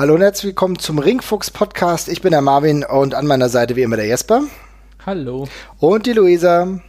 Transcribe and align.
Hallo 0.00 0.14
und 0.14 0.22
herzlich 0.22 0.46
willkommen 0.46 0.78
zum 0.78 0.98
Ringfuchs 0.98 1.50
Podcast. 1.50 2.08
Ich 2.08 2.22
bin 2.22 2.30
der 2.30 2.40
Marvin 2.40 2.84
und 2.84 3.14
an 3.14 3.26
meiner 3.26 3.50
Seite 3.50 3.76
wie 3.76 3.82
immer 3.82 3.96
der 3.96 4.06
Jesper. 4.06 4.44
Hallo. 5.04 5.46
Und 5.78 6.06
die 6.06 6.14
Luisa. 6.14 6.80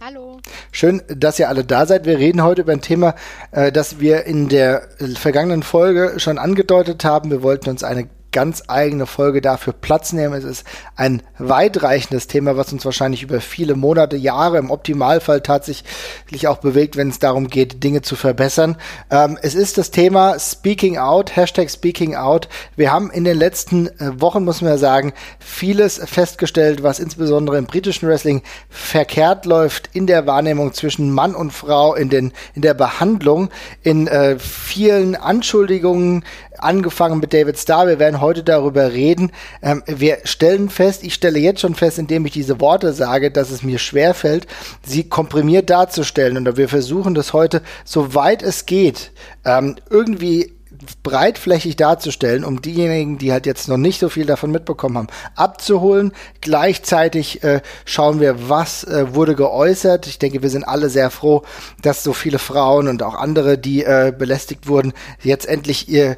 Hallo. 0.00 0.38
Schön, 0.72 1.02
dass 1.08 1.38
ihr 1.38 1.50
alle 1.50 1.66
da 1.66 1.84
seid. 1.84 2.06
Wir 2.06 2.16
reden 2.16 2.42
heute 2.42 2.62
über 2.62 2.72
ein 2.72 2.80
Thema, 2.80 3.16
äh, 3.50 3.70
das 3.70 4.00
wir 4.00 4.24
in 4.24 4.48
der 4.48 4.88
vergangenen 5.14 5.62
Folge 5.62 6.14
schon 6.16 6.38
angedeutet 6.38 7.04
haben. 7.04 7.30
Wir 7.30 7.42
wollten 7.42 7.68
uns 7.68 7.84
eine 7.84 8.08
ganz 8.34 8.64
eigene 8.66 9.06
Folge 9.06 9.40
dafür 9.40 9.72
Platz 9.72 10.12
nehmen. 10.12 10.34
Es 10.34 10.44
ist 10.44 10.64
ein 10.96 11.22
weitreichendes 11.38 12.26
Thema, 12.26 12.56
was 12.56 12.72
uns 12.72 12.84
wahrscheinlich 12.84 13.22
über 13.22 13.40
viele 13.40 13.76
Monate, 13.76 14.16
Jahre 14.16 14.58
im 14.58 14.72
Optimalfall 14.72 15.40
tatsächlich 15.40 16.48
auch 16.48 16.58
bewegt, 16.58 16.96
wenn 16.96 17.08
es 17.08 17.20
darum 17.20 17.46
geht, 17.46 17.84
Dinge 17.84 18.02
zu 18.02 18.16
verbessern. 18.16 18.76
Ähm, 19.08 19.38
es 19.40 19.54
ist 19.54 19.78
das 19.78 19.92
Thema 19.92 20.38
Speaking 20.40 20.98
Out, 20.98 21.36
Hashtag 21.36 21.70
Speaking 21.70 22.16
Out. 22.16 22.48
Wir 22.74 22.90
haben 22.90 23.10
in 23.12 23.22
den 23.22 23.38
letzten 23.38 23.86
äh, 23.86 24.20
Wochen, 24.20 24.44
muss 24.44 24.60
man 24.62 24.78
sagen, 24.78 25.12
vieles 25.38 26.00
festgestellt, 26.04 26.82
was 26.82 26.98
insbesondere 26.98 27.56
im 27.56 27.66
britischen 27.66 28.08
Wrestling 28.08 28.42
verkehrt 28.68 29.46
läuft 29.46 29.90
in 29.92 30.08
der 30.08 30.26
Wahrnehmung 30.26 30.74
zwischen 30.74 31.12
Mann 31.12 31.36
und 31.36 31.52
Frau, 31.52 31.94
in, 31.94 32.10
den, 32.10 32.32
in 32.54 32.62
der 32.62 32.74
Behandlung, 32.74 33.50
in 33.84 34.08
äh, 34.08 34.40
vielen 34.40 35.14
Anschuldigungen, 35.14 36.24
angefangen 36.64 37.20
mit 37.20 37.32
David 37.32 37.58
Starr. 37.58 37.86
Wir 37.86 37.98
werden 37.98 38.20
heute 38.20 38.42
darüber 38.42 38.92
reden. 38.92 39.32
Ähm, 39.62 39.82
wir 39.86 40.18
stellen 40.24 40.70
fest, 40.70 41.04
ich 41.04 41.14
stelle 41.14 41.38
jetzt 41.38 41.60
schon 41.60 41.74
fest, 41.74 41.98
indem 41.98 42.26
ich 42.26 42.32
diese 42.32 42.60
Worte 42.60 42.92
sage, 42.92 43.30
dass 43.30 43.50
es 43.50 43.62
mir 43.62 43.78
schwerfällt, 43.78 44.46
sie 44.84 45.08
komprimiert 45.08 45.70
darzustellen. 45.70 46.36
Und 46.36 46.56
wir 46.56 46.68
versuchen 46.68 47.14
das 47.14 47.32
heute, 47.32 47.62
soweit 47.84 48.42
es 48.42 48.66
geht, 48.66 49.12
ähm, 49.44 49.76
irgendwie 49.90 50.53
breitflächig 51.02 51.76
darzustellen, 51.76 52.44
um 52.44 52.62
diejenigen, 52.62 53.18
die 53.18 53.32
halt 53.32 53.46
jetzt 53.46 53.68
noch 53.68 53.76
nicht 53.76 54.00
so 54.00 54.08
viel 54.08 54.26
davon 54.26 54.50
mitbekommen 54.50 54.98
haben, 54.98 55.06
abzuholen. 55.36 56.12
Gleichzeitig 56.40 57.42
äh, 57.42 57.60
schauen 57.84 58.20
wir, 58.20 58.48
was 58.48 58.84
äh, 58.84 59.14
wurde 59.14 59.34
geäußert. 59.34 60.06
Ich 60.06 60.18
denke, 60.18 60.42
wir 60.42 60.50
sind 60.50 60.64
alle 60.64 60.88
sehr 60.88 61.10
froh, 61.10 61.42
dass 61.82 62.02
so 62.02 62.12
viele 62.12 62.38
Frauen 62.38 62.88
und 62.88 63.02
auch 63.02 63.14
andere, 63.14 63.58
die 63.58 63.84
äh, 63.84 64.12
belästigt 64.16 64.68
wurden, 64.68 64.92
jetzt 65.22 65.46
endlich 65.46 65.88
ihr 65.88 66.16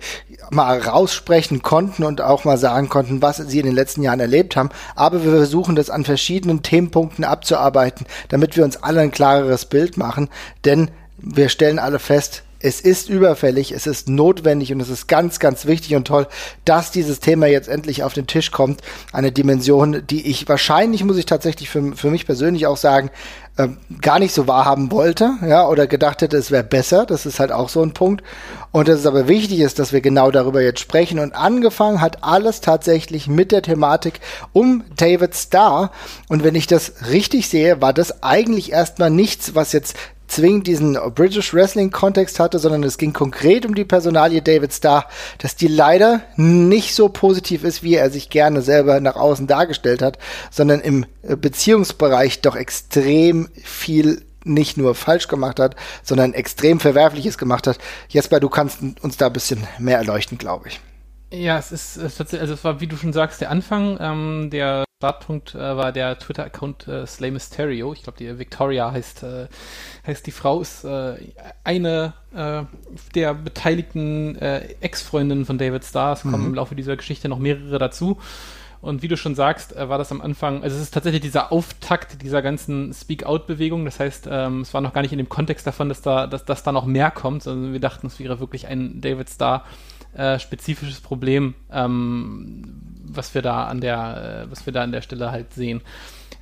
mal 0.51 0.79
raussprechen 0.79 1.63
konnten 1.63 2.05
und 2.05 2.21
auch 2.21 2.45
mal 2.45 2.59
sagen 2.59 2.89
konnten, 2.89 3.23
was 3.23 3.37
sie 3.37 3.59
in 3.59 3.67
den 3.67 3.75
letzten 3.75 4.03
Jahren 4.03 4.21
erlebt 4.21 4.57
haben. 4.57 4.71
Aber 4.95 5.25
wir 5.25 5.33
versuchen 5.33 5.77
das 5.77 5.91
an 5.91 6.05
verschiedenen 6.05 6.63
Themenpunkten 6.63 7.25
abzuarbeiten, 7.25 8.07
damit 8.29 8.57
wir 8.57 8.65
uns 8.65 8.83
alle 8.83 9.01
ein 9.01 9.11
klareres 9.11 9.65
Bild 9.65 9.97
machen. 9.97 10.29
Denn 10.65 10.91
wir 11.19 11.49
stellen 11.49 11.79
alle 11.79 11.99
fest, 11.99 12.43
es 12.61 12.81
ist 12.81 13.09
überfällig, 13.09 13.73
es 13.73 13.87
ist 13.87 14.09
notwendig 14.09 14.73
und 14.73 14.81
es 14.81 14.89
ist 14.89 15.07
ganz, 15.07 15.39
ganz 15.39 15.67
wichtig 15.67 15.95
und 15.95 16.07
toll, 16.07 16.27
dass 16.65 16.91
dieses 16.91 17.21
Thema 17.21 17.47
jetzt 17.47 17.69
endlich 17.69 18.03
auf 18.03 18.15
den 18.15 18.27
Tisch 18.27 18.51
kommt. 18.51 18.81
Eine 19.13 19.33
Dimension, 19.33 20.07
die 20.09 20.27
ich 20.27 20.49
wahrscheinlich, 20.49 21.05
muss 21.05 21.19
ich 21.19 21.27
tatsächlich 21.27 21.69
für, 21.69 21.95
für 21.95 22.11
mich 22.11 22.27
persönlich 22.27 22.67
auch 22.67 22.77
sagen, 22.77 23.11
äh, 23.59 23.69
gar 24.03 24.19
nicht 24.19 24.35
so 24.35 24.47
wahrhaben 24.47 24.91
wollte, 24.93 25.33
ja, 25.47 25.67
oder 25.67 25.87
gedacht 25.87 26.21
hätte, 26.21 26.37
es 26.37 26.51
wäre 26.51 26.63
besser. 26.63 27.07
Das 27.07 27.25
ist 27.25 27.41
halt 27.41 27.53
auch 27.53 27.71
so 27.71 27.83
ein 27.83 27.95
Punkt. 27.95 28.23
Und 28.71 28.89
dass 28.89 29.01
es 29.01 29.07
aber 29.07 29.29
wichtig 29.29 29.61
ist, 29.61 29.79
dass 29.79 29.93
wir 29.95 30.03
genau 30.03 30.31
darüber 30.31 30.61
jetzt 30.61 30.81
sprechen. 30.81 31.19
Und 31.19 31.35
angefangen 31.35 32.03
hat 32.03 32.23
alles 32.23 32.61
tatsächlich 32.61 33.29
mit 33.29 33.53
der 33.53 33.63
Thematik 33.63 34.21
um 34.53 34.85
David 34.97 35.35
Starr. 35.35 35.91
Und 36.29 36.45
wenn 36.45 36.55
ich 36.55 36.67
das 36.67 36.93
richtig 37.11 37.49
sehe, 37.49 37.81
war 37.81 37.95
das 37.95 38.23
eigentlich 38.23 38.73
erstmal 38.73 39.11
nichts, 39.11 39.55
was 39.55 39.73
jetzt 39.73 39.97
zwingend 40.27 40.67
diesen 40.67 40.99
British 41.15 41.55
Wrestling 41.55 41.91
Kontext 41.91 42.41
hatte, 42.41 42.59
sondern 42.59 42.83
es 42.83 42.99
ging 42.99 43.13
konkret 43.13 43.67
um 43.67 43.75
die 43.75 43.85
Personalie 43.85 44.43
David 44.43 44.73
Starr, 44.73 45.09
dass 45.39 45.57
die 45.57 45.69
leider 45.69 46.23
nicht 46.37 46.95
so 46.95 47.09
positiv 47.09 47.65
ist, 47.65 47.83
wie 47.83 47.95
er 47.95 48.11
sich 48.11 48.31
gerne 48.31 48.63
selber 48.63 49.01
nach 49.01 49.17
außen 49.17 49.47
dargestellt 49.47 50.03
hat, 50.03 50.19
sondern 50.51 50.81
im 50.81 51.07
äh, 51.23 51.37
Beziehungsbereich 51.37 52.41
doch 52.41 52.57
extrem 52.57 53.49
viel 53.63 54.23
nicht 54.45 54.77
nur 54.77 54.95
falsch 54.95 55.29
gemacht 55.29 55.59
hat, 55.59 55.77
sondern 56.03 56.33
extrem 56.33 56.81
Verwerfliches 56.81 57.37
gemacht 57.37 57.67
hat. 57.67 57.79
Jesper, 58.09 58.41
du 58.41 58.49
kannst 58.49 58.79
uns 59.03 59.17
da 59.17 59.27
ein 59.27 59.33
bisschen 59.33 59.67
mehr 59.79 59.99
erleuchten, 59.99 60.39
glaube 60.39 60.69
ich. 60.69 60.81
Ja, 61.31 61.59
es 61.59 61.73
ist, 61.73 61.97
es 61.97 62.21
also 62.21 62.55
es 62.55 62.65
war, 62.65 62.81
wie 62.81 62.87
du 62.87 62.97
schon 62.97 63.13
sagst, 63.13 63.41
der 63.41 63.51
Anfang. 63.51 63.99
Ähm, 64.01 64.51
der 64.51 64.85
Startpunkt 64.99 65.55
äh, 65.55 65.77
war 65.77 65.93
der 65.93 66.19
Twitter-Account 66.19 66.89
äh, 66.89 67.07
Slay 67.07 67.31
Mysterio. 67.31 67.93
Ich 67.93 68.05
glaube, 68.05 68.19
die 68.19 68.39
Victoria 68.39 68.93
heißt, 68.93 69.25
äh, 69.25 69.49
heißt 70.07 70.27
die 70.27 70.31
Frau, 70.31 70.61
ist 70.61 70.85
äh, 70.85 71.17
eine 71.65 72.15
äh, 72.35 72.63
der 73.15 73.35
beteiligten 73.35 74.37
äh, 74.37 74.75
Ex-Freundinnen 74.81 75.45
von 75.45 75.59
David 75.59 75.85
Starr. 75.85 76.13
Es 76.13 76.23
kommen 76.23 76.43
mhm. 76.43 76.47
im 76.47 76.55
Laufe 76.55 76.77
dieser 76.77 76.97
Geschichte 76.97 77.29
noch 77.29 77.39
mehrere 77.39 77.79
dazu. 77.79 78.19
Und 78.81 79.03
wie 79.03 79.09
du 79.09 79.17
schon 79.17 79.35
sagst, 79.35 79.75
äh, 79.77 79.89
war 79.89 79.99
das 79.99 80.13
am 80.13 80.21
Anfang, 80.21 80.63
also 80.63 80.77
es 80.77 80.83
ist 80.83 80.95
tatsächlich 80.95 81.23
dieser 81.23 81.51
Auftakt 81.51 82.23
dieser 82.23 82.41
ganzen 82.41 82.95
Speak-Out-Bewegung. 82.95 83.85
Das 83.85 83.99
heißt, 83.99 84.29
ähm, 84.31 84.61
es 84.61 84.73
war 84.73 84.81
noch 84.81 84.93
gar 84.93 85.03
nicht 85.03 85.13
in 85.13 85.19
dem 85.19 85.29
Kontext 85.29 85.67
davon, 85.67 85.89
dass 85.89 86.03
da, 86.03 86.29
dass, 86.29 86.45
dass 86.45 86.63
da 86.63 86.71
noch 86.71 86.87
mehr 86.87 87.11
kommt. 87.11 87.47
Also 87.47 87.73
wir 87.73 87.81
dachten, 87.81 88.07
es 88.07 88.21
wäre 88.21 88.39
wirklich 88.39 88.69
ein 88.69 89.01
David 89.01 89.29
Starr 89.29 89.65
äh, 90.17 90.39
spezifisches 90.39 91.01
Problem, 91.01 91.55
ähm, 91.71 92.63
was 93.05 93.35
wir 93.35 93.43
da 93.43 93.67
an 93.67 93.81
der, 93.81 94.47
äh, 94.47 94.51
was 94.51 94.67
wir 94.67 94.73
da 94.73 94.83
an 94.83 94.93
der 94.93 95.03
Stelle 95.03 95.31
halt 95.31 95.53
sehen. 95.53 95.83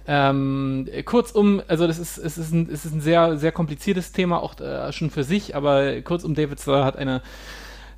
Ähm, 0.06 0.86
kurzum, 1.06 1.62
also 1.66 1.86
das 1.86 1.98
ist, 1.98 2.18
es 2.18 2.36
ist 2.36 2.52
ein, 2.52 2.68
es 2.70 2.84
ist 2.84 2.92
ein 2.92 3.00
sehr, 3.00 3.38
sehr 3.38 3.52
kompliziertes 3.52 4.12
Thema, 4.12 4.42
auch 4.42 4.60
äh, 4.60 4.92
schon 4.92 5.10
für 5.10 5.24
sich, 5.24 5.56
aber 5.56 6.02
kurzum, 6.02 6.34
David 6.34 6.60
Starr 6.60 6.84
hat 6.84 6.96
eine 6.96 7.22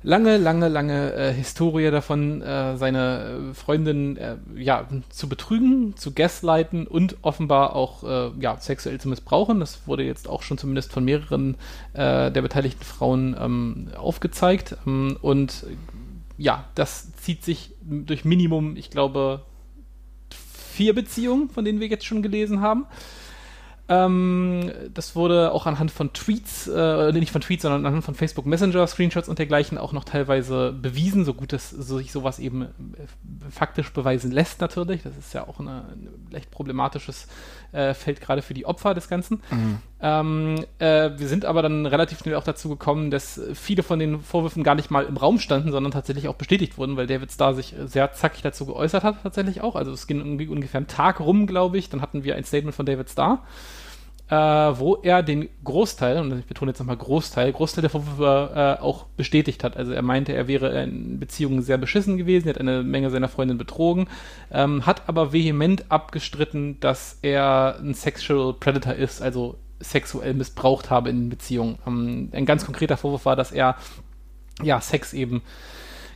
lange, 0.03 0.37
lange, 0.37 0.67
lange 0.67 1.13
äh, 1.13 1.33
Historie 1.33 1.91
davon, 1.91 2.41
äh, 2.41 2.77
seine 2.77 3.51
Freundin 3.53 4.17
äh, 4.17 4.37
ja, 4.55 4.87
zu 5.09 5.29
betrügen, 5.29 5.95
zu 5.97 6.13
gaslighten 6.13 6.87
und 6.87 7.17
offenbar 7.21 7.75
auch 7.75 8.03
äh, 8.03 8.31
ja, 8.39 8.57
sexuell 8.57 8.99
zu 8.99 9.09
missbrauchen. 9.09 9.59
Das 9.59 9.87
wurde 9.87 10.03
jetzt 10.03 10.27
auch 10.27 10.41
schon 10.41 10.57
zumindest 10.57 10.91
von 10.91 11.05
mehreren 11.05 11.55
äh, 11.93 12.31
der 12.31 12.41
beteiligten 12.41 12.83
Frauen 12.83 13.35
ähm, 13.39 13.89
aufgezeigt. 13.97 14.77
Ähm, 14.85 15.17
und 15.21 15.65
ja, 16.37 16.65
das 16.75 17.13
zieht 17.15 17.43
sich 17.43 17.73
durch 17.81 18.25
Minimum, 18.25 18.75
ich 18.77 18.91
glaube, 18.91 19.41
vier 20.77 20.93
Beziehungen, 20.93 21.49
von 21.49 21.65
denen 21.65 21.79
wir 21.79 21.87
jetzt 21.87 22.05
schon 22.05 22.21
gelesen 22.21 22.61
haben. 22.61 22.85
Ähm, 23.89 24.71
das 24.93 25.15
wurde 25.15 25.51
auch 25.53 25.65
anhand 25.65 25.91
von 25.91 26.11
Tweets, 26.11 26.67
äh, 26.67 27.11
nicht 27.13 27.31
von 27.31 27.41
Tweets, 27.41 27.61
sondern 27.61 27.85
anhand 27.85 28.03
von 28.03 28.15
Facebook 28.15 28.45
Messenger, 28.45 28.85
Screenshots 28.85 29.29
und 29.29 29.39
dergleichen 29.39 29.77
auch 29.77 29.93
noch 29.93 30.03
teilweise 30.03 30.73
bewiesen, 30.73 31.23
so 31.23 31.33
gut 31.33 31.53
es 31.53 31.69
sich 31.69 32.11
sowas 32.11 32.39
eben 32.39 32.63
äh, 32.63 32.67
faktisch 33.49 33.93
beweisen 33.93 34.31
lässt 34.31 34.59
natürlich. 34.59 35.03
Das 35.03 35.17
ist 35.17 35.33
ja 35.33 35.47
auch 35.47 35.59
eine, 35.59 35.85
ein 35.89 36.35
echt 36.35 36.51
problematisches 36.51 37.27
äh, 37.71 37.93
Feld 37.93 38.19
gerade 38.19 38.41
für 38.41 38.53
die 38.53 38.65
Opfer 38.65 38.93
des 38.93 39.07
Ganzen. 39.07 39.41
Mhm. 39.51 39.79
Ähm, 40.01 40.63
äh, 40.79 41.11
wir 41.17 41.27
sind 41.27 41.45
aber 41.45 41.61
dann 41.61 41.85
relativ 41.85 42.19
schnell 42.19 42.35
auch 42.35 42.43
dazu 42.43 42.69
gekommen, 42.69 43.09
dass 43.09 43.41
viele 43.53 43.83
von 43.83 43.99
den 43.99 44.21
Vorwürfen 44.21 44.63
gar 44.63 44.75
nicht 44.75 44.91
mal 44.91 45.05
im 45.05 45.17
Raum 45.17 45.39
standen, 45.39 45.71
sondern 45.71 45.91
tatsächlich 45.91 46.27
auch 46.27 46.35
bestätigt 46.35 46.77
wurden, 46.77 46.97
weil 46.97 47.07
David 47.07 47.31
Starr 47.31 47.55
sich 47.55 47.73
sehr 47.85 48.13
zackig 48.13 48.43
dazu 48.43 48.65
geäußert 48.65 49.03
hat, 49.03 49.23
tatsächlich 49.23 49.61
auch. 49.61 49.75
Also 49.75 49.91
es 49.91 50.07
ging 50.07 50.21
ungefähr 50.49 50.77
einen 50.77 50.87
Tag 50.87 51.19
rum, 51.19 51.47
glaube 51.47 51.77
ich. 51.77 51.89
Dann 51.89 52.01
hatten 52.01 52.23
wir 52.23 52.35
ein 52.35 52.43
Statement 52.43 52.75
von 52.75 52.85
David 52.85 53.09
Starr 53.09 53.43
äh, 54.29 54.35
wo 54.35 54.95
er 55.01 55.23
den 55.23 55.47
Großteil, 55.63 56.19
und 56.19 56.37
ich 56.39 56.45
betone 56.45 56.71
jetzt 56.71 56.79
nochmal 56.79 56.97
Großteil, 56.97 57.51
Großteil 57.53 57.81
der 57.81 57.89
Vorwürfe 57.89 58.77
äh, 58.79 58.81
auch 58.81 59.05
bestätigt 59.15 59.63
hat. 59.63 59.77
Also 59.77 59.93
er 59.93 60.01
meinte, 60.01 60.33
er 60.33 60.47
wäre 60.47 60.83
in 60.83 61.19
Beziehungen 61.19 61.61
sehr 61.61 61.77
beschissen 61.77 62.17
gewesen, 62.17 62.47
er 62.47 62.55
hat 62.55 62.59
eine 62.59 62.83
Menge 62.83 63.09
seiner 63.09 63.29
Freundin 63.29 63.57
betrogen, 63.57 64.07
ähm, 64.51 64.85
hat 64.85 65.07
aber 65.07 65.31
vehement 65.31 65.85
abgestritten, 65.89 66.79
dass 66.81 67.19
er 67.21 67.77
ein 67.79 67.93
Sexual 67.93 68.53
Predator 68.53 68.93
ist, 68.93 69.21
also 69.21 69.55
sexuell 69.79 70.33
missbraucht 70.33 70.89
habe 70.89 71.09
in 71.09 71.29
Beziehungen. 71.29 71.77
Ähm, 71.85 72.29
ein 72.33 72.45
ganz 72.45 72.65
konkreter 72.65 72.97
Vorwurf 72.97 73.25
war, 73.25 73.35
dass 73.35 73.51
er 73.51 73.75
ja 74.61 74.81
Sex 74.81 75.13
eben 75.13 75.41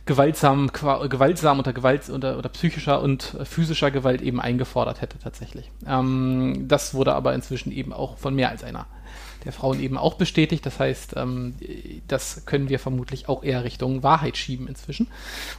gewaltsam, 0.04 0.70
gewaltsam 0.72 1.58
unter 1.58 1.72
Gewalt 1.72 2.08
unter, 2.10 2.38
oder 2.38 2.48
psychischer 2.48 3.00
und 3.00 3.36
physischer 3.44 3.90
Gewalt 3.90 4.20
eben 4.20 4.40
eingefordert 4.40 5.00
hätte 5.00 5.18
tatsächlich. 5.18 5.70
Ähm, 5.86 6.66
das 6.66 6.94
wurde 6.94 7.14
aber 7.14 7.34
inzwischen 7.34 7.72
eben 7.72 7.92
auch 7.92 8.18
von 8.18 8.34
mehr 8.34 8.50
als 8.50 8.64
einer 8.64 8.86
der 9.44 9.52
Frauen 9.52 9.80
eben 9.80 9.96
auch 9.96 10.14
bestätigt. 10.14 10.64
Das 10.66 10.78
heißt, 10.78 11.14
ähm, 11.16 11.54
das 12.08 12.44
können 12.46 12.68
wir 12.68 12.78
vermutlich 12.78 13.28
auch 13.28 13.42
eher 13.42 13.64
Richtung 13.64 14.02
Wahrheit 14.02 14.36
schieben 14.36 14.68
inzwischen 14.68 15.08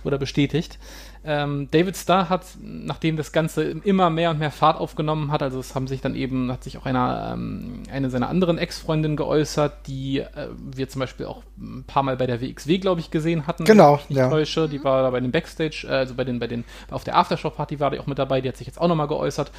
oder 0.03 0.17
bestätigt. 0.17 0.79
Ähm, 1.25 1.69
David 1.71 1.95
Starr 1.95 2.27
hat, 2.27 2.45
nachdem 2.61 3.15
das 3.15 3.31
Ganze 3.31 3.63
immer 3.63 4.09
mehr 4.09 4.31
und 4.31 4.39
mehr 4.39 4.51
Fahrt 4.51 4.77
aufgenommen 4.77 5.31
hat, 5.31 5.41
also 5.41 5.59
es 5.59 5.73
haben 5.73 5.87
sich 5.87 6.01
dann 6.01 6.15
eben, 6.15 6.51
hat 6.51 6.65
sich 6.65 6.77
auch 6.77 6.85
einer, 6.85 7.31
ähm, 7.33 7.83
eine 7.89 8.09
seiner 8.09 8.27
anderen 8.27 8.57
Ex-Freundinnen 8.57 9.15
geäußert, 9.15 9.87
die 9.87 10.19
äh, 10.19 10.49
wir 10.59 10.89
zum 10.89 10.99
Beispiel 10.99 11.25
auch 11.25 11.43
ein 11.57 11.85
paar 11.87 12.03
Mal 12.03 12.17
bei 12.17 12.27
der 12.27 12.41
WXW, 12.41 12.77
glaube 12.77 12.99
ich, 12.99 13.09
gesehen 13.09 13.47
hatten. 13.47 13.63
Genau, 13.63 14.01
ich 14.09 14.17
ja. 14.17 14.29
Täusche. 14.29 14.67
Die 14.67 14.83
war 14.83 15.01
da 15.01 15.11
bei 15.11 15.21
den 15.21 15.31
Backstage, 15.31 15.87
äh, 15.87 15.91
also 15.91 16.13
bei 16.13 16.25
den, 16.25 16.39
bei 16.39 16.47
den, 16.47 16.65
auf 16.91 17.05
der 17.05 17.15
Aftershow-Party 17.15 17.79
war 17.79 17.91
die 17.91 17.99
auch 17.99 18.07
mit 18.07 18.19
dabei, 18.19 18.41
die 18.41 18.49
hat 18.49 18.57
sich 18.57 18.67
jetzt 18.67 18.81
auch 18.81 18.89
nochmal 18.89 19.07
geäußert. 19.07 19.51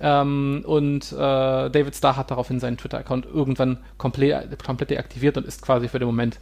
Ähm, 0.00 0.62
und 0.66 1.12
äh, 1.12 1.16
David 1.16 1.94
Starr 1.94 2.16
hat 2.16 2.30
daraufhin 2.30 2.60
seinen 2.60 2.76
Twitter-Account 2.76 3.26
irgendwann 3.26 3.78
komplett, 3.98 4.62
komplett 4.62 4.90
deaktiviert 4.90 5.36
und 5.36 5.46
ist 5.46 5.62
quasi 5.62 5.88
für 5.88 5.98
den 5.98 6.06
Moment 6.06 6.38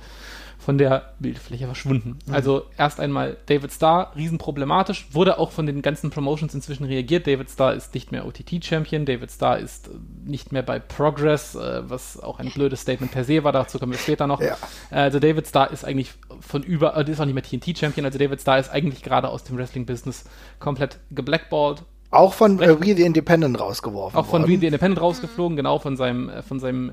von 0.64 0.78
der 0.78 1.12
Bildfläche 1.18 1.66
verschwunden. 1.66 2.18
Mhm. 2.26 2.34
Also 2.34 2.62
erst 2.78 2.98
einmal 2.98 3.36
David 3.46 3.70
Starr, 3.70 4.12
riesenproblematisch, 4.16 5.08
wurde 5.12 5.38
auch 5.38 5.50
von 5.50 5.66
den 5.66 5.82
ganzen 5.82 6.08
Promotions 6.10 6.54
inzwischen 6.54 6.84
reagiert. 6.84 7.26
David 7.26 7.50
Starr 7.50 7.74
ist 7.74 7.92
nicht 7.94 8.12
mehr 8.12 8.26
OTT-Champion, 8.26 9.04
David 9.04 9.30
Starr 9.30 9.58
ist 9.58 9.88
äh, 9.88 9.90
nicht 10.24 10.52
mehr 10.52 10.62
bei 10.62 10.78
Progress, 10.78 11.54
äh, 11.54 11.82
was 11.88 12.18
auch 12.18 12.38
ein 12.38 12.50
blödes 12.50 12.80
Statement 12.80 13.12
per 13.12 13.24
se 13.24 13.44
war, 13.44 13.52
dazu 13.52 13.78
kommen 13.78 13.92
wir 13.92 13.98
später 13.98 14.26
noch. 14.26 14.40
Ja. 14.40 14.56
Also 14.90 15.18
David 15.18 15.46
Starr 15.46 15.70
ist 15.70 15.84
eigentlich 15.84 16.12
von 16.40 16.62
über, 16.62 16.96
äh, 16.96 17.10
ist 17.10 17.20
auch 17.20 17.26
nicht 17.26 17.34
mehr 17.34 17.42
TNT-Champion, 17.42 18.06
also 18.06 18.18
David 18.18 18.40
Starr 18.40 18.58
ist 18.58 18.70
eigentlich 18.70 19.02
gerade 19.02 19.28
aus 19.28 19.44
dem 19.44 19.58
Wrestling-Business 19.58 20.24
komplett 20.60 20.98
geblackballed. 21.10 21.82
Auch 22.14 22.34
von 22.34 22.60
äh, 22.60 22.80
We 22.80 22.96
the 22.96 23.02
Independent 23.02 23.58
rausgeworfen. 23.58 24.18
Auch 24.18 24.26
von 24.26 24.42
worden. 24.42 24.52
We 24.52 24.58
the 24.58 24.66
Independent 24.66 25.00
rausgeflogen, 25.00 25.56
genau, 25.56 25.78
von 25.78 25.96
seinem, 25.96 26.28
äh, 26.28 26.42
von 26.42 26.60
seinem 26.60 26.92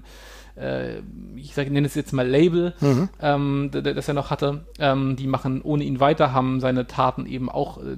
äh, 0.55 0.99
ich 1.35 1.53
sage, 1.53 1.71
nenne 1.71 1.87
es 1.87 1.95
jetzt 1.95 2.13
mal 2.13 2.27
Label, 2.27 2.73
mhm. 2.79 3.09
ähm, 3.21 3.69
das 3.71 4.07
er 4.07 4.13
noch 4.13 4.29
hatte. 4.29 4.65
Ähm, 4.79 5.15
die 5.15 5.27
machen 5.27 5.61
ohne 5.61 5.83
ihn 5.83 5.99
weiter, 5.99 6.33
haben 6.33 6.59
seine 6.59 6.87
Taten 6.87 7.25
eben 7.25 7.49
auch 7.49 7.77
äh, 7.77 7.97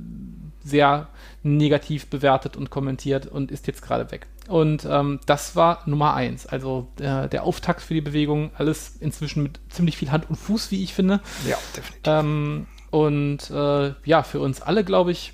sehr 0.64 1.10
negativ 1.42 2.08
bewertet 2.08 2.56
und 2.56 2.70
kommentiert 2.70 3.28
und 3.28 3.52
ist 3.52 3.68
jetzt 3.68 3.82
gerade 3.82 4.12
weg. 4.12 4.28
Und 4.48 4.86
ähm, 4.90 5.20
das 5.26 5.56
war 5.56 5.84
Nummer 5.86 6.14
eins. 6.14 6.46
Also 6.46 6.88
äh, 7.00 7.28
der 7.28 7.44
Auftakt 7.44 7.82
für 7.82 7.94
die 7.94 8.02
Bewegung, 8.02 8.52
alles 8.58 8.96
inzwischen 9.00 9.44
mit 9.44 9.60
ziemlich 9.70 9.98
viel 9.98 10.12
Hand 10.12 10.30
und 10.30 10.36
Fuß, 10.36 10.72
wie 10.72 10.84
ich 10.84 10.94
finde. 10.94 11.22
Ja, 11.48 11.58
definitiv. 11.76 12.02
Ähm, 12.06 12.68
und 12.92 13.50
äh, 13.50 13.94
ja, 14.06 14.24
für 14.24 14.40
uns 14.40 14.62
alle, 14.62 14.84
glaube 14.84 15.12
ich, 15.12 15.34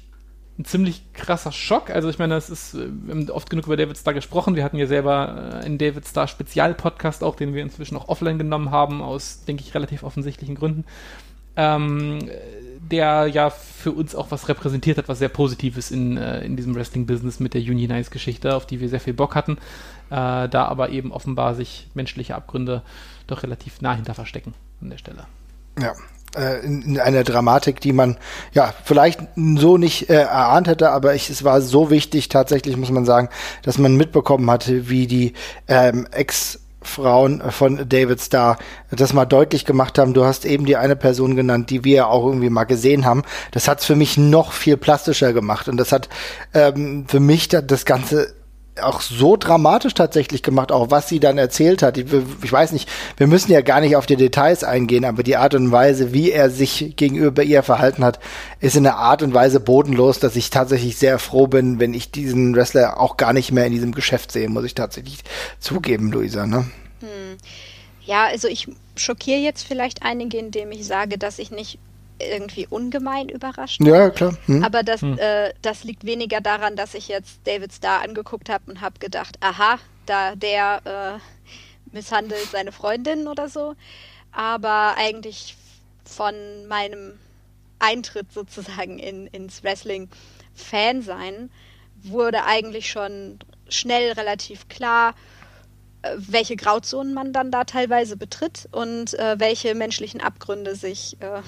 ein 0.60 0.66
ziemlich 0.66 1.14
krasser 1.14 1.54
Schock. 1.54 1.90
Also 1.90 2.10
ich 2.10 2.20
meine, 2.20 2.36
es 2.36 2.50
ist, 2.50 2.76
wir 2.76 3.16
haben 3.16 3.30
oft 3.30 3.50
genug 3.50 3.66
über 3.66 3.78
David 3.78 3.98
Starr 3.98 4.14
gesprochen. 4.14 4.56
Wir 4.56 4.64
hatten 4.66 4.78
ja 4.78 4.88
selber 4.88 5.54
äh, 5.62 5.66
einen 5.66 5.78
David 5.78 6.06
Starr 6.06 6.28
Spezialpodcast 6.28 7.24
auch, 7.24 7.36
den 7.36 7.54
wir 7.54 7.64
inzwischen 7.64 7.96
auch 7.96 8.10
offline 8.10 8.38
genommen 8.38 8.70
haben, 8.70 9.02
aus, 9.02 9.46
denke 9.46 9.64
ich, 9.64 9.74
relativ 9.74 10.04
offensichtlichen 10.04 10.56
Gründen. 10.56 10.84
Ähm, 11.56 12.30
der 12.80 13.28
ja 13.28 13.50
für 13.50 13.92
uns 13.92 14.16
auch 14.16 14.32
was 14.32 14.50
repräsentiert 14.50 14.98
hat, 14.98 15.08
was 15.08 15.20
sehr 15.20 15.30
Positives 15.30 15.92
in, 15.92 16.18
äh, 16.18 16.44
in 16.44 16.58
diesem 16.58 16.76
Wrestling-Business 16.76 17.40
mit 17.40 17.54
der 17.54 17.62
Unionize-Geschichte, 17.62 18.56
auf 18.56 18.66
die 18.66 18.80
wir 18.80 18.90
sehr 18.90 19.00
viel 19.00 19.14
Bock 19.14 19.36
hatten, 19.36 19.54
äh, 20.10 20.50
da 20.50 20.66
aber 20.66 20.90
eben 20.90 21.12
offenbar 21.12 21.56
sich 21.56 21.88
menschliche 21.94 22.36
Abgründe 22.36 22.82
doch 23.28 23.44
relativ 23.44 23.82
nah 23.82 23.94
hinter 23.94 24.14
verstecken 24.14 24.54
an 24.82 24.90
der 24.90 24.98
Stelle. 24.98 25.26
Ja, 25.80 25.94
in, 26.64 26.82
in 26.84 27.00
einer 27.00 27.24
Dramatik, 27.24 27.82
die 27.82 27.94
man 27.94 28.18
ja 28.54 28.74
vielleicht 28.84 29.22
so 29.36 29.78
nicht 29.78 30.10
äh, 30.10 30.22
erahnt 30.22 30.68
hätte, 30.68 30.92
aber 30.92 31.16
ich, 31.16 31.30
es 31.30 31.44
war 31.44 31.62
so 31.62 31.90
wichtig 31.90 32.30
tatsächlich, 32.30 32.78
muss 32.78 32.92
man 32.92 33.06
sagen, 33.06 33.30
dass 33.64 33.78
man 33.78 33.96
mitbekommen 33.96 34.50
hatte, 34.50 34.90
wie 34.90 35.08
die 35.08 35.34
ähm, 35.68 36.08
Ex 36.12 36.60
Frauen 36.82 37.42
von 37.52 37.90
David 37.90 38.22
Starr 38.22 38.58
das 38.90 39.12
mal 39.12 39.26
deutlich 39.26 39.66
gemacht 39.66 39.98
haben. 40.00 40.14
Du 40.14 40.24
hast 40.24 40.46
eben 40.46 40.66
die 40.66 40.78
eine 40.78 40.96
Person 40.96 41.36
genannt, 41.36 41.70
die 41.70 41.84
wir 41.84 42.08
auch 42.08 42.26
irgendwie 42.26 42.50
mal 42.50 42.64
gesehen 42.64 43.06
haben. 43.06 43.24
Das 43.52 43.68
hat 43.68 43.82
es 43.82 43.86
für 43.86 43.96
mich 43.96 44.18
noch 44.18 44.54
viel 44.54 44.78
plastischer 44.78 45.34
gemacht 45.34 45.68
und 45.68 45.78
das 45.78 45.92
hat 45.92 46.08
ähm, 46.54 47.06
für 47.08 47.20
mich 47.20 47.50
das 47.50 47.86
Ganze 47.86 48.34
auch 48.82 49.02
so 49.02 49.38
dramatisch 49.38 49.94
tatsächlich 49.94 50.44
gemacht, 50.44 50.72
auch 50.72 50.92
was 50.92 51.10
sie 51.10 51.20
dann 51.20 51.38
erzählt 51.38 51.82
hat. 51.82 51.98
Ich, 51.98 52.06
ich, 52.44 52.52
weiß 52.52 52.72
nicht, 52.72 52.90
wir 53.18 53.28
müssen 53.28 53.52
ja 53.52 53.62
gar 53.62 53.82
nicht 53.82 53.96
auf 53.96 54.06
die 54.06 54.16
Details 54.16 54.64
eingehen, 54.64 55.06
aber 55.06 55.24
die 55.24 55.38
Art 55.38 55.56
und 55.56 55.72
Weise, 55.72 56.14
wie 56.14 56.32
er 56.32 56.50
sich 56.50 56.94
gegenüber 56.96 57.44
ihr 57.44 57.64
verhalten 57.64 58.04
hat, 58.04 58.20
ist 58.60 58.76
in 58.76 58.86
einer 58.86 58.98
Art 58.98 59.24
und 59.24 59.34
Weise 59.34 59.60
bodenlos, 59.60 60.20
dass 60.20 60.36
ich 60.36 60.50
tatsächlich 60.50 60.98
sehr 60.98 61.20
froh 61.20 61.48
bin, 61.48 61.80
wenn 61.80 61.94
ich 61.94 62.12
diesen 62.12 62.56
Wrestler 62.56 63.00
auch 63.00 63.18
gar 63.18 63.34
nicht 63.34 63.52
mehr 63.52 63.66
in 63.66 63.74
diesem 63.74 63.94
Geschäft 63.94 64.32
sehe, 64.32 64.50
muss 64.50 64.66
ich 64.66 64.76
tatsächlich 64.76 65.20
zugeben, 65.60 66.12
Luisa. 66.12 66.46
Ne? 66.46 66.70
Hm. 67.00 67.38
Ja, 68.06 68.26
also 68.26 68.48
ich 68.48 68.68
schockiere 68.96 69.40
jetzt 69.40 69.64
vielleicht 69.68 70.04
einige, 70.04 70.38
indem 70.38 70.72
ich 70.72 70.86
sage, 70.86 71.18
dass 71.18 71.40
ich 71.40 71.52
nicht 71.52 71.80
irgendwie 72.20 72.68
ungemein 72.68 73.30
überrascht. 73.30 73.82
Ja, 73.82 74.10
klar. 74.10 74.38
Hm. 74.46 74.64
Aber 74.64 74.84
das, 74.84 75.02
hm. 75.02 75.18
äh, 75.18 75.54
das 75.62 75.84
liegt 75.84 76.06
weniger 76.06 76.42
daran, 76.42 76.76
dass 76.76 76.94
ich 76.94 77.08
jetzt 77.08 77.40
David 77.46 77.74
Starr 77.74 78.02
angeguckt 78.02 78.50
habe 78.50 78.70
und 78.70 78.82
habe 78.82 79.00
gedacht, 79.00 79.38
aha, 79.42 79.80
da 80.06 80.36
der 80.36 81.20
äh, 81.20 81.94
misshandelt 81.96 82.50
seine 82.52 82.72
Freundin 82.72 83.28
oder 83.28 83.50
so. 83.50 83.76
Aber 84.32 84.96
eigentlich 84.98 85.56
von 86.04 86.34
meinem 86.68 87.14
Eintritt 87.80 88.32
sozusagen 88.32 89.00
in, 89.00 89.28
ins 89.28 89.64
Wrestling-Fan 89.64 91.02
sein, 91.02 91.50
wurde 92.02 92.46
eigentlich 92.46 92.90
schon 92.90 93.40
schnell 93.70 94.14
relativ 94.14 94.68
klar, 94.68 95.16
äh, 96.02 96.16
welche 96.18 96.56
Grauzonen 96.56 97.14
man 97.14 97.34
dann 97.34 97.52
da 97.52 97.64
teilweise 97.64 98.18
betritt 98.18 98.68
und 98.72 99.14
äh, 99.14 99.40
welche 99.40 99.76
menschlichen 99.76 100.22
Abgründe 100.22 100.76
sich 100.76 101.18
äh, 101.22 101.42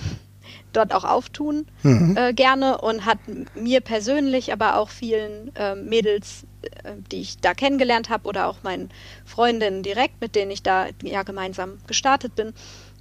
dort 0.73 0.93
auch 0.93 1.03
auftun 1.03 1.65
mhm. 1.83 2.15
äh, 2.17 2.33
gerne 2.33 2.79
und 2.79 3.05
hat 3.05 3.19
mir 3.55 3.81
persönlich, 3.81 4.53
aber 4.53 4.77
auch 4.77 4.89
vielen 4.89 5.55
äh, 5.55 5.75
Mädels, 5.75 6.45
äh, 6.61 6.93
die 7.11 7.21
ich 7.21 7.37
da 7.39 7.53
kennengelernt 7.53 8.09
habe 8.09 8.27
oder 8.27 8.47
auch 8.47 8.63
meinen 8.63 8.89
Freundinnen 9.25 9.83
direkt, 9.83 10.21
mit 10.21 10.35
denen 10.35 10.51
ich 10.51 10.63
da 10.63 10.87
ja 11.03 11.23
gemeinsam 11.23 11.77
gestartet 11.87 12.35
bin, 12.35 12.53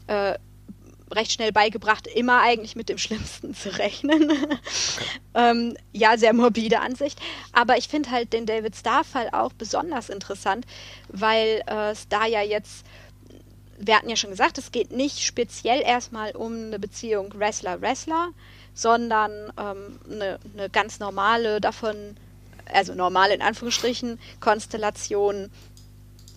äh, 0.07 0.35
recht 1.13 1.33
schnell 1.33 1.53
beigebracht, 1.53 2.07
immer 2.07 2.41
eigentlich 2.41 2.77
mit 2.77 2.89
dem 2.89 2.99
Schlimmsten 2.99 3.55
zu 3.55 3.77
rechnen. 3.77 4.33
ähm, 5.35 5.77
ja, 5.93 6.17
sehr 6.17 6.33
morbide 6.33 6.81
Ansicht. 6.81 7.21
Aber 7.53 7.77
ich 7.77 7.89
finde 7.89 8.11
halt 8.11 8.33
den 8.33 8.47
David 8.47 8.77
Starr-Fall 8.77 9.31
auch 9.33 9.53
besonders 9.53 10.09
interessant, 10.09 10.67
weil 11.09 11.63
äh, 11.67 11.95
Starr 11.95 12.27
ja 12.27 12.43
jetzt 12.43 12.85
wir 13.81 13.97
hatten 13.97 14.11
ja 14.11 14.17
schon 14.17 14.31
gesagt, 14.31 14.59
es 14.59 14.73
geht 14.73 14.93
nicht 14.93 15.21
speziell 15.21 15.81
erstmal 15.81 16.33
um 16.33 16.53
eine 16.53 16.79
Beziehung 16.79 17.33
Wrestler-Wrestler, 17.35 18.29
sondern 18.75 19.53
ähm, 19.59 19.99
eine, 20.11 20.39
eine 20.55 20.69
ganz 20.71 21.01
normale 21.01 21.61
davon, 21.61 22.17
also 22.73 22.95
normal 22.95 23.31
in 23.31 23.43
Anführungsstrichen, 23.43 24.19
Konstellation 24.39 25.51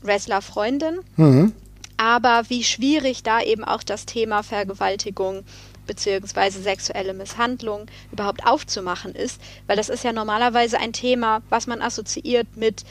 Wrestler-Freundin. 0.01 0.99
Mhm. 1.17 1.53
Aber 1.97 2.43
wie 2.47 2.63
schwierig 2.63 3.23
da 3.23 3.41
eben 3.41 3.63
auch 3.63 3.83
das 3.83 4.05
Thema 4.05 4.41
Vergewaltigung 4.41 5.43
beziehungsweise 5.85 6.61
sexuelle 6.61 7.13
Misshandlung 7.13 7.87
überhaupt 8.11 8.45
aufzumachen 8.45 9.13
ist, 9.13 9.41
weil 9.67 9.75
das 9.75 9.89
ist 9.89 10.05
ja 10.05 10.13
normalerweise 10.13 10.79
ein 10.79 10.93
Thema, 10.93 11.41
was 11.49 11.67
man 11.67 11.81
assoziiert 11.81 12.47
mit 12.55 12.85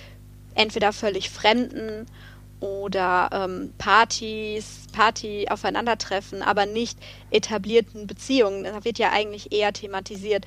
entweder 0.55 0.93
völlig 0.93 1.31
Fremden 1.31 2.07
oder 2.63 3.29
ähm, 3.33 3.75
Partys, 3.77 4.87
Party-Aufeinandertreffen, 4.93 6.43
aber 6.43 6.65
nicht 6.65 6.97
etablierten 7.31 8.07
Beziehungen. 8.07 8.65
Da 8.65 8.85
wird 8.85 8.99
ja 8.99 9.11
eigentlich 9.11 9.53
eher 9.53 9.73
thematisiert, 9.73 10.47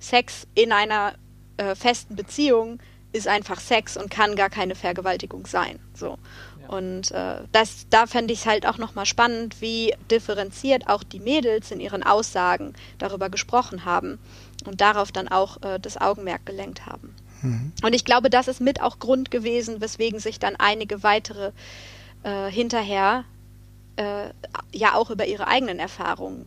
Sex 0.00 0.46
in 0.54 0.72
einer 0.72 1.14
äh, 1.56 1.74
festen 1.76 2.16
Beziehung 2.16 2.80
ist 3.12 3.28
einfach 3.28 3.60
Sex 3.60 3.96
und 3.96 4.10
kann 4.10 4.34
gar 4.34 4.50
keine 4.50 4.74
Vergewaltigung 4.74 5.46
sein. 5.46 5.78
So. 5.94 6.18
Ja. 6.62 6.68
Und 6.76 7.12
äh, 7.12 7.36
das, 7.52 7.86
da 7.88 8.06
fände 8.06 8.34
ich 8.34 8.40
es 8.40 8.46
halt 8.46 8.66
auch 8.66 8.78
nochmal 8.78 9.06
spannend, 9.06 9.60
wie 9.60 9.94
differenziert 10.10 10.88
auch 10.88 11.04
die 11.04 11.20
Mädels 11.20 11.70
in 11.70 11.78
ihren 11.78 12.02
Aussagen 12.02 12.72
darüber 12.98 13.30
gesprochen 13.30 13.84
haben 13.84 14.18
und 14.66 14.80
darauf 14.80 15.12
dann 15.12 15.28
auch 15.28 15.62
äh, 15.62 15.78
das 15.78 16.00
Augenmerk 16.00 16.44
gelenkt 16.44 16.86
haben. 16.86 17.14
Mhm. 17.44 17.72
Und 17.82 17.94
ich 17.94 18.04
glaube, 18.04 18.30
das 18.30 18.48
ist 18.48 18.60
mit 18.60 18.80
auch 18.80 18.98
Grund 18.98 19.30
gewesen, 19.30 19.80
weswegen 19.80 20.18
sich 20.18 20.38
dann 20.38 20.56
einige 20.56 21.02
weitere 21.02 21.52
äh, 22.22 22.50
hinterher 22.50 23.24
äh, 23.96 24.30
ja 24.72 24.94
auch 24.94 25.10
über 25.10 25.26
ihre 25.26 25.46
eigenen 25.46 25.78
Erfahrungen 25.78 26.46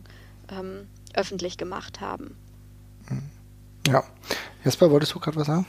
ähm, 0.50 0.86
öffentlich 1.14 1.56
gemacht 1.56 2.00
haben. 2.00 2.36
Ja. 3.86 4.04
Jesper, 4.64 4.90
wolltest 4.90 5.14
du 5.14 5.20
gerade 5.20 5.36
was 5.36 5.46
sagen? 5.46 5.66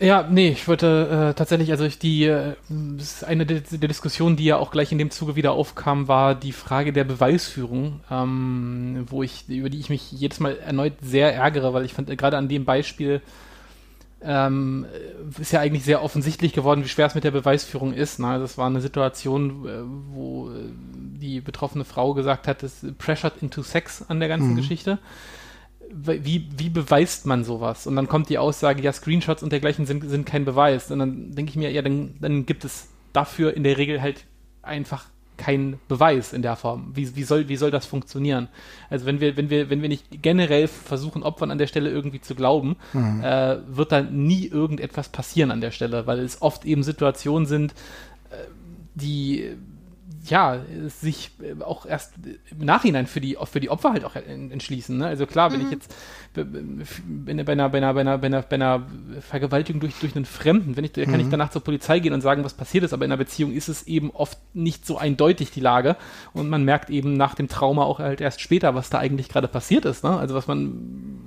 Ja, 0.00 0.26
nee, 0.26 0.48
ich 0.48 0.66
wollte 0.66 1.30
äh, 1.30 1.34
tatsächlich, 1.34 1.70
also 1.72 1.84
ich 1.84 1.98
die, 1.98 2.24
äh, 2.24 2.54
eine 3.26 3.44
der, 3.44 3.60
der 3.60 3.88
Diskussionen, 3.88 4.36
die 4.36 4.46
ja 4.46 4.56
auch 4.56 4.70
gleich 4.70 4.92
in 4.92 4.98
dem 4.98 5.10
Zuge 5.10 5.36
wieder 5.36 5.52
aufkam, 5.52 6.08
war 6.08 6.34
die 6.34 6.52
Frage 6.52 6.94
der 6.94 7.04
Beweisführung, 7.04 8.00
ähm, 8.10 9.04
wo 9.10 9.22
ich, 9.22 9.46
über 9.48 9.68
die 9.68 9.78
ich 9.78 9.90
mich 9.90 10.10
jedes 10.10 10.40
Mal 10.40 10.56
erneut 10.56 10.94
sehr 11.02 11.34
ärgere, 11.34 11.74
weil 11.74 11.84
ich 11.84 11.92
fand, 11.92 12.08
äh, 12.08 12.16
gerade 12.16 12.38
an 12.38 12.48
dem 12.48 12.64
Beispiel 12.64 13.20
ähm, 14.22 14.86
ist 15.38 15.52
ja 15.52 15.60
eigentlich 15.60 15.84
sehr 15.84 16.02
offensichtlich 16.02 16.52
geworden, 16.52 16.84
wie 16.84 16.88
schwer 16.88 17.06
es 17.06 17.14
mit 17.14 17.24
der 17.24 17.30
Beweisführung 17.30 17.92
ist. 17.92 18.18
Ne? 18.18 18.38
Das 18.38 18.58
war 18.58 18.66
eine 18.66 18.80
Situation, 18.80 19.66
äh, 19.66 19.82
wo 20.14 20.50
äh, 20.50 20.70
die 20.92 21.40
betroffene 21.40 21.84
Frau 21.84 22.14
gesagt 22.14 22.46
hat, 22.46 22.62
es 22.62 22.84
pressured 22.98 23.42
into 23.42 23.62
sex 23.62 24.04
an 24.08 24.20
der 24.20 24.28
ganzen 24.28 24.52
mhm. 24.52 24.56
Geschichte. 24.56 24.98
Wie, 25.92 26.48
wie 26.56 26.70
beweist 26.70 27.26
man 27.26 27.42
sowas? 27.42 27.86
Und 27.86 27.96
dann 27.96 28.06
kommt 28.06 28.28
die 28.28 28.38
Aussage, 28.38 28.80
ja, 28.80 28.92
Screenshots 28.92 29.42
und 29.42 29.50
dergleichen 29.50 29.86
sind, 29.86 30.08
sind 30.08 30.24
kein 30.24 30.44
Beweis. 30.44 30.90
Und 30.90 31.00
dann 31.00 31.32
denke 31.32 31.50
ich 31.50 31.56
mir, 31.56 31.72
ja, 31.72 31.82
dann, 31.82 32.14
dann 32.20 32.46
gibt 32.46 32.64
es 32.64 32.88
dafür 33.12 33.54
in 33.54 33.64
der 33.64 33.76
Regel 33.76 34.00
halt 34.00 34.24
einfach 34.62 35.06
kein 35.40 35.78
Beweis 35.88 36.34
in 36.34 36.42
der 36.42 36.54
Form. 36.54 36.92
Wie, 36.94 37.16
wie, 37.16 37.22
soll, 37.22 37.48
wie 37.48 37.56
soll 37.56 37.70
das 37.70 37.86
funktionieren? 37.86 38.48
Also 38.90 39.06
wenn 39.06 39.20
wir, 39.20 39.38
wenn 39.38 39.48
wir, 39.48 39.70
wenn 39.70 39.80
wir 39.80 39.88
nicht 39.88 40.22
generell 40.22 40.68
versuchen, 40.68 41.22
Opfern 41.22 41.50
an 41.50 41.56
der 41.56 41.66
Stelle 41.66 41.88
irgendwie 41.88 42.20
zu 42.20 42.34
glauben, 42.34 42.76
mhm. 42.92 43.24
äh, 43.24 43.56
wird 43.66 43.90
da 43.90 44.02
nie 44.02 44.46
irgendetwas 44.46 45.08
passieren 45.08 45.50
an 45.50 45.62
der 45.62 45.70
Stelle, 45.70 46.06
weil 46.06 46.18
es 46.18 46.42
oft 46.42 46.66
eben 46.66 46.82
Situationen 46.82 47.46
sind, 47.46 47.72
äh, 48.30 48.36
die 48.94 49.56
ja, 50.24 50.60
sich 50.86 51.30
äh, 51.42 51.62
auch 51.62 51.86
erst 51.86 52.14
im 52.50 52.64
Nachhinein 52.64 53.06
für 53.06 53.20
die, 53.20 53.36
für 53.50 53.60
die 53.60 53.70
Opfer 53.70 53.92
halt 53.92 54.04
auch 54.04 54.16
entschließen. 54.16 54.98
Ne? 54.98 55.06
Also 55.06 55.26
klar, 55.26 55.52
wenn 55.52 55.60
mhm. 55.60 55.66
ich 55.66 55.72
jetzt 55.72 55.94
bei 56.34 56.42
einer, 57.32 57.44
bei, 57.44 57.52
einer, 57.52 57.68
bei, 57.68 57.78
einer, 57.78 58.18
bei, 58.18 58.26
einer, 58.26 58.42
bei 58.42 58.56
einer 58.56 58.86
Vergewaltigung 59.20 59.80
durch, 59.80 59.94
durch 60.00 60.14
einen 60.14 60.26
Fremden, 60.26 60.76
wenn 60.76 60.84
ich, 60.84 60.92
kann 60.92 61.14
mhm. 61.14 61.20
ich 61.20 61.28
danach 61.28 61.50
zur 61.50 61.64
Polizei 61.64 62.00
gehen 62.00 62.12
und 62.12 62.20
sagen, 62.20 62.44
was 62.44 62.54
passiert 62.54 62.84
ist, 62.84 62.92
aber 62.92 63.04
in 63.04 63.12
einer 63.12 63.18
Beziehung 63.18 63.52
ist 63.52 63.68
es 63.68 63.86
eben 63.86 64.10
oft 64.10 64.38
nicht 64.54 64.86
so 64.86 64.98
eindeutig, 64.98 65.50
die 65.50 65.60
Lage. 65.60 65.96
Und 66.32 66.48
man 66.48 66.64
merkt 66.64 66.90
eben 66.90 67.14
nach 67.14 67.34
dem 67.34 67.48
Trauma 67.48 67.84
auch 67.84 67.98
halt 67.98 68.20
erst 68.20 68.40
später, 68.40 68.74
was 68.74 68.90
da 68.90 68.98
eigentlich 68.98 69.28
gerade 69.28 69.48
passiert 69.48 69.84
ist. 69.84 70.04
Ne? 70.04 70.10
Also 70.10 70.34
was 70.34 70.46
man 70.46 71.18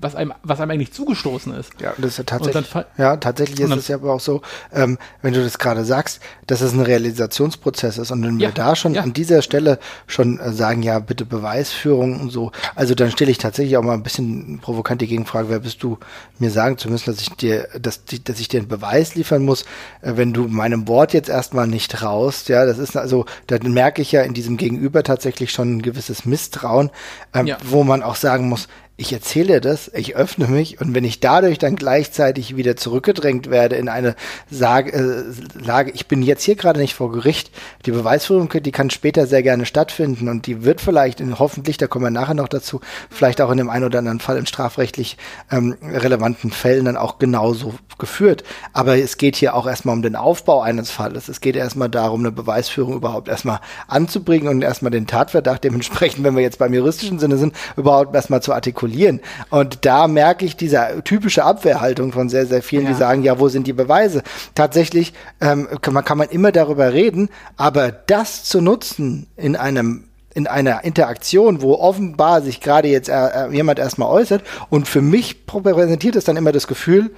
was 0.00 0.14
einem, 0.14 0.32
was 0.42 0.60
einem 0.60 0.70
eigentlich 0.72 0.92
zugestoßen 0.92 1.54
ist. 1.54 1.72
Ja, 1.80 1.94
das 1.96 2.12
ist 2.12 2.18
ja 2.18 2.24
tatsächlich, 2.24 2.68
ja, 2.98 3.16
tatsächlich 3.16 3.60
ist 3.60 3.76
es 3.76 3.88
ja 3.88 3.96
aber 3.96 4.12
auch 4.12 4.20
so, 4.20 4.42
ähm, 4.72 4.98
wenn 5.22 5.34
du 5.34 5.42
das 5.42 5.58
gerade 5.58 5.84
sagst, 5.84 6.20
dass 6.46 6.60
es 6.60 6.72
ein 6.72 6.80
Realisationsprozess 6.80 7.98
ist 7.98 8.10
und 8.10 8.22
wenn 8.22 8.38
ja, 8.38 8.48
wir 8.48 8.54
da 8.54 8.76
schon 8.76 8.94
ja. 8.94 9.02
an 9.02 9.12
dieser 9.12 9.42
Stelle 9.42 9.78
schon 10.06 10.38
äh, 10.38 10.52
sagen, 10.52 10.82
ja, 10.82 10.98
bitte 10.98 11.24
Beweisführung 11.24 12.20
und 12.20 12.30
so, 12.30 12.52
also 12.74 12.94
dann 12.94 13.10
stelle 13.10 13.30
ich 13.30 13.38
tatsächlich 13.38 13.76
auch 13.76 13.82
mal 13.82 13.94
ein 13.94 14.02
bisschen 14.02 14.58
provokant 14.60 15.00
die 15.00 15.06
Gegenfrage, 15.06 15.48
wer 15.48 15.60
bist 15.60 15.82
du, 15.82 15.98
mir 16.38 16.50
sagen 16.50 16.78
zu 16.78 16.90
müssen, 16.90 17.10
dass 17.10 17.20
ich 17.20 17.30
dir, 17.30 17.68
dass, 17.80 18.02
dass 18.24 18.40
ich 18.40 18.48
dir 18.48 18.60
einen 18.60 18.68
Beweis 18.68 19.14
liefern 19.14 19.44
muss, 19.44 19.62
äh, 20.02 20.12
wenn 20.16 20.32
du 20.32 20.48
meinem 20.48 20.88
Wort 20.88 21.12
jetzt 21.12 21.28
erstmal 21.28 21.66
nicht 21.66 21.90
traust, 21.90 22.48
ja, 22.48 22.66
das 22.66 22.78
ist 22.78 22.96
also, 22.96 23.26
da 23.46 23.58
merke 23.62 24.02
ich 24.02 24.12
ja 24.12 24.22
in 24.22 24.34
diesem 24.34 24.56
Gegenüber 24.56 25.02
tatsächlich 25.02 25.50
schon 25.50 25.76
ein 25.76 25.82
gewisses 25.82 26.24
Misstrauen, 26.24 26.90
ähm, 27.34 27.46
ja. 27.46 27.56
wo 27.64 27.84
man 27.84 28.02
auch 28.02 28.16
sagen 28.16 28.48
muss, 28.48 28.68
ich 29.02 29.12
erzähle 29.12 29.60
das, 29.60 29.90
ich 29.94 30.14
öffne 30.14 30.46
mich 30.46 30.80
und 30.80 30.94
wenn 30.94 31.02
ich 31.02 31.18
dadurch 31.18 31.58
dann 31.58 31.74
gleichzeitig 31.74 32.56
wieder 32.56 32.76
zurückgedrängt 32.76 33.50
werde 33.50 33.74
in 33.74 33.88
eine 33.88 34.14
Sage, 34.48 34.92
äh, 34.92 35.60
Lage, 35.60 35.90
ich 35.90 36.06
bin 36.06 36.22
jetzt 36.22 36.44
hier 36.44 36.54
gerade 36.54 36.78
nicht 36.78 36.94
vor 36.94 37.10
Gericht, 37.10 37.50
die 37.84 37.90
Beweisführung, 37.90 38.48
die 38.48 38.70
kann 38.70 38.90
später 38.90 39.26
sehr 39.26 39.42
gerne 39.42 39.66
stattfinden 39.66 40.28
und 40.28 40.46
die 40.46 40.64
wird 40.64 40.80
vielleicht, 40.80 41.20
in, 41.20 41.40
hoffentlich, 41.40 41.78
da 41.78 41.88
kommen 41.88 42.04
wir 42.04 42.10
nachher 42.10 42.34
noch 42.34 42.46
dazu, 42.46 42.80
vielleicht 43.10 43.40
auch 43.40 43.50
in 43.50 43.58
dem 43.58 43.70
einen 43.70 43.84
oder 43.84 43.98
anderen 43.98 44.20
Fall 44.20 44.36
in 44.36 44.46
strafrechtlich 44.46 45.16
ähm, 45.50 45.76
relevanten 45.82 46.52
Fällen 46.52 46.84
dann 46.84 46.96
auch 46.96 47.18
genauso 47.18 47.74
geführt. 47.98 48.44
Aber 48.72 48.96
es 48.96 49.16
geht 49.16 49.34
hier 49.34 49.56
auch 49.56 49.66
erstmal 49.66 49.96
um 49.96 50.02
den 50.02 50.14
Aufbau 50.14 50.60
eines 50.60 50.92
Falles. 50.92 51.28
Es 51.28 51.40
geht 51.40 51.56
erstmal 51.56 51.90
darum, 51.90 52.20
eine 52.20 52.30
Beweisführung 52.30 52.94
überhaupt 52.94 53.26
erstmal 53.26 53.58
anzubringen 53.88 54.46
und 54.46 54.62
erstmal 54.62 54.92
den 54.92 55.08
Tatverdacht 55.08 55.64
dementsprechend, 55.64 56.22
wenn 56.22 56.36
wir 56.36 56.42
jetzt 56.42 56.58
beim 56.58 56.72
juristischen 56.72 57.18
Sinne 57.18 57.36
sind, 57.36 57.56
überhaupt 57.76 58.14
erstmal 58.14 58.42
zu 58.42 58.52
artikulieren 58.52 58.91
artikulieren. 58.92 59.20
Und 59.50 59.84
da 59.84 60.08
merke 60.08 60.44
ich 60.44 60.56
diese 60.56 61.02
typische 61.04 61.44
Abwehrhaltung 61.44 62.12
von 62.12 62.28
sehr, 62.28 62.46
sehr 62.46 62.62
vielen, 62.62 62.84
ja. 62.84 62.90
die 62.90 62.96
sagen, 62.96 63.22
ja, 63.22 63.38
wo 63.38 63.48
sind 63.48 63.66
die 63.66 63.72
Beweise? 63.72 64.22
Tatsächlich 64.54 65.12
ähm, 65.40 65.68
kann, 65.80 65.94
man, 65.94 66.04
kann 66.04 66.18
man 66.18 66.28
immer 66.28 66.52
darüber 66.52 66.92
reden, 66.92 67.28
aber 67.56 67.90
das 67.90 68.44
zu 68.44 68.60
nutzen 68.60 69.26
in 69.36 69.56
einem 69.56 70.04
in 70.34 70.46
einer 70.46 70.82
Interaktion, 70.82 71.60
wo 71.60 71.74
offenbar 71.74 72.40
sich 72.40 72.62
gerade 72.62 72.88
jetzt 72.88 73.10
äh, 73.10 73.12
äh 73.12 73.52
jemand 73.52 73.78
erstmal 73.78 74.08
äußert 74.08 74.42
und 74.70 74.88
für 74.88 75.02
mich 75.02 75.44
repräsentiert 75.52 76.16
es 76.16 76.24
dann 76.24 76.38
immer 76.38 76.52
das 76.52 76.66
Gefühl, 76.66 77.10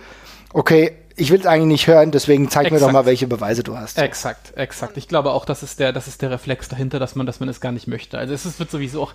okay, 0.53 0.91
ich 1.15 1.31
will 1.31 1.39
es 1.39 1.47
eigentlich 1.47 1.69
nicht 1.69 1.87
hören, 1.87 2.11
deswegen 2.11 2.51
zeig 2.51 2.67
exakt. 2.67 2.81
mir 2.81 2.85
doch 2.85 2.93
mal, 2.93 3.07
welche 3.07 3.29
Beweise 3.29 3.63
du 3.63 3.79
hast. 3.79 3.99
Exakt, 3.99 4.57
exakt. 4.57 4.97
Ich 4.97 5.07
glaube 5.07 5.31
auch, 5.31 5.45
das 5.45 5.63
ist 5.63 5.79
der, 5.79 5.93
das 5.93 6.09
ist 6.09 6.23
der 6.23 6.33
Reflex 6.33 6.69
dahinter, 6.69 6.99
dass 6.99 7.15
man, 7.15 7.25
dass 7.25 7.39
man 7.39 7.49
es 7.49 7.61
gar 7.61 7.71
nicht 7.71 7.87
möchte. 7.87 8.19
Also 8.19 8.35
es 8.35 8.59
wird 8.59 8.69
sowieso 8.69 9.01
auch 9.01 9.15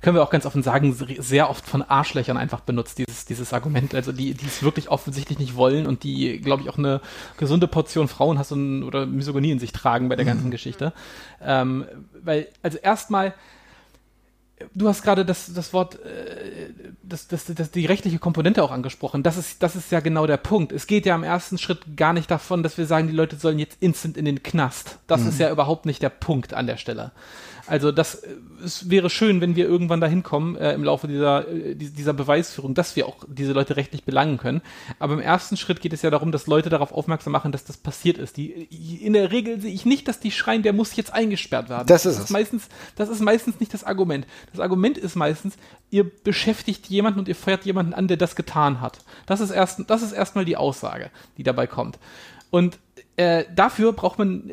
können 0.00 0.16
wir 0.16 0.22
auch 0.22 0.30
ganz 0.30 0.46
offen 0.46 0.62
sagen, 0.62 0.94
sehr 1.18 1.50
oft 1.50 1.66
von 1.66 1.82
Arschlöchern 1.82 2.36
einfach 2.36 2.60
benutzt, 2.60 2.98
dieses, 2.98 3.26
dieses 3.26 3.52
Argument. 3.52 3.94
Also 3.94 4.12
die, 4.12 4.34
die 4.34 4.46
es 4.46 4.62
wirklich 4.62 4.88
offensichtlich 4.88 5.38
nicht 5.38 5.56
wollen 5.56 5.86
und 5.86 6.04
die, 6.04 6.38
glaube 6.38 6.62
ich, 6.62 6.70
auch 6.70 6.78
eine 6.78 7.00
gesunde 7.36 7.68
Portion 7.68 8.08
Frauenhass 8.08 8.50
und, 8.52 8.82
oder 8.82 9.04
Misogonie 9.06 9.50
in 9.50 9.58
sich 9.58 9.72
tragen 9.72 10.08
bei 10.08 10.16
der 10.16 10.24
ganzen 10.24 10.46
mhm. 10.46 10.52
Geschichte. 10.52 10.92
Ähm, 11.42 11.84
weil, 12.22 12.48
also 12.62 12.78
erstmal, 12.78 13.34
du 14.74 14.88
hast 14.88 15.02
gerade 15.02 15.26
das, 15.26 15.52
das 15.52 15.72
Wort, 15.74 15.96
äh, 15.96 16.70
das, 17.02 17.28
das, 17.28 17.44
das, 17.46 17.70
die 17.70 17.84
rechtliche 17.84 18.18
Komponente 18.18 18.62
auch 18.62 18.70
angesprochen. 18.70 19.22
Das 19.22 19.36
ist, 19.36 19.62
das 19.62 19.76
ist 19.76 19.92
ja 19.92 20.00
genau 20.00 20.26
der 20.26 20.38
Punkt. 20.38 20.72
Es 20.72 20.86
geht 20.86 21.04
ja 21.04 21.14
im 21.14 21.24
ersten 21.24 21.58
Schritt 21.58 21.96
gar 21.96 22.14
nicht 22.14 22.30
davon, 22.30 22.62
dass 22.62 22.78
wir 22.78 22.86
sagen, 22.86 23.06
die 23.06 23.14
Leute 23.14 23.36
sollen 23.36 23.58
jetzt 23.58 23.76
instant 23.80 24.16
in 24.16 24.24
den 24.24 24.42
Knast. 24.42 24.98
Das 25.06 25.22
mhm. 25.22 25.28
ist 25.28 25.40
ja 25.40 25.50
überhaupt 25.50 25.84
nicht 25.84 26.02
der 26.02 26.08
Punkt 26.08 26.54
an 26.54 26.66
der 26.66 26.78
Stelle. 26.78 27.12
Also 27.70 27.92
das 27.92 28.16
äh, 28.16 28.34
es 28.64 28.90
wäre 28.90 29.10
schön, 29.10 29.40
wenn 29.40 29.56
wir 29.56 29.66
irgendwann 29.66 30.00
dahin 30.00 30.22
kommen 30.22 30.56
äh, 30.56 30.72
im 30.74 30.84
Laufe 30.84 31.08
dieser, 31.08 31.48
äh, 31.48 31.74
dieser 31.74 32.12
Beweisführung, 32.12 32.74
dass 32.74 32.96
wir 32.96 33.06
auch 33.06 33.24
diese 33.28 33.52
Leute 33.52 33.76
rechtlich 33.76 34.04
belangen 34.04 34.38
können. 34.38 34.60
Aber 34.98 35.14
im 35.14 35.20
ersten 35.20 35.56
Schritt 35.56 35.80
geht 35.80 35.92
es 35.92 36.02
ja 36.02 36.10
darum, 36.10 36.32
dass 36.32 36.46
Leute 36.46 36.68
darauf 36.68 36.92
aufmerksam 36.92 37.32
machen, 37.32 37.52
dass 37.52 37.64
das 37.64 37.76
passiert 37.76 38.18
ist. 38.18 38.36
Die, 38.36 38.50
in 38.50 39.12
der 39.12 39.30
Regel 39.30 39.60
sehe 39.60 39.72
ich 39.72 39.86
nicht, 39.86 40.08
dass 40.08 40.20
die 40.20 40.30
schreien, 40.30 40.62
der 40.62 40.72
muss 40.72 40.96
jetzt 40.96 41.12
eingesperrt 41.12 41.68
werden. 41.68 41.86
Das 41.86 42.06
ist, 42.06 42.16
das 42.16 42.24
ist 42.24 42.30
meistens, 42.30 42.68
das 42.96 43.08
ist 43.08 43.20
meistens 43.20 43.60
nicht 43.60 43.72
das 43.72 43.84
Argument. 43.84 44.26
Das 44.52 44.60
Argument 44.60 44.98
ist 44.98 45.16
meistens, 45.16 45.54
ihr 45.90 46.04
beschäftigt 46.04 46.88
jemanden 46.88 47.20
und 47.20 47.28
ihr 47.28 47.36
feuert 47.36 47.64
jemanden 47.64 47.94
an, 47.94 48.08
der 48.08 48.16
das 48.16 48.36
getan 48.36 48.80
hat. 48.80 48.98
Das 49.26 49.40
ist 49.40 49.50
erst, 49.50 49.88
das 49.88 50.02
ist 50.02 50.12
erstmal 50.12 50.44
die 50.44 50.56
Aussage, 50.56 51.10
die 51.36 51.42
dabei 51.42 51.66
kommt. 51.66 51.98
Und 52.50 52.78
äh, 53.16 53.44
dafür 53.54 53.92
braucht 53.92 54.18
man 54.18 54.50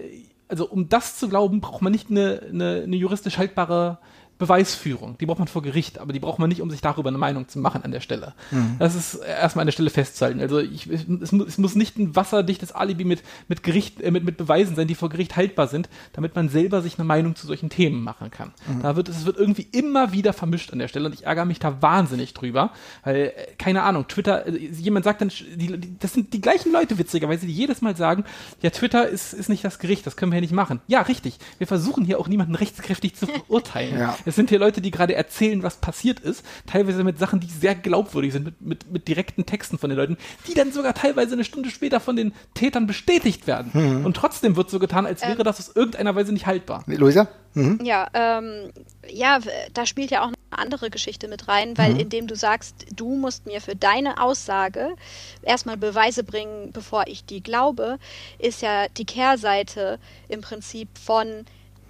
also 0.47 0.67
um 0.67 0.89
das 0.89 1.17
zu 1.17 1.29
glauben, 1.29 1.61
braucht 1.61 1.81
man 1.81 1.91
nicht 1.91 2.09
eine, 2.09 2.41
eine, 2.49 2.83
eine 2.83 2.95
juristisch 2.95 3.37
haltbare 3.37 3.99
Beweisführung. 4.37 5.17
Die 5.17 5.25
braucht 5.25 5.39
man 5.39 5.47
vor 5.47 5.61
Gericht, 5.61 5.99
aber 5.99 6.13
die 6.13 6.19
braucht 6.19 6.37
man 6.39 6.49
nicht, 6.49 6.61
um 6.61 6.69
sich 6.69 6.81
darüber 6.81 7.09
eine 7.09 7.17
Meinung 7.17 7.47
zu 7.47 7.59
machen 7.59 7.83
an 7.83 7.91
der 7.91 8.01
Stelle. 8.01 8.33
Mhm. 8.51 8.75
Das 8.77 8.93
ist 8.93 9.15
erstmal 9.15 9.63
an 9.63 9.67
der 9.67 9.71
Stelle 9.71 9.89
festzuhalten. 9.89 10.39
Also 10.39 10.59
ich, 10.59 10.87
es, 10.87 11.05
es, 11.07 11.57
muss 11.57 11.75
nicht 11.75 11.97
ein 11.97 12.15
wasserdichtes 12.15 12.71
Alibi 12.71 13.03
mit, 13.03 13.23
mit, 13.47 13.63
Gericht, 13.63 14.01
äh, 14.01 14.11
mit, 14.11 14.23
mit 14.23 14.37
Beweisen 14.37 14.75
sein, 14.75 14.87
die 14.87 14.95
vor 14.95 15.09
Gericht 15.09 15.35
haltbar 15.35 15.67
sind, 15.67 15.89
damit 16.13 16.35
man 16.35 16.49
selber 16.49 16.81
sich 16.81 16.99
eine 16.99 17.05
Meinung 17.05 17.35
zu 17.35 17.47
solchen 17.47 17.69
Themen 17.69 18.03
machen 18.03 18.29
kann. 18.29 18.51
Mhm. 18.67 18.81
Da 18.83 18.95
wird 18.95 19.09
es 19.09 19.25
wird 19.25 19.37
irgendwie 19.37 19.67
immer 19.71 20.11
wieder 20.11 20.33
vermischt 20.33 20.71
an 20.71 20.79
der 20.79 20.87
Stelle 20.87 21.07
und 21.07 21.13
ich 21.13 21.25
ärgere 21.25 21.45
mich 21.45 21.59
da 21.59 21.81
wahnsinnig 21.81 22.33
drüber, 22.33 22.71
weil, 23.03 23.15
äh, 23.15 23.31
keine 23.57 23.83
Ahnung, 23.83 24.07
Twitter, 24.07 24.43
also 24.45 24.57
jemand 24.57 25.05
sagt 25.05 25.21
dann, 25.21 25.29
die, 25.29 25.77
die, 25.77 25.97
das 25.99 26.13
sind 26.13 26.33
die 26.33 26.41
gleichen 26.41 26.71
Leute 26.71 26.99
witzigerweise, 26.99 27.47
die 27.47 27.53
jedes 27.53 27.81
Mal 27.81 27.95
sagen, 27.95 28.23
ja, 28.61 28.69
Twitter 28.69 29.07
ist, 29.07 29.33
ist 29.33 29.49
nicht 29.49 29.63
das 29.63 29.79
Gericht, 29.79 30.05
das 30.05 30.15
können 30.15 30.31
wir 30.31 30.37
ja 30.37 30.41
nicht 30.41 30.53
machen. 30.53 30.79
Ja, 30.87 31.01
richtig. 31.01 31.39
Wir 31.57 31.65
versuchen 31.65 32.05
hier 32.05 32.19
auch 32.19 32.27
niemanden 32.27 32.53
rechtskräftig 32.53 33.15
zu 33.15 33.25
verurteilen. 33.47 33.97
ja. 33.97 34.15
Es 34.27 34.35
sind 34.35 34.49
hier 34.49 34.59
Leute, 34.59 34.81
die 34.81 34.91
gerade 34.91 35.15
erzählen, 35.15 35.63
was 35.63 35.77
passiert 35.77 36.19
ist, 36.19 36.43
teilweise 36.65 37.03
mit 37.03 37.17
Sachen, 37.17 37.39
die 37.39 37.47
sehr 37.47 37.75
glaubwürdig 37.75 38.33
sind, 38.33 38.45
mit, 38.45 38.61
mit, 38.61 38.91
mit 38.91 39.07
direkten 39.07 39.45
Texten 39.45 39.77
von 39.77 39.89
den 39.89 39.97
Leuten, 39.97 40.17
die 40.47 40.53
dann 40.53 40.71
sogar 40.71 40.93
teilweise 40.93 41.33
eine 41.33 41.43
Stunde 41.43 41.69
später 41.69 41.99
von 41.99 42.15
den 42.15 42.33
Tätern 42.53 42.87
bestätigt 42.87 43.47
werden. 43.47 43.71
Mhm. 43.73 44.05
Und 44.05 44.15
trotzdem 44.15 44.55
wird 44.55 44.69
so 44.69 44.79
getan, 44.79 45.05
als 45.05 45.21
wäre 45.21 45.39
ähm. 45.39 45.43
das 45.43 45.59
aus 45.59 45.75
irgendeiner 45.75 46.15
Weise 46.15 46.33
nicht 46.33 46.45
haltbar. 46.45 46.83
Luisa? 46.87 47.27
Mhm. 47.53 47.79
Ja, 47.83 48.07
ähm, 48.13 48.71
ja, 49.09 49.39
da 49.73 49.85
spielt 49.85 50.11
ja 50.11 50.21
auch 50.21 50.27
eine 50.27 50.35
andere 50.51 50.89
Geschichte 50.89 51.27
mit 51.27 51.47
rein, 51.47 51.77
weil 51.77 51.93
mhm. 51.93 51.99
indem 52.01 52.27
du 52.27 52.35
sagst, 52.35 52.85
du 52.95 53.15
musst 53.15 53.45
mir 53.45 53.61
für 53.61 53.75
deine 53.75 54.21
Aussage 54.21 54.89
erstmal 55.41 55.77
Beweise 55.77 56.23
bringen, 56.23 56.71
bevor 56.71 57.07
ich 57.07 57.25
die 57.25 57.41
glaube, 57.41 57.97
ist 58.37 58.61
ja 58.61 58.87
die 58.89 59.05
Kehrseite 59.05 59.99
im 60.27 60.41
Prinzip 60.41 60.89
von 60.97 61.45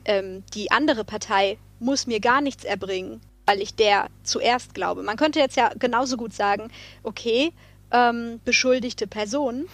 ähm, 0.06 0.44
die 0.54 0.72
andere 0.72 1.04
Partei 1.04 1.58
muss 1.80 2.08
mir 2.08 2.20
gar 2.20 2.42
nichts 2.42 2.64
erbringen, 2.64 3.22
weil 3.46 3.62
ich 3.62 3.76
der 3.76 4.08
zuerst 4.24 4.74
glaube. 4.74 5.04
Man 5.04 5.18
könnte 5.18 5.40
jetzt 5.40 5.58
ja 5.58 5.72
genauso 5.78 6.18
gut 6.18 6.34
sagen, 6.34 6.70
okay, 7.04 7.52
ähm, 7.92 8.40
beschuldigte 8.44 9.08
Person, 9.08 9.68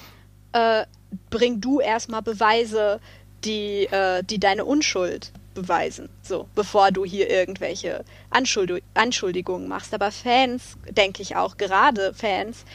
äh, 0.53 0.85
bring 1.29 1.61
du 1.61 1.79
erstmal 1.79 2.21
Beweise, 2.21 2.99
die, 3.43 3.85
äh, 3.85 4.23
die 4.23 4.39
deine 4.39 4.65
Unschuld 4.65 5.31
beweisen, 5.53 6.09
so, 6.21 6.47
bevor 6.55 6.91
du 6.91 7.05
hier 7.05 7.29
irgendwelche 7.29 8.03
Anschuldig 8.29 8.83
Anschuldigungen 8.93 9.67
machst. 9.67 9.93
Aber 9.93 10.11
Fans, 10.11 10.77
denke 10.89 11.21
ich 11.21 11.35
auch, 11.35 11.57
gerade 11.57 12.13
Fans, 12.13 12.65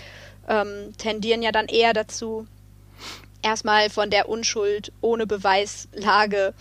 ähm, 0.48 0.92
tendieren 0.96 1.42
ja 1.42 1.52
dann 1.52 1.66
eher 1.66 1.92
dazu, 1.92 2.46
erstmal 3.42 3.90
von 3.90 4.10
der 4.10 4.28
Unschuld 4.28 4.92
ohne 5.00 5.26
Beweislage 5.26 6.54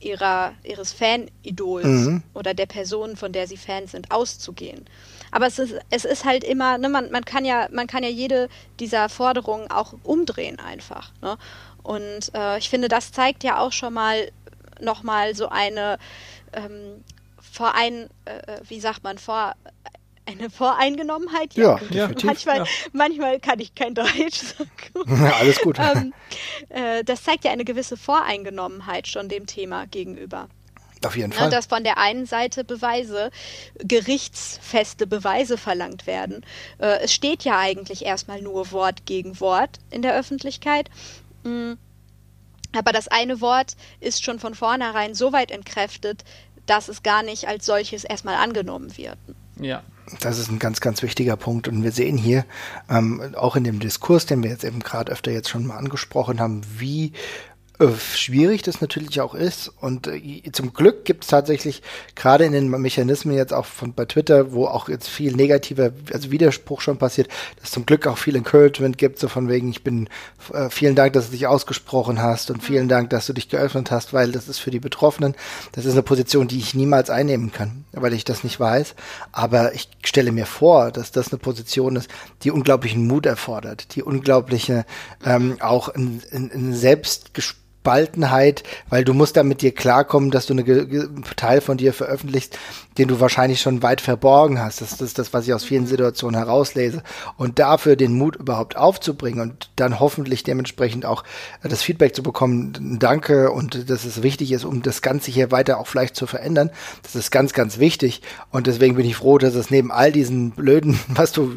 ihrer, 0.00 0.54
ihres 0.64 0.92
Fanidols 0.92 1.84
mhm. 1.84 2.22
oder 2.34 2.54
der 2.54 2.66
Person, 2.66 3.16
von 3.16 3.32
der 3.32 3.46
sie 3.46 3.56
Fans 3.56 3.92
sind, 3.92 4.10
auszugehen. 4.10 4.84
Aber 5.30 5.46
es 5.46 5.58
ist, 5.58 5.74
es 5.90 6.04
ist 6.04 6.24
halt 6.24 6.44
immer, 6.44 6.78
ne, 6.78 6.88
man, 6.88 7.10
man, 7.10 7.24
kann 7.24 7.44
ja, 7.44 7.68
man 7.70 7.86
kann 7.86 8.02
ja 8.02 8.08
jede 8.08 8.48
dieser 8.80 9.08
Forderungen 9.08 9.70
auch 9.70 9.94
umdrehen 10.02 10.58
einfach. 10.58 11.12
Ne? 11.20 11.36
Und 11.82 12.34
äh, 12.34 12.58
ich 12.58 12.70
finde, 12.70 12.88
das 12.88 13.12
zeigt 13.12 13.44
ja 13.44 13.58
auch 13.58 13.72
schon 13.72 13.92
mal 13.92 14.30
nochmal 14.80 15.34
so 15.34 15.48
eine 15.48 15.98
ähm, 16.52 17.04
vor 17.40 17.74
ein, 17.74 18.08
äh, 18.24 18.36
äh 18.36 18.60
wie 18.68 18.80
sagt 18.80 19.02
man, 19.04 19.18
vor 19.18 19.54
eine 20.28 20.50
Voreingenommenheit. 20.50 21.54
Ja, 21.54 21.80
ja 21.90 22.10
manchmal, 22.22 22.58
ja. 22.58 22.64
manchmal 22.92 23.40
kann 23.40 23.60
ich 23.60 23.74
kein 23.74 23.94
Deutsch. 23.94 24.54
ja, 25.06 25.32
alles 25.40 25.58
gut. 25.60 25.78
ähm, 25.78 26.12
äh, 26.68 27.02
das 27.04 27.22
zeigt 27.22 27.44
ja 27.44 27.50
eine 27.50 27.64
gewisse 27.64 27.96
Voreingenommenheit 27.96 29.08
schon 29.08 29.28
dem 29.28 29.46
Thema 29.46 29.86
gegenüber. 29.86 30.48
Auf 31.04 31.16
jeden 31.16 31.30
ne, 31.30 31.36
Fall. 31.36 31.50
dass 31.50 31.66
von 31.66 31.84
der 31.84 31.98
einen 31.98 32.26
Seite 32.26 32.64
Beweise, 32.64 33.30
gerichtsfeste 33.78 35.06
Beweise 35.06 35.56
verlangt 35.56 36.06
werden. 36.06 36.44
Äh, 36.78 36.98
es 37.02 37.14
steht 37.14 37.44
ja 37.44 37.58
eigentlich 37.58 38.04
erstmal 38.04 38.42
nur 38.42 38.72
Wort 38.72 39.06
gegen 39.06 39.40
Wort 39.40 39.78
in 39.90 40.02
der 40.02 40.14
Öffentlichkeit. 40.14 40.90
Mm. 41.44 41.74
Aber 42.76 42.92
das 42.92 43.08
eine 43.08 43.40
Wort 43.40 43.76
ist 43.98 44.22
schon 44.22 44.40
von 44.40 44.54
vornherein 44.54 45.14
so 45.14 45.32
weit 45.32 45.50
entkräftet, 45.50 46.22
dass 46.66 46.88
es 46.88 47.02
gar 47.02 47.22
nicht 47.22 47.48
als 47.48 47.64
solches 47.64 48.04
erstmal 48.04 48.34
angenommen 48.34 48.94
wird. 48.98 49.16
Ja. 49.58 49.82
Das 50.20 50.38
ist 50.38 50.50
ein 50.50 50.58
ganz, 50.58 50.80
ganz 50.80 51.02
wichtiger 51.02 51.36
Punkt. 51.36 51.68
Und 51.68 51.82
wir 51.82 51.92
sehen 51.92 52.16
hier 52.16 52.44
ähm, 52.88 53.34
auch 53.36 53.56
in 53.56 53.64
dem 53.64 53.80
Diskurs, 53.80 54.26
den 54.26 54.42
wir 54.42 54.50
jetzt 54.50 54.64
eben 54.64 54.80
gerade 54.80 55.12
öfter 55.12 55.30
jetzt 55.30 55.48
schon 55.48 55.66
mal 55.66 55.76
angesprochen 55.76 56.40
haben, 56.40 56.62
wie 56.78 57.12
schwierig 58.14 58.62
das 58.62 58.80
natürlich 58.80 59.20
auch 59.20 59.34
ist. 59.34 59.72
Und 59.80 60.08
äh, 60.08 60.42
zum 60.52 60.72
Glück 60.72 61.04
gibt 61.04 61.24
es 61.24 61.30
tatsächlich 61.30 61.82
gerade 62.16 62.44
in 62.44 62.52
den 62.52 62.68
Mechanismen 62.68 63.36
jetzt 63.36 63.54
auch 63.54 63.66
von 63.66 63.92
bei 63.92 64.04
Twitter, 64.04 64.52
wo 64.52 64.66
auch 64.66 64.88
jetzt 64.88 65.08
viel 65.08 65.34
negativer, 65.36 65.92
also 66.12 66.30
Widerspruch 66.30 66.80
schon 66.80 66.98
passiert, 66.98 67.28
dass 67.60 67.70
zum 67.70 67.86
Glück 67.86 68.06
auch 68.06 68.18
viel 68.18 68.34
Encouragement 68.34 68.98
gibt, 68.98 69.20
so 69.20 69.28
von 69.28 69.48
wegen, 69.48 69.70
ich 69.70 69.84
bin, 69.84 70.08
äh, 70.52 70.70
vielen 70.70 70.96
Dank, 70.96 71.12
dass 71.12 71.26
du 71.26 71.32
dich 71.32 71.46
ausgesprochen 71.46 72.20
hast 72.20 72.50
und 72.50 72.64
vielen 72.64 72.88
Dank, 72.88 73.10
dass 73.10 73.26
du 73.26 73.32
dich 73.32 73.48
geöffnet 73.48 73.92
hast, 73.92 74.12
weil 74.12 74.32
das 74.32 74.48
ist 74.48 74.58
für 74.58 74.72
die 74.72 74.80
Betroffenen, 74.80 75.36
das 75.72 75.84
ist 75.84 75.92
eine 75.92 76.02
Position, 76.02 76.48
die 76.48 76.58
ich 76.58 76.74
niemals 76.74 77.10
einnehmen 77.10 77.52
kann, 77.52 77.84
weil 77.92 78.12
ich 78.12 78.24
das 78.24 78.42
nicht 78.42 78.58
weiß. 78.58 78.96
Aber 79.30 79.72
ich 79.74 79.88
stelle 80.04 80.32
mir 80.32 80.46
vor, 80.46 80.90
dass 80.90 81.12
das 81.12 81.28
eine 81.28 81.38
Position 81.38 81.94
ist, 81.94 82.10
die 82.42 82.50
unglaublichen 82.50 83.06
Mut 83.06 83.24
erfordert, 83.24 83.94
die 83.94 84.02
unglaubliche 84.02 84.84
ähm, 85.24 85.58
auch 85.60 85.88
ein, 85.88 86.22
ein, 86.32 86.50
ein 86.52 86.74
Selbstgespräch 86.74 87.67
Gespaltenheit, 87.88 88.64
weil 88.90 89.02
du 89.02 89.14
musst 89.14 89.38
damit 89.38 89.62
dir 89.62 89.72
klarkommen, 89.72 90.30
dass 90.30 90.44
du 90.44 90.52
einen 90.52 91.24
Teil 91.36 91.62
von 91.62 91.78
dir 91.78 91.94
veröffentlichst, 91.94 92.58
den 92.98 93.08
du 93.08 93.18
wahrscheinlich 93.18 93.62
schon 93.62 93.82
weit 93.82 94.02
verborgen 94.02 94.60
hast. 94.60 94.82
Das, 94.82 95.00
ist 95.00 95.18
das, 95.18 95.32
was 95.32 95.46
ich 95.46 95.54
aus 95.54 95.64
vielen 95.64 95.86
Situationen 95.86 96.36
herauslese. 96.36 97.02
Und 97.38 97.58
dafür 97.58 97.96
den 97.96 98.12
Mut 98.12 98.36
überhaupt 98.36 98.76
aufzubringen 98.76 99.40
und 99.40 99.70
dann 99.76 100.00
hoffentlich 100.00 100.42
dementsprechend 100.42 101.06
auch 101.06 101.24
das 101.62 101.82
Feedback 101.82 102.14
zu 102.14 102.22
bekommen, 102.22 102.98
danke 103.00 103.50
und 103.52 103.88
dass 103.88 104.04
es 104.04 104.22
wichtig 104.22 104.52
ist, 104.52 104.66
um 104.66 104.82
das 104.82 105.00
Ganze 105.00 105.30
hier 105.30 105.50
weiter 105.50 105.78
auch 105.78 105.86
vielleicht 105.86 106.14
zu 106.14 106.26
verändern. 106.26 106.70
Das 107.02 107.14
ist 107.14 107.30
ganz, 107.30 107.54
ganz 107.54 107.78
wichtig. 107.78 108.20
Und 108.50 108.66
deswegen 108.66 108.96
bin 108.96 109.06
ich 109.06 109.16
froh, 109.16 109.38
dass 109.38 109.54
es 109.54 109.70
neben 109.70 109.90
all 109.90 110.12
diesen 110.12 110.50
blöden, 110.50 110.98
was 111.08 111.32
du 111.32 111.56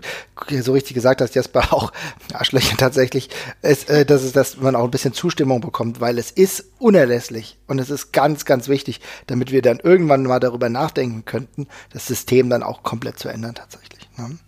so 0.61 0.71
richtig 0.71 0.93
gesagt 0.93 1.21
hast, 1.21 1.35
Jasper, 1.35 1.61
auch 1.73 1.91
Arschlöcher 2.33 2.77
tatsächlich, 2.77 3.29
ist, 3.61 3.89
äh, 3.89 4.05
dass 4.05 4.23
es, 4.23 4.31
dass 4.31 4.57
man 4.57 4.75
auch 4.75 4.85
ein 4.85 4.91
bisschen 4.91 5.13
Zustimmung 5.13 5.59
bekommt, 5.59 5.99
weil 5.99 6.17
es 6.21 6.29
ist 6.29 6.65
unerlässlich 6.77 7.57
und 7.67 7.79
es 7.79 7.89
ist 7.89 8.13
ganz, 8.13 8.45
ganz 8.45 8.67
wichtig, 8.67 9.01
damit 9.25 9.51
wir 9.51 9.63
dann 9.63 9.79
irgendwann 9.79 10.21
mal 10.21 10.39
darüber 10.39 10.69
nachdenken 10.69 11.25
könnten, 11.25 11.67
das 11.91 12.05
System 12.05 12.49
dann 12.49 12.61
auch 12.61 12.83
komplett 12.83 13.17
zu 13.17 13.27
ändern 13.27 13.55
tatsächlich. 13.55 14.07
Ne? 14.17 14.27
Mhm. 14.27 14.39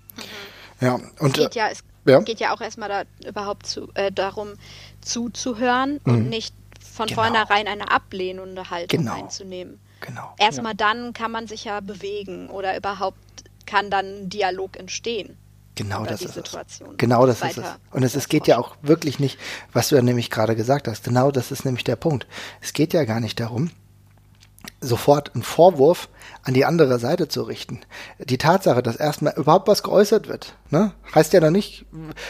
Ja, 0.79 0.99
und 1.19 1.37
es 1.37 1.43
geht 1.45 1.55
ja, 1.55 1.69
es 1.69 1.83
ja. 2.05 2.19
geht 2.19 2.39
ja 2.39 2.53
auch 2.53 2.61
erstmal 2.61 2.89
da, 2.89 3.03
überhaupt 3.27 3.65
zu, 3.65 3.89
äh, 3.95 4.11
darum 4.11 4.53
zuzuhören 5.01 5.99
mhm. 6.05 6.13
und 6.13 6.29
nicht 6.29 6.53
von 6.79 7.07
genau. 7.07 7.23
vornherein 7.23 7.67
eine 7.67 7.89
ablehnende 7.89 8.69
Haltung 8.69 8.99
genau. 8.99 9.15
einzunehmen. 9.15 9.79
Genau. 10.01 10.35
Erstmal 10.37 10.73
ja. 10.73 10.77
dann 10.77 11.13
kann 11.13 11.31
man 11.31 11.47
sich 11.47 11.63
ja 11.63 11.79
bewegen 11.79 12.49
oder 12.49 12.77
überhaupt 12.77 13.17
kann 13.65 13.89
dann 13.89 14.05
ein 14.05 14.29
Dialog 14.29 14.77
entstehen. 14.77 15.37
Genau 15.75 16.05
das 16.05 16.21
ist 16.21 16.37
es. 16.37 16.83
Genau 16.97 17.25
das 17.25 17.41
ist 17.41 17.57
es. 17.57 17.65
Und 17.91 18.03
es, 18.03 18.15
es 18.15 18.29
geht 18.29 18.47
ja 18.47 18.57
auch 18.57 18.75
wirklich 18.81 19.19
nicht, 19.19 19.39
was 19.71 19.89
du 19.89 19.95
ja 19.95 20.01
nämlich 20.01 20.29
gerade 20.29 20.55
gesagt 20.55 20.87
hast. 20.87 21.03
Genau 21.03 21.31
das 21.31 21.51
ist 21.51 21.65
nämlich 21.65 21.83
der 21.83 21.95
Punkt. 21.95 22.27
Es 22.61 22.73
geht 22.73 22.93
ja 22.93 23.05
gar 23.05 23.19
nicht 23.19 23.39
darum, 23.39 23.71
sofort 24.83 25.33
einen 25.33 25.43
Vorwurf 25.43 26.09
an 26.43 26.53
die 26.53 26.65
andere 26.65 26.99
Seite 26.99 27.27
zu 27.27 27.43
richten. 27.43 27.81
Die 28.19 28.37
Tatsache, 28.37 28.83
dass 28.83 28.95
erstmal 28.95 29.33
überhaupt 29.37 29.67
was 29.67 29.83
geäußert 29.83 30.27
wird, 30.27 30.55
ne, 30.69 30.91
heißt 31.15 31.31
ja 31.33 31.39
noch 31.39 31.51
nicht, 31.51 31.85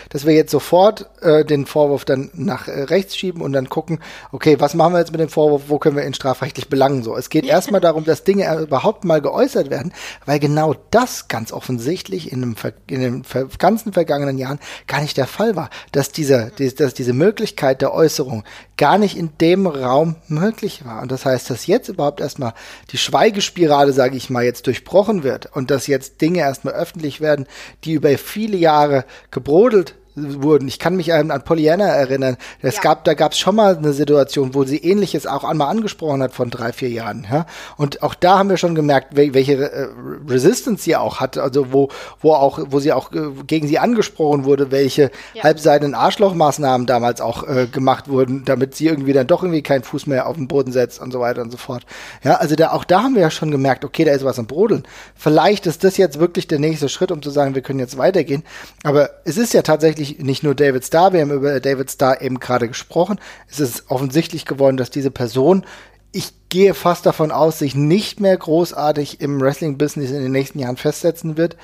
dass 0.10 0.26
wir 0.26 0.34
jetzt 0.34 0.52
sofort 0.52 1.10
äh, 1.22 1.44
den 1.46 1.66
Vorwurf 1.66 2.06
dann 2.06 2.30
nach 2.34 2.68
äh, 2.68 2.84
rechts 2.84 3.16
schieben 3.16 3.42
und 3.42 3.54
dann 3.54 3.70
gucken, 3.70 4.00
okay, 4.32 4.60
was 4.60 4.76
machen 4.76 4.94
wir 4.94 5.00
jetzt 5.00 5.12
mit 5.12 5.22
dem 5.22 5.30
Vorwurf, 5.30 5.64
wo 5.68 5.80
können 5.80 5.96
wir 5.96 6.06
ihn 6.06 6.14
strafrechtlich 6.14 6.70
belangen? 6.70 7.02
So, 7.02 7.16
es 7.16 7.30
geht 7.30 7.46
erstmal 7.46 7.82
darum, 7.82 8.04
dass 8.04 8.24
Dinge 8.24 8.54
überhaupt 8.60 9.04
mal 9.06 9.22
geäußert 9.22 9.70
werden, 9.70 9.94
weil 10.26 10.40
genau 10.40 10.76
das 10.92 11.28
ganz 11.28 11.52
offensichtlich 11.52 12.32
in, 12.32 12.42
dem, 12.42 12.56
in 12.88 13.02
den 13.02 13.24
ganzen 13.58 13.94
vergangenen 13.94 14.38
Jahren 14.38 14.60
gar 14.86 15.02
nicht 15.02 15.18
der 15.18 15.28
Fall 15.28 15.56
war, 15.56 15.70
dass 15.92 16.12
dieser, 16.12 16.52
die, 16.52 16.74
dass 16.74 16.94
diese 16.94 17.14
Möglichkeit 17.14 17.82
der 17.82 17.94
Äußerung 17.94 18.44
gar 18.78 18.98
nicht 18.98 19.18
in 19.18 19.32
dem 19.40 19.66
Raum 19.66 20.18
möglich 20.28 20.86
war. 20.86 21.02
Und 21.02 21.12
das 21.12 21.26
heißt, 21.26 21.50
dass 21.50 21.68
jetzt 21.68 21.88
überhaupt 21.88 22.20
erstmal 22.20 22.43
die 22.92 22.98
Schweigespirale, 22.98 23.94
sage 23.94 24.18
ich 24.18 24.30
mal, 24.30 24.44
jetzt 24.44 24.68
durchbrochen 24.68 25.24
wird 25.24 25.50
und 25.56 25.72
dass 25.72 25.88
jetzt 25.88 26.22
Dinge 26.22 26.40
erstmal 26.40 26.74
öffentlich 26.74 27.22
werden, 27.22 27.48
die 27.86 27.94
über 27.94 28.18
viele 28.18 28.58
Jahre 28.58 29.06
gebrodelt 29.32 29.96
wurden. 30.16 30.68
Ich 30.68 30.80
kann 30.80 30.96
mich 30.96 31.12
an, 31.14 31.32
an 31.32 31.44
Pollyanna 31.44 31.86
erinnern. 31.86 32.38
Es 32.62 32.76
ja. 32.76 32.82
gab, 32.82 33.04
da 33.04 33.14
gab 33.14 33.32
es 33.32 33.40
schon 33.40 33.56
mal 33.56 33.78
eine 33.78 33.94
Situation, 33.94 34.54
wo 34.54 34.64
sie 34.64 34.78
ähnliches 34.78 35.26
auch 35.26 35.44
einmal 35.44 35.70
angesprochen 35.70 36.22
hat 36.22 36.34
von 36.34 36.50
drei, 36.50 36.72
vier 36.72 36.90
Jahren. 36.90 37.26
Ja? 37.30 37.46
Und 37.78 38.04
auch 38.04 38.14
da 38.14 38.38
haben 38.38 38.50
wir 38.50 38.58
schon 38.58 38.76
gemerkt, 38.76 39.16
welche 39.16 39.54
äh, 39.54 39.88
Resistance 40.28 40.84
sie 40.84 40.96
auch 40.96 41.20
hat, 41.20 41.38
also 41.38 41.72
wo, 41.72 41.90
wo 42.22 42.34
auch, 42.34 42.60
wo 42.70 42.80
sie 42.80 42.94
auch 42.94 43.12
äh, 43.12 43.30
gegen 43.48 43.68
sie 43.68 43.80
angesprochen 43.80 44.46
wurde, 44.46 44.72
welche 44.72 45.12
ja. 45.34 45.44
halbseitigen 45.44 45.96
Arschlochmaßnahmen 45.96 46.86
damals 46.86 47.20
auch 47.22 47.48
äh, 47.48 47.68
gemacht 47.68 48.08
wurden, 48.08 48.46
damit 48.46 48.76
sie 48.76 48.88
irgendwie 48.88 49.14
dann 49.14 49.28
doch 49.28 49.44
irgendwie 49.44 49.64
keinen 49.64 49.84
Fuß 49.84 50.08
mehr 50.08 50.28
auf 50.28 50.36
den 50.36 50.48
Boden 50.48 50.72
setzt 50.72 51.02
und 51.02 51.12
so 51.12 51.20
weiter 51.20 51.42
und 51.42 51.52
so 51.52 51.58
fort. 51.58 51.86
Ja, 52.24 52.36
also 52.36 52.56
da, 52.56 52.72
auch 52.72 52.84
da 52.84 53.04
haben 53.04 53.16
wir 53.16 53.22
ja 53.22 53.32
schon 53.32 53.52
gemerkt, 53.52 53.84
okay, 53.84 54.06
da 54.06 54.12
ist 54.12 54.26
was 54.26 54.40
am 54.40 54.46
Brodeln. 54.46 54.84
Vielleicht 55.16 55.66
ist 55.66 55.84
das 55.84 55.98
jetzt 55.98 56.20
wirklich 56.20 56.48
der 56.48 56.60
nächste 56.60 56.90
Schritt, 56.90 57.12
um 57.12 57.22
zu 57.22 57.32
sagen, 57.32 57.56
wir 57.56 57.62
können 57.62 57.80
jetzt 57.80 57.98
weitergehen. 57.98 58.44
Aber 58.84 59.10
es 59.26 59.38
ist 59.38 59.54
ja 59.54 59.62
tatsächlich 59.62 60.03
offensichtlich 60.04 60.26
nicht 60.26 60.44
nur 60.44 60.56
David 60.56 60.86
Starr, 60.86 61.14
wir 61.14 61.22
haben 61.22 61.32
über 61.32 61.60
David 61.60 61.92
Starr 61.92 62.22
eben 62.22 62.40
gerade 62.40 62.68
gesprochen. 62.68 63.20
Es 63.50 63.60
ist 63.60 63.90
offensichtlich 63.90 64.46
geworden, 64.46 64.78
dass 64.78 64.90
diese 64.90 65.12
Person, 65.12 65.66
ich 66.12 66.34
gehe 66.50 66.74
fast 66.74 67.06
davon 67.06 67.32
aus, 67.32 67.60
sich 67.60 67.76
nicht 67.76 68.20
mehr 68.20 68.38
großartig 68.38 69.22
im 69.22 69.42
Wrestling-Business 69.42 70.12
in 70.12 70.22
den 70.22 70.32
nächsten 70.32 70.60
Jahren 70.60 70.78
festsetzen 70.78 71.38
wird. 71.38 71.58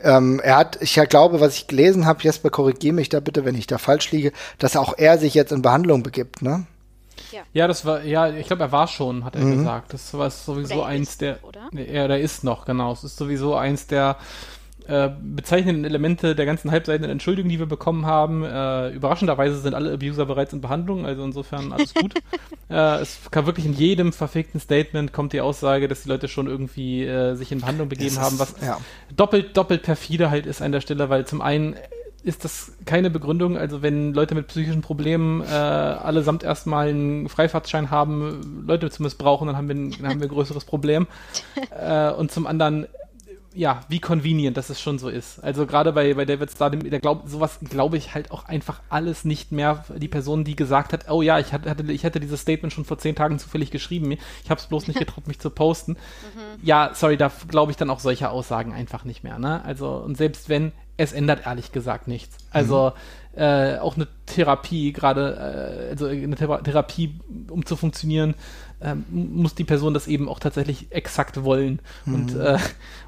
Ähm, 0.00 0.40
er 0.42 0.56
hat, 0.56 0.78
ich 0.82 0.94
glaube, 1.08 1.40
was 1.40 1.56
ich 1.56 1.66
gelesen 1.66 2.04
habe, 2.04 2.22
Jesper, 2.22 2.50
korrigiere 2.50 2.94
mich 2.94 3.08
da 3.08 3.20
bitte, 3.20 3.44
wenn 3.44 3.54
ich 3.54 3.66
da 3.66 3.78
falsch 3.78 4.10
liege, 4.10 4.32
dass 4.58 4.76
auch 4.76 4.94
er 4.98 5.18
sich 5.18 5.34
jetzt 5.34 5.52
in 5.52 5.62
Behandlung 5.62 6.02
begibt, 6.02 6.42
ne? 6.42 6.66
Ja. 7.30 7.42
ja, 7.52 7.68
das 7.68 7.84
war, 7.84 8.02
ja, 8.02 8.28
ich 8.28 8.46
glaube, 8.46 8.64
er 8.64 8.72
war 8.72 8.86
schon, 8.86 9.24
hat 9.24 9.36
er 9.36 9.42
mhm. 9.42 9.58
gesagt. 9.58 9.92
Das 9.92 10.12
war 10.14 10.30
sowieso 10.30 10.82
eins 10.82 11.10
ist, 11.10 11.20
der, 11.20 11.38
oder? 11.44 11.70
Ja, 11.72 12.08
der 12.08 12.20
ist 12.20 12.44
noch, 12.44 12.64
genau. 12.64 12.92
Es 12.92 13.04
ist 13.04 13.16
sowieso 13.16 13.54
eins 13.54 13.86
der 13.86 14.16
äh, 14.86 15.10
bezeichnenden 15.22 15.84
Elemente 15.84 16.34
der 16.34 16.44
ganzen 16.44 16.70
halbseitigen 16.70 17.10
Entschuldigung, 17.10 17.50
die 17.50 17.58
wir 17.58 17.66
bekommen 17.66 18.04
haben. 18.04 18.44
Äh, 18.44 18.90
überraschenderweise 18.90 19.58
sind 19.58 19.74
alle 19.74 19.92
Abuser 19.92 20.26
bereits 20.26 20.52
in 20.52 20.60
Behandlung, 20.60 21.06
also 21.06 21.24
insofern 21.24 21.72
alles 21.72 21.94
gut. 21.94 22.14
äh, 22.70 23.00
es 23.00 23.20
kam 23.30 23.46
wirklich 23.46 23.64
in 23.64 23.72
jedem 23.72 24.12
verfickten 24.12 24.60
Statement 24.60 25.12
kommt 25.12 25.32
die 25.32 25.40
Aussage, 25.40 25.88
dass 25.88 26.02
die 26.02 26.08
Leute 26.10 26.28
schon 26.28 26.46
irgendwie 26.46 27.04
äh, 27.04 27.34
sich 27.34 27.50
in 27.50 27.60
Behandlung 27.60 27.88
begeben 27.88 28.08
ist, 28.08 28.20
haben, 28.20 28.38
was 28.38 28.54
ja. 28.60 28.78
doppelt, 29.16 29.56
doppelt 29.56 29.82
perfide 29.82 30.30
halt 30.30 30.44
ist 30.44 30.60
an 30.60 30.72
der 30.72 30.82
Stelle, 30.82 31.08
weil 31.08 31.26
zum 31.26 31.40
einen 31.40 31.76
ist 32.24 32.44
das 32.44 32.72
keine 32.84 33.10
Begründung. 33.10 33.56
Also 33.56 33.82
wenn 33.82 34.12
Leute 34.14 34.34
mit 34.34 34.48
psychischen 34.48 34.80
Problemen 34.82 35.42
äh, 35.42 35.46
allesamt 35.46 36.42
erstmal 36.42 36.88
einen 36.88 37.28
Freifahrtschein 37.28 37.90
haben, 37.90 38.64
Leute 38.66 38.90
zu 38.90 39.02
missbrauchen, 39.02 39.46
dann 39.46 39.56
haben 39.56 39.68
wir, 39.68 39.74
dann 39.74 40.10
haben 40.10 40.20
wir 40.20 40.26
ein 40.26 40.34
größeres 40.34 40.64
Problem. 40.64 41.06
äh, 41.70 42.10
und 42.10 42.32
zum 42.32 42.46
anderen 42.46 42.86
ja, 43.54 43.82
wie 43.88 44.00
convenient, 44.00 44.56
dass 44.56 44.68
es 44.68 44.80
schon 44.80 44.98
so 44.98 45.08
ist. 45.08 45.38
Also 45.42 45.66
gerade 45.66 45.92
bei, 45.92 46.14
bei 46.14 46.24
David 46.24 46.50
Starr, 46.50 46.70
der 46.70 46.98
glaubt, 46.98 47.28
sowas 47.28 47.58
glaube 47.62 47.96
ich 47.96 48.14
halt 48.14 48.32
auch 48.32 48.46
einfach 48.46 48.80
alles 48.88 49.24
nicht 49.24 49.52
mehr. 49.52 49.84
Die 49.96 50.08
Person, 50.08 50.44
die 50.44 50.56
gesagt 50.56 50.92
hat, 50.92 51.08
oh 51.08 51.22
ja, 51.22 51.38
ich 51.38 51.52
hatte, 51.52 51.92
ich 51.92 52.04
hatte 52.04 52.18
dieses 52.18 52.40
Statement 52.40 52.72
schon 52.72 52.84
vor 52.84 52.98
zehn 52.98 53.14
Tagen 53.14 53.38
zufällig 53.38 53.70
geschrieben, 53.70 54.10
ich 54.12 54.50
habe 54.50 54.60
es 54.60 54.66
bloß 54.66 54.88
nicht 54.88 54.98
getraut, 54.98 55.28
mich 55.28 55.38
zu 55.38 55.50
posten. 55.50 55.92
Mhm. 55.92 56.64
Ja, 56.66 56.90
sorry, 56.94 57.16
da 57.16 57.30
glaube 57.48 57.70
ich 57.70 57.76
dann 57.76 57.90
auch 57.90 58.00
solche 58.00 58.30
Aussagen 58.30 58.72
einfach 58.72 59.04
nicht 59.04 59.22
mehr. 59.22 59.38
Ne? 59.38 59.64
Also, 59.64 59.88
und 59.96 60.16
selbst 60.16 60.48
wenn, 60.48 60.72
es 60.96 61.12
ändert 61.12 61.46
ehrlich 61.46 61.72
gesagt 61.72 62.08
nichts. 62.08 62.36
Also 62.50 62.92
mhm. 63.34 63.40
äh, 63.40 63.78
auch 63.78 63.96
eine 63.96 64.08
Therapie, 64.26 64.92
gerade, 64.92 65.86
äh, 65.86 65.90
also 65.90 66.06
eine 66.06 66.36
Thera 66.36 66.58
Therapie, 66.58 67.18
um 67.50 67.64
zu 67.64 67.76
funktionieren, 67.76 68.34
ähm, 68.84 69.04
muss 69.10 69.54
die 69.54 69.64
Person 69.64 69.94
das 69.94 70.06
eben 70.06 70.28
auch 70.28 70.38
tatsächlich 70.38 70.86
exakt 70.90 71.42
wollen 71.42 71.80
mhm. 72.04 72.14
und, 72.14 72.36
äh, 72.36 72.58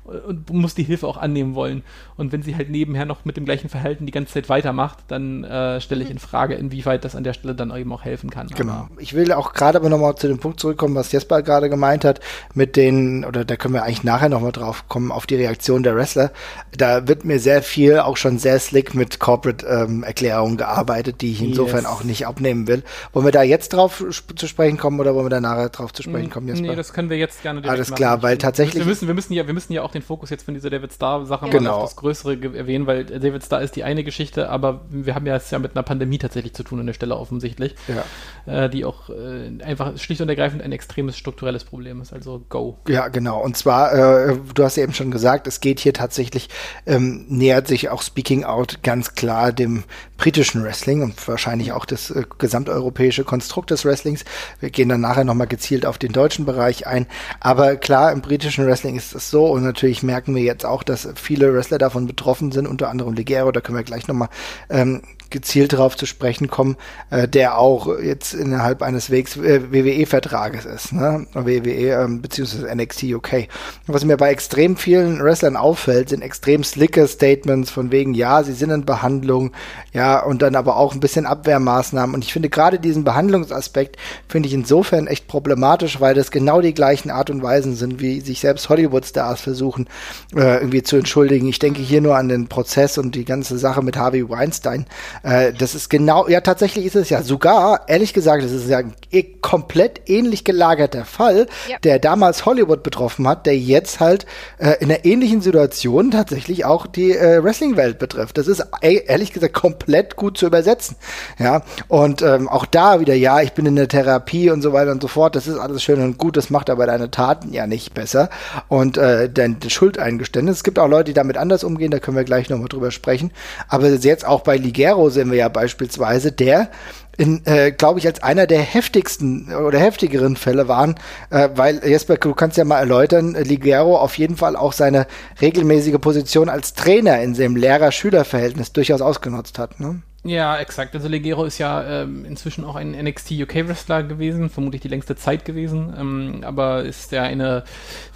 und 0.05 0.51
muss 0.51 0.75
die 0.75 0.85
Hilfe 0.85 1.07
auch 1.07 1.17
annehmen 1.17 1.55
wollen. 1.55 1.83
Und 2.17 2.33
wenn 2.33 2.43
sie 2.43 2.57
halt 2.57 2.71
nebenher 2.71 3.05
noch 3.05 3.25
mit 3.25 3.37
dem 3.37 3.45
gleichen 3.45 3.69
Verhalten 3.69 4.07
die 4.07 4.12
ganze 4.12 4.35
Zeit 4.35 4.49
weitermacht, 4.49 4.99
dann 5.09 5.45
äh, 5.45 5.81
stelle 5.81 6.03
ich 6.03 6.11
in 6.11 6.19
Frage, 6.19 6.55
inwieweit 6.55 7.05
das 7.05 7.15
an 7.15 7.25
der 7.25 7.35
Stelle 7.35 7.55
dann 7.55 7.75
eben 7.77 7.93
auch 7.93 8.05
helfen 8.05 8.31
kann. 8.31 8.47
Genau. 8.49 8.73
Aber 8.73 9.01
ich 9.01 9.15
will 9.15 9.33
auch 9.33 9.53
gerade 9.53 9.79
aber 9.79 9.89
nochmal 9.89 10.15
zu 10.17 10.29
dem 10.29 10.39
Punkt 10.39 10.61
zurückkommen, 10.61 10.95
was 10.95 11.12
Jesper 11.12 11.43
gerade 11.43 11.69
gemeint 11.69 12.05
hat, 12.05 12.21
mit 12.55 12.77
den, 12.77 13.25
oder 13.25 13.45
da 13.45 13.57
können 13.57 13.75
wir 13.75 13.83
eigentlich 13.83 14.05
nachher 14.05 14.29
nochmal 14.29 14.53
drauf 14.53 14.89
kommen, 14.89 15.12
auf 15.12 15.27
die 15.27 15.37
Reaktion 15.37 15.83
der 15.83 15.95
Wrestler. 15.97 16.33
Da 16.77 17.07
wird 17.07 17.25
mir 17.25 17.39
sehr 17.39 17.62
viel 17.62 17.99
auch 17.99 18.17
schon 18.17 18.39
sehr 18.39 18.59
slick 18.59 18.95
mit 18.95 19.19
Corporate-Erklärungen 19.19 20.53
ähm, 20.53 20.59
gearbeitet, 20.59 21.21
die 21.21 21.33
ich 21.33 21.43
insofern 21.43 21.83
yes. 21.83 21.87
auch 21.87 22.05
nicht 22.05 22.27
abnehmen 22.27 22.67
will. 22.67 22.83
Wollen 23.12 23.27
wir 23.27 23.33
da 23.33 23.43
jetzt 23.43 23.73
drauf 23.73 24.05
zu 24.35 24.47
sprechen 24.47 24.79
kommen 24.79 25.01
oder 25.01 25.15
wollen 25.15 25.27
wir 25.27 25.31
da 25.31 25.41
nachher 25.41 25.65
drauf 25.68 25.92
zu 25.92 26.02
sprechen 26.02 26.31
kommen? 26.31 26.48
Jesper? 26.48 26.62
Nee, 26.62 26.76
das 26.76 26.92
können 26.92 27.11
wir 27.11 27.16
jetzt 27.16 27.42
gerne 27.42 27.61
direkt 27.61 27.79
Alles 27.79 27.92
klar, 27.92 28.22
weil 28.22 28.38
tatsächlich. 28.38 28.83
Wir 28.83 28.87
müssen, 28.87 29.07
wir 29.07 29.14
müssen 29.14 29.33
ja, 29.33 29.46
wir 29.46 29.55
müssen 29.55 29.72
ja 29.72 29.83
auch 29.83 29.90
den 29.90 30.02
Fokus 30.02 30.31
jetzt 30.31 30.44
von 30.44 30.55
dieser 30.55 30.70
David 30.70 30.92
Star-Sache 30.92 31.48
genau. 31.48 31.70
mal 31.70 31.76
auf 31.76 31.90
das 31.90 31.96
Größere 31.96 32.35
erwähnen, 32.57 32.87
weil 32.87 33.05
David 33.05 33.42
Star 33.42 33.62
ist 33.62 33.76
die 33.76 33.85
eine 33.85 34.05
Geschichte, 34.05 34.50
aber 34.50 34.83
wir 34.90 35.14
haben 35.14 35.26
ja 35.26 35.37
es 35.37 35.50
ja 35.50 35.59
mit 35.59 35.76
einer 35.76 35.83
Pandemie 35.83 36.18
tatsächlich 36.18 36.55
zu 36.55 36.62
tun 36.62 36.81
an 36.81 36.87
der 36.87 36.94
Stelle 36.94 37.16
offensichtlich, 37.16 37.74
ja. 37.88 38.64
äh, 38.64 38.70
die 38.70 38.85
auch 38.85 39.11
äh, 39.11 39.62
einfach 39.62 39.96
schlicht 39.98 40.20
und 40.20 40.29
ergreifend 40.29 40.62
ein 40.62 40.72
extremes 40.72 41.16
strukturelles 41.16 41.64
Problem 41.64 42.00
ist. 42.00 42.12
Also 42.12 42.44
go. 42.48 42.79
Ja, 42.88 43.09
genau. 43.09 43.42
Und 43.42 43.57
zwar, 43.57 43.92
äh, 43.92 44.37
du 44.55 44.64
hast 44.64 44.76
ja 44.76 44.83
eben 44.83 44.94
schon 44.94 45.11
gesagt, 45.11 45.46
es 45.46 45.61
geht 45.61 45.81
hier 45.81 45.92
tatsächlich, 45.92 46.48
ähm, 46.87 47.26
nähert 47.29 47.66
sich 47.68 47.88
auch 47.90 48.02
Speaking 48.02 48.44
Out 48.44 48.81
ganz 48.83 49.14
klar 49.14 49.52
dem 49.52 49.85
britischen 50.18 50.64
Wrestling 50.64 51.02
und 51.02 51.29
wahrscheinlich 51.29 51.72
auch 51.72 51.85
das 51.85 52.11
äh, 52.11 52.24
gesamteuropäische 52.38 53.24
Konstrukt 53.24 53.70
des 53.70 53.85
Wrestlings. 53.85 54.24
Wir 54.61 54.70
gehen 54.70 54.88
dann 54.88 55.00
nachher 55.00 55.24
nochmal 55.24 55.45
gezielt 55.46 55.87
auf 55.87 55.98
den 55.98 56.12
deutschen 56.12 56.44
Bereich 56.44 56.87
ein. 56.87 57.06
Aber 57.40 57.76
klar, 57.76 58.12
im 58.12 58.20
britischen 58.20 58.66
Wrestling 58.66 58.96
ist 58.96 59.14
es 59.14 59.30
so 59.30 59.46
und 59.46 59.62
natürlich 59.62 60.02
merken 60.02 60.35
wir 60.35 60.42
jetzt 60.42 60.64
auch, 60.64 60.82
dass 60.82 61.09
viele 61.14 61.52
Wrestler 61.54 61.78
davon 61.78 62.06
betroffen 62.06 62.52
sind, 62.52 62.66
unter 62.66 62.88
anderem 62.88 63.14
Ligero, 63.14 63.52
da 63.52 63.61
können 63.61 63.78
wir 63.78 63.85
gleich 63.85 64.09
nochmal 64.09 64.28
ähm, 64.70 65.02
gezielt 65.31 65.73
darauf 65.73 65.97
zu 65.97 66.07
sprechen 66.07 66.49
kommen, 66.49 66.77
äh, 67.11 67.29
der 67.29 67.59
auch 67.59 67.99
jetzt 67.99 68.35
innerhalb 68.35 68.83
eines 68.83 69.11
Wegs 69.11 69.37
äh, 69.37 69.73
WWE-Vertrages 69.73 70.65
ist, 70.65 70.93
ne? 70.93 71.27
WWE 71.35 72.03
ähm, 72.03 72.23
beziehungsweise 72.23 72.75
NXT 72.75 73.05
UK. 73.05 73.49
Was 73.87 74.05
mir 74.05 74.17
bei 74.17 74.31
extrem 74.31 74.77
vielen 74.77 75.23
Wrestlern 75.23 75.57
auffällt, 75.57 76.11
sind 76.11 76.23
extrem 76.23 76.65
slicke 76.65 77.07
Statements 77.07 77.71
von 77.71 77.91
wegen, 77.91 78.15
ja, 78.15 78.43
sie 78.43 78.53
sind 78.53 78.71
in 78.71 78.85
Behandlung, 78.85 79.53
ja, 79.93 80.23
und 80.23 80.43
dann 80.43 80.57
aber 80.57 80.77
auch 80.77 80.95
ein 80.95 81.01
bisschen 81.01 81.27
Abwehrmaßnahmen. 81.27 82.15
Und 82.15 82.25
ich 82.25 82.33
finde 82.33 82.49
gerade 82.49 82.79
diesen 82.79 83.05
Behandlungsaspekt 83.05 83.97
finde 84.29 84.49
ich 84.49 84.55
insofern 84.55 85.07
echt 85.07 85.29
problematisch, 85.29 86.01
weil 86.01 86.15
das 86.15 86.31
genau 86.31 86.61
die 86.61 86.75
gleichen 86.75 87.11
Art 87.11 87.31
und 87.31 87.43
Weisen 87.43 87.75
sind, 87.75 88.01
wie 88.01 88.21
sich 88.21 88.41
selbst 88.41 88.69
Hollywood-Stars 88.69 89.41
versuchen, 89.41 89.89
äh, 90.35 90.57
irgendwie 90.57 90.83
zu 90.83 90.97
entschuldigen. 90.97 91.49
Ich 91.49 91.59
denke 91.59 91.83
hier 91.83 92.01
nur 92.01 92.17
an 92.17 92.29
den 92.29 92.49
Prozess 92.49 92.99
und 92.99 93.15
die 93.15 93.25
ganze 93.25 93.59
Sache 93.59 93.83
mit 93.83 93.97
Harvey 93.97 94.29
Weinstein, 94.29 94.87
äh, 95.22 95.52
das 95.52 95.74
ist 95.74 95.90
genau, 95.90 96.29
ja, 96.29 96.40
tatsächlich 96.40 96.87
ist 96.87 96.96
es 96.96 97.11
ja 97.11 97.22
sogar, 97.22 97.88
ehrlich 97.88 98.12
gesagt, 98.12 98.42
es 98.44 98.52
ist 98.52 98.68
ja 98.68 98.79
ein 98.79 98.94
e 99.11 99.22
komplett 99.40 100.09
ähnlich 100.09 100.44
gelagerter 100.44 101.05
Fall, 101.05 101.46
ja. 101.68 101.76
der 101.85 101.98
damals 101.98 102.46
Hollywood 102.46 102.83
betroffen 102.83 103.29
hat, 103.29 103.46
der 103.46 103.57
jetzt 103.57 104.00
halt 104.00 104.26
äh, 104.59 104.74
in 104.81 104.90
einer 104.90 105.05
ähnlichen 105.05 105.40
Situation 105.40 106.11
tatsächlich 106.11 106.64
auch 106.64 106.87
die 106.87 107.12
äh, 107.12 107.42
Wrestling-Welt 107.42 107.98
betrifft. 107.98 108.38
Das 108.38 108.48
ist 108.48 108.64
ehrlich 108.81 109.33
gesagt 109.33 109.55
komplett 109.55 110.16
gut 110.16 110.38
zu 110.38 110.46
übersetzen. 110.46 110.96
Ja, 111.38 111.62
und 111.88 112.22
ähm, 112.22 112.48
auch 112.48 112.66
da 112.66 113.00
wieder, 113.00 113.14
ja, 113.14 113.40
ich 113.40 113.52
bin 113.52 113.66
in 113.66 113.76
der 113.76 113.88
Therapie 113.88 114.50
und 114.50 114.62
so 114.62 114.72
weiter 114.72 114.90
und 114.90 115.02
so 115.02 115.09
fort. 115.09 115.37
Das 115.37 115.46
ist 115.46 115.59
alles 115.59 115.83
schön 115.83 116.00
und 116.00 116.18
gut, 116.18 116.37
das 116.37 116.50
macht 116.50 116.70
aber 116.70 116.87
deine 116.87 117.11
Taten 117.11 117.52
ja 117.52 117.66
nicht 117.66 117.94
besser. 117.94 118.31
Und 118.68 118.96
äh, 118.98 119.31
dein 119.31 119.59
Schuldeingeständnis. 119.66 120.57
Es 120.57 120.64
gibt 120.64 120.79
auch 120.79 120.88
Leute, 120.88 121.05
die 121.05 121.14
damit 121.14 121.37
anders 121.37 121.64
umgehen, 121.64 121.90
da 121.90 121.98
können 121.98 122.16
wir 122.16 122.24
gleich 122.24 122.48
nochmal 122.50 122.68
drüber 122.68 122.90
sprechen. 122.90 123.33
Aber 123.68 123.88
jetzt 123.88 124.26
auch 124.26 124.40
bei 124.40 124.57
Ligero 124.57 125.06
sehen 125.09 125.31
wir 125.31 125.38
ja 125.38 125.49
beispielsweise, 125.49 126.33
der 126.33 126.71
in, 127.16 127.45
äh, 127.47 127.73
glaube 127.73 127.99
ich, 127.99 128.07
als 128.07 128.23
einer 128.23 128.47
der 128.47 128.61
heftigsten 128.61 129.55
oder 129.55 129.79
heftigeren 129.79 130.37
Fälle 130.37 130.69
waren, 130.69 130.97
äh, 131.31 131.49
weil 131.55 131.81
Jesper, 131.85 132.16
du 132.16 132.35
kannst 132.35 132.59
ja 132.59 132.64
mal 132.64 132.79
erläutern, 132.79 133.35
Ligero 133.35 133.97
auf 133.97 134.19
jeden 134.19 134.37
Fall 134.37 134.57
auch 134.57 134.73
seine 134.73 135.07
regelmäßige 135.40 135.99
Position 136.01 136.49
als 136.49 136.75
Trainer 136.75 137.21
in 137.23 137.35
dem 137.35 137.57
Lehrer-Schüler-Verhältnis 137.57 138.73
durchaus 138.73 139.01
ausgenutzt 139.01 139.59
hat. 139.59 139.81
Ne? 139.81 140.03
Ja, 140.27 140.59
exakt. 140.59 140.93
Also 140.95 141.07
Legero 141.07 141.45
ist 141.45 141.59
ja 141.59 142.03
ähm, 142.03 142.25
inzwischen 142.25 142.65
auch 142.65 142.75
ein 142.75 142.91
NXT 142.91 143.33
UK 143.43 143.69
Wrestler 143.69 144.03
gewesen, 144.03 144.51
vermutlich 144.51 144.83
die 144.83 144.89
längste 144.89 145.15
Zeit 145.15 145.45
gewesen, 145.45 145.95
ähm, 145.97 146.41
aber 146.43 146.83
ist 146.83 147.12
ja 147.12 147.23
eine 147.23 147.62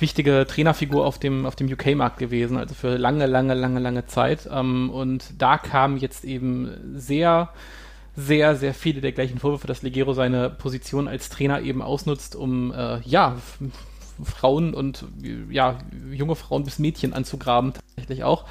wichtige 0.00 0.44
Trainerfigur 0.48 1.06
auf 1.06 1.20
dem, 1.20 1.46
auf 1.46 1.54
dem 1.54 1.72
UK-Markt 1.72 2.18
gewesen, 2.18 2.56
also 2.56 2.74
für 2.74 2.96
lange, 2.96 3.26
lange, 3.26 3.54
lange, 3.54 3.78
lange 3.78 4.06
Zeit. 4.06 4.48
Ähm, 4.52 4.90
und 4.90 5.24
da 5.38 5.56
kam 5.56 5.98
jetzt 5.98 6.24
eben 6.24 6.72
sehr, 6.96 7.50
sehr, 8.16 8.56
sehr 8.56 8.74
viele 8.74 9.00
der 9.00 9.12
gleichen 9.12 9.38
Vorwürfe, 9.38 9.68
dass 9.68 9.82
Legero 9.82 10.12
seine 10.12 10.50
Position 10.50 11.06
als 11.06 11.28
Trainer 11.28 11.60
eben 11.60 11.80
ausnutzt, 11.80 12.34
um 12.34 12.72
äh, 12.72 12.98
ja 13.02 13.36
Frauen 14.24 14.74
und 14.74 15.04
ja 15.48 15.78
junge 16.10 16.34
Frauen 16.34 16.64
bis 16.64 16.80
Mädchen 16.80 17.12
anzugraben, 17.12 17.72
tatsächlich 17.72 18.24
auch 18.24 18.46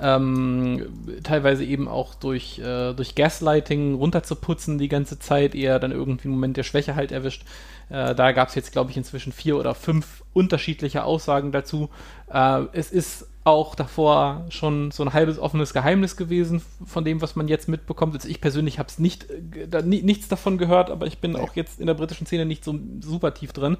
ähm, 0.00 0.86
teilweise 1.22 1.64
eben 1.64 1.88
auch 1.88 2.14
durch, 2.14 2.58
äh, 2.58 2.92
durch 2.92 3.14
Gaslighting 3.14 3.94
runterzuputzen 3.94 4.78
die 4.78 4.88
ganze 4.88 5.18
Zeit, 5.18 5.54
eher 5.54 5.78
dann 5.78 5.92
irgendwie 5.92 6.28
einen 6.28 6.34
Moment 6.34 6.56
der 6.56 6.64
Schwäche 6.64 6.94
halt 6.94 7.12
erwischt. 7.12 7.44
Äh, 7.88 8.14
da 8.14 8.32
gab 8.32 8.48
es 8.48 8.54
jetzt, 8.54 8.72
glaube 8.72 8.90
ich, 8.90 8.96
inzwischen 8.96 9.32
vier 9.32 9.56
oder 9.56 9.74
fünf 9.74 10.22
unterschiedliche 10.32 11.04
Aussagen 11.04 11.52
dazu. 11.52 11.88
Äh, 12.30 12.64
es 12.72 12.90
ist 12.90 13.26
auch 13.46 13.76
davor 13.76 14.44
schon 14.48 14.90
so 14.90 15.04
ein 15.04 15.12
halbes 15.12 15.38
offenes 15.38 15.72
Geheimnis 15.72 16.16
gewesen 16.16 16.62
von 16.84 17.04
dem, 17.04 17.22
was 17.22 17.36
man 17.36 17.46
jetzt 17.46 17.68
mitbekommt. 17.68 18.14
Also 18.14 18.28
ich 18.28 18.40
persönlich 18.40 18.80
habe 18.80 18.88
es 18.88 18.98
nicht, 18.98 19.30
äh, 19.30 19.68
da, 19.68 19.82
nichts 19.82 20.26
davon 20.26 20.58
gehört, 20.58 20.90
aber 20.90 21.06
ich 21.06 21.18
bin 21.20 21.34
ja. 21.34 21.40
auch 21.40 21.54
jetzt 21.54 21.80
in 21.80 21.86
der 21.86 21.94
britischen 21.94 22.26
Szene 22.26 22.44
nicht 22.44 22.64
so 22.64 22.76
super 23.00 23.34
tief 23.34 23.52
drin. 23.52 23.76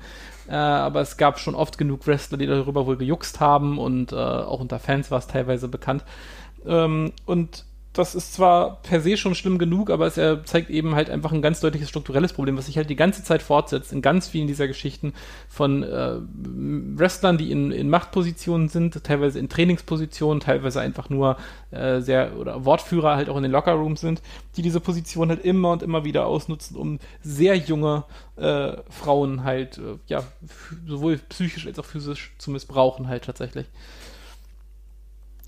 Äh, 0.48 0.54
aber 0.54 1.00
es 1.00 1.16
gab 1.16 1.40
schon 1.40 1.56
oft 1.56 1.78
genug 1.78 2.06
Wrestler, 2.06 2.38
die 2.38 2.46
darüber 2.46 2.86
wohl 2.86 2.96
gejuckst 2.96 3.40
haben 3.40 3.78
und 3.78 4.12
äh, 4.12 4.16
auch 4.16 4.60
unter 4.60 4.78
Fans 4.78 5.10
war 5.10 5.18
es 5.18 5.26
teilweise 5.26 5.66
bekannt. 5.66 6.04
Ähm, 6.64 7.12
und 7.24 7.64
das 7.98 8.14
ist 8.14 8.34
zwar 8.34 8.82
per 8.82 9.00
se 9.00 9.16
schon 9.16 9.34
schlimm 9.34 9.58
genug, 9.58 9.90
aber 9.90 10.06
es 10.06 10.14
zeigt 10.44 10.70
eben 10.70 10.94
halt 10.94 11.10
einfach 11.10 11.32
ein 11.32 11.42
ganz 11.42 11.60
deutliches 11.60 11.88
strukturelles 11.88 12.32
Problem, 12.32 12.56
was 12.56 12.66
sich 12.66 12.76
halt 12.76 12.90
die 12.90 12.96
ganze 12.96 13.24
Zeit 13.24 13.42
fortsetzt 13.42 13.92
in 13.92 14.02
ganz 14.02 14.28
vielen 14.28 14.46
dieser 14.46 14.68
Geschichten 14.68 15.14
von 15.48 15.82
äh, 15.82 16.16
Wrestlern, 16.96 17.38
die 17.38 17.50
in, 17.50 17.72
in 17.72 17.88
Machtpositionen 17.88 18.68
sind, 18.68 19.02
teilweise 19.04 19.38
in 19.38 19.48
Trainingspositionen, 19.48 20.40
teilweise 20.40 20.80
einfach 20.80 21.10
nur 21.10 21.36
äh, 21.70 22.00
sehr 22.00 22.36
oder 22.38 22.64
Wortführer 22.64 23.16
halt 23.16 23.28
auch 23.28 23.36
in 23.36 23.42
den 23.42 23.52
Lockerrooms 23.52 24.00
sind, 24.00 24.22
die 24.56 24.62
diese 24.62 24.80
Position 24.80 25.28
halt 25.28 25.44
immer 25.44 25.72
und 25.72 25.82
immer 25.82 26.04
wieder 26.04 26.26
ausnutzen, 26.26 26.76
um 26.76 26.98
sehr 27.22 27.56
junge 27.56 28.04
äh, 28.36 28.72
Frauen 28.90 29.44
halt 29.44 29.78
äh, 29.78 29.98
ja 30.06 30.22
sowohl 30.86 31.18
psychisch 31.28 31.66
als 31.66 31.78
auch 31.78 31.84
physisch 31.84 32.34
zu 32.38 32.50
missbrauchen 32.50 33.08
halt 33.08 33.24
tatsächlich. 33.24 33.66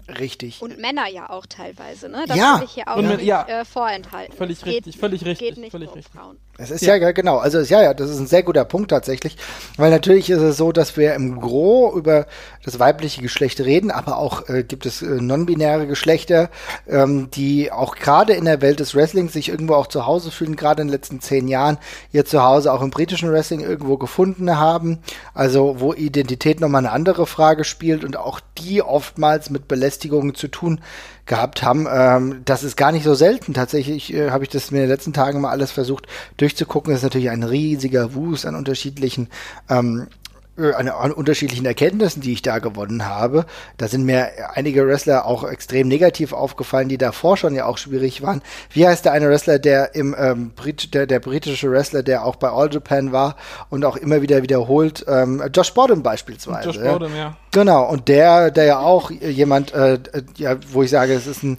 Richtig. 0.08 0.62
Und 0.62 0.78
Männer 0.78 1.06
ja 1.08 1.28
auch 1.28 1.44
teilweise, 1.46 2.08
ne? 2.08 2.24
Das 2.26 2.36
ja. 2.36 2.58
sich 2.58 2.70
hier 2.70 2.88
auch 2.88 3.00
nicht 3.00 3.22
ja. 3.22 3.46
äh, 3.46 3.64
vorenthalten. 3.64 4.34
Völlig 4.36 4.62
geht, 4.62 4.86
richtig, 4.86 4.98
völlig 4.98 5.24
richtig. 5.24 5.48
Geht 5.48 5.58
nicht 5.58 5.70
völlig 5.70 5.94
richtig. 5.94 6.12
Frauen. 6.12 6.38
Es 6.60 6.72
ist 6.72 6.82
ja. 6.82 6.96
ja, 6.96 7.12
genau, 7.12 7.38
also 7.38 7.60
ja, 7.60 7.82
ja, 7.82 7.94
das 7.94 8.10
ist 8.10 8.18
ein 8.18 8.26
sehr 8.26 8.42
guter 8.42 8.64
Punkt 8.64 8.90
tatsächlich, 8.90 9.36
weil 9.76 9.92
natürlich 9.92 10.28
ist 10.28 10.40
es 10.40 10.56
so, 10.56 10.72
dass 10.72 10.96
wir 10.96 11.14
im 11.14 11.40
Gro 11.40 11.96
über 11.96 12.26
das 12.64 12.80
weibliche 12.80 13.22
Geschlecht 13.22 13.60
reden, 13.60 13.92
aber 13.92 14.18
auch 14.18 14.48
äh, 14.48 14.64
gibt 14.64 14.84
es 14.84 15.00
äh, 15.00 15.06
non-binäre 15.06 15.86
Geschlechter, 15.86 16.50
ähm, 16.88 17.30
die 17.30 17.70
auch 17.70 17.94
gerade 17.94 18.32
in 18.32 18.44
der 18.44 18.60
Welt 18.60 18.80
des 18.80 18.96
Wrestlings 18.96 19.34
sich 19.34 19.50
irgendwo 19.50 19.74
auch 19.74 19.86
zu 19.86 20.04
Hause 20.04 20.32
fühlen, 20.32 20.56
gerade 20.56 20.82
in 20.82 20.88
den 20.88 20.92
letzten 20.94 21.20
zehn 21.20 21.46
Jahren 21.46 21.78
ihr 22.10 22.24
Zuhause 22.24 22.72
auch 22.72 22.82
im 22.82 22.90
britischen 22.90 23.30
Wrestling 23.30 23.60
irgendwo 23.60 23.96
gefunden 23.96 24.58
haben, 24.58 24.98
also 25.34 25.76
wo 25.78 25.94
Identität 25.94 26.58
nochmal 26.58 26.84
eine 26.84 26.90
andere 26.90 27.28
Frage 27.28 27.62
spielt 27.62 28.02
und 28.02 28.16
auch 28.16 28.40
die 28.58 28.82
oftmals 28.82 29.48
mit 29.50 29.68
Belästigungen 29.68 30.34
zu 30.34 30.48
tun 30.48 30.80
gehabt 31.28 31.62
haben. 31.62 31.86
Ähm, 31.90 32.42
das 32.44 32.64
ist 32.64 32.76
gar 32.76 32.90
nicht 32.90 33.04
so 33.04 33.14
selten. 33.14 33.54
Tatsächlich 33.54 34.12
äh, 34.12 34.30
habe 34.30 34.44
ich 34.44 34.50
das 34.50 34.70
mir 34.72 34.78
in 34.78 34.84
den 34.84 34.90
letzten 34.90 35.12
Tagen 35.12 35.40
mal 35.40 35.50
alles 35.50 35.70
versucht 35.70 36.06
durchzugucken. 36.38 36.90
Das 36.90 37.00
ist 37.00 37.04
natürlich 37.04 37.30
ein 37.30 37.44
riesiger 37.44 38.14
Wust 38.14 38.46
an 38.46 38.56
unterschiedlichen 38.56 39.28
ähm, 39.68 40.08
äh, 40.08 40.27
an, 40.58 40.88
an, 40.88 41.12
unterschiedlichen 41.12 41.66
Erkenntnissen, 41.66 42.20
die 42.20 42.32
ich 42.32 42.42
da 42.42 42.58
gewonnen 42.58 43.06
habe. 43.06 43.46
Da 43.76 43.88
sind 43.88 44.04
mir 44.04 44.28
einige 44.54 44.86
Wrestler 44.86 45.26
auch 45.26 45.44
extrem 45.44 45.88
negativ 45.88 46.32
aufgefallen, 46.32 46.88
die 46.88 46.98
davor 46.98 47.36
schon 47.36 47.54
ja 47.54 47.66
auch 47.66 47.78
schwierig 47.78 48.22
waren. 48.22 48.42
Wie 48.70 48.86
heißt 48.86 49.04
der 49.04 49.12
eine 49.12 49.28
Wrestler, 49.28 49.58
der 49.58 49.94
im 49.94 50.14
ähm, 50.18 50.50
Brit 50.54 50.94
der, 50.94 51.06
der 51.06 51.20
britische 51.20 51.70
Wrestler, 51.70 52.02
der 52.02 52.24
auch 52.24 52.36
bei 52.36 52.48
All 52.48 52.72
Japan 52.72 53.12
war 53.12 53.36
und 53.70 53.84
auch 53.84 53.96
immer 53.96 54.22
wieder 54.22 54.42
wiederholt, 54.42 55.04
ähm, 55.08 55.42
Josh 55.54 55.72
Borden 55.74 56.02
beispielsweise. 56.02 56.70
Josh 56.70 56.78
Borden, 56.78 57.14
ja. 57.16 57.36
Genau, 57.52 57.84
und 57.88 58.08
der, 58.08 58.50
der 58.50 58.64
ja 58.64 58.78
auch 58.80 59.10
jemand, 59.10 59.72
äh, 59.72 59.98
ja, 60.36 60.56
wo 60.72 60.82
ich 60.82 60.90
sage, 60.90 61.14
es 61.14 61.26
ist 61.26 61.42
ein 61.42 61.58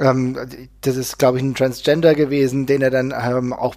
ähm, 0.00 0.36
das 0.80 0.96
ist, 0.96 1.18
glaube 1.18 1.38
ich, 1.38 1.44
ein 1.44 1.54
Transgender 1.54 2.14
gewesen, 2.14 2.66
den 2.66 2.82
er 2.82 2.90
dann 2.90 3.12
ähm, 3.12 3.52
auch 3.52 3.74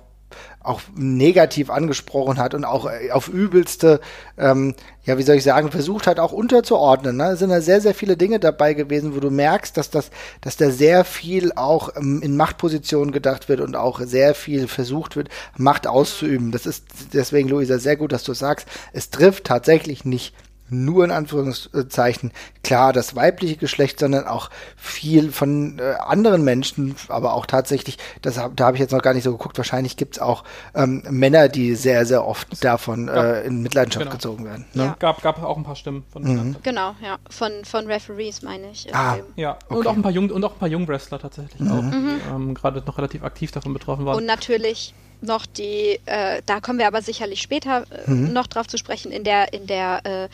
auch 0.63 0.81
negativ 0.95 1.69
angesprochen 1.69 2.37
hat 2.37 2.53
und 2.53 2.65
auch 2.65 2.85
äh, 2.85 3.11
auf 3.11 3.27
übelste, 3.27 3.99
ähm, 4.37 4.75
ja, 5.03 5.17
wie 5.17 5.23
soll 5.23 5.35
ich 5.35 5.43
sagen, 5.43 5.71
versucht 5.71 6.05
hat, 6.05 6.19
auch 6.19 6.31
unterzuordnen. 6.31 7.17
Ne? 7.17 7.31
Es 7.31 7.39
sind 7.39 7.49
da 7.49 7.61
sehr, 7.61 7.81
sehr 7.81 7.95
viele 7.95 8.17
Dinge 8.17 8.39
dabei 8.39 8.73
gewesen, 8.73 9.15
wo 9.15 9.19
du 9.19 9.31
merkst, 9.31 9.75
dass 9.75 9.89
das, 9.89 10.11
dass 10.41 10.57
da 10.57 10.69
sehr 10.69 11.03
viel 11.03 11.51
auch 11.53 11.95
ähm, 11.95 12.21
in 12.21 12.37
Machtpositionen 12.37 13.11
gedacht 13.11 13.49
wird 13.49 13.59
und 13.59 13.75
auch 13.75 13.99
sehr 14.01 14.35
viel 14.35 14.67
versucht 14.67 15.15
wird, 15.15 15.29
Macht 15.57 15.87
auszuüben. 15.87 16.51
Das 16.51 16.65
ist 16.65 16.85
deswegen, 17.13 17.49
Luisa, 17.49 17.79
sehr 17.79 17.97
gut, 17.97 18.11
dass 18.11 18.23
du 18.23 18.33
sagst, 18.33 18.67
es 18.93 19.09
trifft 19.09 19.45
tatsächlich 19.45 20.05
nicht 20.05 20.33
nur 20.71 21.03
in 21.03 21.11
Anführungszeichen 21.11 22.31
klar 22.63 22.93
das 22.93 23.15
weibliche 23.15 23.57
Geschlecht, 23.57 23.99
sondern 23.99 24.25
auch 24.25 24.49
viel 24.77 25.31
von 25.31 25.79
äh, 25.79 25.93
anderen 25.99 26.43
Menschen, 26.43 26.95
aber 27.09 27.33
auch 27.33 27.45
tatsächlich, 27.45 27.97
das 28.21 28.37
hab, 28.37 28.55
da 28.55 28.67
habe 28.67 28.77
ich 28.77 28.81
jetzt 28.81 28.91
noch 28.91 29.01
gar 29.01 29.13
nicht 29.13 29.23
so 29.23 29.31
geguckt, 29.31 29.57
wahrscheinlich 29.57 29.97
gibt 29.97 30.15
es 30.15 30.21
auch 30.21 30.43
ähm, 30.73 31.03
Männer, 31.09 31.49
die 31.49 31.75
sehr, 31.75 32.05
sehr 32.05 32.25
oft 32.25 32.63
davon 32.63 33.07
äh, 33.07 33.43
in 33.43 33.61
Mitleidenschaft 33.61 34.05
genau. 34.05 34.15
gezogen 34.15 34.45
werden. 34.45 34.65
Ne? 34.73 34.83
Ja. 34.83 34.95
Gab, 34.99 35.21
gab 35.21 35.43
auch 35.43 35.57
ein 35.57 35.63
paar 35.63 35.75
Stimmen 35.75 36.03
von 36.11 36.23
mhm. 36.23 36.55
Genau, 36.63 36.95
ja. 37.03 37.17
Von, 37.29 37.65
von 37.65 37.87
Referees 37.87 38.41
meine 38.41 38.71
ich. 38.71 38.93
Ah, 38.93 39.17
ja. 39.35 39.57
Okay. 39.67 39.75
Und 39.79 39.87
auch 39.87 39.93
ein 39.93 40.01
paar 40.01 40.11
Jung 40.11 40.29
und 40.29 40.43
auch 40.43 40.53
ein 40.53 40.59
paar 40.59 40.69
Jungwrestler 40.69 41.19
tatsächlich 41.19 41.59
mhm. 41.59 41.71
auch, 41.71 41.81
mhm. 41.81 42.21
ähm, 42.33 42.53
gerade 42.53 42.81
noch 42.85 42.97
relativ 42.97 43.23
aktiv 43.23 43.51
davon 43.51 43.73
betroffen 43.73 44.05
waren. 44.05 44.17
Und 44.17 44.25
natürlich 44.25 44.93
noch 45.21 45.45
die, 45.45 45.99
äh, 46.05 46.41
da 46.45 46.59
kommen 46.59 46.79
wir 46.79 46.87
aber 46.87 47.01
sicherlich 47.01 47.41
später 47.41 47.85
äh, 48.07 48.11
mhm. 48.11 48.33
noch 48.33 48.47
drauf 48.47 48.67
zu 48.67 48.77
sprechen, 48.77 49.11
in 49.11 49.23
der, 49.23 49.53
in 49.53 49.67
der, 49.67 50.01
äh, 50.05 50.29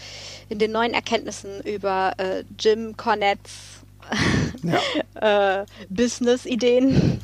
in 0.50 0.60
den 0.60 0.71
neuen 0.71 0.93
Erkenntnissen 0.93 1.62
über 1.62 2.13
äh, 2.17 2.43
Jim 2.60 2.95
Cornettes 2.97 3.52
ja. 4.63 4.80
Äh, 5.62 5.65
Business-Ideen. 5.89 7.19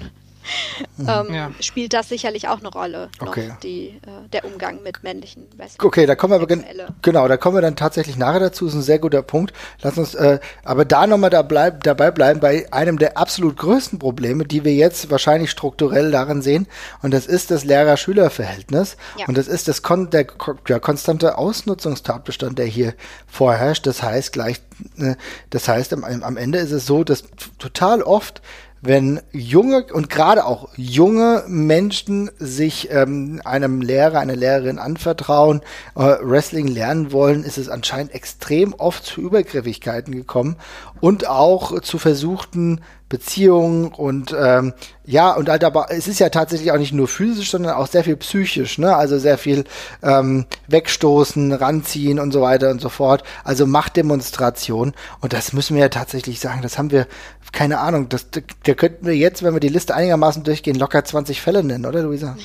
Ähm, 0.99 1.34
ja. 1.34 1.51
spielt 1.60 1.93
das 1.93 2.10
sicherlich 2.10 2.47
auch 2.47 2.60
eine 2.60 2.69
Rolle, 2.69 3.10
okay. 3.19 3.49
noch, 3.49 3.60
die, 3.60 3.99
äh, 4.06 4.29
der 4.32 4.45
Umgang 4.45 4.82
mit 4.84 5.03
männlichen 5.03 5.47
Wrestlern. 5.58 5.88
Okay, 5.88 6.06
da 6.06 6.15
kommen 6.15 6.32
wir 6.32 6.36
aber 6.36 6.84
genau, 7.01 7.27
da 7.27 7.38
kommen 7.38 7.58
wir 7.58 7.62
dann 7.62 7.75
tatsächlich 7.75 8.17
nachher 8.17 8.39
dazu, 8.39 8.67
ist 8.67 8.73
ein 8.73 8.82
sehr 8.82 8.99
guter 8.99 9.21
Punkt. 9.21 9.53
Lass 9.82 9.97
uns 9.97 10.15
äh, 10.15 10.39
aber 10.63 10.86
da 10.86 11.08
nochmal 11.08 11.29
da 11.29 11.41
bleib, 11.41 11.84
dabei 11.84 12.12
bleiben 12.12 12.39
bei 12.39 12.71
einem 12.71 12.97
der 12.97 13.17
absolut 13.17 13.58
größten 13.58 13.99
Probleme, 13.99 14.45
die 14.45 14.63
wir 14.63 14.73
jetzt 14.73 15.10
wahrscheinlich 15.12 15.51
strukturell 15.51 16.12
darin 16.12 16.41
sehen, 16.41 16.67
und 17.01 17.13
das 17.13 17.25
ist 17.25 17.51
das 17.51 17.63
Lehrer-Schüler-Verhältnis. 17.63 18.97
Ja. 19.17 19.27
Und 19.27 19.38
das 19.38 19.47
ist 19.47 19.67
das 19.67 19.82
kon 19.82 20.10
der, 20.10 20.27
der 20.67 20.79
konstante 20.79 21.38
Ausnutzungstatbestand, 21.38 22.60
der 22.60 22.65
hier 22.65 22.93
vorherrscht. 23.27 23.86
Das 23.86 24.03
heißt 24.03 24.34
gleich, 24.34 24.62
äh, 24.97 25.15
das 25.49 25.67
heißt 25.67 25.93
am, 25.93 26.03
am 26.03 26.38
Ende 26.38 26.60
ist 26.60 26.71
es 26.71 26.86
so, 26.86 27.03
dass 27.03 27.23
total 27.60 28.01
oft 28.01 28.41
wenn 28.86 29.22
junge 29.32 29.86
und 29.93 30.10
gerade 30.10 30.46
auch 30.46 30.67
junge 30.76 31.46
Menschen 31.48 32.30
sich 32.38 32.89
ähm, 32.91 33.41
einem 33.46 33.82
Lehrer, 33.82 34.19
einer 34.19 34.36
Lehrerin 34.36 34.78
anvertrauen, 34.78 35.62
äh, 35.96 36.17
Wrestling 36.22 36.67
lernen 36.67 37.13
wollen, 37.13 37.46
ist 37.46 37.58
es 37.58 37.69
anscheinend 37.69 38.13
extrem 38.13 38.74
oft 38.74 39.06
zu 39.06 39.22
Übergriffigkeiten 39.22 40.13
gekommen 40.13 40.58
und 41.00 41.28
auch 41.28 41.80
zu 41.80 41.98
versuchten 41.98 42.82
Beziehungen 43.13 43.89
und 43.89 44.36
ähm, 44.36 44.73
ja, 45.06 45.34
und 45.34 45.47
halt 45.47 45.63
aber 45.63 45.91
es 45.91 46.08
ist 46.08 46.19
ja 46.19 46.30
tatsächlich 46.30 46.71
auch 46.71 46.80
nicht 46.80 46.93
nur 46.93 47.08
physisch, 47.08 47.52
sondern 47.52 47.76
auch 47.76 47.86
sehr 47.86 48.04
viel 48.04 48.15
psychisch, 48.15 48.80
ne? 48.80 48.95
Also 48.95 49.19
sehr 49.19 49.38
viel 49.38 49.65
ähm, 50.02 50.47
wegstoßen, 50.67 51.54
ranziehen 51.54 52.17
und 52.17 52.32
so 52.32 52.41
weiter 52.41 52.71
und 52.71 52.82
so 52.82 52.89
fort. 52.89 53.21
Also 53.43 53.67
Machtdemonstration. 53.67 54.93
Und 55.21 55.32
das 55.32 55.54
müssen 55.54 55.76
wir 55.76 55.84
ja 55.84 55.89
tatsächlich 55.89 56.39
sagen, 56.39 56.63
das 56.63 56.80
haben 56.80 56.89
wir, 56.89 57.06
keine 57.52 57.82
Ahnung, 57.82 58.10
das, 58.10 58.30
da 58.32 58.73
könnten 58.73 59.06
wir 59.06 59.15
jetzt, 59.15 59.43
wenn 59.43 59.54
wir 59.54 59.60
die 59.60 59.69
Liste 59.69 59.93
einigermaßen 59.93 60.43
durchgehen, 60.43 60.76
locker 60.76 61.06
20 61.06 61.39
Fälle 61.39 61.63
nennen, 61.63 61.86
oder 61.86 62.02
Luisa? 62.02 62.36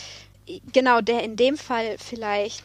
genau, 0.74 1.00
der 1.00 1.22
in 1.24 1.36
dem 1.36 1.56
Fall 1.56 1.96
vielleicht 1.96 2.62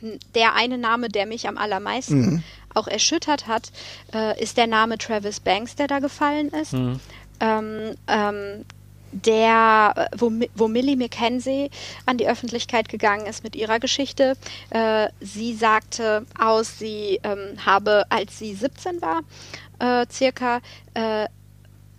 äh, 0.00 0.16
der 0.34 0.54
eine 0.54 0.78
Name, 0.78 1.10
der 1.10 1.26
mich 1.26 1.48
am 1.48 1.58
allermeisten 1.58 2.20
mhm 2.20 2.42
auch 2.76 2.86
erschüttert 2.86 3.46
hat, 3.46 3.72
äh, 4.14 4.40
ist 4.42 4.56
der 4.56 4.66
Name 4.66 4.98
Travis 4.98 5.40
Banks, 5.40 5.76
der 5.76 5.86
da 5.86 5.98
gefallen 5.98 6.48
ist. 6.50 6.72
Mhm. 6.72 7.00
Ähm, 7.40 7.94
ähm, 8.08 8.64
der, 9.12 9.92
äh, 9.96 10.16
wo, 10.16 10.32
wo 10.54 10.68
Millie 10.68 10.96
McKenzie 10.96 11.70
an 12.06 12.18
die 12.18 12.28
Öffentlichkeit 12.28 12.88
gegangen 12.88 13.26
ist 13.26 13.44
mit 13.44 13.56
ihrer 13.56 13.78
Geschichte. 13.78 14.36
Äh, 14.70 15.08
sie 15.20 15.54
sagte 15.54 16.26
aus, 16.38 16.78
sie 16.78 17.20
ähm, 17.22 17.64
habe, 17.64 18.04
als 18.10 18.38
sie 18.38 18.54
17 18.54 19.00
war, 19.00 19.20
äh, 19.78 20.06
circa, 20.10 20.60
äh, 20.94 21.26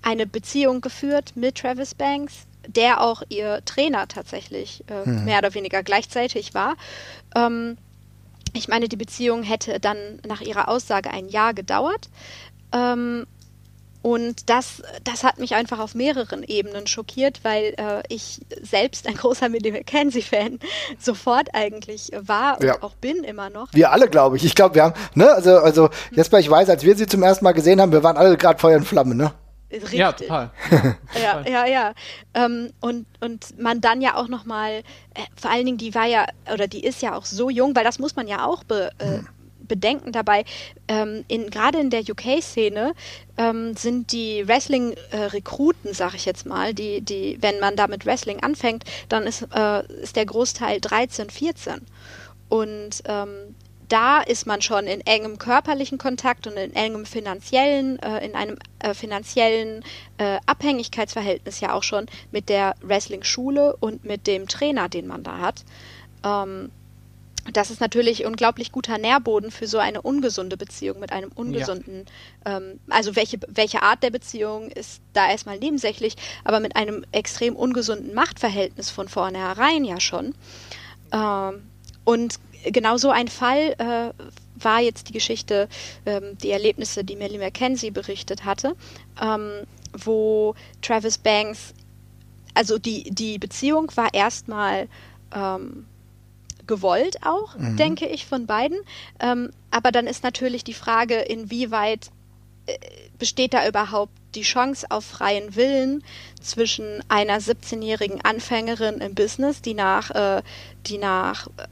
eine 0.01 0.25
Beziehung 0.25 0.81
geführt 0.81 1.33
mit 1.35 1.55
Travis 1.55 1.93
Banks, 1.93 2.45
der 2.67 3.01
auch 3.01 3.23
ihr 3.29 3.61
Trainer 3.65 4.07
tatsächlich 4.07 4.83
äh, 4.87 5.09
mhm. 5.09 5.25
mehr 5.25 5.39
oder 5.39 5.53
weniger 5.53 5.83
gleichzeitig 5.83 6.53
war. 6.53 6.75
Ähm, 7.35 7.77
ich 8.57 8.67
meine, 8.67 8.87
die 8.87 8.97
Beziehung 8.97 9.43
hätte 9.43 9.79
dann 9.79 9.97
nach 10.27 10.41
ihrer 10.41 10.67
Aussage 10.67 11.11
ein 11.11 11.29
Jahr 11.29 11.53
gedauert. 11.53 12.09
Ähm, 12.73 13.25
und 14.01 14.49
das, 14.49 14.81
das 15.03 15.23
hat 15.23 15.39
mich 15.39 15.55
einfach 15.55 15.79
auf 15.79 15.93
mehreren 15.95 16.43
Ebenen 16.43 16.87
schockiert, 16.87 17.39
weil 17.43 17.73
äh, 17.77 18.03
ich 18.07 18.39
selbst 18.61 19.07
ein 19.07 19.15
großer 19.15 19.49
Millie 19.49 19.73
McKenzie-Fan 19.73 20.59
sofort 20.99 21.49
eigentlich 21.53 22.11
war 22.17 22.59
und 22.59 22.67
ja. 22.67 22.81
auch 22.81 22.95
bin 22.95 23.23
immer 23.23 23.49
noch. 23.49 23.67
Wir 23.73 23.91
alle, 23.91 24.07
glaube 24.07 24.37
ich. 24.37 24.45
Ich 24.45 24.55
glaube, 24.55 24.75
wir 24.75 24.83
haben, 24.83 24.93
ne, 25.13 25.29
also, 25.29 25.57
also 25.57 25.89
Jesper, 26.11 26.39
ich 26.39 26.49
weiß, 26.49 26.69
als 26.69 26.83
wir 26.83 26.95
sie 26.95 27.07
zum 27.07 27.23
ersten 27.23 27.43
Mal 27.43 27.53
gesehen 27.53 27.81
haben, 27.81 27.91
wir 27.91 28.03
waren 28.03 28.17
alle 28.17 28.37
gerade 28.37 28.59
Feuer 28.59 28.77
und 28.77 28.85
Flamme, 28.85 29.13
ne? 29.13 29.33
Richtig. 29.71 29.93
Ja, 29.99 30.11
total. 30.13 30.51
ja, 31.21 31.43
ja, 31.47 31.65
ja. 31.65 31.93
Ähm, 32.33 32.71
und, 32.79 33.05
und 33.19 33.59
man 33.59 33.81
dann 33.81 34.01
ja 34.01 34.15
auch 34.15 34.27
nochmal, 34.27 34.83
äh, 35.13 35.21
vor 35.35 35.51
allen 35.51 35.65
Dingen, 35.65 35.77
die 35.77 35.93
war 35.93 36.05
ja, 36.05 36.25
oder 36.51 36.67
die 36.67 36.83
ist 36.83 37.01
ja 37.01 37.15
auch 37.15 37.25
so 37.25 37.49
jung, 37.49 37.75
weil 37.75 37.83
das 37.83 37.99
muss 37.99 38.15
man 38.15 38.27
ja 38.27 38.45
auch 38.45 38.63
be, 38.63 38.91
äh, 38.99 39.19
bedenken 39.67 40.11
dabei. 40.11 40.45
Ähm, 40.87 41.25
in, 41.27 41.49
Gerade 41.49 41.79
in 41.79 41.89
der 41.89 42.01
UK-Szene 42.01 42.93
ähm, 43.37 43.75
sind 43.75 44.11
die 44.11 44.47
Wrestling-Rekruten, 44.47 45.93
sag 45.93 46.13
ich 46.13 46.25
jetzt 46.25 46.45
mal, 46.45 46.73
die, 46.73 47.01
die, 47.01 47.37
wenn 47.41 47.59
man 47.59 47.75
da 47.75 47.87
mit 47.87 48.05
Wrestling 48.05 48.41
anfängt, 48.41 48.83
dann 49.09 49.23
ist, 49.23 49.47
äh, 49.53 49.85
ist 50.01 50.15
der 50.15 50.25
Großteil 50.25 50.79
13, 50.79 51.29
14. 51.29 51.81
Und 52.49 53.03
ähm, 53.05 53.46
da 53.89 54.21
ist 54.21 54.45
man 54.45 54.61
schon 54.61 54.85
in 54.85 55.01
engem 55.01 55.37
körperlichen 55.37 55.97
Kontakt 55.97 56.47
und 56.47 56.57
in 56.57 56.75
engem 56.75 57.05
finanziellen, 57.05 57.99
äh, 57.99 58.25
in 58.25 58.35
einem 58.35 58.57
äh, 58.79 58.93
finanziellen 58.93 59.83
äh, 60.17 60.39
Abhängigkeitsverhältnis 60.45 61.59
ja 61.59 61.73
auch 61.73 61.83
schon 61.83 62.07
mit 62.31 62.49
der 62.49 62.75
Wrestling-Schule 62.81 63.75
und 63.77 64.03
mit 64.03 64.27
dem 64.27 64.47
Trainer, 64.47 64.89
den 64.89 65.07
man 65.07 65.23
da 65.23 65.39
hat. 65.39 65.63
Ähm, 66.25 66.71
das 67.53 67.71
ist 67.71 67.79
natürlich 67.79 68.25
unglaublich 68.25 68.71
guter 68.71 68.97
Nährboden 68.97 69.51
für 69.51 69.67
so 69.67 69.77
eine 69.77 70.01
ungesunde 70.01 70.57
Beziehung 70.57 70.99
mit 70.99 71.11
einem 71.11 71.31
ungesunden, 71.33 72.05
ja. 72.45 72.57
ähm, 72.57 72.79
also 72.89 73.15
welche, 73.15 73.39
welche 73.47 73.83
Art 73.83 74.03
der 74.03 74.09
Beziehung 74.09 74.69
ist 74.69 75.01
da 75.13 75.29
erstmal 75.29 75.57
nebensächlich, 75.57 76.15
aber 76.43 76.59
mit 76.59 76.75
einem 76.75 77.05
extrem 77.11 77.55
ungesunden 77.55 78.13
Machtverhältnis 78.13 78.89
von 78.89 79.07
vornherein 79.07 79.85
ja 79.85 79.99
schon. 79.99 80.35
Ähm, 81.13 81.63
und 82.03 82.39
genau 82.71 82.97
so 82.97 83.09
ein 83.09 83.27
Fall 83.27 83.75
äh, 83.77 84.23
war 84.59 84.81
jetzt 84.81 85.09
die 85.09 85.13
Geschichte, 85.13 85.69
ähm, 86.05 86.37
die 86.37 86.51
Erlebnisse, 86.51 87.03
die 87.03 87.15
Melly 87.15 87.37
McKenzie 87.37 87.91
berichtet 87.91 88.45
hatte, 88.45 88.75
ähm, 89.21 89.63
wo 89.93 90.55
Travis 90.81 91.17
Banks, 91.17 91.73
also 92.53 92.77
die, 92.77 93.03
die 93.11 93.37
Beziehung 93.37 93.91
war 93.95 94.13
erstmal 94.13 94.87
ähm, 95.33 95.85
gewollt 96.65 97.17
auch, 97.25 97.57
mhm. 97.57 97.77
denke 97.77 98.07
ich, 98.07 98.25
von 98.25 98.45
beiden. 98.45 98.77
Ähm, 99.19 99.51
aber 99.71 99.91
dann 99.91 100.07
ist 100.07 100.23
natürlich 100.23 100.63
die 100.63 100.73
Frage, 100.73 101.15
inwieweit 101.15 102.09
äh, 102.65 102.77
besteht 103.17 103.53
da 103.53 103.67
überhaupt 103.67 104.11
die 104.35 104.43
Chance 104.43 104.85
auf 104.89 105.05
freien 105.05 105.55
Willen 105.55 106.03
zwischen 106.41 107.03
einer 107.07 107.39
17-jährigen 107.39 108.21
Anfängerin 108.23 108.99
im 108.99 109.15
Business, 109.15 109.61
die 109.61 109.73
nach, 109.73 110.11
äh, 110.11 110.43
die 110.85 110.97
nach 110.97 111.47
äh, 111.47 111.67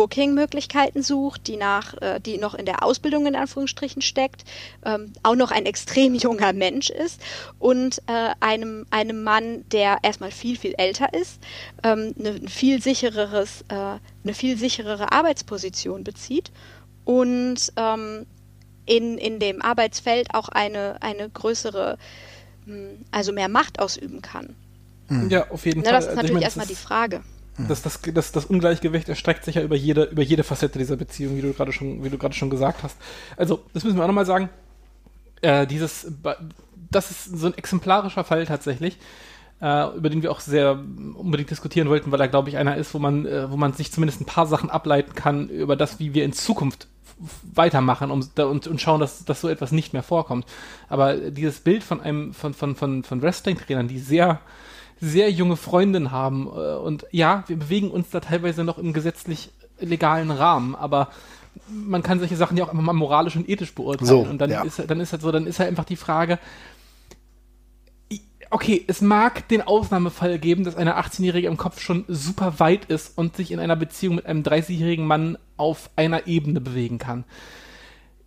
Booking-Möglichkeiten 0.00 1.02
sucht, 1.02 1.46
die 1.46 1.58
nach, 1.58 1.92
äh, 2.00 2.20
die 2.20 2.38
noch 2.38 2.54
in 2.54 2.64
der 2.64 2.82
Ausbildung 2.82 3.26
in 3.26 3.36
Anführungsstrichen 3.36 4.00
steckt, 4.00 4.44
ähm, 4.82 5.12
auch 5.22 5.34
noch 5.34 5.50
ein 5.50 5.66
extrem 5.72 6.14
junger 6.14 6.54
Mensch 6.54 6.88
ist 6.88 7.20
und 7.58 7.98
äh, 8.06 8.30
einem, 8.40 8.86
einem 8.88 9.22
Mann, 9.22 9.62
der 9.68 9.98
erstmal 10.02 10.30
viel, 10.30 10.56
viel 10.56 10.74
älter 10.78 11.12
ist, 11.12 11.38
ähm, 11.82 12.14
eine, 12.18 12.30
ein 12.30 12.48
viel 12.48 12.80
sichereres, 12.80 13.62
äh, 13.68 13.74
eine 13.74 14.32
viel 14.32 14.56
sicherere 14.56 15.12
Arbeitsposition 15.12 16.02
bezieht 16.02 16.50
und 17.04 17.70
ähm, 17.76 18.24
in, 18.86 19.18
in 19.18 19.38
dem 19.38 19.60
Arbeitsfeld 19.60 20.32
auch 20.32 20.48
eine, 20.48 20.96
eine 21.02 21.28
größere, 21.28 21.98
hm, 22.64 23.04
also 23.10 23.32
mehr 23.32 23.50
Macht 23.50 23.78
ausüben 23.78 24.22
kann. 24.22 24.56
Ja, 25.28 25.50
auf 25.50 25.66
jeden 25.66 25.82
Na, 25.82 25.90
Fall. 25.90 25.92
Das 25.92 26.04
ist 26.04 26.10
also 26.12 26.22
natürlich 26.22 26.44
erstmal 26.44 26.66
die 26.66 26.74
Frage. 26.74 27.20
Das, 27.68 27.82
das, 27.82 28.00
das, 28.02 28.32
das 28.32 28.44
Ungleichgewicht 28.46 29.08
erstreckt 29.08 29.44
sich 29.44 29.56
ja 29.56 29.62
über 29.62 29.76
jede, 29.76 30.04
über 30.04 30.22
jede 30.22 30.44
Facette 30.44 30.78
dieser 30.78 30.96
Beziehung, 30.96 31.36
wie 31.36 31.42
du 31.42 31.52
gerade 31.52 31.72
schon, 31.72 32.02
schon 32.32 32.50
gesagt 32.50 32.82
hast. 32.82 32.96
Also, 33.36 33.60
das 33.72 33.84
müssen 33.84 33.96
wir 33.96 34.02
auch 34.02 34.08
nochmal 34.08 34.26
sagen. 34.26 34.48
Äh, 35.42 35.66
dieses, 35.66 36.12
das 36.90 37.10
ist 37.10 37.24
so 37.24 37.46
ein 37.46 37.56
exemplarischer 37.56 38.24
Fall 38.24 38.44
tatsächlich, 38.46 38.98
äh, 39.60 39.96
über 39.96 40.10
den 40.10 40.22
wir 40.22 40.30
auch 40.30 40.40
sehr 40.40 40.72
unbedingt 41.14 41.50
diskutieren 41.50 41.88
wollten, 41.88 42.12
weil 42.12 42.20
er, 42.20 42.28
glaube 42.28 42.48
ich, 42.48 42.56
einer 42.56 42.76
ist, 42.76 42.94
wo 42.94 42.98
man, 42.98 43.26
äh, 43.26 43.50
wo 43.50 43.56
man 43.56 43.72
sich 43.72 43.92
zumindest 43.92 44.20
ein 44.20 44.26
paar 44.26 44.46
Sachen 44.46 44.70
ableiten 44.70 45.14
kann 45.14 45.48
über 45.48 45.76
das, 45.76 45.98
wie 45.98 46.14
wir 46.14 46.24
in 46.24 46.32
Zukunft 46.32 46.88
weitermachen 47.42 48.10
um, 48.10 48.28
und, 48.36 48.66
und 48.66 48.80
schauen, 48.80 49.00
dass, 49.00 49.24
dass 49.24 49.40
so 49.40 49.48
etwas 49.48 49.72
nicht 49.72 49.92
mehr 49.92 50.02
vorkommt. 50.02 50.46
Aber 50.88 51.16
dieses 51.16 51.60
Bild 51.60 51.82
von 51.82 52.00
einem, 52.00 52.32
von, 52.32 52.54
von, 52.54 52.76
von, 52.76 53.04
von 53.04 53.22
Wrestling-Trainern, 53.22 53.88
die 53.88 53.98
sehr, 53.98 54.40
sehr 55.00 55.30
junge 55.30 55.56
Freundin 55.56 56.10
haben. 56.10 56.46
Äh, 56.46 56.76
und 56.76 57.06
ja, 57.10 57.44
wir 57.46 57.56
bewegen 57.56 57.90
uns 57.90 58.10
da 58.10 58.20
teilweise 58.20 58.64
noch 58.64 58.78
im 58.78 58.92
gesetzlich 58.92 59.50
legalen 59.80 60.30
Rahmen, 60.30 60.74
aber 60.74 61.08
man 61.68 62.02
kann 62.02 62.18
solche 62.18 62.36
Sachen 62.36 62.56
ja 62.56 62.64
auch 62.64 62.72
immer 62.72 62.82
mal 62.82 62.92
moralisch 62.92 63.36
und 63.36 63.48
ethisch 63.48 63.74
beurteilen. 63.74 64.08
So, 64.08 64.20
und 64.20 64.38
dann 64.38 64.50
ja. 64.50 64.62
ist 64.62 64.82
dann 64.86 65.00
ist 65.00 65.12
halt 65.12 65.22
so, 65.22 65.32
dann 65.32 65.46
ist 65.46 65.58
halt 65.58 65.68
einfach 65.68 65.84
die 65.84 65.96
Frage, 65.96 66.38
okay, 68.50 68.84
es 68.86 69.00
mag 69.00 69.48
den 69.48 69.62
Ausnahmefall 69.62 70.38
geben, 70.38 70.64
dass 70.64 70.76
eine 70.76 70.98
18-Jährige 70.98 71.46
im 71.46 71.56
Kopf 71.56 71.80
schon 71.80 72.04
super 72.08 72.58
weit 72.58 72.86
ist 72.86 73.16
und 73.16 73.36
sich 73.36 73.52
in 73.52 73.60
einer 73.60 73.76
Beziehung 73.76 74.16
mit 74.16 74.26
einem 74.26 74.42
30-jährigen 74.42 75.06
Mann 75.06 75.38
auf 75.56 75.90
einer 75.96 76.26
Ebene 76.26 76.60
bewegen 76.60 76.98
kann. 76.98 77.24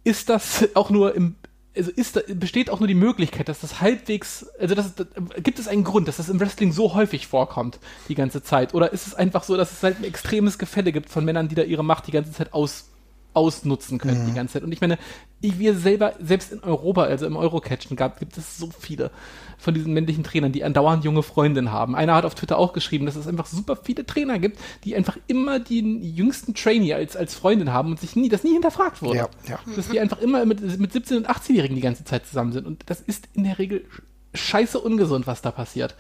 Ist 0.03 0.29
das 0.29 0.69
auch 0.75 0.89
nur 0.89 1.13
im 1.15 1.35
also 1.75 1.91
ist 1.91 2.15
da, 2.15 2.21
besteht 2.27 2.69
auch 2.69 2.79
nur 2.79 2.87
die 2.87 2.93
Möglichkeit, 2.93 3.49
dass 3.49 3.59
das 3.59 3.81
halbwegs, 3.81 4.47
also 4.59 4.75
das, 4.75 4.95
das, 4.95 5.07
gibt 5.41 5.59
es 5.59 5.67
einen 5.67 5.83
Grund, 5.83 6.07
dass 6.07 6.17
das 6.17 6.29
im 6.29 6.39
Wrestling 6.39 6.71
so 6.71 6.93
häufig 6.93 7.27
vorkommt, 7.27 7.79
die 8.09 8.15
ganze 8.15 8.43
Zeit? 8.43 8.73
Oder 8.73 8.93
ist 8.93 9.07
es 9.07 9.15
einfach 9.15 9.43
so, 9.43 9.57
dass 9.57 9.71
es 9.71 9.83
halt 9.83 9.99
ein 9.99 10.03
extremes 10.03 10.57
Gefälle 10.57 10.91
gibt 10.91 11.09
von 11.09 11.25
Männern, 11.25 11.47
die 11.47 11.55
da 11.55 11.63
ihre 11.63 11.83
Macht 11.83 12.07
die 12.07 12.11
ganze 12.11 12.31
Zeit 12.31 12.53
aus, 12.53 12.89
ausnutzen 13.33 13.97
können, 13.97 14.27
die 14.27 14.33
ganze 14.33 14.53
Zeit? 14.53 14.63
Und 14.63 14.71
ich 14.71 14.81
meine, 14.81 14.97
ich, 15.41 15.59
wir 15.59 15.75
selber, 15.75 16.13
selbst 16.21 16.53
in 16.53 16.59
Europa, 16.61 17.03
also 17.03 17.25
im 17.25 17.35
Eurocatchen 17.35 17.97
gab, 17.97 18.19
gibt 18.19 18.37
es 18.37 18.57
so 18.57 18.69
viele 18.79 19.11
von 19.57 19.73
diesen 19.73 19.93
männlichen 19.93 20.23
Trainern, 20.23 20.51
die 20.51 20.63
andauernd 20.63 21.03
junge 21.03 21.23
Freundinnen 21.23 21.71
haben. 21.71 21.95
Einer 21.95 22.15
hat 22.15 22.25
auf 22.25 22.35
Twitter 22.35 22.57
auch 22.57 22.73
geschrieben, 22.73 23.05
dass 23.05 23.15
es 23.15 23.27
einfach 23.27 23.45
super 23.45 23.75
viele 23.75 24.05
Trainer 24.05 24.39
gibt, 24.39 24.59
die 24.83 24.95
einfach 24.95 25.17
immer 25.27 25.59
den 25.59 26.01
jüngsten 26.01 26.53
Trainee 26.53 26.93
als, 26.93 27.15
als 27.15 27.33
Freundin 27.33 27.71
haben 27.71 27.91
und 27.91 27.99
sich 27.99 28.15
nie, 28.15 28.29
das 28.29 28.43
nie 28.43 28.53
hinterfragt 28.53 29.01
wurde 29.01 29.17
Ja, 29.17 29.29
ja. 29.47 29.59
dass 29.75 29.89
die 29.89 29.99
einfach 29.99 30.19
immer 30.19 30.45
mit, 30.45 30.61
mit 30.79 30.91
17- 30.91 31.17
und 31.17 31.29
18-Jährigen 31.29 31.75
die 31.75 31.81
ganze 31.81 32.03
Zeit 32.03 32.25
zusammen 32.25 32.51
sind. 32.51 32.67
Und 32.67 32.83
das 32.87 33.01
ist 33.01 33.27
in 33.33 33.43
der 33.43 33.57
Regel 33.57 33.85
scheiße 34.33 34.79
ungesund, 34.79 35.27
was 35.27 35.41
da 35.41 35.51
passiert. 35.51 35.95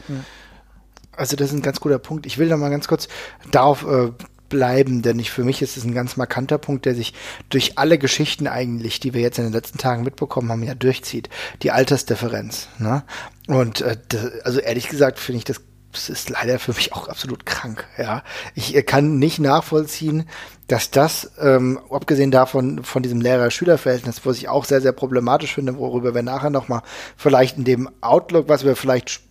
Also 1.15 1.35
das 1.35 1.49
ist 1.49 1.53
ein 1.53 1.61
ganz 1.61 1.79
guter 1.79 1.99
Punkt. 1.99 2.25
Ich 2.25 2.37
will 2.37 2.49
noch 2.49 2.57
mal 2.57 2.69
ganz 2.69 2.87
kurz 2.87 3.07
darauf 3.51 3.85
äh, 3.85 4.11
bleiben, 4.53 5.01
denn 5.01 5.17
ich, 5.17 5.31
für 5.31 5.43
mich 5.43 5.63
ist 5.63 5.77
es 5.77 5.83
ein 5.83 5.95
ganz 5.95 6.15
markanter 6.15 6.59
Punkt, 6.59 6.85
der 6.85 6.93
sich 6.93 7.13
durch 7.49 7.79
alle 7.79 7.97
Geschichten 7.97 8.45
eigentlich, 8.45 8.99
die 8.99 9.15
wir 9.15 9.21
jetzt 9.21 9.39
in 9.39 9.45
den 9.45 9.53
letzten 9.53 9.79
Tagen 9.79 10.03
mitbekommen 10.03 10.51
haben, 10.51 10.61
ja 10.61 10.75
durchzieht. 10.75 11.27
Die 11.63 11.71
Altersdifferenz. 11.71 12.67
Ne? 12.77 13.03
Und 13.47 13.81
äh, 13.81 13.97
also 14.43 14.59
ehrlich 14.59 14.89
gesagt 14.89 15.17
finde 15.17 15.39
ich 15.39 15.43
das 15.43 15.59
das 15.91 16.09
ist 16.09 16.31
leider 16.31 16.57
für 16.57 16.73
mich 16.73 16.91
auch 16.93 17.07
absolut 17.07 17.45
krank. 17.45 17.85
Ja, 17.99 18.23
ich 18.55 18.75
äh, 18.75 18.81
kann 18.81 19.19
nicht 19.19 19.39
nachvollziehen, 19.39 20.27
dass 20.67 20.89
das, 20.89 21.31
ähm, 21.39 21.79
abgesehen 21.91 22.31
davon 22.31 22.83
von 22.83 23.03
diesem 23.03 23.21
Lehrer-Schüler-Verhältnis, 23.21 24.21
was 24.23 24.37
ich 24.37 24.49
auch 24.49 24.65
sehr 24.65 24.81
sehr 24.81 24.91
problematisch 24.91 25.53
finde, 25.53 25.77
worüber 25.77 26.15
wir 26.15 26.23
nachher 26.23 26.49
noch 26.49 26.67
mal 26.67 26.81
vielleicht 27.15 27.57
in 27.57 27.63
dem 27.63 27.89
Outlook, 28.01 28.49
was 28.49 28.65
wir 28.65 28.75
vielleicht 28.75 29.21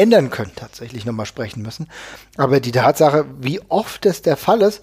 ändern 0.00 0.30
können, 0.30 0.52
tatsächlich 0.56 1.04
nochmal 1.04 1.26
sprechen 1.26 1.62
müssen. 1.62 1.88
Aber 2.36 2.60
die 2.60 2.72
Tatsache, 2.72 3.26
wie 3.40 3.60
oft 3.68 4.04
das 4.04 4.22
der 4.22 4.36
Fall 4.36 4.62
ist, 4.62 4.82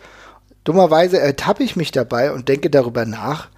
dummerweise 0.63 1.19
ertappe 1.19 1.63
ich 1.63 1.75
mich 1.75 1.91
dabei 1.91 2.31
und 2.31 2.47
denke 2.47 2.69
darüber 2.69 3.05
nach 3.05 3.49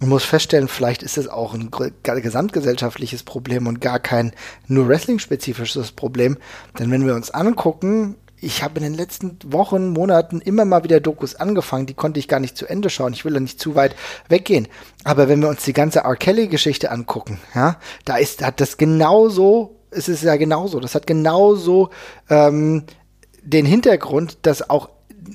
und 0.00 0.10
muss 0.10 0.24
feststellen, 0.24 0.68
vielleicht 0.68 1.02
ist 1.02 1.16
es 1.16 1.26
auch 1.26 1.54
ein 1.54 1.70
gesamtgesellschaftliches 2.04 3.22
Problem 3.22 3.66
und 3.66 3.80
gar 3.80 3.98
kein 3.98 4.32
nur 4.66 4.86
Wrestling-spezifisches 4.86 5.92
Problem. 5.92 6.36
Denn 6.78 6.90
wenn 6.90 7.06
wir 7.06 7.14
uns 7.14 7.30
angucken, 7.30 8.16
ich 8.40 8.62
habe 8.62 8.76
in 8.76 8.84
den 8.84 8.94
letzten 8.94 9.38
Wochen, 9.46 9.88
Monaten 9.88 10.40
immer 10.40 10.64
mal 10.64 10.84
wieder 10.84 11.00
Dokus 11.00 11.34
angefangen, 11.34 11.86
die 11.86 11.94
konnte 11.94 12.20
ich 12.20 12.28
gar 12.28 12.38
nicht 12.38 12.56
zu 12.56 12.66
Ende 12.66 12.90
schauen. 12.90 13.12
Ich 13.12 13.24
will 13.24 13.32
da 13.32 13.40
nicht 13.40 13.60
zu 13.60 13.74
weit 13.74 13.96
weggehen. 14.28 14.68
Aber 15.04 15.28
wenn 15.28 15.40
wir 15.40 15.48
uns 15.48 15.64
die 15.64 15.72
ganze 15.72 16.00
R. 16.00 16.16
Kelly-Geschichte 16.16 16.90
angucken, 16.90 17.40
ja, 17.54 17.78
da 18.04 18.16
ist, 18.18 18.44
hat 18.44 18.60
das 18.60 18.76
genauso, 18.76 19.77
es 19.90 20.08
ist 20.08 20.22
ja 20.22 20.36
genauso, 20.36 20.80
das 20.80 20.94
hat 20.94 21.06
genauso 21.06 21.90
ähm, 22.28 22.84
den 23.42 23.66
Hintergrund, 23.66 24.38
dass 24.42 24.68
auch 24.68 24.88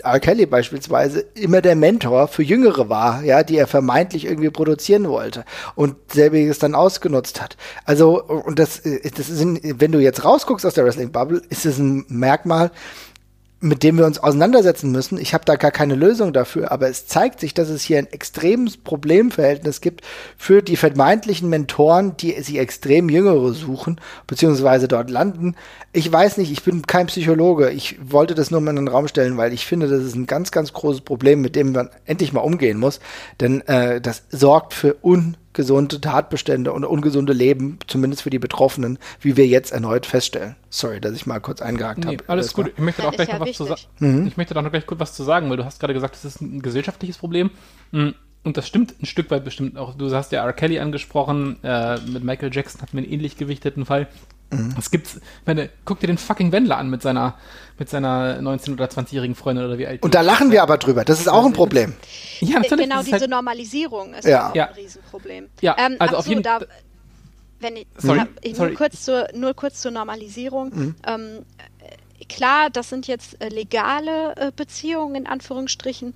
R. 0.04 0.20
Kelly 0.20 0.46
beispielsweise 0.46 1.20
immer 1.36 1.62
der 1.62 1.76
Mentor 1.76 2.28
für 2.28 2.42
Jüngere 2.42 2.89
war, 2.89 3.24
ja, 3.24 3.44
die 3.44 3.58
er 3.58 3.68
vermeintlich 3.68 4.26
irgendwie 4.26 4.50
produzieren 4.50 5.08
wollte 5.08 5.46
und 5.76 5.96
selbiges 6.12 6.58
dann 6.58 6.74
ausgenutzt 6.74 7.42
hat. 7.42 7.58
Also, 7.86 8.24
und 8.24 8.58
das, 8.60 8.80
äh, 8.80 9.12
das 9.16 9.30
ein- 9.30 9.60
wenn 9.63 9.92
du 9.92 10.00
jetzt 10.00 10.24
rausguckst 10.26 10.66
aus 10.66 10.74
der 10.74 10.86
Wrestling 10.86 11.12
Bubble, 11.12 11.42
ist 11.50 11.66
es 11.66 11.78
ein 11.78 12.06
Merkmal, 12.08 12.72
mit 13.63 13.82
dem 13.82 13.97
wir 13.97 14.06
uns 14.06 14.19
auseinandersetzen 14.19 14.91
müssen. 14.91 15.17
Ich 15.17 15.34
habe 15.34 15.45
da 15.45 15.56
gar 15.56 15.71
keine 15.71 15.95
Lösung 15.95 16.34
dafür, 16.34 16.71
aber 16.71 16.89
es 16.89 17.08
zeigt 17.08 17.39
sich, 17.39 17.54
dass 17.54 17.69
es 17.69 17.82
hier 17.82 17.97
ein 17.97 18.12
extremes 18.12 18.76
Problemverhältnis 18.76 19.80
gibt 19.80 20.02
für 20.38 20.62
die 20.62 20.76
vermeintlichen 20.76 21.49
Mentoren, 21.49 22.17
die 22.17 22.34
sich 22.41 22.58
extrem 22.58 23.10
Jüngere 23.10 23.54
suchen, 23.54 24.02
beziehungsweise 24.28 24.89
dort 24.89 25.10
landen. 25.10 25.56
Ich 25.93 26.12
weiß 26.12 26.38
nicht, 26.38 26.52
ich 26.52 26.63
bin 26.63 26.82
kein 26.82 27.08
Psychologe. 27.08 27.69
Ich 27.69 27.97
wollte 28.04 28.36
das 28.36 28.52
nur 28.52 28.60
mal 28.60 28.71
in 28.71 28.76
den 28.76 28.88
Raum 28.89 29.08
stellen, 29.08 29.38
weil 29.38 29.54
ich 29.54 29.65
finde, 29.65 29.88
das 29.88 30.04
ist 30.04 30.15
ein 30.15 30.28
ganz, 30.28 30.52
ganz 30.52 30.73
großes 30.73 31.02
Problem, 31.02 31.39
mit 31.39 31.56
dem 31.56 31.71
man 31.71 31.89
endlich 32.06 32.34
mal 32.34 32.41
umgehen 32.41 32.78
muss. 32.78 32.99
Denn 33.39 33.62
äh, 33.62 34.02
das 34.02 34.23
sorgt 34.30 34.73
für 34.73 34.93
ungesunde 35.54 36.02
Tatbestände 36.02 36.74
und 36.74 36.84
ungesunde 36.84 37.32
Leben, 37.34 37.78
zumindest 37.88 38.24
für 38.24 38.30
die 38.32 38.39
Betroffenen, 38.39 38.98
wie 39.22 39.38
wir 39.38 39.46
jetzt 39.46 39.72
erneut 39.72 40.06
feststellen. 40.08 40.56
Sorry, 40.70 41.00
dass 41.00 41.13
ich 41.13 41.26
mal 41.28 41.39
kurz 41.39 41.62
eingehakt 41.62 42.00
Nee, 42.00 42.13
habe. 42.18 42.24
alles 42.28 42.54
gut. 42.54 42.72
Ich 42.76 42.80
möchte 42.80 43.04
da 43.04 43.10
auch 43.10 43.13
gleich 43.13 43.30
ja 43.30 43.38
noch 43.38 43.48
was 43.48 43.56
zu 43.56 43.70
wichtig. 43.70 43.88
sagen. 44.00 44.28
Ich 44.28 44.38
möchte 44.38 44.54
da 44.56 44.62
noch 44.63 44.72
gleich 44.72 44.86
kurz 44.88 45.00
was 45.00 45.13
zu 45.13 45.24
sagen, 45.24 45.50
weil 45.50 45.58
du 45.58 45.66
hast 45.66 45.80
gerade 45.80 45.94
gesagt, 45.94 46.16
das 46.16 46.26
ist 46.26 46.42
ein 46.42 46.62
gesellschaftliches 46.63 47.18
Problem. 47.20 47.52
Mm, 47.92 48.10
Und 48.44 48.58
das 48.58 48.68
stimmt 48.68 48.96
ein 49.02 49.06
Stück 49.06 49.30
weit 49.30 49.46
bestimmt 49.46 49.78
auch. 49.78 49.94
Du 49.96 50.12
hast 50.12 50.32
ja 50.32 50.44
R. 50.44 50.54
Kelly 50.54 50.80
angesprochen, 50.80 51.58
äh, 51.63 52.00
mit 52.02 52.24
Michael 52.24 52.50
Jackson 52.52 52.82
hatten 52.82 52.94
wir 52.98 53.04
einen 53.04 53.12
ähnlich 53.13 53.38
gewichteten 53.38 53.86
Fall. 53.86 54.08
Es 54.78 54.92
gibt's, 54.92 55.16
ich 55.16 55.22
meine, 55.48 55.70
guck 55.86 56.00
dir 56.00 56.08
den 56.08 56.18
fucking 56.18 56.52
Wendler 56.52 56.78
an 56.78 56.89
mit 56.89 57.02
seiner, 57.02 57.38
mit 57.80 57.89
seiner 57.89 58.39
19- 58.39 58.74
oder 58.74 58.86
20-jährigen 58.86 59.36
Freundin 59.36 59.66
oder 59.66 59.78
wie 59.78 59.88
alt 59.88 60.04
Und 60.04 60.13
da 60.16 60.22
lachen 60.22 60.52
wir 60.52 60.63
aber 60.63 60.78
drüber. 60.78 61.04
Das 61.06 61.20
ist 61.20 61.28
auch 61.28 61.46
ein 61.46 61.54
Problem. 61.54 61.94
Ja, 62.39 62.60
natürlich. 62.60 62.86
Genau 62.86 62.96
das 62.98 63.06
ist 63.06 63.08
diese 63.13 63.20
halt, 63.22 63.30
Normalisierung 63.30 64.13
ist 64.13 64.28
Ja. 64.28 64.50
auch 64.50 64.56
Ja. 64.56 64.68
ein 64.68 64.74
Riesenproblem. 64.74 65.50
Ja, 65.62 65.76
ähm, 65.80 65.96
also 66.00 66.18
auf 66.18 66.26
so, 66.26 66.32
jeden- 66.32 66.44
wenn 67.60 67.78
ich, 67.78 67.88
Sorry, 67.98 68.22
ich 68.42 68.56
sorry. 68.58 68.70
Nur, 68.72 68.78
kurz 68.78 69.04
zur, 69.04 69.28
nur 69.34 69.54
kurz 69.54 69.82
zur 69.82 69.92
Normalisierung. 69.92 70.96
Ähm, 71.08 71.46
äh, 72.20 72.26
klar, 72.26 72.70
das 72.70 72.89
sind 72.89 73.08
jetzt 73.08 73.42
äh, 73.42 73.48
legale 73.50 74.36
äh, 74.36 74.52
Beziehungen 74.54 75.16
in 75.16 75.28
Anführungsstrichen, 75.28 76.13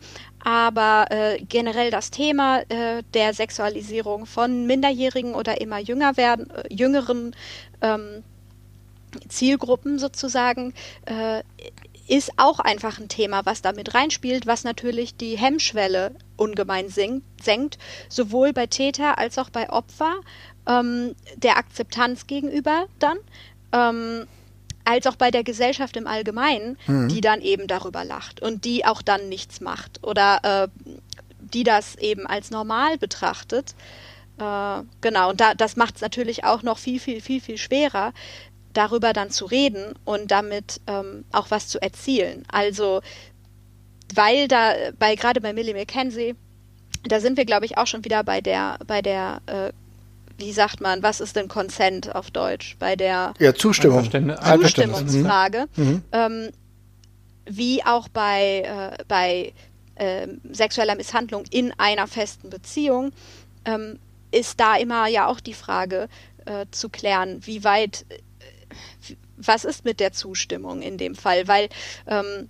aber 0.48 1.08
äh, 1.10 1.42
generell 1.42 1.92
das 1.92 2.10
Thema 2.10 2.62
äh, 2.70 3.04
der 3.14 3.34
Sexualisierung 3.34 4.26
von 4.26 4.66
Minderjährigen 4.66 5.36
oder 5.36 5.60
immer 5.60 5.78
jünger 5.78 6.16
werden, 6.16 6.50
äh, 6.52 6.74
jüngeren 6.74 7.36
ähm, 7.82 8.24
Zielgruppen 9.28 10.00
sozusagen, 10.00 10.74
äh, 11.04 11.44
ist 12.08 12.32
auch 12.38 12.62
einfach 12.62 12.98
ein 12.98 13.10
Thema, 13.10 13.46
was 13.46 13.62
damit 13.62 13.94
reinspielt, 13.94 14.48
was 14.48 14.64
natürlich 14.64 15.18
die 15.18 15.38
Hemmschwelle 15.38 16.16
ungemein 16.38 16.88
senkt, 16.88 17.78
sowohl 18.08 18.54
bei 18.54 18.68
Täter 18.68 19.18
als 19.18 19.38
auch 19.38 19.50
bei 19.50 19.70
Opfer, 19.70 20.16
ähm, 20.66 21.14
der 21.36 21.58
Akzeptanz 21.58 22.26
gegenüber 22.26 22.86
dann, 23.00 23.18
ähm, 23.74 24.28
als 24.88 25.06
auch 25.06 25.18
bei 25.18 25.32
der 25.32 25.44
Gesellschaft 25.44 25.98
im 25.98 26.08
Allgemeinen, 26.08 26.78
die 27.10 27.20
dann 27.20 27.42
eben 27.42 27.68
darüber 27.68 28.06
lacht 28.06 28.42
und 28.42 28.64
die 28.64 28.86
auch 28.86 29.02
dann 29.02 29.28
nichts 29.28 29.60
macht 29.60 30.02
oder 30.02 30.40
äh, 30.44 30.68
die 31.54 31.64
das 31.64 31.96
eben 31.98 32.26
als 32.26 32.52
normal 32.52 32.98
betrachtet. 32.98 33.76
Äh, 34.40 34.84
genau, 35.02 35.30
und 35.30 35.42
da, 35.42 35.56
das 35.56 35.76
macht 35.76 35.96
es 35.96 36.02
natürlich 36.02 36.46
auch 36.46 36.64
noch 36.64 36.78
viel, 36.78 37.02
viel, 37.02 37.20
viel, 37.20 37.42
viel 37.42 37.58
schwerer, 37.58 38.14
darüber 38.74 39.12
dann 39.12 39.30
zu 39.30 39.46
reden 39.46 39.94
und 40.06 40.32
damit 40.32 40.80
ähm, 40.88 41.26
auch 41.34 41.52
was 41.52 41.68
zu 41.68 41.82
erzielen. 41.82 42.44
Also, 42.50 43.02
weil 44.16 44.48
da, 44.48 44.74
bei 44.98 45.16
gerade 45.16 45.42
bei 45.42 45.52
Millie 45.52 45.74
McKenzie, 45.74 46.36
da 47.04 47.20
sind 47.20 47.36
wir, 47.36 47.46
glaube 47.46 47.66
ich, 47.66 47.78
auch 47.78 47.88
schon 47.88 48.06
wieder 48.06 48.24
bei 48.24 48.40
der, 48.40 48.80
bei 48.88 49.02
der, 49.02 49.42
äh, 49.48 49.74
wie 50.38 50.54
sagt 50.54 50.82
man, 50.82 51.04
was 51.04 51.20
ist 51.20 51.36
denn 51.36 51.48
Consent 51.48 52.14
auf 52.16 52.32
Deutsch? 52.32 52.76
Bei 52.80 52.96
der 52.96 53.34
Ja, 53.40 53.54
Zustimmung. 53.56 54.04
Zustimmungsfrage, 54.12 55.68
Mhm. 55.76 56.04
ähm, 56.12 56.50
wie 57.46 57.84
auch 57.86 58.08
bei, 58.10 58.96
äh, 59.00 59.04
bei 59.08 59.54
ähm, 59.96 60.42
sexueller 60.52 60.96
Misshandlung 60.96 61.46
in 61.50 61.74
einer 61.80 62.06
festen 62.08 62.50
Beziehung, 62.50 63.12
ähm, 63.66 63.98
ist 64.32 64.60
da 64.60 64.76
immer 64.76 65.08
ja 65.08 65.28
auch 65.28 65.40
die 65.40 65.54
Frage 65.56 66.08
äh, 66.46 66.66
zu 66.72 66.90
klären, 66.90 67.40
wie 67.46 67.64
weit, 67.64 68.06
äh, 68.10 69.16
was 69.38 69.66
ist 69.66 69.86
mit 69.86 70.00
der 70.00 70.12
Zustimmung 70.12 70.82
in 70.82 70.98
dem 70.98 71.16
Fall, 71.16 71.48
weil 71.48 71.70
ähm, 72.06 72.48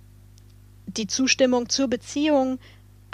die 0.86 1.06
Zustimmung 1.06 1.68
zur 1.68 1.88
Beziehung 1.88 2.58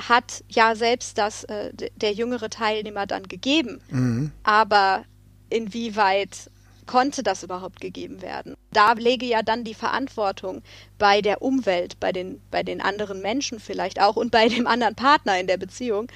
hat 0.01 0.45
ja 0.49 0.75
selbst 0.75 1.19
das, 1.19 1.45
äh, 1.45 1.73
der 1.97 2.13
jüngere 2.13 2.51
Teilnehmer 2.51 3.07
dann 3.07 3.25
gegeben. 3.25 3.81
Mhm. 3.91 4.33
Aber 4.43 5.05
inwieweit 5.51 6.51
konnte 6.87 7.23
das 7.23 7.43
überhaupt 7.43 7.81
gegeben 7.81 8.23
werden? 8.23 8.57
Da 8.73 8.93
lege 8.93 9.27
ja 9.27 9.43
dann 9.43 9.65
die 9.65 9.75
Verantwortung 9.75 10.63
bei 10.99 11.21
der 11.21 11.43
Umwelt, 11.43 11.99
bei 12.01 12.13
den, 12.13 12.41
bei 12.51 12.63
den 12.63 12.81
anderen 12.81 13.21
Menschen 13.23 13.61
vielleicht 13.61 14.01
auch 14.01 14.17
und 14.17 14.31
bei 14.31 14.49
dem 14.49 14.67
anderen 14.67 14.95
Partner 14.95 15.39
in 15.39 15.47
der 15.47 15.57
Beziehung. 15.57 16.09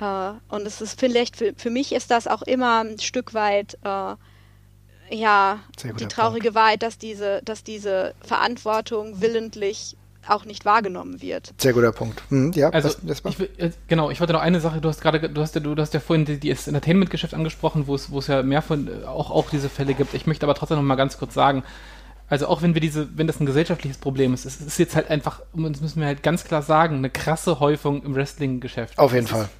Äh, 0.00 0.54
und 0.54 0.66
es 0.66 0.80
ist 0.80 0.98
vielleicht, 0.98 1.36
für, 1.36 1.54
für 1.56 1.70
mich 1.70 1.92
ist 1.92 2.10
das 2.10 2.26
auch 2.26 2.42
immer 2.42 2.84
ein 2.84 2.98
Stück 2.98 3.34
weit, 3.34 3.78
äh, 3.84 4.14
ja, 5.12 5.60
die 5.98 6.06
traurige 6.06 6.54
Wahrheit, 6.54 6.82
dass 6.82 6.96
diese, 6.96 7.40
dass 7.44 7.64
diese 7.64 8.14
Verantwortung 8.20 9.20
willentlich 9.20 9.96
auch 10.28 10.44
nicht 10.44 10.64
wahrgenommen 10.64 11.22
wird. 11.22 11.52
Sehr 11.58 11.72
guter 11.72 11.92
Punkt. 11.92 12.22
Hm, 12.28 12.52
ja, 12.52 12.70
also 12.70 12.88
das, 12.88 13.22
das 13.22 13.32
ich 13.32 13.38
will, 13.38 13.48
äh, 13.56 13.70
genau, 13.88 14.10
ich 14.10 14.20
wollte 14.20 14.32
noch 14.32 14.40
eine 14.40 14.60
Sache, 14.60 14.80
du 14.80 14.88
hast 14.88 15.00
gerade, 15.00 15.28
du 15.28 15.40
hast 15.40 15.54
ja, 15.54 15.60
du, 15.60 15.74
du 15.74 15.82
hast 15.82 15.94
ja 15.94 16.00
vorhin 16.00 16.24
die, 16.24 16.38
die 16.38 16.50
das 16.50 16.66
Entertainment-Geschäft 16.66 17.34
angesprochen, 17.34 17.86
wo 17.86 17.94
es, 17.94 18.10
wo 18.10 18.18
es 18.18 18.26
ja 18.26 18.42
mehr 18.42 18.62
von 18.62 18.88
äh, 18.88 19.06
auch, 19.06 19.30
auch 19.30 19.50
diese 19.50 19.68
Fälle 19.68 19.94
gibt. 19.94 20.14
Ich 20.14 20.26
möchte 20.26 20.44
aber 20.46 20.54
trotzdem 20.54 20.76
noch 20.76 20.84
mal 20.84 20.96
ganz 20.96 21.18
kurz 21.18 21.34
sagen, 21.34 21.62
also 22.28 22.46
auch 22.46 22.62
wenn 22.62 22.74
wir 22.74 22.80
diese, 22.80 23.08
wenn 23.18 23.26
das 23.26 23.40
ein 23.40 23.46
gesellschaftliches 23.46 23.98
Problem 23.98 24.32
ist, 24.34 24.44
es 24.44 24.60
ist 24.60 24.78
jetzt 24.78 24.94
halt 24.94 25.10
einfach, 25.10 25.42
das 25.52 25.80
müssen 25.80 26.00
wir 26.00 26.06
halt 26.06 26.22
ganz 26.22 26.44
klar 26.44 26.62
sagen, 26.62 26.96
eine 26.96 27.10
krasse 27.10 27.58
Häufung 27.58 28.04
im 28.04 28.14
Wrestling-Geschäft. 28.14 28.98
Auf 28.98 29.12
jeden 29.12 29.26
das 29.26 29.32
Fall. 29.32 29.44
Ist, 29.44 29.50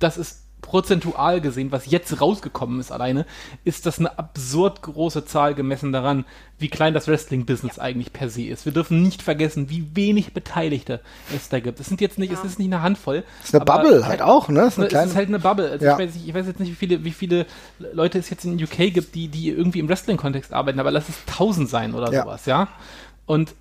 das 0.00 0.18
ist 0.18 0.45
prozentual 0.66 1.40
gesehen, 1.40 1.70
was 1.70 1.86
jetzt 1.86 2.20
rausgekommen 2.20 2.80
ist 2.80 2.90
alleine, 2.90 3.24
ist 3.64 3.86
das 3.86 4.00
eine 4.00 4.18
absurd 4.18 4.82
große 4.82 5.24
Zahl 5.24 5.54
gemessen 5.54 5.92
daran, 5.92 6.24
wie 6.58 6.68
klein 6.68 6.92
das 6.92 7.06
Wrestling-Business 7.06 7.76
ja. 7.76 7.82
eigentlich 7.84 8.12
per 8.12 8.28
se 8.28 8.42
ist. 8.42 8.64
Wir 8.64 8.72
dürfen 8.72 9.00
nicht 9.00 9.22
vergessen, 9.22 9.70
wie 9.70 9.94
wenig 9.94 10.34
Beteiligte 10.34 11.00
es 11.34 11.48
da 11.48 11.60
gibt. 11.60 11.78
Es 11.78 11.86
sind 11.86 12.00
jetzt 12.00 12.18
nicht, 12.18 12.32
ja. 12.32 12.38
es 12.38 12.44
ist 12.44 12.58
nicht 12.58 12.72
eine 12.72 12.82
Handvoll. 12.82 13.22
Es 13.40 13.50
ist 13.50 13.54
eine 13.54 13.64
Bubble 13.64 14.08
halt 14.08 14.22
auch, 14.22 14.48
ne? 14.48 14.62
Es 14.62 14.76
ist, 14.76 14.92
es 14.92 15.06
ist 15.06 15.16
halt 15.16 15.28
eine 15.28 15.38
Bubble. 15.38 15.70
Also 15.70 15.84
ja. 15.84 15.92
ich, 15.92 15.98
weiß 16.00 16.14
nicht, 16.14 16.28
ich, 16.28 16.34
weiß 16.34 16.46
jetzt 16.48 16.58
nicht, 16.58 16.70
wie 16.70 16.74
viele, 16.74 17.04
wie 17.04 17.12
viele 17.12 17.46
Leute 17.92 18.18
es 18.18 18.28
jetzt 18.28 18.44
in 18.44 18.60
UK 18.60 18.92
gibt, 18.92 19.14
die, 19.14 19.28
die 19.28 19.50
irgendwie 19.50 19.78
im 19.78 19.88
Wrestling-Kontext 19.88 20.52
arbeiten, 20.52 20.80
aber 20.80 20.90
lass 20.90 21.08
es 21.08 21.24
tausend 21.26 21.68
sein 21.68 21.94
oder 21.94 22.08
sowas, 22.08 22.44
ja. 22.46 22.68
Und 23.24 23.54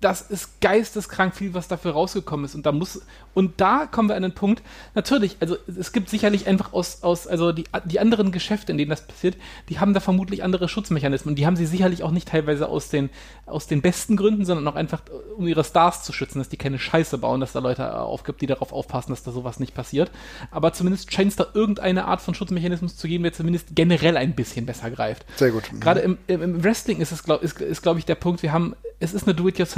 das 0.00 0.20
ist 0.20 0.60
geisteskrank 0.60 1.34
viel, 1.34 1.54
was 1.54 1.68
dafür 1.68 1.92
rausgekommen 1.92 2.44
ist. 2.44 2.54
Und 2.54 2.66
da 2.66 2.72
muss, 2.72 3.00
und 3.32 3.60
da 3.60 3.86
kommen 3.86 4.10
wir 4.10 4.16
an 4.16 4.22
den 4.22 4.34
Punkt, 4.34 4.62
natürlich, 4.94 5.36
also 5.40 5.56
es 5.66 5.92
gibt 5.92 6.10
sicherlich 6.10 6.46
einfach 6.46 6.74
aus, 6.74 7.02
aus 7.02 7.26
also 7.26 7.52
die, 7.52 7.64
die 7.86 7.98
anderen 7.98 8.30
Geschäfte, 8.30 8.72
in 8.72 8.78
denen 8.78 8.90
das 8.90 9.06
passiert, 9.06 9.36
die 9.70 9.80
haben 9.80 9.94
da 9.94 10.00
vermutlich 10.00 10.42
andere 10.42 10.68
Schutzmechanismen. 10.68 11.32
Und 11.32 11.38
die 11.38 11.46
haben 11.46 11.56
sie 11.56 11.64
sicherlich 11.64 12.02
auch 12.02 12.10
nicht 12.10 12.28
teilweise 12.28 12.68
aus 12.68 12.90
den, 12.90 13.08
aus 13.46 13.68
den 13.68 13.80
besten 13.80 14.16
Gründen, 14.16 14.44
sondern 14.44 14.68
auch 14.68 14.76
einfach, 14.76 15.00
um 15.36 15.46
ihre 15.46 15.64
Stars 15.64 16.02
zu 16.02 16.12
schützen, 16.12 16.38
dass 16.40 16.50
die 16.50 16.58
keine 16.58 16.78
Scheiße 16.78 17.16
bauen, 17.16 17.40
dass 17.40 17.52
da 17.52 17.60
Leute 17.60 17.98
aufgibt, 17.98 18.42
die 18.42 18.46
darauf 18.46 18.74
aufpassen, 18.74 19.12
dass 19.12 19.22
da 19.22 19.32
sowas 19.32 19.60
nicht 19.60 19.74
passiert. 19.74 20.10
Aber 20.50 20.74
zumindest 20.74 21.10
scheint 21.10 21.30
es 21.30 21.36
da 21.36 21.46
irgendeine 21.54 22.04
Art 22.04 22.20
von 22.20 22.34
Schutzmechanismus 22.34 22.96
zu 22.96 23.08
geben, 23.08 23.24
der 23.24 23.32
zumindest 23.32 23.68
generell 23.74 24.18
ein 24.18 24.34
bisschen 24.34 24.66
besser 24.66 24.90
greift. 24.90 25.24
Sehr 25.36 25.52
gut. 25.52 25.70
Gerade 25.80 26.00
im, 26.00 26.18
im, 26.26 26.62
Wrestling 26.62 27.00
ist 27.00 27.12
es, 27.12 27.22
glaube 27.22 27.44
ist, 27.44 27.60
ist, 27.60 27.82
glaub 27.82 27.96
ich, 27.96 28.04
der 28.04 28.14
Punkt, 28.14 28.42
wir 28.42 28.52
haben, 28.52 28.74
es 29.00 29.14
ist 29.14 29.26
eine 29.26 29.34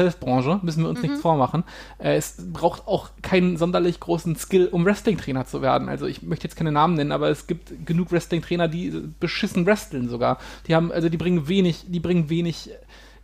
Do-it-yourself-Branche, 0.08 0.60
müssen 0.62 0.82
wir 0.82 0.88
uns 0.88 1.00
mhm. 1.00 1.08
nichts 1.08 1.20
vormachen. 1.20 1.64
Äh, 1.98 2.16
es 2.16 2.36
braucht 2.52 2.86
auch 2.86 3.10
keinen 3.22 3.56
sonderlich 3.56 4.00
großen 4.00 4.36
Skill, 4.36 4.68
um 4.68 4.84
Wrestling-Trainer 4.84 5.46
zu 5.46 5.62
werden. 5.62 5.88
Also 5.88 6.06
ich 6.06 6.22
möchte 6.22 6.44
jetzt 6.44 6.56
keine 6.56 6.72
Namen 6.72 6.94
nennen, 6.94 7.12
aber 7.12 7.28
es 7.28 7.46
gibt 7.46 7.86
genug 7.86 8.12
Wrestling-Trainer, 8.12 8.68
die 8.68 8.90
beschissen 9.20 9.66
wresteln 9.66 10.08
sogar. 10.08 10.38
Die 10.66 10.74
haben, 10.74 10.92
also 10.92 11.08
die 11.08 11.16
bringen 11.16 11.48
wenig, 11.48 11.84
die 11.88 12.00
bringen 12.00 12.28
wenig 12.28 12.70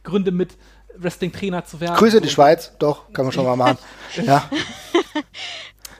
Gründe 0.02 0.30
mit, 0.30 0.56
Wrestling-Trainer 0.96 1.64
zu 1.64 1.80
werden. 1.80 1.96
Grüße 1.96 2.20
die 2.20 2.28
Schweiz, 2.28 2.72
doch, 2.78 3.12
kann 3.12 3.24
man 3.24 3.32
schon 3.32 3.44
mal 3.44 3.56
machen. 3.56 3.78
ja. 4.22 4.48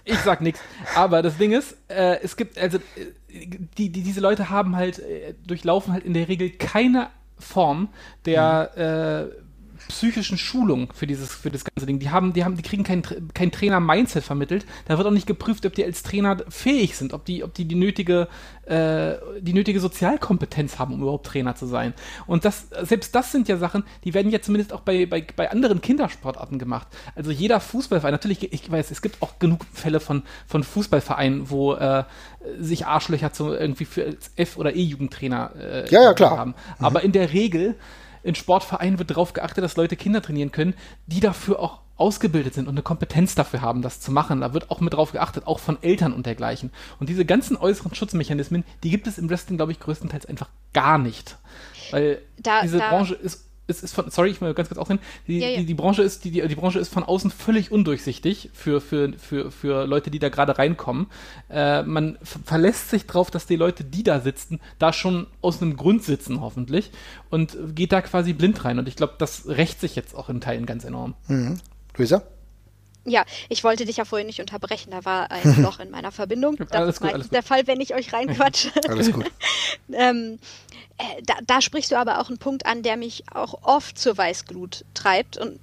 Ich 0.07 0.18
sag 0.18 0.43
nichts. 0.43 0.61
Aber 0.95 1.22
das 1.22 1.39
Ding 1.39 1.53
ist, 1.53 1.78
äh, 1.89 2.18
es 2.22 2.37
gibt, 2.37 2.59
also, 2.59 2.76
äh, 2.76 3.47
die, 3.78 3.89
die, 3.89 4.03
diese 4.03 4.20
Leute 4.20 4.51
haben 4.51 4.76
halt, 4.76 4.99
äh, 4.99 5.32
durchlaufen 5.47 5.95
halt 5.95 6.05
in 6.05 6.12
der 6.12 6.28
Regel 6.28 6.51
keine 6.51 7.09
Form 7.39 7.89
der 8.26 8.70
mhm. 8.74 9.32
äh, 9.32 9.43
psychischen 9.89 10.39
Schulung 10.39 10.93
für 10.93 11.07
dieses, 11.07 11.35
für 11.35 11.51
das 11.51 11.64
ganze 11.64 11.87
Ding. 11.87 11.99
Die 11.99 12.11
haben, 12.11 12.32
die 12.32 12.45
haben, 12.45 12.57
die 12.57 12.62
kriegen 12.62 12.85
kein, 12.85 13.03
kein 13.35 13.51
Trainer-Mindset 13.51 14.24
vermittelt. 14.24 14.66
Da 14.87 14.97
wird 14.97 15.07
auch 15.07 15.12
nicht 15.12 15.26
geprüft, 15.26 15.66
ob 15.66 15.74
die 15.74 15.85
als 15.85 16.03
Trainer 16.03 16.39
fähig 16.49 16.97
sind, 16.97 17.12
ob 17.12 17.24
die, 17.24 17.45
ob 17.45 17.55
die 17.55 17.66
die 17.66 17.74
nötige, 17.74 18.28
äh, 18.66 19.14
die 19.41 19.53
nötige 19.53 19.80
Sozialkompetenz 19.80 20.78
haben, 20.78 20.95
um 20.95 21.03
überhaupt 21.03 21.26
Trainer 21.26 21.55
zu 21.55 21.66
sein. 21.66 21.95
Und 22.26 22.45
das, 22.45 22.68
selbst 22.82 23.14
das 23.14 23.32
sind 23.32 23.49
ja 23.49 23.57
Sachen, 23.57 23.85
die 24.05 24.14
werden 24.14 24.30
ja 24.30 24.41
zumindest 24.41 24.72
auch 24.72 24.80
bei, 24.80 25.07
bei, 25.07 25.26
bei 25.37 25.51
anderen 25.51 25.80
Kindersportarten 25.80 26.59
gemacht. 26.59 26.89
Also 27.14 27.30
jeder 27.30 27.61
Fußballverein, 27.61 28.12
natürlich, 28.12 28.53
ich 28.53 28.70
weiß, 28.70 28.91
es 28.91 29.03
gibt 29.03 29.22
auch 29.22 29.39
genug 29.39 29.64
Fälle 29.72 30.01
von, 30.01 30.22
von 30.47 30.62
Fußballvereinen, 30.62 31.51
wo 31.51 31.74
äh, 31.74 32.05
sich 32.59 32.87
Arschlöcher 32.87 33.32
zum 33.32 33.53
irgendwie 33.53 33.85
für 33.85 34.16
F- 34.37 34.57
oder 34.57 34.74
E-Jugendtrainer 34.74 35.53
äh, 35.59 35.91
ja, 35.91 36.03
ja, 36.03 36.14
klar. 36.14 36.37
haben. 36.37 36.55
Aber 36.78 37.01
mhm. 37.01 37.07
in 37.07 37.12
der 37.12 37.32
Regel 37.32 37.76
in 38.25 38.35
Sportvereinen 38.35 38.99
wird 38.99 39.11
darauf 39.11 39.35
geachtet, 39.35 39.62
dass 39.62 39.77
Leute 39.77 39.97
Kinder 39.97 40.22
trainieren 40.22 40.51
können, 40.51 40.75
die 41.07 41.20
dafür 41.20 41.61
auch 41.61 41.81
ausgebildet 41.97 42.55
sind 42.55 42.66
und 42.66 42.75
eine 42.75 42.83
Kompetenz 42.83 43.35
dafür 43.35 43.61
haben, 43.61 43.83
das 43.83 44.01
zu 44.01 44.11
machen. 44.11 44.41
Da 44.41 44.53
wird 44.53 44.70
auch 44.70 44.81
mit 44.81 44.95
drauf 44.95 45.12
geachtet, 45.12 45.47
auch 45.47 45.61
von 45.61 45.81
Eltern 45.83 46.12
und 46.12 46.27
dergleichen. 46.27 46.72
Und 46.99 47.09
diese 47.09 47.25
ganzen 47.25 47.57
äußeren 47.57 47.95
Schutzmechanismen, 47.95 48.64
die 48.83 48.91
gibt 48.91 49.07
es 49.07 49.18
im 49.18 49.31
Wrestling, 49.31 49.59
glaube 49.59 49.72
ich, 49.72 49.79
größtenteils 49.79 50.27
einfach 50.27 50.49
gar 50.72 50.99
nicht. 50.99 51.37
Weil 51.93 52.20
da, 52.39 52.62
diese 52.62 52.79
da, 52.79 52.89
Branche 52.89 53.14
ist 53.14 53.45
es 53.67 53.83
ist 53.83 53.95
von, 53.95 54.11
sorry, 54.11 54.31
ich 54.31 54.41
will 54.41 54.53
ganz 54.55 54.69
kurz 54.69 54.79
aufnehmen, 54.79 55.01
die, 55.27 55.39
ja, 55.39 55.49
ja. 55.49 55.59
die, 55.59 55.67
die, 55.67 55.75
Branche 55.75 56.03
ist, 56.03 56.25
die, 56.25 56.31
die, 56.31 56.47
die, 56.47 56.55
Branche 56.55 56.79
ist 56.79 56.93
von 56.93 57.03
außen 57.03 57.31
völlig 57.31 57.73
undurchsichtig 57.73 58.51
für, 58.53 58.81
für, 58.81 59.12
für, 59.15 59.51
für 59.51 59.87
Leute, 59.87 60.11
die 60.11 60.19
da 60.19 60.29
gerade 60.29 60.59
reinkommen. 60.59 61.07
Äh, 61.49 61.83
man 61.83 62.19
verlässt 62.23 62.91
sich 62.91 63.07
drauf, 63.07 63.31
dass 63.31 63.47
die 63.47 63.57
Leute, 63.57 63.85
die 63.85 64.03
da 64.03 64.21
sitzen, 64.21 64.61
da 64.79 64.93
schon 64.93 65.27
aus 65.41 65.62
einem 65.62 65.77
Grund 65.77 66.03
sitzen, 66.05 66.41
hoffentlich, 66.41 66.91
und 67.31 67.57
geht 67.75 67.93
da 67.93 68.03
quasi 68.03 68.33
blind 68.33 68.65
rein. 68.65 68.79
Und 68.79 68.89
ich 68.89 68.97
glaube, 68.97 69.15
das 69.19 69.49
rächt 69.49 69.81
sich 69.81 69.97
jetzt 69.97 70.15
auch 70.15 70.29
in 70.29 70.41
Teilen 70.41 70.67
ganz 70.67 70.85
enorm. 70.85 71.15
Mhm. 71.29 71.59
Luisa? 71.97 72.23
Ja, 73.07 73.24
ich 73.48 73.64
wollte 73.64 73.84
dich 73.84 73.98
ja 73.98 74.05
vorhin 74.05 74.26
nicht 74.26 74.40
unterbrechen, 74.40 74.90
da 74.90 75.05
war 75.05 75.30
ein 75.30 75.42
Loch 75.62 75.78
in 75.78 75.90
meiner 75.90 76.12
Verbindung. 76.12 76.57
Das 76.57 76.70
alles 76.72 76.96
ist 76.96 77.00
gut, 77.00 77.12
meistens 77.12 77.30
der 77.30 77.42
Fall, 77.42 77.66
wenn 77.66 77.80
ich 77.80 77.94
euch 77.94 78.12
reinquatsche. 78.12 78.70
alles 78.88 79.12
gut. 79.12 79.30
ähm, 79.92 80.38
äh, 80.98 81.22
da, 81.22 81.34
da, 81.46 81.61
sprichst 81.61 81.92
du 81.92 81.98
aber 81.98 82.20
auch 82.20 82.28
einen 82.28 82.38
Punkt 82.38 82.66
an, 82.66 82.82
der 82.82 82.96
mich 82.96 83.24
auch 83.32 83.62
oft 83.62 83.98
zur 83.98 84.16
Weißglut 84.16 84.84
treibt 84.94 85.36
und 85.36 85.59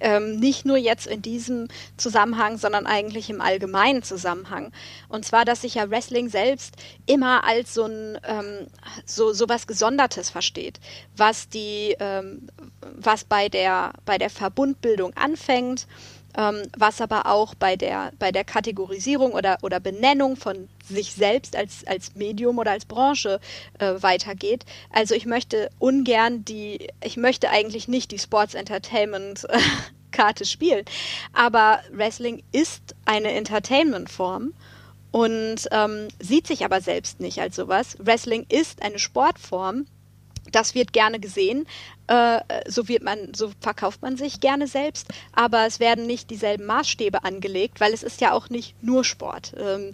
ähm, 0.00 0.36
nicht 0.36 0.66
nur 0.66 0.76
jetzt 0.76 1.06
in 1.06 1.22
diesem 1.22 1.68
Zusammenhang, 1.96 2.58
sondern 2.58 2.86
eigentlich 2.86 3.30
im 3.30 3.40
allgemeinen 3.40 4.02
Zusammenhang. 4.02 4.70
Und 5.08 5.24
zwar, 5.24 5.44
dass 5.44 5.62
sich 5.62 5.76
ja 5.76 5.90
Wrestling 5.90 6.28
selbst 6.28 6.76
immer 7.06 7.44
als 7.44 7.72
so 7.72 7.84
ein 7.84 8.18
ähm, 8.24 8.66
so, 9.06 9.32
so 9.32 9.48
was 9.48 9.66
Gesondertes 9.66 10.28
versteht, 10.30 10.78
was 11.16 11.48
die, 11.48 11.96
ähm, 12.00 12.48
was 12.96 13.24
bei 13.24 13.48
der 13.48 13.92
bei 14.04 14.18
der 14.18 14.30
Verbundbildung 14.30 15.14
anfängt 15.14 15.86
was 16.34 17.00
aber 17.00 17.26
auch 17.26 17.54
bei 17.54 17.76
der, 17.76 18.12
bei 18.18 18.32
der 18.32 18.44
Kategorisierung 18.44 19.32
oder, 19.32 19.58
oder 19.62 19.80
Benennung 19.80 20.36
von 20.36 20.68
sich 20.84 21.14
selbst 21.14 21.56
als, 21.56 21.86
als 21.86 22.14
Medium 22.16 22.58
oder 22.58 22.72
als 22.72 22.84
Branche 22.84 23.40
äh, 23.78 23.94
weitergeht. 24.00 24.64
Also 24.90 25.14
ich 25.14 25.26
möchte 25.26 25.70
ungern 25.78 26.44
die, 26.44 26.88
ich 27.02 27.16
möchte 27.16 27.50
eigentlich 27.50 27.88
nicht 27.88 28.10
die 28.10 28.18
Sports 28.18 28.54
Entertainment 28.54 29.44
äh, 29.48 29.58
Karte 30.10 30.44
spielen, 30.44 30.84
aber 31.32 31.80
Wrestling 31.92 32.42
ist 32.52 32.94
eine 33.04 33.32
Entertainment-Form 33.32 34.52
und 35.10 35.68
ähm, 35.70 36.08
sieht 36.20 36.46
sich 36.46 36.64
aber 36.64 36.80
selbst 36.80 37.20
nicht 37.20 37.40
als 37.40 37.56
sowas. 37.56 37.96
Wrestling 38.00 38.46
ist 38.48 38.82
eine 38.82 38.98
Sportform, 38.98 39.86
das 40.54 40.74
wird 40.74 40.92
gerne 40.92 41.20
gesehen, 41.20 41.66
äh, 42.06 42.40
so 42.66 42.88
wird 42.88 43.02
man, 43.02 43.34
so 43.34 43.50
verkauft 43.60 44.02
man 44.02 44.16
sich 44.16 44.40
gerne 44.40 44.66
selbst, 44.66 45.08
aber 45.32 45.66
es 45.66 45.80
werden 45.80 46.06
nicht 46.06 46.30
dieselben 46.30 46.66
Maßstäbe 46.66 47.24
angelegt, 47.24 47.80
weil 47.80 47.92
es 47.92 48.02
ist 48.02 48.20
ja 48.20 48.32
auch 48.32 48.50
nicht 48.50 48.82
nur 48.82 49.04
Sport. 49.04 49.54
Ähm, 49.58 49.92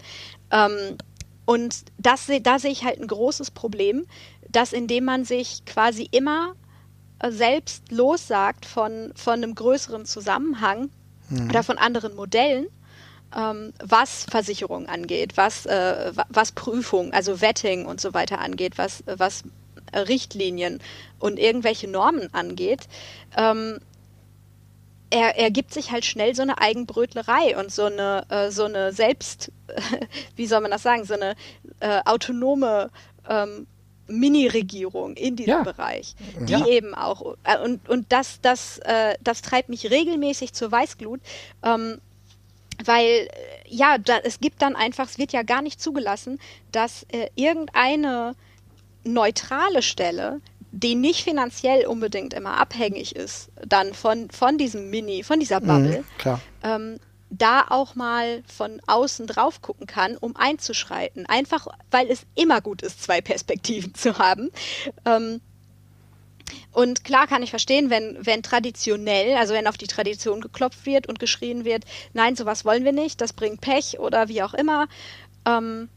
ähm, 0.50 0.98
und 1.44 1.84
das, 1.98 2.28
da 2.42 2.58
sehe 2.58 2.70
ich 2.70 2.84
halt 2.84 3.00
ein 3.00 3.06
großes 3.06 3.50
Problem, 3.50 4.06
dass 4.48 4.72
indem 4.72 5.04
man 5.04 5.24
sich 5.24 5.64
quasi 5.64 6.08
immer 6.10 6.54
äh, 7.20 7.30
selbst 7.30 7.90
lossagt 7.90 8.66
von, 8.66 9.12
von 9.14 9.34
einem 9.34 9.54
größeren 9.54 10.04
Zusammenhang 10.04 10.90
mhm. 11.28 11.48
oder 11.48 11.62
von 11.62 11.78
anderen 11.78 12.14
Modellen, 12.14 12.66
ähm, 13.36 13.72
was 13.82 14.24
Versicherung 14.24 14.86
angeht, 14.86 15.36
was, 15.36 15.66
äh, 15.66 16.12
was 16.28 16.52
Prüfung, 16.52 17.12
also 17.12 17.40
Vetting 17.40 17.86
und 17.86 18.00
so 18.00 18.14
weiter 18.14 18.40
angeht, 18.40 18.78
was, 18.78 19.04
was 19.06 19.44
Richtlinien 19.98 20.80
und 21.18 21.38
irgendwelche 21.38 21.88
Normen 21.88 22.32
angeht, 22.32 22.88
ähm, 23.36 23.78
er, 25.10 25.36
er 25.36 25.50
gibt 25.50 25.74
sich 25.74 25.90
halt 25.90 26.04
schnell 26.04 26.34
so 26.34 26.42
eine 26.42 26.58
Eigenbrötlerei 26.58 27.58
und 27.58 27.72
so 27.72 27.84
eine, 27.84 28.24
äh, 28.28 28.50
so 28.50 28.64
eine 28.64 28.92
Selbst, 28.92 29.50
wie 30.36 30.46
soll 30.46 30.60
man 30.60 30.70
das 30.70 30.82
sagen, 30.82 31.04
so 31.04 31.14
eine 31.14 31.34
äh, 31.80 32.00
autonome 32.04 32.90
ähm, 33.28 33.66
Mini-Regierung 34.06 35.14
in 35.14 35.36
diesem 35.36 35.50
ja. 35.50 35.62
Bereich, 35.62 36.14
die 36.40 36.52
ja. 36.52 36.66
eben 36.66 36.94
auch, 36.94 37.36
äh, 37.44 37.58
und, 37.58 37.88
und 37.88 38.12
das, 38.12 38.40
das, 38.40 38.78
äh, 38.78 39.14
das 39.20 39.42
treibt 39.42 39.68
mich 39.68 39.90
regelmäßig 39.90 40.52
zur 40.52 40.70
Weißglut, 40.70 41.20
ähm, 41.62 42.00
weil, 42.84 43.04
äh, 43.04 43.28
ja, 43.68 43.98
da, 43.98 44.18
es 44.18 44.40
gibt 44.40 44.62
dann 44.62 44.74
einfach, 44.74 45.08
es 45.08 45.18
wird 45.18 45.32
ja 45.32 45.42
gar 45.42 45.62
nicht 45.62 45.80
zugelassen, 45.80 46.40
dass 46.72 47.04
äh, 47.12 47.28
irgendeine 47.34 48.34
neutrale 49.04 49.82
Stelle, 49.82 50.40
die 50.72 50.94
nicht 50.94 51.24
finanziell 51.24 51.86
unbedingt 51.86 52.32
immer 52.34 52.58
abhängig 52.58 53.16
ist, 53.16 53.50
dann 53.66 53.92
von, 53.94 54.30
von 54.30 54.56
diesem 54.58 54.90
Mini, 54.90 55.22
von 55.22 55.40
dieser 55.40 55.60
mhm, 55.60 55.66
Bubble, 55.66 56.04
mhm, 56.24 56.40
ähm, 56.62 57.00
da 57.30 57.64
auch 57.68 57.94
mal 57.94 58.42
von 58.46 58.80
außen 58.86 59.26
drauf 59.26 59.62
gucken 59.62 59.86
kann, 59.86 60.16
um 60.16 60.36
einzuschreiten. 60.36 61.26
Einfach, 61.26 61.66
weil 61.90 62.10
es 62.10 62.22
immer 62.34 62.60
gut 62.60 62.82
ist, 62.82 63.02
zwei 63.02 63.20
Perspektiven 63.20 63.94
zu 63.94 64.18
haben. 64.18 64.50
Ähm, 65.04 65.40
Und 66.72 67.04
klar 67.04 67.26
kann 67.26 67.42
ich 67.42 67.50
verstehen, 67.50 67.90
wenn, 67.90 68.16
wenn 68.20 68.42
traditionell, 68.42 69.36
also 69.36 69.54
wenn 69.54 69.66
auf 69.66 69.76
die 69.76 69.86
Tradition 69.86 70.40
geklopft 70.40 70.86
wird 70.86 71.08
und 71.08 71.18
geschrien 71.18 71.64
wird, 71.64 71.84
nein, 72.12 72.36
sowas 72.36 72.64
wollen 72.64 72.84
wir 72.84 72.92
nicht, 72.92 73.20
das 73.20 73.32
bringt 73.32 73.60
Pech 73.60 73.98
oder 73.98 74.28
wie 74.28 74.42
auch 74.42 74.54
immer. 74.54 74.88
Ähm, 75.46 75.88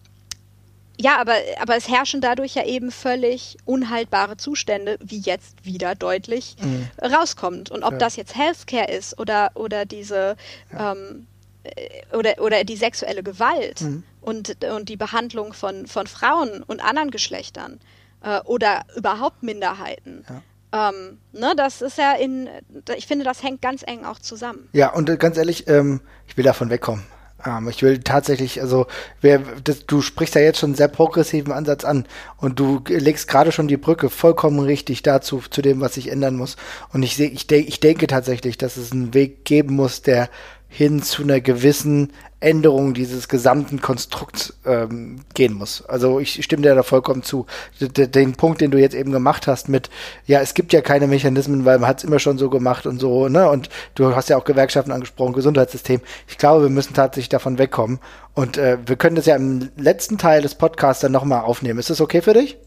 ja, 1.00 1.20
aber, 1.20 1.36
aber 1.60 1.76
es 1.76 1.90
herrschen 1.90 2.22
dadurch 2.22 2.56
ja 2.56 2.66
eben 2.66 2.92
völlig 2.92 3.58
unhaltbare 3.66 4.38
Zustände, 4.38 4.98
wie 5.04 5.20
jetzt 5.20 5.66
wieder 5.66 5.96
deutlich 5.96 6.56
mhm. 6.62 6.88
rauskommt. 7.04 7.72
Und 7.72 7.84
ob 7.84 7.94
ja. 7.94 7.98
das 7.98 8.16
jetzt 8.16 8.36
Healthcare 8.36 8.92
ist 8.92 9.20
oder, 9.20 9.52
oder 9.56 9.86
diese 9.86 10.36
ja. 10.72 10.92
ähm, 10.92 11.28
äh, 11.64 12.16
oder, 12.16 12.36
oder 12.40 12.64
die 12.64 12.76
sexuelle 12.76 13.24
Gewalt 13.24 13.82
mhm. 13.82 14.04
und, 14.22 14.64
und 14.66 14.90
die 14.90 14.98
Behandlung 14.98 15.54
von, 15.54 15.88
von 15.88 16.08
Frauen 16.08 16.62
und 16.64 16.84
anderen 16.84 17.10
Geschlechtern 17.10 17.80
äh, 18.22 18.40
oder 18.42 18.84
überhaupt 18.96 19.42
Minderheiten. 19.42 20.26
Ja. 20.30 20.90
Ähm, 20.90 21.20
ne, 21.32 21.54
das 21.56 21.82
ist 21.82 21.98
ja 21.98 22.14
in, 22.14 22.50
ich 22.96 23.08
finde, 23.08 23.26
das 23.26 23.44
hängt 23.44 23.62
ganz 23.62 23.84
eng 23.86 24.06
auch 24.06 24.20
zusammen. 24.20 24.70
Ja, 24.74 24.92
und 24.92 25.10
äh, 25.10 25.18
ganz 25.18 25.38
ehrlich, 25.38 25.68
ähm, 25.68 26.02
ich 26.28 26.36
will 26.36 26.44
davon 26.44 26.70
wegkommen. 26.70 27.06
Ähm, 27.46 27.68
ich 27.70 27.82
will 27.84 28.00
tatsächlich, 28.00 28.62
also 28.62 28.88
wer, 29.22 29.40
das, 29.64 29.86
du 29.86 30.02
sprichst 30.02 30.36
ja 30.36 30.42
jetzt 30.42 30.60
schon 30.60 30.72
einen 30.72 30.76
sehr 30.76 30.88
progressiven 30.88 31.52
Ansatz 31.52 31.84
an 31.86 32.06
und 32.38 32.60
du 32.60 32.82
legst 32.88 33.28
gerade 33.28 33.52
schon 33.52 33.68
die 33.68 33.78
Brücke 33.78 34.10
vollkommen 34.10 34.60
richtig 34.60 35.04
dazu, 35.04 35.42
zu 35.50 35.62
dem, 35.62 35.82
was 35.82 35.96
sich 35.96 36.12
ändern 36.12 36.36
muss. 36.36 36.56
Und 36.92 37.04
ich 37.04 37.16
sehe, 37.16 37.30
ich, 37.30 37.48
de 37.48 37.60
ich 37.60 37.80
denke 37.80 38.08
tatsächlich, 38.08 38.58
dass 38.58 38.78
es 38.78 38.92
einen 38.92 39.14
Weg 39.14 39.46
geben 39.46 39.76
muss, 39.76 40.02
der 40.02 40.30
hin 40.76 41.04
zu 41.04 41.22
einer 41.22 41.40
gewissen 41.40 42.12
Änderung 42.40 42.96
dieses 42.96 43.28
gesamten 43.28 43.80
Konstrukts 43.80 44.56
ähm, 44.66 45.20
gehen 45.36 45.54
muss. 45.54 45.86
Also 45.86 46.20
ich 46.20 46.44
stimme 46.44 46.64
dir 46.64 46.74
da 46.74 46.82
vollkommen 46.82 47.22
zu. 47.22 47.46
D 47.80 48.08
den 48.08 48.34
Punkt, 48.34 48.60
den 48.60 48.72
du 48.72 48.80
jetzt 48.80 48.96
eben 48.96 49.12
gemacht 49.12 49.46
hast 49.46 49.70
mit, 49.70 49.92
ja, 50.26 50.42
es 50.42 50.56
gibt 50.56 50.74
ja 50.74 50.82
keine 50.82 51.06
Mechanismen, 51.06 51.64
weil 51.64 51.78
man 51.78 51.88
hat 51.88 52.00
es 52.00 52.04
immer 52.04 52.18
schon 52.18 52.40
so 52.40 52.50
gemacht 52.50 52.88
und 52.88 53.00
so, 53.00 53.30
ne? 53.30 53.48
Und 53.48 53.70
du 53.94 54.16
hast 54.16 54.30
ja 54.30 54.38
auch 54.38 54.46
Gewerkschaften 54.46 54.92
angesprochen, 54.92 55.34
Gesundheitssystem. 55.34 56.02
Ich 56.28 56.40
glaube, 56.40 56.64
wir 56.64 56.70
müssen 56.72 56.96
tatsächlich 56.96 57.30
davon 57.30 57.60
wegkommen. 57.60 58.00
Und 58.34 58.58
äh, 58.58 58.80
wir 58.84 58.96
können 58.96 59.16
das 59.16 59.28
ja 59.28 59.36
im 59.36 59.70
letzten 59.78 60.18
Teil 60.18 60.42
des 60.42 60.56
Podcasts 60.56 61.02
dann 61.02 61.12
nochmal 61.12 61.42
aufnehmen. 61.42 61.78
Ist 61.78 61.92
das 61.92 62.02
okay 62.02 62.24
für 62.24 62.34
dich? 62.34 62.58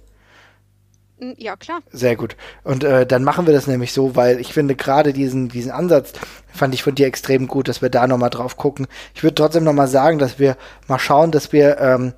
Ja, 1.18 1.56
klar. 1.56 1.80
Sehr 1.92 2.14
gut. 2.14 2.36
Und 2.62 2.84
äh, 2.84 3.06
dann 3.06 3.24
machen 3.24 3.46
wir 3.46 3.54
das 3.54 3.66
nämlich 3.66 3.92
so, 3.92 4.16
weil 4.16 4.38
ich 4.38 4.52
finde 4.52 4.74
gerade 4.74 5.12
diesen, 5.12 5.48
diesen 5.48 5.70
Ansatz 5.70 6.12
fand 6.52 6.74
ich 6.74 6.82
von 6.82 6.94
dir 6.94 7.06
extrem 7.06 7.48
gut, 7.48 7.68
dass 7.68 7.80
wir 7.80 7.88
da 7.88 8.06
nochmal 8.06 8.30
drauf 8.30 8.56
gucken. 8.56 8.86
Ich 9.14 9.22
würde 9.22 9.34
trotzdem 9.34 9.64
nochmal 9.64 9.88
sagen, 9.88 10.18
dass 10.18 10.38
wir 10.38 10.56
mal 10.88 10.98
schauen, 10.98 11.30
dass 11.30 11.52
wir 11.52 11.78
ähm, 11.80 12.12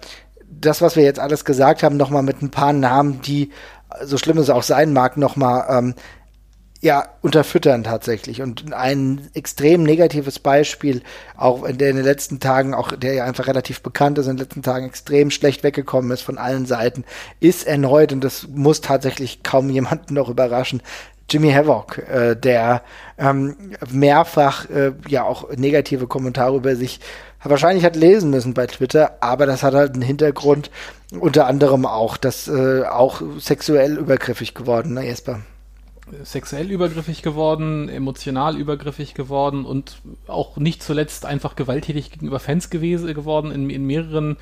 das, 0.51 0.82
was 0.82 0.96
wir 0.96 1.05
jetzt 1.05 1.20
alles 1.20 1.44
gesagt 1.44 1.82
haben, 1.82 1.96
nochmal 1.96 2.24
mit 2.24 2.42
ein 2.42 2.51
paar 2.51 2.72
Namen, 2.72 3.20
die 3.22 3.51
so 4.03 4.18
schlimm 4.18 4.38
es 4.38 4.51
auch 4.51 4.62
sein 4.62 4.92
mag, 4.92 5.16
nochmal 5.16 5.66
ähm, 5.70 5.94
ja, 6.81 7.09
unterfüttern 7.22 7.83
tatsächlich. 7.83 8.41
Und 8.41 8.72
ein 8.72 9.29
extrem 9.35 9.83
negatives 9.83 10.39
Beispiel, 10.39 11.03
auch 11.37 11.64
in, 11.64 11.79
der 11.79 11.91
in 11.91 11.97
den 11.97 12.05
letzten 12.05 12.39
Tagen, 12.39 12.72
auch 12.72 12.93
der 12.93 13.14
ja 13.14 13.24
einfach 13.24 13.49
relativ 13.49 13.83
bekannt 13.83 14.18
ist, 14.18 14.26
in 14.26 14.37
den 14.37 14.45
letzten 14.45 14.62
Tagen 14.62 14.87
extrem 14.87 15.31
schlecht 15.31 15.64
weggekommen 15.64 16.11
ist 16.12 16.22
von 16.22 16.39
allen 16.39 16.66
Seiten, 16.66 17.05
ist 17.41 17.66
erneut, 17.66 18.12
und 18.12 18.22
das 18.22 18.47
muss 18.49 18.81
tatsächlich 18.81 19.43
kaum 19.43 19.70
jemanden 19.79 20.14
noch 20.14 20.29
überraschen, 20.29 20.83
Jimmy 21.31 21.53
Havoc, 21.53 21.99
äh, 21.99 22.37
der 22.37 22.83
ähm, 23.18 23.55
mehrfach 23.91 24.70
äh, 24.70 24.93
ja 25.09 25.24
auch 25.24 25.51
negative 25.57 26.07
Kommentare 26.07 26.57
über 26.57 26.74
sich 26.74 27.01
wahrscheinlich 27.43 27.85
hat 27.85 27.97
lesen 27.97 28.31
müssen 28.31 28.55
bei 28.55 28.66
Twitter, 28.66 29.18
aber 29.20 29.45
das 29.45 29.62
hat 29.62 29.74
halt 29.74 29.93
einen 29.93 30.03
Hintergrund, 30.03 30.70
unter 31.18 31.47
anderem 31.47 31.87
auch, 31.87 32.16
dass 32.16 32.49
äh, 32.49 32.83
auch 32.85 33.20
sexuell 33.39 33.99
übergriffig 33.99 34.55
geworden, 34.55 34.95
ne 34.95 35.05
Jesper? 35.05 35.41
Sexuell 36.22 36.70
übergriffig 36.70 37.22
geworden, 37.22 37.88
emotional 37.88 38.56
übergriffig 38.56 39.14
geworden 39.14 39.64
und 39.64 40.00
auch 40.26 40.56
nicht 40.56 40.82
zuletzt 40.82 41.26
einfach 41.26 41.56
gewalttätig 41.56 42.11
gegenüber 42.11 42.40
Fans 42.40 42.70
gewesen, 42.70 43.12
geworden 43.14 43.50
in, 43.50 43.70
in 43.70 43.84
mehreren 43.84 44.36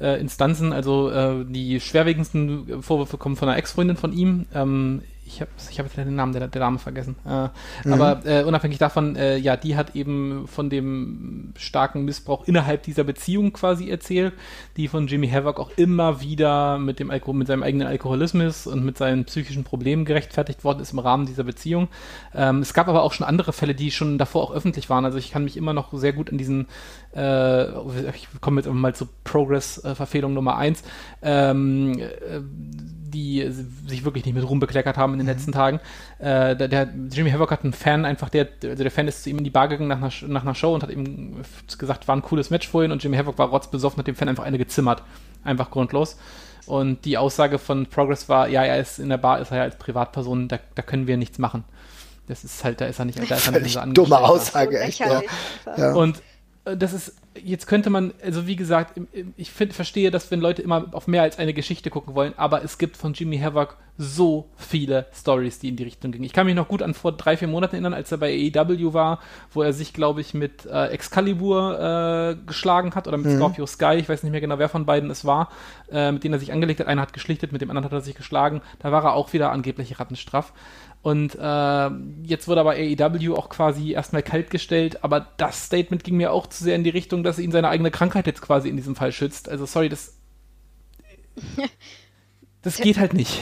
äh, 0.00 0.20
Instanzen. 0.20 0.72
Also 0.72 1.10
äh, 1.10 1.44
die 1.46 1.80
schwerwiegendsten 1.80 2.82
Vorwürfe 2.82 3.18
kommen 3.18 3.36
von 3.36 3.48
einer 3.48 3.58
Ex-Freundin 3.58 3.96
von 3.96 4.12
ihm. 4.12 4.46
Ähm, 4.54 5.02
ich 5.28 5.40
habe 5.42 5.50
ich 5.70 5.78
hab 5.78 5.86
jetzt 5.86 5.96
den 5.96 6.14
Namen 6.14 6.32
der, 6.32 6.48
der 6.48 6.60
Dame 6.60 6.78
vergessen. 6.78 7.16
Äh, 7.26 7.48
mhm. 7.84 7.92
Aber 7.92 8.24
äh, 8.24 8.44
unabhängig 8.44 8.78
davon, 8.78 9.14
äh, 9.14 9.36
ja, 9.36 9.56
die 9.56 9.76
hat 9.76 9.94
eben 9.94 10.48
von 10.48 10.70
dem 10.70 11.52
starken 11.56 12.04
Missbrauch 12.04 12.48
innerhalb 12.48 12.82
dieser 12.82 13.04
Beziehung 13.04 13.52
quasi 13.52 13.90
erzählt, 13.90 14.32
die 14.76 14.88
von 14.88 15.06
Jimmy 15.06 15.28
Havoc 15.28 15.60
auch 15.60 15.70
immer 15.76 16.20
wieder 16.22 16.78
mit 16.78 16.98
dem 16.98 17.10
Alko 17.10 17.32
mit 17.32 17.46
seinem 17.46 17.62
eigenen 17.62 17.86
Alkoholismus 17.86 18.66
und 18.66 18.84
mit 18.84 18.96
seinen 18.96 19.26
psychischen 19.26 19.64
Problemen 19.64 20.04
gerechtfertigt 20.04 20.64
worden 20.64 20.80
ist 20.80 20.92
im 20.92 20.98
Rahmen 20.98 21.26
dieser 21.26 21.44
Beziehung. 21.44 21.88
Ähm, 22.34 22.60
es 22.60 22.72
gab 22.72 22.88
aber 22.88 23.02
auch 23.02 23.12
schon 23.12 23.26
andere 23.26 23.52
Fälle, 23.52 23.74
die 23.74 23.90
schon 23.90 24.18
davor 24.18 24.44
auch 24.44 24.52
öffentlich 24.52 24.88
waren. 24.88 25.04
Also 25.04 25.18
ich 25.18 25.30
kann 25.30 25.44
mich 25.44 25.56
immer 25.56 25.74
noch 25.74 25.92
sehr 25.92 26.14
gut 26.14 26.30
an 26.30 26.38
diesen 26.38 26.66
äh, 27.14 27.68
ich 28.14 28.28
komme 28.40 28.60
jetzt 28.60 28.72
mal 28.72 28.94
zu 28.94 29.08
Progress-Verfehlung 29.24 30.34
Nummer 30.34 30.56
eins. 30.56 30.82
Ähm, 31.22 31.98
äh, 31.98 32.40
die 33.10 33.46
sich 33.86 34.04
wirklich 34.04 34.24
nicht 34.24 34.34
mit 34.34 34.48
Ruhm 34.48 34.60
bekleckert 34.60 34.96
haben 34.96 35.12
in 35.12 35.18
den 35.18 35.26
mhm. 35.26 35.32
letzten 35.32 35.52
Tagen. 35.52 35.80
Äh, 36.18 36.56
der, 36.56 36.68
der, 36.68 36.88
Jimmy 37.10 37.30
Havoc 37.30 37.50
hat 37.50 37.64
einen 37.64 37.72
Fan 37.72 38.04
einfach, 38.04 38.28
der, 38.28 38.48
also 38.62 38.82
der 38.82 38.90
Fan 38.90 39.08
ist 39.08 39.22
zu 39.22 39.30
ihm 39.30 39.38
in 39.38 39.44
die 39.44 39.50
Bar 39.50 39.68
gegangen 39.68 39.88
nach 39.88 39.98
einer, 39.98 40.28
nach 40.28 40.42
einer 40.42 40.54
Show 40.54 40.74
und 40.74 40.82
hat 40.82 40.90
ihm 40.90 41.36
gesagt, 41.78 42.08
war 42.08 42.16
ein 42.16 42.22
cooles 42.22 42.50
Match 42.50 42.68
vorhin 42.68 42.92
und 42.92 43.02
Jimmy 43.02 43.16
Havoc 43.16 43.38
war 43.38 43.48
rotzbesoffen, 43.48 43.98
hat 43.98 44.06
dem 44.06 44.16
Fan 44.16 44.28
einfach 44.28 44.44
eine 44.44 44.58
gezimmert. 44.58 45.02
Einfach 45.44 45.70
grundlos. 45.70 46.16
Und 46.66 47.04
die 47.04 47.16
Aussage 47.16 47.58
von 47.58 47.86
Progress 47.86 48.28
war, 48.28 48.48
ja, 48.48 48.62
er 48.62 48.78
ist 48.78 48.98
in 48.98 49.08
der 49.08 49.16
Bar, 49.16 49.40
ist 49.40 49.50
er 49.50 49.58
ja 49.58 49.62
als 49.62 49.76
Privatperson, 49.76 50.48
da, 50.48 50.58
da 50.74 50.82
können 50.82 51.06
wir 51.06 51.16
nichts 51.16 51.38
machen. 51.38 51.64
Das 52.26 52.44
ist 52.44 52.62
halt, 52.62 52.80
da 52.82 52.86
ist 52.86 52.98
er 52.98 53.06
nicht, 53.06 53.18
da 53.18 53.36
ist 53.36 53.46
er 53.46 53.60
nicht 53.60 53.72
so 53.72 53.80
Dumme 53.86 54.18
Aussage, 54.18 54.78
echt. 54.78 55.00
Ja. 55.00 55.22
Ja. 55.76 55.94
Und 55.94 56.20
das 56.76 56.92
ist, 56.92 57.16
jetzt 57.34 57.66
könnte 57.66 57.90
man, 57.90 58.12
also 58.22 58.46
wie 58.46 58.56
gesagt, 58.56 59.00
ich 59.36 59.50
find, 59.50 59.72
verstehe, 59.72 60.10
dass 60.10 60.30
wenn 60.30 60.40
Leute 60.40 60.62
immer 60.62 60.86
auf 60.92 61.06
mehr 61.06 61.22
als 61.22 61.38
eine 61.38 61.54
Geschichte 61.54 61.90
gucken 61.90 62.14
wollen, 62.14 62.34
aber 62.36 62.62
es 62.64 62.78
gibt 62.78 62.96
von 62.96 63.12
Jimmy 63.12 63.38
Havoc 63.38 63.76
so 63.96 64.48
viele 64.56 65.06
Stories, 65.12 65.58
die 65.58 65.68
in 65.68 65.76
die 65.76 65.82
Richtung 65.82 66.12
gingen. 66.12 66.24
Ich 66.24 66.32
kann 66.32 66.46
mich 66.46 66.54
noch 66.54 66.68
gut 66.68 66.82
an 66.82 66.94
vor 66.94 67.12
drei, 67.12 67.36
vier 67.36 67.48
Monaten 67.48 67.74
erinnern, 67.74 67.94
als 67.94 68.12
er 68.12 68.18
bei 68.18 68.52
AEW 68.54 68.92
war, 68.92 69.18
wo 69.52 69.62
er 69.62 69.72
sich, 69.72 69.92
glaube 69.92 70.20
ich, 70.20 70.34
mit 70.34 70.66
äh, 70.66 70.86
Excalibur 70.86 71.78
äh, 71.80 72.36
geschlagen 72.46 72.94
hat 72.94 73.08
oder 73.08 73.16
mit 73.16 73.26
mhm. 73.26 73.36
Scorpio 73.36 73.66
Sky, 73.66 73.96
ich 73.96 74.08
weiß 74.08 74.22
nicht 74.22 74.30
mehr 74.30 74.40
genau, 74.40 74.58
wer 74.60 74.68
von 74.68 74.86
beiden 74.86 75.10
es 75.10 75.24
war, 75.24 75.50
äh, 75.90 76.12
mit 76.12 76.22
denen 76.22 76.34
er 76.34 76.40
sich 76.40 76.52
angelegt 76.52 76.78
hat. 76.78 76.86
Einer 76.86 77.02
hat 77.02 77.12
geschlichtet, 77.12 77.50
mit 77.50 77.60
dem 77.60 77.70
anderen 77.70 77.86
hat 77.86 77.92
er 77.92 78.00
sich 78.00 78.14
geschlagen. 78.14 78.62
Da 78.78 78.92
war 78.92 79.04
er 79.04 79.14
auch 79.14 79.32
wieder 79.32 79.50
angeblich 79.50 79.98
rattenstraff. 79.98 80.52
Und 81.00 81.36
äh, 81.36 81.90
jetzt 82.24 82.48
wurde 82.48 82.60
aber 82.60 82.72
AEW 82.72 83.34
auch 83.34 83.48
quasi 83.48 83.92
erstmal 83.92 84.22
kaltgestellt, 84.22 85.04
aber 85.04 85.28
das 85.36 85.66
Statement 85.66 86.02
ging 86.02 86.16
mir 86.16 86.32
auch 86.32 86.46
zu 86.48 86.64
sehr 86.64 86.74
in 86.74 86.84
die 86.84 86.90
Richtung, 86.90 87.22
dass 87.22 87.38
ihn 87.38 87.52
seine 87.52 87.68
eigene 87.68 87.90
Krankheit 87.90 88.26
jetzt 88.26 88.42
quasi 88.42 88.68
in 88.68 88.76
diesem 88.76 88.96
Fall 88.96 89.12
schützt. 89.12 89.48
Also 89.48 89.64
sorry, 89.64 89.88
das 89.88 90.18
das 92.62 92.78
geht 92.78 92.98
halt 92.98 93.14
nicht. 93.14 93.40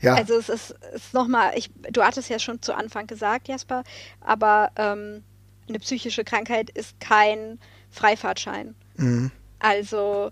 Ja. 0.00 0.14
Also 0.14 0.34
es 0.34 0.50
ist, 0.50 0.74
ist 0.94 1.14
nochmal, 1.14 1.54
du 1.90 2.02
hattest 2.02 2.28
ja 2.28 2.38
schon 2.38 2.60
zu 2.60 2.74
Anfang 2.74 3.06
gesagt, 3.06 3.48
Jasper, 3.48 3.82
aber 4.20 4.70
ähm, 4.76 5.24
eine 5.66 5.78
psychische 5.78 6.24
Krankheit 6.24 6.68
ist 6.68 7.00
kein 7.00 7.58
Freifahrtschein. 7.90 8.74
Mhm. 8.96 9.30
Also 9.58 10.30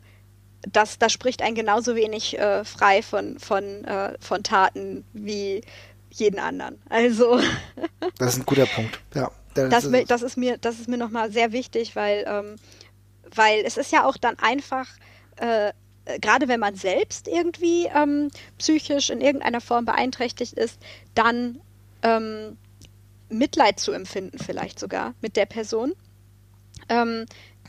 das, 0.71 0.99
das 0.99 1.13
spricht 1.13 1.43
einen 1.43 1.55
genauso 1.55 1.97
wenig 1.97 2.39
äh, 2.39 2.65
frei 2.65 3.03
von, 3.03 3.39
von, 3.39 3.85
äh, 3.85 4.17
von 4.21 4.43
Taten 4.43 5.05
wie 5.13 5.63
jeden 6.11 6.39
anderen. 6.39 6.81
Also. 6.89 7.41
das 8.19 8.35
ist 8.35 8.41
ein 8.41 8.47
guter 8.47 8.67
Punkt, 8.67 9.01
ja. 9.15 9.31
Das, 9.55 9.69
das, 9.69 9.85
ist, 9.85 10.11
das 10.11 10.23
ist 10.23 10.37
mir, 10.37 10.57
das 10.59 10.81
ist 10.81 10.89
mir 10.89 10.97
nochmal 10.97 11.31
sehr 11.31 11.53
wichtig, 11.53 11.95
weil, 11.95 12.25
ähm, 12.27 12.57
weil 13.35 13.63
es 13.65 13.77
ist 13.77 13.93
ja 13.93 14.07
auch 14.07 14.17
dann 14.17 14.39
einfach, 14.39 14.89
äh, 15.37 15.73
gerade 16.21 16.49
wenn 16.49 16.61
man 16.61 16.75
selbst 16.75 17.29
irgendwie 17.29 17.87
ähm, 17.95 18.31
psychisch 18.59 19.11
in 19.11 19.21
irgendeiner 19.21 19.61
Form 19.61 19.85
beeinträchtigt 19.85 20.55
ist, 20.55 20.81
dann 21.15 21.61
ähm, 22.03 22.57
Mitleid 23.29 23.79
zu 23.79 23.93
empfinden, 23.93 24.39
vielleicht 24.39 24.79
sogar 24.79 25.15
mit 25.21 25.37
der 25.37 25.47
Person. 25.47 25.95
Ähm, 26.89 27.27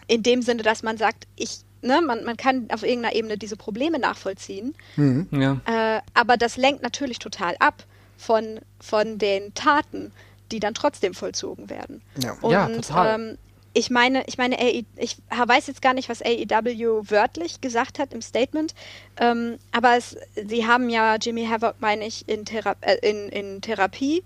in 0.08 0.24
dem 0.24 0.42
Sinne, 0.42 0.64
dass 0.64 0.84
man 0.84 0.98
sagt, 0.98 1.28
ich 1.36 1.62
ne, 1.84 2.02
man, 2.02 2.24
man 2.24 2.38
kann 2.38 2.68
auf 2.72 2.84
irgendeiner 2.84 3.16
Ebene 3.16 3.38
diese 3.38 3.58
Probleme 3.58 4.00
nachvollziehen. 4.00 4.74
Mhm. 4.96 5.28
Ja. 5.32 5.62
Äh, 5.66 6.02
aber 6.14 6.38
das 6.38 6.58
lenkt 6.58 6.82
natürlich 6.82 7.20
total 7.20 7.56
ab 7.60 7.84
von, 8.18 8.60
von 8.80 9.18
den 9.18 9.54
Taten, 9.54 10.12
die 10.52 10.60
dann 10.60 10.74
trotzdem 10.74 11.14
vollzogen 11.14 11.70
werden. 11.70 12.02
Ja, 12.18 12.38
Und, 12.42 12.52
ja 12.52 12.68
total. 12.68 13.20
Ähm, 13.20 13.38
ich 13.74 13.90
meine, 13.90 14.24
ich 14.28 14.38
meine, 14.38 14.60
AE, 14.60 14.86
ich 14.96 15.18
weiß 15.36 15.68
jetzt 15.68 15.82
gar 15.82 15.96
nicht, 15.96 16.08
was 16.08 16.22
AEW 16.22 17.10
wörtlich 17.10 17.60
gesagt 17.60 17.98
hat 17.98 18.14
im 18.14 18.22
Statement, 18.22 18.76
ähm, 19.18 19.58
aber 19.72 19.98
es, 19.98 20.16
sie 20.36 20.68
haben 20.68 20.90
ja 20.90 21.16
Jimmy 21.16 21.48
Havoc, 21.48 21.76
meine 21.80 22.06
ich, 22.06 22.28
in, 22.30 22.46
Thera 22.46 22.76
äh, 22.82 22.98
in, 23.02 23.30
in 23.30 23.62
Therapie 23.62 24.24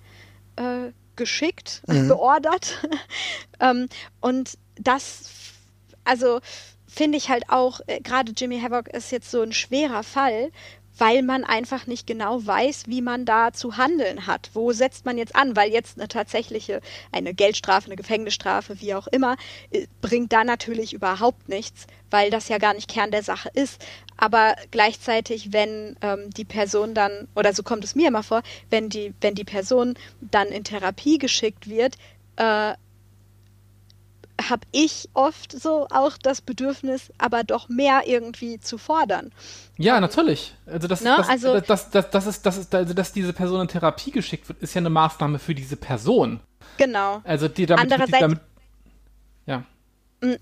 äh, 0.57 0.91
geschickt, 1.15 1.81
mhm. 1.87 2.07
beordert. 2.09 2.87
ähm, 3.61 3.87
und 4.19 4.57
das, 4.75 5.29
also 6.03 6.41
finde 6.97 7.17
ich 7.17 7.29
halt 7.29 7.49
auch, 7.49 7.79
äh, 7.87 8.01
gerade 8.01 8.33
Jimmy 8.35 8.59
Havoc 8.59 8.87
ist 8.89 9.11
jetzt 9.11 9.29
so 9.29 9.41
ein 9.41 9.53
schwerer 9.53 10.03
Fall, 10.03 10.51
weil 10.97 11.21
man 11.21 11.43
einfach 11.43 11.85
nicht 11.85 12.07
genau 12.07 12.43
weiß, 12.43 12.85
wie 12.87 13.03
man 13.03 13.23
da 13.23 13.53
zu 13.53 13.77
handeln 13.77 14.25
hat. 14.25 14.49
Wo 14.53 14.71
setzt 14.71 15.05
man 15.05 15.19
jetzt 15.19 15.35
an? 15.35 15.55
Weil 15.55 15.71
jetzt 15.71 15.99
eine 15.99 16.07
tatsächliche, 16.07 16.81
eine 17.11 17.35
Geldstrafe, 17.35 17.85
eine 17.85 17.97
Gefängnisstrafe, 17.97 18.81
wie 18.81 18.95
auch 18.95 19.05
immer, 19.05 19.37
äh, 19.69 19.85
bringt 20.01 20.33
da 20.33 20.43
natürlich 20.43 20.93
überhaupt 20.93 21.49
nichts, 21.49 21.85
weil 22.09 22.31
das 22.31 22.49
ja 22.49 22.57
gar 22.57 22.73
nicht 22.73 22.89
Kern 22.89 23.11
der 23.11 23.21
Sache 23.21 23.49
ist. 23.53 23.85
Aber 24.17 24.55
gleichzeitig, 24.71 25.53
wenn 25.53 25.95
ähm, 26.01 26.31
die 26.31 26.45
Person 26.45 26.95
dann, 26.95 27.27
oder 27.35 27.53
so 27.53 27.61
kommt 27.61 27.83
es 27.83 27.93
mir 27.93 28.07
immer 28.07 28.23
vor, 28.23 28.41
wenn 28.71 28.89
die, 28.89 29.13
wenn 29.21 29.35
die 29.35 29.43
Person 29.43 29.93
dann 30.19 30.47
in 30.47 30.63
Therapie 30.63 31.19
geschickt 31.19 31.69
wird, 31.69 31.95
äh, 32.37 32.73
habe 34.49 34.67
ich 34.71 35.09
oft 35.13 35.51
so 35.51 35.87
auch 35.89 36.17
das 36.17 36.41
Bedürfnis, 36.41 37.11
aber 37.17 37.43
doch 37.43 37.69
mehr 37.69 38.03
irgendwie 38.05 38.59
zu 38.59 38.77
fordern. 38.77 39.31
Ja, 39.77 39.99
natürlich. 39.99 40.55
Also 40.65 40.87
das, 40.87 41.01
ne? 41.01 41.15
das, 41.17 41.29
also, 41.29 41.59
das, 41.59 41.89
das, 41.89 42.09
das, 42.09 42.27
ist, 42.27 42.45
das 42.45 42.57
ist, 42.57 42.75
also 42.75 42.93
dass 42.93 43.13
diese 43.13 43.33
Person 43.33 43.61
in 43.61 43.67
Therapie 43.67 44.11
geschickt 44.11 44.47
wird, 44.49 44.61
ist 44.61 44.73
ja 44.73 44.79
eine 44.79 44.89
Maßnahme 44.89 45.39
für 45.39 45.55
diese 45.55 45.75
Person. 45.75 46.39
Genau. 46.77 47.21
Also 47.23 47.47
die 47.47 47.65
damit, 47.65 47.83
Andererseits, 47.83 48.13
die 48.13 48.19
damit 48.19 48.39
ja. 49.45 49.63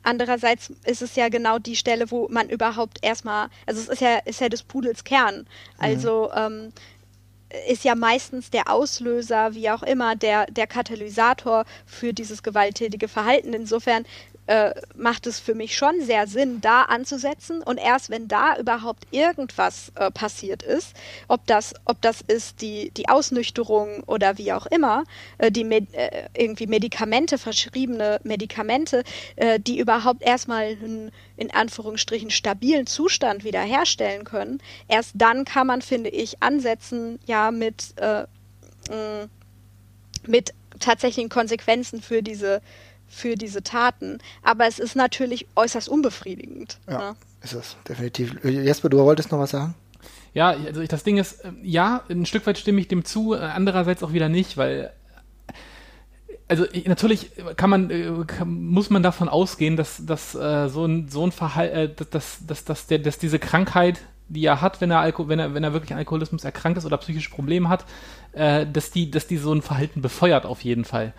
Andererseits 0.03 0.71
ist 0.85 1.01
es 1.01 1.15
ja 1.15 1.27
genau 1.27 1.59
die 1.59 1.75
Stelle, 1.75 2.09
wo 2.09 2.29
man 2.29 2.49
überhaupt 2.49 2.99
erstmal, 3.01 3.49
also 3.65 3.81
es 3.81 3.89
ist 3.89 4.01
ja, 4.01 4.19
ist 4.19 4.39
ja 4.39 4.47
des 4.47 4.63
Pudels 4.63 5.03
Kern. 5.03 5.47
Also 5.77 6.31
mhm. 6.33 6.53
ähm, 6.53 6.73
ist 7.67 7.83
ja 7.83 7.95
meistens 7.95 8.49
der 8.49 8.69
Auslöser, 8.69 9.53
wie 9.53 9.69
auch 9.69 9.83
immer, 9.83 10.15
der, 10.15 10.45
der 10.47 10.67
Katalysator 10.67 11.65
für 11.85 12.13
dieses 12.13 12.43
gewalttätige 12.43 13.07
Verhalten. 13.07 13.53
Insofern 13.53 14.05
äh, 14.47 14.71
macht 14.95 15.27
es 15.27 15.39
für 15.39 15.55
mich 15.55 15.75
schon 15.75 16.01
sehr 16.01 16.27
Sinn, 16.27 16.61
da 16.61 16.83
anzusetzen. 16.83 17.61
Und 17.61 17.77
erst 17.77 18.09
wenn 18.09 18.27
da 18.27 18.57
überhaupt 18.57 19.07
irgendwas 19.11 19.91
äh, 19.95 20.11
passiert 20.11 20.63
ist, 20.63 20.93
ob 21.27 21.45
das, 21.47 21.73
ob 21.85 22.01
das 22.01 22.21
ist 22.21 22.61
die, 22.61 22.91
die 22.91 23.09
Ausnüchterung 23.09 24.03
oder 24.05 24.37
wie 24.37 24.53
auch 24.53 24.65
immer, 24.67 25.03
äh, 25.37 25.51
die 25.51 25.63
Med 25.63 25.93
äh, 25.93 26.27
irgendwie 26.35 26.67
Medikamente, 26.67 27.37
verschriebene 27.37 28.19
Medikamente, 28.23 29.03
äh, 29.35 29.59
die 29.59 29.79
überhaupt 29.79 30.21
erstmal 30.21 30.65
einen 30.65 31.11
in 31.37 31.51
Anführungsstrichen 31.51 32.29
stabilen 32.29 32.87
Zustand 32.87 33.43
wiederherstellen 33.43 34.23
können, 34.23 34.61
erst 34.87 35.11
dann 35.15 35.43
kann 35.43 35.67
man, 35.67 35.81
finde 35.81 36.09
ich, 36.09 36.41
ansetzen, 36.41 37.19
ja, 37.25 37.51
mit, 37.51 37.93
äh, 37.97 38.25
mh, 38.89 39.27
mit 40.27 40.53
tatsächlichen 40.79 41.29
Konsequenzen 41.29 42.01
für 42.01 42.23
diese 42.23 42.61
für 43.15 43.35
diese 43.35 43.63
Taten. 43.63 44.19
Aber 44.43 44.67
es 44.67 44.79
ist 44.79 44.95
natürlich 44.95 45.47
äußerst 45.55 45.89
unbefriedigend. 45.89 46.77
Ja, 46.87 47.11
ne? 47.11 47.15
ist 47.41 47.53
es, 47.53 47.77
definitiv. 47.87 48.43
Jesper, 48.43 48.89
du 48.89 48.97
wolltest 48.97 49.31
noch 49.31 49.39
was 49.39 49.51
sagen? 49.51 49.73
Ja, 50.33 50.49
also 50.49 50.83
das 50.83 51.03
Ding 51.03 51.17
ist, 51.17 51.45
äh, 51.45 51.51
ja, 51.63 52.03
ein 52.09 52.25
Stück 52.25 52.45
weit 52.45 52.57
stimme 52.57 52.81
ich 52.81 52.89
dem 52.89 53.05
zu, 53.05 53.33
äh, 53.33 53.37
andererseits 53.37 54.03
auch 54.03 54.11
wieder 54.11 54.27
nicht, 54.27 54.57
weil 54.57 54.91
also 56.47 56.65
natürlich 56.85 57.31
kann 57.55 57.69
man 57.69 57.89
äh, 57.89 58.11
kann, 58.27 58.49
muss 58.49 58.89
man 58.89 59.01
davon 59.01 59.29
ausgehen, 59.29 59.77
dass, 59.77 60.05
dass 60.05 60.35
äh, 60.35 60.67
so 60.67 60.85
ein 60.85 61.07
so 61.07 61.25
ein 61.25 61.31
Verhalten, 61.31 61.75
äh, 61.75 62.05
dass, 62.11 62.45
dass, 62.45 62.65
dass, 62.65 62.85
der, 62.85 62.99
dass 62.99 63.17
diese 63.17 63.39
Krankheit, 63.39 64.01
die 64.27 64.45
er 64.45 64.61
hat, 64.61 64.81
wenn 64.81 64.91
er 64.91 64.99
Alko 64.99 65.27
wenn 65.27 65.39
er 65.39 65.53
wenn 65.53 65.63
er 65.63 65.73
wirklich 65.73 65.93
an 65.93 65.97
Alkoholismus 65.97 66.43
erkrankt 66.43 66.77
ist 66.77 66.85
oder 66.85 66.97
psychische 66.97 67.31
Probleme 67.31 67.69
hat, 67.69 67.85
äh, 68.33 68.67
dass 68.67 68.91
die 68.91 69.09
dass 69.09 69.25
die 69.25 69.37
so 69.37 69.53
ein 69.53 69.61
Verhalten 69.63 70.01
befeuert 70.01 70.45
auf 70.45 70.61
jeden 70.61 70.85
Fall 70.85 71.13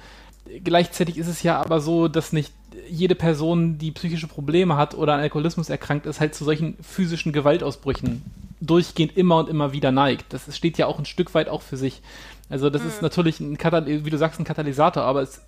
gleichzeitig 0.65 1.19
ist 1.19 1.29
es 1.29 1.43
ja 1.43 1.61
aber 1.61 1.81
so, 1.81 2.09
dass 2.09 2.33
nicht 2.33 2.53
jede 2.89 3.15
Person, 3.15 3.79
die 3.79 3.91
psychische 3.91 4.29
Probleme 4.29 4.77
hat 4.77 4.95
oder 4.95 5.15
an 5.15 5.21
Alkoholismus 5.21 5.71
erkrankt 5.71 6.07
ist, 6.07 6.21
halt 6.21 6.35
zu 6.35 6.45
solchen 6.45 6.77
physischen 6.81 7.33
Gewaltausbrüchen 7.33 8.23
durchgehend 8.61 9.17
immer 9.17 9.39
und 9.39 9.49
immer 9.49 9.73
wieder 9.73 9.93
neigt. 9.93 10.33
Das 10.33 10.55
steht 10.57 10.79
ja 10.79 10.87
auch 10.87 10.99
ein 10.99 11.05
Stück 11.05 11.35
weit 11.35 11.49
auch 11.49 11.63
für 11.63 11.77
sich. 11.77 12.03
Also 12.49 12.71
das 12.71 12.83
mhm. 12.83 12.89
ist 12.89 13.03
natürlich 13.03 13.41
ein 13.41 13.59
Katal 13.59 13.87
wie 13.87 14.11
du 14.11 14.19
sagst, 14.19 14.41
ein 14.41 14.45
Katalysator, 14.45 15.03
aber 15.03 15.23
es, 15.23 15.43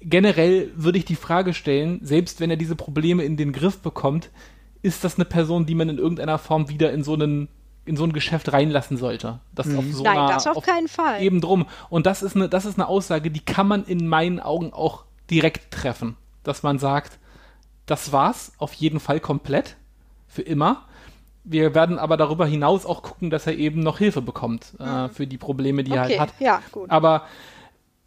generell 0.00 0.70
würde 0.76 0.98
ich 0.98 1.04
die 1.04 1.16
Frage 1.16 1.54
stellen, 1.54 2.00
selbst 2.02 2.40
wenn 2.40 2.50
er 2.50 2.56
diese 2.56 2.76
Probleme 2.76 3.24
in 3.24 3.36
den 3.36 3.52
Griff 3.52 3.78
bekommt, 3.78 4.30
ist 4.82 5.04
das 5.04 5.16
eine 5.16 5.24
Person, 5.24 5.66
die 5.66 5.74
man 5.74 5.88
in 5.88 5.98
irgendeiner 5.98 6.38
Form 6.38 6.68
wieder 6.68 6.92
in 6.92 7.02
so 7.02 7.14
einen 7.14 7.48
in 7.86 7.96
so 7.96 8.04
ein 8.04 8.12
Geschäft 8.12 8.52
reinlassen 8.52 8.96
sollte. 8.96 9.40
Das 9.54 9.66
mhm. 9.66 9.78
auf 9.78 9.84
so 9.90 10.02
Nein, 10.02 10.18
einer, 10.18 10.28
das 10.28 10.46
auf, 10.46 10.56
auf 10.56 10.66
keinen 10.66 10.88
Fall. 10.88 11.22
Eben 11.22 11.40
drum. 11.40 11.66
Und 11.90 12.06
das 12.06 12.22
ist, 12.22 12.36
eine, 12.36 12.48
das 12.48 12.64
ist 12.64 12.78
eine 12.78 12.88
Aussage, 12.88 13.30
die 13.30 13.44
kann 13.44 13.68
man 13.68 13.84
in 13.84 14.06
meinen 14.08 14.40
Augen 14.40 14.72
auch 14.72 15.04
direkt 15.30 15.70
treffen. 15.70 16.16
Dass 16.42 16.62
man 16.62 16.78
sagt, 16.78 17.18
das 17.86 18.12
war's 18.12 18.52
auf 18.58 18.72
jeden 18.74 19.00
Fall 19.00 19.20
komplett, 19.20 19.76
für 20.26 20.42
immer. 20.42 20.82
Wir 21.44 21.74
werden 21.74 21.98
aber 21.98 22.16
darüber 22.16 22.46
hinaus 22.46 22.86
auch 22.86 23.02
gucken, 23.02 23.30
dass 23.30 23.46
er 23.46 23.56
eben 23.56 23.80
noch 23.80 23.98
Hilfe 23.98 24.22
bekommt 24.22 24.72
äh, 24.80 24.84
mhm. 24.84 25.10
für 25.10 25.26
die 25.26 25.36
Probleme, 25.36 25.84
die 25.84 25.92
okay. 25.92 26.14
er 26.14 26.20
halt 26.20 26.20
hat. 26.20 26.40
Ja, 26.40 26.62
gut. 26.72 26.90
Aber 26.90 27.26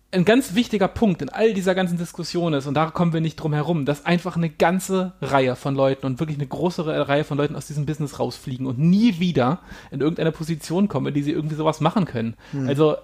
ein 0.09 0.23
ganz 0.23 0.55
wichtiger 0.55 0.87
Punkt 0.87 1.21
in 1.21 1.27
all 1.27 1.53
dieser 1.53 1.75
ganzen 1.75 1.97
Diskussion 1.97 2.53
ist, 2.53 2.65
und 2.65 2.75
da 2.75 2.89
kommen 2.91 3.11
wir 3.11 3.19
nicht 3.19 3.35
drum 3.35 3.51
herum, 3.51 3.83
dass 3.83 4.05
einfach 4.05 4.37
eine 4.37 4.49
ganze 4.49 5.13
Reihe 5.21 5.57
von 5.57 5.75
Leuten 5.75 6.05
und 6.05 6.19
wirklich 6.21 6.37
eine 6.37 6.47
größere 6.47 7.09
Reihe 7.09 7.25
von 7.25 7.37
Leuten 7.37 7.57
aus 7.57 7.67
diesem 7.67 7.85
Business 7.85 8.17
rausfliegen 8.17 8.67
und 8.67 8.79
nie 8.79 9.19
wieder 9.19 9.59
in 9.91 9.99
irgendeine 9.99 10.31
Position 10.31 10.87
kommen, 10.87 11.07
in 11.07 11.13
die 11.13 11.23
sie 11.23 11.33
irgendwie 11.33 11.55
sowas 11.55 11.81
machen 11.81 12.05
können. 12.05 12.35
Hm. 12.51 12.69
Also, 12.69 12.95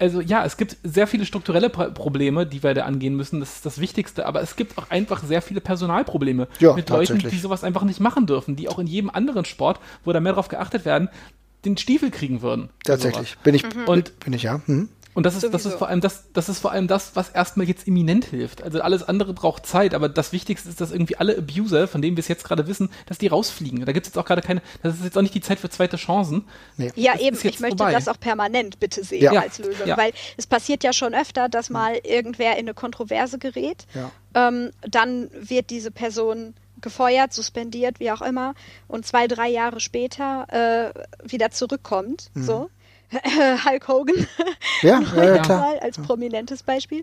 also 0.00 0.20
ja, 0.20 0.44
es 0.44 0.56
gibt 0.56 0.76
sehr 0.82 1.06
viele 1.06 1.24
strukturelle 1.24 1.70
Probleme, 1.70 2.46
die 2.46 2.64
wir 2.64 2.74
da 2.74 2.84
angehen 2.84 3.14
müssen, 3.14 3.38
das 3.38 3.56
ist 3.56 3.66
das 3.66 3.80
Wichtigste, 3.80 4.26
aber 4.26 4.42
es 4.42 4.56
gibt 4.56 4.78
auch 4.78 4.90
einfach 4.90 5.22
sehr 5.22 5.40
viele 5.40 5.60
Personalprobleme 5.60 6.48
ja, 6.58 6.72
mit 6.72 6.90
Leuten, 6.90 7.18
die 7.18 7.38
sowas 7.38 7.62
einfach 7.62 7.84
nicht 7.84 8.00
machen 8.00 8.26
dürfen, 8.26 8.56
die 8.56 8.68
auch 8.68 8.80
in 8.80 8.88
jedem 8.88 9.08
anderen 9.08 9.44
Sport, 9.44 9.78
wo 10.04 10.12
da 10.12 10.18
mehr 10.18 10.32
drauf 10.32 10.48
geachtet 10.48 10.84
werden, 10.84 11.10
den 11.64 11.76
Stiefel 11.76 12.10
kriegen 12.10 12.42
würden. 12.42 12.70
Tatsächlich, 12.84 13.36
bin 13.38 13.54
ich, 13.54 13.62
mhm. 13.62 13.84
und, 13.86 14.18
bin 14.20 14.32
ich 14.32 14.42
ja. 14.42 14.60
Hm. 14.66 14.88
Und 15.16 15.24
das 15.24 15.34
ist, 15.34 15.54
das 15.54 15.64
ist 15.64 15.76
vor 15.76 15.88
allem 15.88 16.02
das, 16.02 16.30
das 16.34 16.50
ist 16.50 16.58
vor 16.58 16.72
allem 16.72 16.88
das, 16.88 17.16
was 17.16 17.30
erstmal 17.30 17.66
jetzt 17.66 17.88
imminent 17.88 18.26
hilft. 18.26 18.62
Also 18.62 18.82
alles 18.82 19.02
andere 19.02 19.32
braucht 19.32 19.64
Zeit, 19.64 19.94
aber 19.94 20.10
das 20.10 20.30
Wichtigste 20.32 20.68
ist, 20.68 20.78
dass 20.78 20.92
irgendwie 20.92 21.16
alle 21.16 21.38
Abuser, 21.38 21.88
von 21.88 22.02
denen 22.02 22.18
wir 22.18 22.20
es 22.20 22.28
jetzt 22.28 22.44
gerade 22.44 22.66
wissen, 22.66 22.90
dass 23.06 23.16
die 23.16 23.28
rausfliegen. 23.28 23.86
Da 23.86 23.92
gibt 23.92 24.06
es 24.06 24.12
jetzt 24.12 24.18
auch 24.18 24.26
gerade 24.26 24.42
keine, 24.42 24.60
das 24.82 24.96
ist 24.96 25.04
jetzt 25.04 25.16
auch 25.16 25.22
nicht 25.22 25.32
die 25.32 25.40
Zeit 25.40 25.58
für 25.58 25.70
zweite 25.70 25.96
Chancen. 25.96 26.44
Nee. 26.76 26.92
Ja, 26.96 27.14
das 27.14 27.22
eben, 27.22 27.36
ich 27.36 27.60
möchte 27.60 27.78
vorbei. 27.78 27.92
das 27.92 28.08
auch 28.08 28.20
permanent 28.20 28.78
bitte 28.78 29.02
sehen 29.04 29.22
ja. 29.22 29.40
als 29.40 29.58
Lösung. 29.58 29.86
Ja. 29.86 29.96
Weil 29.96 30.12
es 30.36 30.46
passiert 30.46 30.84
ja 30.84 30.92
schon 30.92 31.14
öfter, 31.14 31.48
dass 31.48 31.70
mal 31.70 31.98
irgendwer 32.04 32.52
in 32.58 32.66
eine 32.66 32.74
Kontroverse 32.74 33.38
gerät. 33.38 33.86
Ja. 33.94 34.10
Ähm, 34.34 34.70
dann 34.82 35.30
wird 35.32 35.70
diese 35.70 35.90
Person 35.90 36.52
gefeuert, 36.82 37.32
suspendiert, 37.32 38.00
wie 38.00 38.10
auch 38.10 38.20
immer, 38.20 38.54
und 38.86 39.06
zwei, 39.06 39.28
drei 39.28 39.48
Jahre 39.48 39.80
später 39.80 40.92
äh, 40.92 41.26
wieder 41.26 41.50
zurückkommt. 41.50 42.30
Mhm. 42.34 42.42
So. 42.42 42.70
Hulk 43.64 43.88
Hogan. 43.88 44.26
Ja, 44.82 45.00
ja, 45.16 45.38
klar. 45.38 45.74
Als 45.80 45.98
prominentes 45.98 46.62
Beispiel. 46.62 47.02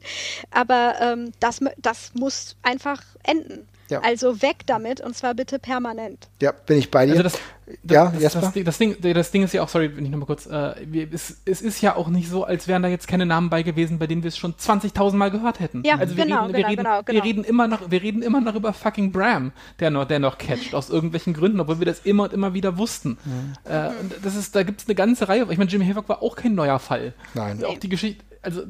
Aber 0.51 0.95
ähm, 0.99 1.31
das, 1.39 1.59
das 1.77 2.11
muss 2.13 2.55
einfach 2.61 3.01
enden. 3.23 3.67
Ja. 3.93 4.01
Also 4.01 4.41
weg 4.41 4.65
damit 4.65 5.01
und 5.01 5.15
zwar 5.15 5.35
bitte 5.35 5.59
permanent. 5.59 6.27
Ja, 6.41 6.51
bin 6.51 6.79
ich 6.79 6.89
bei 6.89 7.05
dir. 7.05 7.11
Also 7.11 7.23
das, 7.23 7.39
das, 7.83 7.95
ja, 7.95 8.11
das, 8.11 8.33
das, 8.33 8.53
das, 8.53 8.77
Ding, 8.79 8.97
das 8.99 9.31
Ding 9.31 9.43
ist 9.43 9.53
ja 9.53 9.61
auch, 9.61 9.69
sorry, 9.69 9.95
wenn 9.95 10.03
ich 10.03 10.09
nochmal 10.09 10.25
kurz, 10.25 10.47
äh, 10.47 10.73
es, 11.11 11.37
es, 11.45 11.61
ist 11.61 11.79
ja 11.81 11.95
auch 11.95 12.07
nicht 12.07 12.27
so, 12.27 12.43
als 12.43 12.67
wären 12.67 12.81
da 12.81 12.89
jetzt 12.89 13.07
keine 13.07 13.27
Namen 13.27 13.51
bei 13.51 13.61
gewesen, 13.61 13.99
bei 13.99 14.07
denen 14.07 14.23
wir 14.23 14.29
es 14.29 14.37
schon 14.37 14.55
20.000 14.55 15.15
Mal 15.15 15.29
gehört 15.29 15.59
hätten. 15.59 15.83
Ja, 15.85 15.97
also 15.97 16.17
wir 16.17 16.25
genau, 16.25 16.45
reden, 16.45 16.53
wir 16.53 16.63
genau, 16.63 16.69
reden, 16.69 16.83
genau, 16.83 17.03
genau. 17.03 17.15
Wir 17.15 17.23
reden 17.23 17.43
immer 17.43 17.67
noch, 17.67 17.91
wir 17.91 18.01
reden 18.01 18.21
immer 18.23 18.41
noch 18.41 18.55
über 18.55 18.73
fucking 18.73 19.11
Bram, 19.11 19.51
der 19.79 19.91
noch, 19.91 20.05
der 20.05 20.17
noch 20.17 20.39
catcht, 20.39 20.73
aus 20.73 20.89
irgendwelchen 20.89 21.33
Gründen, 21.33 21.59
obwohl 21.59 21.79
wir 21.79 21.85
das 21.85 21.99
immer 21.99 22.23
und 22.23 22.33
immer 22.33 22.55
wieder 22.55 22.77
wussten. 22.77 23.17
Mhm. 23.23 23.53
Äh, 23.71 23.91
das 24.23 24.35
ist, 24.35 24.55
da 24.55 24.63
gibt 24.63 24.81
es 24.81 24.87
eine 24.87 24.95
ganze 24.95 25.29
Reihe, 25.29 25.45
ich 25.49 25.57
meine, 25.57 25.69
Jimmy 25.69 25.85
Havoc 25.85 26.09
war 26.09 26.23
auch 26.23 26.35
kein 26.35 26.55
neuer 26.55 26.79
Fall. 26.79 27.13
Nein. 27.35 27.63
Auch 27.63 27.77
die 27.77 27.89
Geschichte, 27.89 28.23
also 28.41 28.63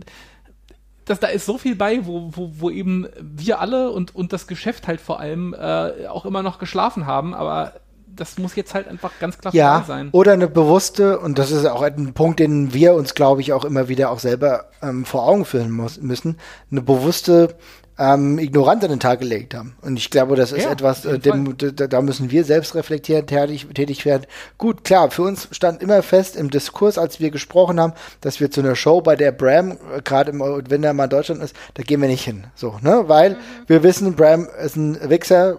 das, 1.06 1.20
da 1.20 1.28
ist 1.28 1.46
so 1.46 1.58
viel 1.58 1.76
bei, 1.76 2.06
wo, 2.06 2.30
wo, 2.34 2.52
wo 2.58 2.70
eben 2.70 3.08
wir 3.20 3.60
alle 3.60 3.92
und, 3.92 4.16
und 4.16 4.34
das 4.34 4.48
Geschäft 4.48 4.88
halt 4.88 5.02
vor 5.02 5.20
allem 5.20 5.54
äh, 5.54 6.08
auch 6.08 6.26
immer 6.26 6.44
noch 6.44 6.60
geschlafen 6.60 7.06
haben, 7.06 7.34
aber 7.34 7.74
das 8.16 8.38
muss 8.38 8.56
jetzt 8.56 8.74
halt 8.74 8.88
einfach 8.88 9.12
ganz 9.20 9.38
klar 9.38 9.54
ja, 9.54 9.84
sein. 9.88 10.10
Oder 10.12 10.34
eine 10.34 10.48
bewusste, 10.48 11.20
und 11.20 11.40
das 11.40 11.52
ist 11.52 11.66
auch 11.66 11.82
ein 11.82 12.14
Punkt, 12.14 12.40
den 12.40 12.74
wir 12.74 12.94
uns, 12.94 13.16
glaube 13.16 13.42
ich, 13.42 13.54
auch 13.54 13.66
immer 13.66 13.88
wieder 13.88 14.12
auch 14.12 14.20
selber 14.20 14.66
ähm, 14.82 15.06
vor 15.06 15.28
Augen 15.28 15.46
führen 15.46 15.72
muss, 15.72 16.00
müssen, 16.00 16.38
eine 16.72 16.82
bewusste 16.82 17.56
ähm, 18.00 18.40
ignorant 18.40 18.84
an 18.84 18.90
den 18.90 19.00
Tag 19.00 19.20
gelegt 19.20 19.54
haben. 19.54 19.76
Und 19.82 19.98
ich 19.98 20.10
glaube, 20.10 20.36
das 20.36 20.52
ist 20.52 20.64
ja, 20.64 20.72
etwas, 20.72 21.06
äh, 21.06 21.20
dem, 21.20 21.56
da 21.58 22.02
müssen 22.02 22.32
wir 22.32 22.44
selbst 22.44 22.74
reflektieren, 22.76 23.28
tätig, 23.28 23.68
tätig 23.74 24.06
werden. 24.06 24.26
Gut, 24.58 24.84
klar, 24.84 25.12
für 25.12 25.22
uns 25.22 25.48
stand 25.52 25.82
immer 25.84 26.02
fest 26.02 26.36
im 26.36 26.50
Diskurs, 26.50 26.98
als 26.98 27.20
wir 27.20 27.30
gesprochen 27.30 27.80
haben, 27.80 27.94
dass 28.22 28.40
wir 28.40 28.50
zu 28.50 28.62
einer 28.62 28.76
Show, 28.76 29.02
bei 29.02 29.16
der 29.16 29.32
Bram, 29.32 29.72
äh, 29.72 30.02
gerade 30.04 30.34
wenn 30.34 30.84
er 30.84 30.94
mal 30.94 31.06
in 31.06 31.10
Deutschland 31.12 31.44
ist, 31.44 31.56
da 31.76 31.84
gehen 31.84 32.02
wir 32.02 32.08
nicht 32.08 32.24
hin. 32.24 32.46
So, 32.56 32.80
ne? 32.82 33.04
Weil 33.08 33.32
mhm. 33.32 33.38
wir 33.68 33.84
wissen, 33.84 34.16
Bram 34.16 34.48
ist 34.64 34.76
ein 34.76 34.98
Wichser, 35.10 35.58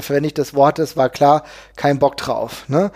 verwende 0.00 0.26
ich 0.26 0.34
das 0.34 0.54
Wort, 0.54 0.78
das 0.78 0.96
war 0.96 1.08
klar, 1.08 1.44
kein 1.76 1.98
Bock 1.98 2.16
drauf. 2.16 2.64
Ne? 2.68 2.90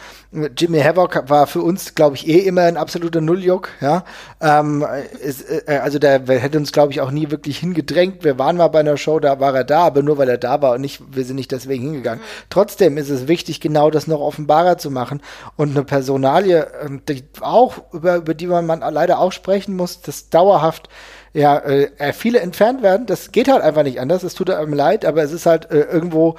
Jimmy 0.56 0.80
Havoc 0.80 1.28
war 1.28 1.46
für 1.46 1.62
uns, 1.62 1.94
glaube 1.94 2.16
ich, 2.16 2.28
eh 2.28 2.40
immer 2.40 2.62
ein 2.62 2.76
absoluter 2.76 3.20
Nulljuck. 3.20 3.68
Ja? 3.80 4.04
Ähm, 4.40 4.84
ist, 5.22 5.42
äh, 5.48 5.78
also 5.78 5.98
der 5.98 6.26
hätte 6.26 6.58
uns, 6.58 6.72
glaube 6.72 6.92
ich, 6.92 7.00
auch 7.00 7.10
nie 7.10 7.30
wirklich 7.30 7.58
hingedrängt. 7.58 8.24
Wir 8.24 8.38
waren 8.38 8.56
mal 8.56 8.68
bei 8.68 8.80
einer 8.80 8.96
Show, 8.96 9.20
da 9.20 9.38
war 9.40 9.54
er 9.54 9.64
da, 9.64 9.84
aber 9.84 10.02
nur 10.02 10.18
weil 10.18 10.28
er 10.28 10.38
da 10.38 10.60
war 10.60 10.72
und 10.72 10.80
nicht, 10.80 11.02
wir 11.14 11.24
sind 11.24 11.36
nicht 11.36 11.52
deswegen 11.52 11.84
hingegangen. 11.84 12.20
Mhm. 12.20 12.46
Trotzdem 12.50 12.98
ist 12.98 13.10
es 13.10 13.28
wichtig, 13.28 13.60
genau 13.60 13.90
das 13.90 14.06
noch 14.06 14.20
offenbarer 14.20 14.76
zu 14.78 14.90
machen 14.90 15.22
und 15.56 15.70
eine 15.70 15.84
Personalie, 15.84 16.66
ähm, 16.84 17.02
die 17.08 17.24
auch 17.40 17.78
über, 17.92 18.16
über 18.16 18.34
die 18.34 18.46
man, 18.46 18.66
man 18.66 18.80
leider 18.80 19.20
auch 19.20 19.32
sprechen 19.32 19.76
muss, 19.76 20.00
das 20.02 20.30
dauerhaft 20.30 20.88
ja, 21.32 21.58
äh, 21.58 22.12
viele 22.12 22.40
entfernt 22.40 22.82
werden. 22.82 23.06
Das 23.06 23.32
geht 23.32 23.48
halt 23.48 23.62
einfach 23.62 23.82
nicht 23.82 24.00
anders. 24.00 24.22
Es 24.22 24.34
tut 24.34 24.50
einem 24.50 24.72
leid, 24.72 25.04
aber 25.04 25.22
es 25.22 25.32
ist 25.32 25.46
halt 25.46 25.70
äh, 25.70 25.80
irgendwo 25.80 26.36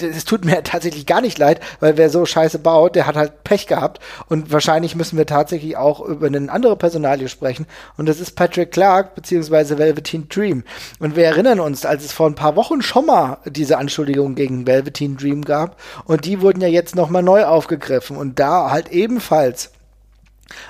es 0.00 0.24
tut 0.24 0.44
mir 0.44 0.62
tatsächlich 0.64 1.06
gar 1.06 1.20
nicht 1.20 1.38
leid, 1.38 1.60
weil 1.80 1.96
wer 1.96 2.10
so 2.10 2.24
scheiße 2.24 2.58
baut, 2.58 2.96
der 2.96 3.06
hat 3.06 3.16
halt 3.16 3.44
Pech 3.44 3.66
gehabt. 3.66 4.00
Und 4.28 4.52
wahrscheinlich 4.52 4.94
müssen 4.94 5.18
wir 5.18 5.26
tatsächlich 5.26 5.76
auch 5.76 6.00
über 6.00 6.26
eine 6.26 6.50
andere 6.50 6.76
Personalie 6.76 7.28
sprechen. 7.28 7.66
Und 7.96 8.06
das 8.06 8.20
ist 8.20 8.32
Patrick 8.32 8.72
Clark 8.72 9.14
beziehungsweise 9.14 9.78
Velveteen 9.78 10.28
Dream. 10.28 10.64
Und 10.98 11.16
wir 11.16 11.24
erinnern 11.24 11.60
uns, 11.60 11.84
als 11.84 12.04
es 12.04 12.12
vor 12.12 12.26
ein 12.26 12.34
paar 12.34 12.56
Wochen 12.56 12.82
schon 12.82 13.06
mal 13.06 13.38
diese 13.44 13.78
Anschuldigungen 13.78 14.34
gegen 14.34 14.66
Velveteen 14.66 15.16
Dream 15.16 15.44
gab. 15.44 15.80
Und 16.04 16.24
die 16.24 16.40
wurden 16.40 16.60
ja 16.60 16.68
jetzt 16.68 16.96
nochmal 16.96 17.22
neu 17.22 17.44
aufgegriffen. 17.44 18.16
Und 18.16 18.38
da 18.38 18.70
halt 18.70 18.90
ebenfalls 18.90 19.70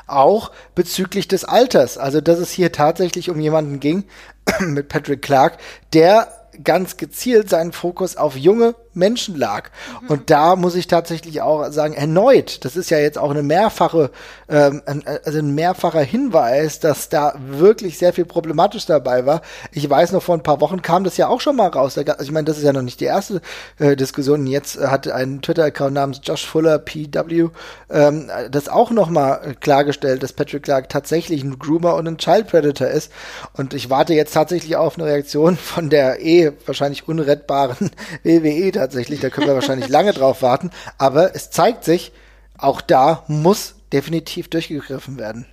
auch 0.06 0.52
bezüglich 0.74 1.28
des 1.28 1.44
Alters. 1.44 1.98
Also, 1.98 2.20
dass 2.20 2.38
es 2.38 2.50
hier 2.50 2.72
tatsächlich 2.72 3.30
um 3.30 3.40
jemanden 3.40 3.80
ging 3.80 4.04
mit 4.60 4.88
Patrick 4.88 5.22
Clark, 5.22 5.58
der 5.92 6.28
ganz 6.62 6.96
gezielt 6.96 7.48
seinen 7.48 7.72
Fokus 7.72 8.16
auf 8.16 8.36
junge 8.36 8.74
Menschen 8.94 9.36
lag. 9.36 9.70
Mhm. 10.02 10.08
Und 10.08 10.30
da 10.30 10.56
muss 10.56 10.74
ich 10.74 10.86
tatsächlich 10.86 11.40
auch 11.42 11.70
sagen, 11.70 11.94
erneut, 11.94 12.64
das 12.64 12.76
ist 12.76 12.90
ja 12.90 12.98
jetzt 12.98 13.18
auch 13.18 13.30
eine 13.30 13.42
mehrfache, 13.42 14.10
ähm, 14.48 14.82
also 15.24 15.38
ein 15.38 15.54
mehrfacher 15.54 16.02
Hinweis, 16.02 16.80
dass 16.80 17.08
da 17.08 17.34
wirklich 17.38 17.98
sehr 17.98 18.12
viel 18.12 18.24
problematisch 18.24 18.86
dabei 18.86 19.26
war. 19.26 19.42
Ich 19.72 19.88
weiß 19.88 20.12
noch, 20.12 20.22
vor 20.22 20.36
ein 20.36 20.42
paar 20.42 20.60
Wochen 20.60 20.82
kam 20.82 21.04
das 21.04 21.16
ja 21.16 21.28
auch 21.28 21.40
schon 21.40 21.56
mal 21.56 21.68
raus. 21.68 21.98
Also 21.98 22.12
ich 22.22 22.30
meine, 22.30 22.44
das 22.44 22.58
ist 22.58 22.64
ja 22.64 22.72
noch 22.72 22.82
nicht 22.82 23.00
die 23.00 23.06
erste 23.06 23.40
äh, 23.78 23.96
Diskussion. 23.96 24.46
Jetzt 24.46 24.78
hat 24.78 25.08
ein 25.08 25.42
Twitter-Account 25.42 25.94
namens 25.94 26.20
Josh 26.22 26.46
Fuller 26.46 26.78
PW 26.78 27.50
ähm, 27.90 28.30
das 28.50 28.68
auch 28.68 28.90
noch 28.90 29.08
mal 29.10 29.54
klargestellt, 29.60 30.22
dass 30.22 30.32
Patrick 30.32 30.62
Clark 30.64 30.88
tatsächlich 30.88 31.42
ein 31.42 31.58
Groomer 31.58 31.94
und 31.94 32.08
ein 32.08 32.18
Child 32.18 32.48
Predator 32.48 32.88
ist. 32.88 33.12
Und 33.52 33.74
ich 33.74 33.90
warte 33.90 34.14
jetzt 34.14 34.32
tatsächlich 34.32 34.76
auf 34.76 34.98
eine 34.98 35.06
Reaktion 35.06 35.56
von 35.56 35.90
der 35.90 36.20
eh 36.20 36.52
wahrscheinlich 36.66 37.08
unrettbaren 37.08 37.90
WWE 38.24 38.70
tatsächlich. 38.82 39.20
Da 39.20 39.30
können 39.30 39.46
wir 39.46 39.54
wahrscheinlich 39.54 39.88
lange 39.88 40.12
drauf 40.12 40.42
warten. 40.42 40.70
Aber 40.98 41.34
es 41.34 41.50
zeigt 41.50 41.84
sich, 41.84 42.12
auch 42.58 42.80
da 42.80 43.24
muss 43.28 43.74
definitiv 43.92 44.48
durchgegriffen 44.48 45.18
werden. 45.18 45.46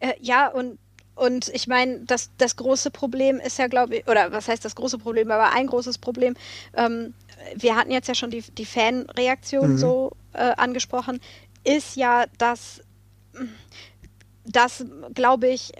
Äh, 0.00 0.14
ja, 0.20 0.48
und 0.48 0.78
und 1.14 1.48
ich 1.48 1.68
meine, 1.68 2.00
das, 2.00 2.30
das 2.38 2.56
große 2.56 2.90
Problem 2.90 3.38
ist 3.38 3.58
ja, 3.58 3.66
glaube 3.66 3.96
ich, 3.96 4.08
oder 4.08 4.32
was 4.32 4.48
heißt 4.48 4.64
das 4.64 4.74
große 4.74 4.98
Problem, 4.98 5.30
aber 5.30 5.52
ein 5.52 5.66
großes 5.66 5.98
Problem, 5.98 6.34
ähm, 6.74 7.12
wir 7.54 7.76
hatten 7.76 7.90
jetzt 7.90 8.08
ja 8.08 8.14
schon 8.14 8.30
die, 8.30 8.40
die 8.40 8.64
Fanreaktion 8.64 9.72
mhm. 9.72 9.78
so 9.78 10.12
äh, 10.32 10.52
angesprochen, 10.56 11.20
ist 11.64 11.96
ja, 11.96 12.24
dass, 12.38 12.80
dass 14.46 14.84
glaube 15.12 15.48
ich, 15.48 15.72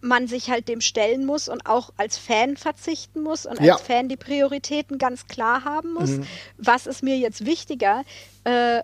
man 0.00 0.28
sich 0.28 0.50
halt 0.50 0.68
dem 0.68 0.80
stellen 0.80 1.26
muss 1.26 1.48
und 1.48 1.66
auch 1.66 1.90
als 1.96 2.18
Fan 2.18 2.56
verzichten 2.56 3.22
muss 3.22 3.46
und 3.46 3.60
ja. 3.60 3.74
als 3.74 3.82
Fan 3.82 4.08
die 4.08 4.16
Prioritäten 4.16 4.98
ganz 4.98 5.26
klar 5.26 5.64
haben 5.64 5.94
muss. 5.94 6.10
Mhm. 6.10 6.26
Was 6.56 6.86
ist 6.86 7.02
mir 7.02 7.18
jetzt 7.18 7.44
wichtiger, 7.44 8.04
äh, 8.44 8.82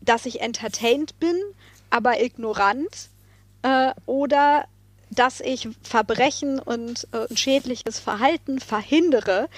dass 0.00 0.26
ich 0.26 0.40
entertained 0.40 1.18
bin, 1.20 1.36
aber 1.90 2.22
ignorant 2.22 3.08
äh, 3.62 3.92
oder 4.06 4.64
dass 5.10 5.40
ich 5.40 5.68
Verbrechen 5.82 6.58
und 6.58 7.06
äh, 7.12 7.34
schädliches 7.36 7.98
Verhalten 7.98 8.60
verhindere, 8.60 9.48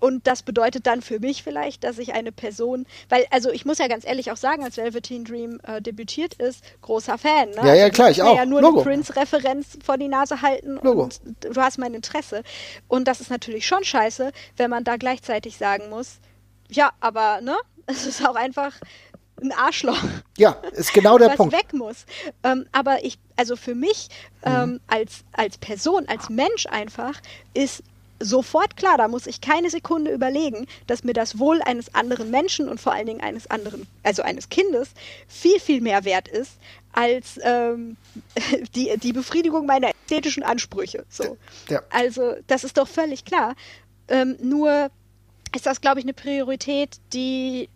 und 0.00 0.26
das 0.26 0.42
bedeutet 0.42 0.86
dann 0.86 1.02
für 1.02 1.20
mich 1.20 1.42
vielleicht, 1.42 1.84
dass 1.84 1.98
ich 1.98 2.14
eine 2.14 2.32
Person, 2.32 2.86
weil, 3.08 3.26
also 3.30 3.50
ich 3.50 3.64
muss 3.64 3.78
ja 3.78 3.86
ganz 3.86 4.04
ehrlich 4.04 4.32
auch 4.32 4.36
sagen, 4.36 4.64
als 4.64 4.78
Velveteen 4.78 5.24
Dream 5.24 5.60
äh, 5.62 5.80
debütiert 5.80 6.34
ist, 6.34 6.64
großer 6.80 7.18
Fan. 7.18 7.50
Ne? 7.50 7.56
Ja, 7.62 7.74
ja, 7.74 7.90
klar, 7.90 8.10
ich 8.10 8.22
auch. 8.22 8.36
ja 8.36 8.46
nur 8.46 8.62
Logo. 8.62 8.80
eine 8.80 8.84
Prince-Referenz 8.84 9.78
vor 9.84 9.98
die 9.98 10.08
Nase 10.08 10.42
halten 10.42 10.78
Logo. 10.82 11.04
und 11.04 11.20
du 11.40 11.60
hast 11.60 11.78
mein 11.78 11.94
Interesse. 11.94 12.42
Und 12.88 13.06
das 13.06 13.20
ist 13.20 13.30
natürlich 13.30 13.66
schon 13.66 13.84
scheiße, 13.84 14.32
wenn 14.56 14.70
man 14.70 14.84
da 14.84 14.96
gleichzeitig 14.96 15.58
sagen 15.58 15.90
muss, 15.90 16.18
ja, 16.70 16.92
aber, 17.00 17.40
ne, 17.42 17.56
es 17.86 18.06
ist 18.06 18.26
auch 18.26 18.36
einfach 18.36 18.74
ein 19.42 19.52
Arschloch. 19.52 19.98
Ja, 20.36 20.56
ist 20.72 20.92
genau 20.92 21.18
der 21.18 21.30
was 21.30 21.36
Punkt. 21.36 21.52
weg 21.52 21.72
muss. 21.72 22.04
Ähm, 22.42 22.66
aber 22.72 23.04
ich, 23.04 23.18
also 23.36 23.56
für 23.56 23.74
mich 23.74 24.08
mhm. 24.44 24.52
ähm, 24.52 24.80
als, 24.86 25.24
als 25.32 25.58
Person, 25.58 26.06
als 26.08 26.28
Mensch 26.28 26.66
einfach, 26.66 27.20
ist 27.54 27.82
sofort 28.20 28.76
klar, 28.76 28.98
da 28.98 29.08
muss 29.08 29.26
ich 29.26 29.40
keine 29.40 29.70
Sekunde 29.70 30.12
überlegen, 30.12 30.66
dass 30.86 31.04
mir 31.04 31.14
das 31.14 31.38
Wohl 31.38 31.62
eines 31.62 31.94
anderen 31.94 32.30
Menschen 32.30 32.68
und 32.68 32.80
vor 32.80 32.92
allen 32.92 33.06
Dingen 33.06 33.20
eines 33.20 33.48
anderen, 33.48 33.86
also 34.02 34.22
eines 34.22 34.48
Kindes, 34.48 34.90
viel, 35.26 35.58
viel 35.58 35.80
mehr 35.80 36.04
wert 36.04 36.28
ist 36.28 36.52
als 36.92 37.38
ähm, 37.42 37.96
die, 38.74 38.96
die 38.98 39.12
Befriedigung 39.12 39.66
meiner 39.66 39.90
ästhetischen 39.90 40.42
Ansprüche. 40.42 41.04
So. 41.08 41.36
Ja. 41.68 41.82
Also, 41.90 42.34
das 42.46 42.64
ist 42.64 42.76
doch 42.76 42.88
völlig 42.88 43.24
klar. 43.24 43.54
Ähm, 44.08 44.36
nur 44.42 44.90
ist 45.54 45.66
das, 45.66 45.80
glaube 45.80 46.00
ich, 46.00 46.04
eine 46.04 46.14
Priorität, 46.14 46.98
die 47.12 47.68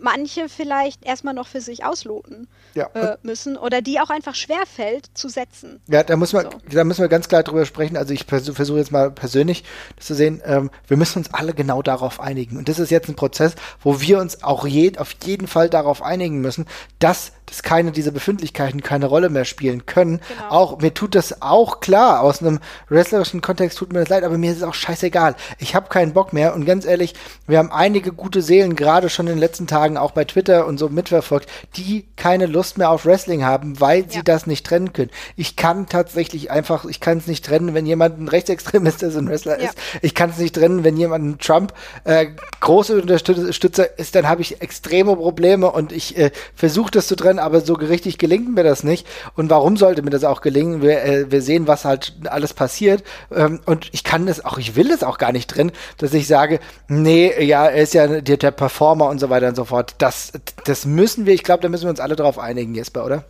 manche 0.00 0.48
vielleicht 0.48 1.04
erstmal 1.04 1.34
noch 1.34 1.46
für 1.46 1.60
sich 1.60 1.84
ausloten 1.84 2.48
ja. 2.74 2.86
äh, 2.94 3.16
müssen 3.22 3.56
oder 3.56 3.82
die 3.82 4.00
auch 4.00 4.10
einfach 4.10 4.34
schwerfällt 4.34 5.10
zu 5.14 5.28
setzen. 5.28 5.80
Ja, 5.88 6.02
da 6.02 6.16
muss 6.16 6.32
man, 6.32 6.44
so. 6.44 6.58
da 6.70 6.84
müssen 6.84 7.00
wir 7.00 7.08
ganz 7.08 7.28
klar 7.28 7.42
drüber 7.42 7.66
sprechen. 7.66 7.96
Also 7.96 8.14
ich 8.14 8.24
versuche 8.24 8.78
jetzt 8.78 8.92
mal 8.92 9.10
persönlich 9.10 9.64
das 9.96 10.06
zu 10.06 10.14
sehen. 10.14 10.40
Ähm, 10.44 10.70
wir 10.86 10.96
müssen 10.96 11.18
uns 11.18 11.32
alle 11.32 11.54
genau 11.54 11.82
darauf 11.82 12.20
einigen. 12.20 12.56
Und 12.56 12.68
das 12.68 12.78
ist 12.78 12.90
jetzt 12.90 13.08
ein 13.08 13.16
Prozess, 13.16 13.54
wo 13.82 14.00
wir 14.00 14.18
uns 14.18 14.42
auch 14.42 14.66
je, 14.66 14.96
auf 14.98 15.14
jeden 15.24 15.46
Fall 15.46 15.68
darauf 15.68 16.02
einigen 16.02 16.40
müssen, 16.40 16.66
dass 16.98 17.32
dass 17.50 17.62
keine 17.62 17.92
dieser 17.92 18.12
Befindlichkeiten 18.12 18.82
keine 18.82 19.06
Rolle 19.06 19.28
mehr 19.28 19.44
spielen 19.44 19.84
können. 19.86 20.20
Genau. 20.28 20.50
Auch 20.50 20.78
mir 20.80 20.94
tut 20.94 21.14
das 21.14 21.42
auch 21.42 21.80
klar 21.80 22.22
aus 22.22 22.40
einem 22.40 22.60
wrestlerischen 22.88 23.40
Kontext 23.40 23.78
tut 23.78 23.92
mir 23.92 24.00
das 24.00 24.08
leid, 24.08 24.24
aber 24.24 24.38
mir 24.38 24.52
ist 24.52 24.58
es 24.58 24.62
auch 24.62 24.74
scheißegal. 24.74 25.34
Ich 25.58 25.74
habe 25.74 25.88
keinen 25.88 26.12
Bock 26.12 26.32
mehr 26.32 26.54
und 26.54 26.64
ganz 26.64 26.86
ehrlich, 26.86 27.14
wir 27.46 27.58
haben 27.58 27.72
einige 27.72 28.12
gute 28.12 28.40
Seelen 28.40 28.76
gerade 28.76 29.08
schon 29.08 29.26
in 29.26 29.34
den 29.34 29.40
letzten 29.40 29.66
Tagen 29.66 29.96
auch 29.96 30.12
bei 30.12 30.24
Twitter 30.24 30.66
und 30.66 30.78
so 30.78 30.88
mitverfolgt, 30.88 31.48
die 31.76 32.06
keine 32.16 32.46
Lust 32.46 32.78
mehr 32.78 32.90
auf 32.90 33.04
Wrestling 33.04 33.44
haben, 33.44 33.80
weil 33.80 34.08
sie 34.08 34.18
ja. 34.18 34.22
das 34.22 34.46
nicht 34.46 34.64
trennen 34.64 34.92
können. 34.92 35.10
Ich 35.36 35.56
kann 35.56 35.86
tatsächlich 35.86 36.50
einfach, 36.50 36.84
ich 36.84 37.00
kann 37.00 37.18
es 37.18 37.26
nicht 37.26 37.44
trennen, 37.44 37.74
wenn 37.74 37.86
jemand 37.86 38.20
ein 38.20 38.28
Rechtsextremist 38.28 39.02
ist 39.02 39.16
und 39.16 39.28
Wrestler 39.28 39.60
ja. 39.60 39.68
ist. 39.68 39.78
Ich 40.02 40.14
kann 40.14 40.30
es 40.30 40.38
nicht 40.38 40.54
trennen, 40.54 40.84
wenn 40.84 40.96
jemand 40.96 41.24
ein 41.24 41.38
Trump 41.38 41.74
äh, 42.04 42.26
große 42.60 43.00
Unterstützer 43.00 43.98
ist, 43.98 44.14
dann 44.14 44.28
habe 44.28 44.42
ich 44.42 44.60
extreme 44.60 45.16
Probleme 45.16 45.70
und 45.70 45.92
ich 45.92 46.16
äh, 46.16 46.30
versuche 46.54 46.90
das 46.92 47.08
zu 47.08 47.16
trennen 47.16 47.39
aber 47.40 47.60
so 47.60 47.74
richtig 47.74 48.18
gelingt 48.18 48.54
mir 48.54 48.62
das 48.62 48.84
nicht. 48.84 49.06
Und 49.34 49.50
warum 49.50 49.76
sollte 49.76 50.02
mir 50.02 50.10
das 50.10 50.24
auch 50.24 50.40
gelingen? 50.40 50.82
Wir, 50.82 51.02
äh, 51.04 51.30
wir 51.30 51.42
sehen, 51.42 51.66
was 51.66 51.84
halt 51.84 52.14
alles 52.26 52.54
passiert. 52.54 53.02
Ähm, 53.34 53.60
und 53.66 53.88
ich 53.92 54.04
kann 54.04 54.26
das 54.26 54.44
auch, 54.44 54.58
ich 54.58 54.76
will 54.76 54.88
das 54.88 55.02
auch 55.02 55.18
gar 55.18 55.32
nicht 55.32 55.46
drin, 55.48 55.72
dass 55.98 56.14
ich 56.14 56.26
sage, 56.26 56.60
nee, 56.88 57.32
ja, 57.42 57.66
er 57.66 57.82
ist 57.82 57.94
ja 57.94 58.06
der, 58.06 58.36
der 58.36 58.50
Performer 58.50 59.08
und 59.08 59.18
so 59.18 59.30
weiter 59.30 59.48
und 59.48 59.56
so 59.56 59.64
fort. 59.64 59.94
Das, 59.98 60.32
das 60.64 60.86
müssen 60.86 61.26
wir, 61.26 61.34
ich 61.34 61.44
glaube, 61.44 61.62
da 61.62 61.68
müssen 61.68 61.84
wir 61.84 61.90
uns 61.90 62.00
alle 62.00 62.16
drauf 62.16 62.38
einigen, 62.38 62.74
Jesper, 62.74 63.04
oder? 63.04 63.24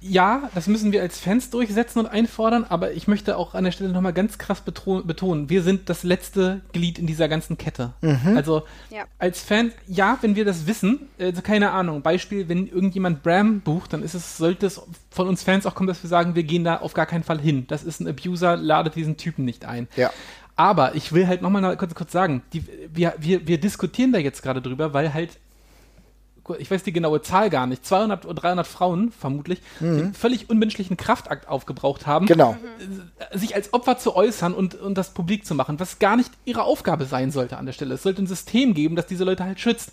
Ja, 0.00 0.50
das 0.54 0.68
müssen 0.68 0.92
wir 0.92 1.02
als 1.02 1.18
Fans 1.18 1.50
durchsetzen 1.50 1.98
und 1.98 2.06
einfordern, 2.06 2.64
aber 2.68 2.92
ich 2.92 3.08
möchte 3.08 3.36
auch 3.36 3.54
an 3.54 3.64
der 3.64 3.72
Stelle 3.72 3.90
nochmal 3.90 4.12
ganz 4.12 4.38
krass 4.38 4.60
betonen, 4.60 5.50
wir 5.50 5.62
sind 5.62 5.88
das 5.88 6.04
letzte 6.04 6.60
Glied 6.72 6.98
in 6.98 7.06
dieser 7.06 7.28
ganzen 7.28 7.58
Kette. 7.58 7.94
Mhm. 8.00 8.36
Also 8.36 8.62
ja. 8.90 9.04
als 9.18 9.42
Fan, 9.42 9.72
ja, 9.86 10.18
wenn 10.20 10.36
wir 10.36 10.44
das 10.44 10.66
wissen, 10.66 11.08
also 11.18 11.42
keine 11.42 11.72
Ahnung, 11.72 12.02
Beispiel, 12.02 12.48
wenn 12.48 12.68
irgendjemand 12.68 13.22
Bram 13.22 13.60
bucht, 13.60 13.92
dann 13.92 14.02
ist 14.02 14.14
es, 14.14 14.36
sollte 14.36 14.66
es 14.66 14.80
von 15.10 15.26
uns 15.26 15.42
Fans 15.42 15.66
auch 15.66 15.74
kommen, 15.74 15.88
dass 15.88 16.02
wir 16.02 16.08
sagen, 16.08 16.34
wir 16.34 16.44
gehen 16.44 16.64
da 16.64 16.76
auf 16.76 16.94
gar 16.94 17.06
keinen 17.06 17.24
Fall 17.24 17.40
hin. 17.40 17.66
Das 17.66 17.82
ist 17.82 18.00
ein 18.00 18.06
Abuser, 18.06 18.56
ladet 18.56 18.94
diesen 18.94 19.16
Typen 19.16 19.44
nicht 19.44 19.64
ein. 19.64 19.88
Ja. 19.96 20.10
Aber 20.54 20.94
ich 20.96 21.12
will 21.12 21.26
halt 21.26 21.42
nochmal 21.42 21.76
kurz, 21.76 21.94
kurz 21.94 22.12
sagen, 22.12 22.42
die, 22.52 22.64
wir, 22.92 23.14
wir, 23.18 23.46
wir 23.46 23.60
diskutieren 23.60 24.12
da 24.12 24.18
jetzt 24.18 24.42
gerade 24.42 24.60
drüber, 24.60 24.92
weil 24.92 25.14
halt 25.14 25.38
ich 26.58 26.70
weiß 26.70 26.82
die 26.82 26.92
genaue 26.92 27.22
Zahl 27.22 27.50
gar 27.50 27.66
nicht, 27.66 27.84
200 27.84 28.24
oder 28.24 28.34
300 28.34 28.66
Frauen 28.66 29.12
vermutlich, 29.12 29.60
mhm. 29.80 29.96
den 29.96 30.14
völlig 30.14 30.50
unmenschlichen 30.50 30.96
Kraftakt 30.96 31.48
aufgebraucht 31.48 32.06
haben, 32.06 32.26
genau. 32.26 32.56
Äh, 33.30 33.38
sich 33.38 33.54
als 33.54 33.72
Opfer 33.74 33.98
zu 33.98 34.14
äußern 34.14 34.54
und, 34.54 34.74
und 34.74 34.96
das 34.96 35.10
publik 35.14 35.44
zu 35.46 35.54
machen, 35.54 35.80
was 35.80 35.98
gar 35.98 36.16
nicht 36.16 36.32
ihre 36.44 36.62
Aufgabe 36.62 37.04
sein 37.04 37.30
sollte 37.30 37.56
an 37.56 37.66
der 37.66 37.72
Stelle. 37.72 37.94
Es 37.94 38.02
sollte 38.02 38.22
ein 38.22 38.26
System 38.26 38.74
geben, 38.74 38.96
das 38.96 39.06
diese 39.06 39.24
Leute 39.24 39.44
halt 39.44 39.60
schützt. 39.60 39.92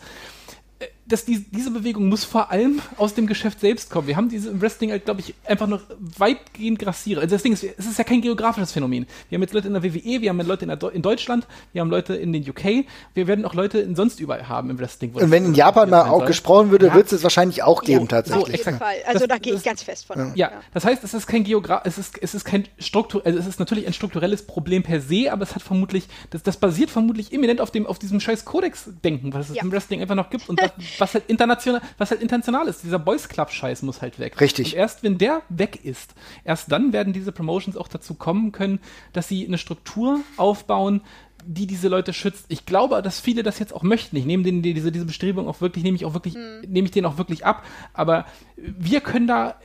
Dass 1.08 1.26
die, 1.26 1.45
diese 1.51 1.72
Bewegung 1.72 2.10
muss 2.10 2.24
vor 2.24 2.51
allem 2.51 2.82
aus 2.97 3.14
dem 3.14 3.28
Geschäft 3.28 3.60
selbst 3.60 3.89
kommen. 3.89 4.08
Wir 4.08 4.16
haben 4.16 4.30
diese 4.30 4.49
im 4.49 4.62
Wrestling, 4.62 4.91
halt, 4.91 5.06
glaube 5.06 5.22
ich, 5.22 5.36
einfach 5.45 5.68
noch 5.68 5.82
weitgehend 5.99 6.80
grassiert. 6.80 7.20
Also 7.20 7.36
das 7.36 7.43
Ding 7.43 7.53
ist, 7.53 7.64
es 7.64 7.86
ist 7.86 7.97
ja 7.97 8.03
kein 8.03 8.22
geografisches 8.22 8.72
Phänomen. 8.72 9.06
Wir 9.30 9.38
haben 9.38 9.43
jetzt 9.43 9.53
Leute 9.53 9.68
in 9.68 9.74
der 9.74 9.84
WWE, 9.84 10.22
wir 10.22 10.30
haben 10.30 10.41
Leute 10.41 10.66
in, 10.66 10.70
der, 10.70 10.91
in 10.91 11.01
Deutschland, 11.01 11.47
wir 11.74 11.82
haben 11.82 11.89
Leute 11.89 12.16
in 12.16 12.34
den 12.34 12.47
UK, 12.47 12.86
wir 13.14 13.28
werden 13.28 13.45
auch 13.45 13.53
Leute 13.53 13.80
in 13.80 13.95
sonst 13.95 14.20
überall 14.20 14.47
haben 14.47 14.70
im 14.70 14.80
Wrestling. 14.80 15.14
Und 15.14 15.32
wenn 15.32 15.45
in 15.45 15.53
Japan 15.53 15.89
mal 15.89 16.10
auch 16.10 16.20
soll. 16.20 16.28
gesprochen 16.28 16.72
würde, 16.72 16.88
ja. 16.88 16.93
wird 16.95 17.12
es 17.12 17.24
wahrscheinlich 17.24 17.64
auch 17.64 17.84
geben 17.84 18.01
ja, 18.01 18.08
tatsächlich. 18.08 18.62
Auf 18.62 18.66
jeden 18.66 18.80
Fall. 18.80 18.95
Also 19.06 19.20
das, 19.20 19.28
da 19.28 19.38
gehe 19.38 19.53
ich 19.53 19.64
ganz 19.64 19.84
fest 19.84 20.06
von. 20.06 20.18
Ja. 20.18 20.34
ja, 20.36 20.51
das 20.74 20.86
heißt, 20.86 21.03
es 21.03 21.14
ist 21.14 21.28
kein 21.28 21.43
Geograf, 21.43 21.82
es 21.86 21.97
ist, 21.97 22.22
es 22.22 22.34
ist 22.34 22.45
kein 22.45 22.68
Struktur, 22.80 23.22
also 23.26 23.38
es 23.38 23.45
ist 23.45 23.60
natürlich 23.60 23.88
ein 23.88 23.93
strukturelles 23.93 24.45
Problem 24.45 24.84
per 24.84 25.01
se, 25.01 25.32
aber 25.32 25.43
es 25.43 25.56
hat 25.56 25.62
vermutlich, 25.62 26.08
das, 26.30 26.43
das 26.43 26.58
basiert 26.58 26.89
vermutlich 26.89 27.32
eminent 27.34 27.62
auf 27.62 27.72
dem, 27.72 27.86
auf 27.86 27.99
diesem 27.99 28.20
scheiß 28.20 28.45
Kodex-Denken, 28.45 29.34
was 29.34 29.49
es 29.49 29.58
im 29.58 29.72
Wrestling 29.72 30.01
einfach 30.01 30.16
noch 30.16 30.30
gibt 30.30 30.49
und 30.49 30.62
was, 30.62 30.72
was 31.00 31.14
halt 31.14 31.26
international, 31.28 31.82
was 31.98 32.12
halt 32.12 32.22
international 32.22 32.68
ist. 32.68 32.84
Dieser 32.84 33.00
Boys 33.00 33.30
Club-Scheiß 33.30 33.82
muss 33.84 34.02
halt 34.02 34.20
weg. 34.20 34.39
Richtig. 34.41 34.74
Und 34.74 34.80
erst 34.80 35.04
wenn 35.04 35.18
der 35.18 35.41
weg 35.50 35.80
ist, 35.84 36.14
erst 36.43 36.72
dann 36.72 36.93
werden 36.93 37.14
diese 37.14 37.32
Promotions 37.32 37.78
auch 37.78 37.88
dazu 37.88 38.14
kommen 38.16 38.52
können, 38.52 38.80
dass 39.14 39.28
sie 39.28 39.46
eine 39.46 39.58
Struktur 39.58 40.20
aufbauen, 40.38 41.02
die 41.46 41.68
diese 41.68 41.89
Leute 41.89 42.14
schützt. 42.14 42.46
Ich 42.50 42.66
glaube, 42.66 43.02
dass 43.02 43.20
viele 43.20 43.43
das 43.43 43.60
jetzt 43.60 43.74
auch 43.74 43.84
möchten. 43.84 44.16
Ich 44.16 44.26
nehme 44.26 44.43
denen 44.43 44.62
diese, 44.62 44.91
diese 44.91 45.06
Bestrebung 45.06 45.48
auch 45.48 45.62
wirklich, 45.62 45.84
nehme 45.84 45.96
ich 45.96 46.06
auch 46.06 46.14
wirklich, 46.14 46.36
mhm. 46.36 46.62
nehme 46.68 46.88
ich 46.88 46.91
denen 46.91 47.06
auch 47.06 47.18
wirklich 47.18 47.46
ab. 47.46 47.64
Aber 47.93 48.26
wir 48.56 49.02
können 49.02 49.28
da 49.28 49.56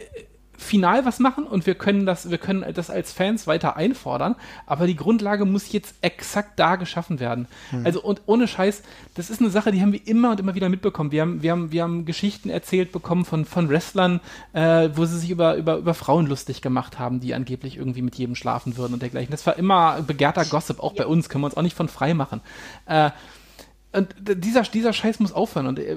final 0.61 1.05
was 1.05 1.19
machen 1.19 1.45
und 1.45 1.67
wir 1.67 1.75
können 1.75 2.07
das, 2.07 2.31
wir 2.31 2.39
können 2.39 2.65
das 2.75 2.91
als 2.91 3.13
Fans 3.13 3.47
weiter 3.47 3.77
einfordern, 3.77 4.37
aber 4.67 4.87
die 4.87 4.95
Grundlage 4.95 5.47
muss 5.47 5.73
jetzt 5.73 5.95
exakt 6.03 6.59
da 6.59 6.77
geschaffen 6.77 7.19
werden. 7.19 7.49
Mhm. 7.73 7.87
Also 7.87 8.03
und 8.03 8.23
ohne 8.27 8.47
Scheiß, 8.47 8.83
das 9.15 9.31
ist 9.31 9.41
eine 9.41 9.51
Sache, 9.51 9.73
die 9.73 9.81
haben 9.81 9.93
wir 9.93 10.07
immer 10.07 10.33
und 10.33 10.41
immer 10.41 10.55
wieder 10.55 10.69
mitbekommen. 10.69 11.13
Wir 11.13 11.23
haben, 11.23 11.43
wir 11.43 11.53
haben, 11.53 11.73
wir 11.73 11.83
haben 11.83 12.05
Geschichten 12.05 12.51
erzählt 12.51 12.93
bekommen 12.93 13.25
von, 13.25 13.45
von 13.47 13.71
Wrestlern, 13.71 14.21
äh, 14.53 14.91
wo 14.95 15.07
sie 15.07 15.19
sich 15.19 15.31
über, 15.31 15.57
über, 15.57 15.79
über 15.79 15.95
Frauen 15.95 16.27
lustig 16.27 16.61
gemacht 16.61 16.99
haben, 16.99 17.21
die 17.21 17.35
angeblich 17.35 17.79
irgendwie 17.79 18.03
mit 18.03 18.17
jedem 18.17 18.35
schlafen 18.35 18.77
würden 18.77 18.93
und 18.93 19.03
dergleichen. 19.03 19.31
Das 19.31 19.47
war 19.47 19.57
immer 19.57 20.03
begehrter 20.03 20.45
Gossip, 20.45 20.81
auch 20.81 20.95
ja. 20.95 21.05
bei 21.05 21.07
uns, 21.07 21.29
können 21.29 21.43
wir 21.43 21.47
uns 21.47 21.57
auch 21.57 21.63
nicht 21.63 21.77
von 21.77 21.89
frei 21.89 22.13
machen. 22.13 22.43
Äh, 22.87 23.11
und 23.93 24.15
dieser, 24.21 24.63
dieser 24.63 24.93
Scheiß 24.93 25.19
muss 25.19 25.33
aufhören. 25.33 25.67
Und 25.67 25.79
äh, 25.81 25.97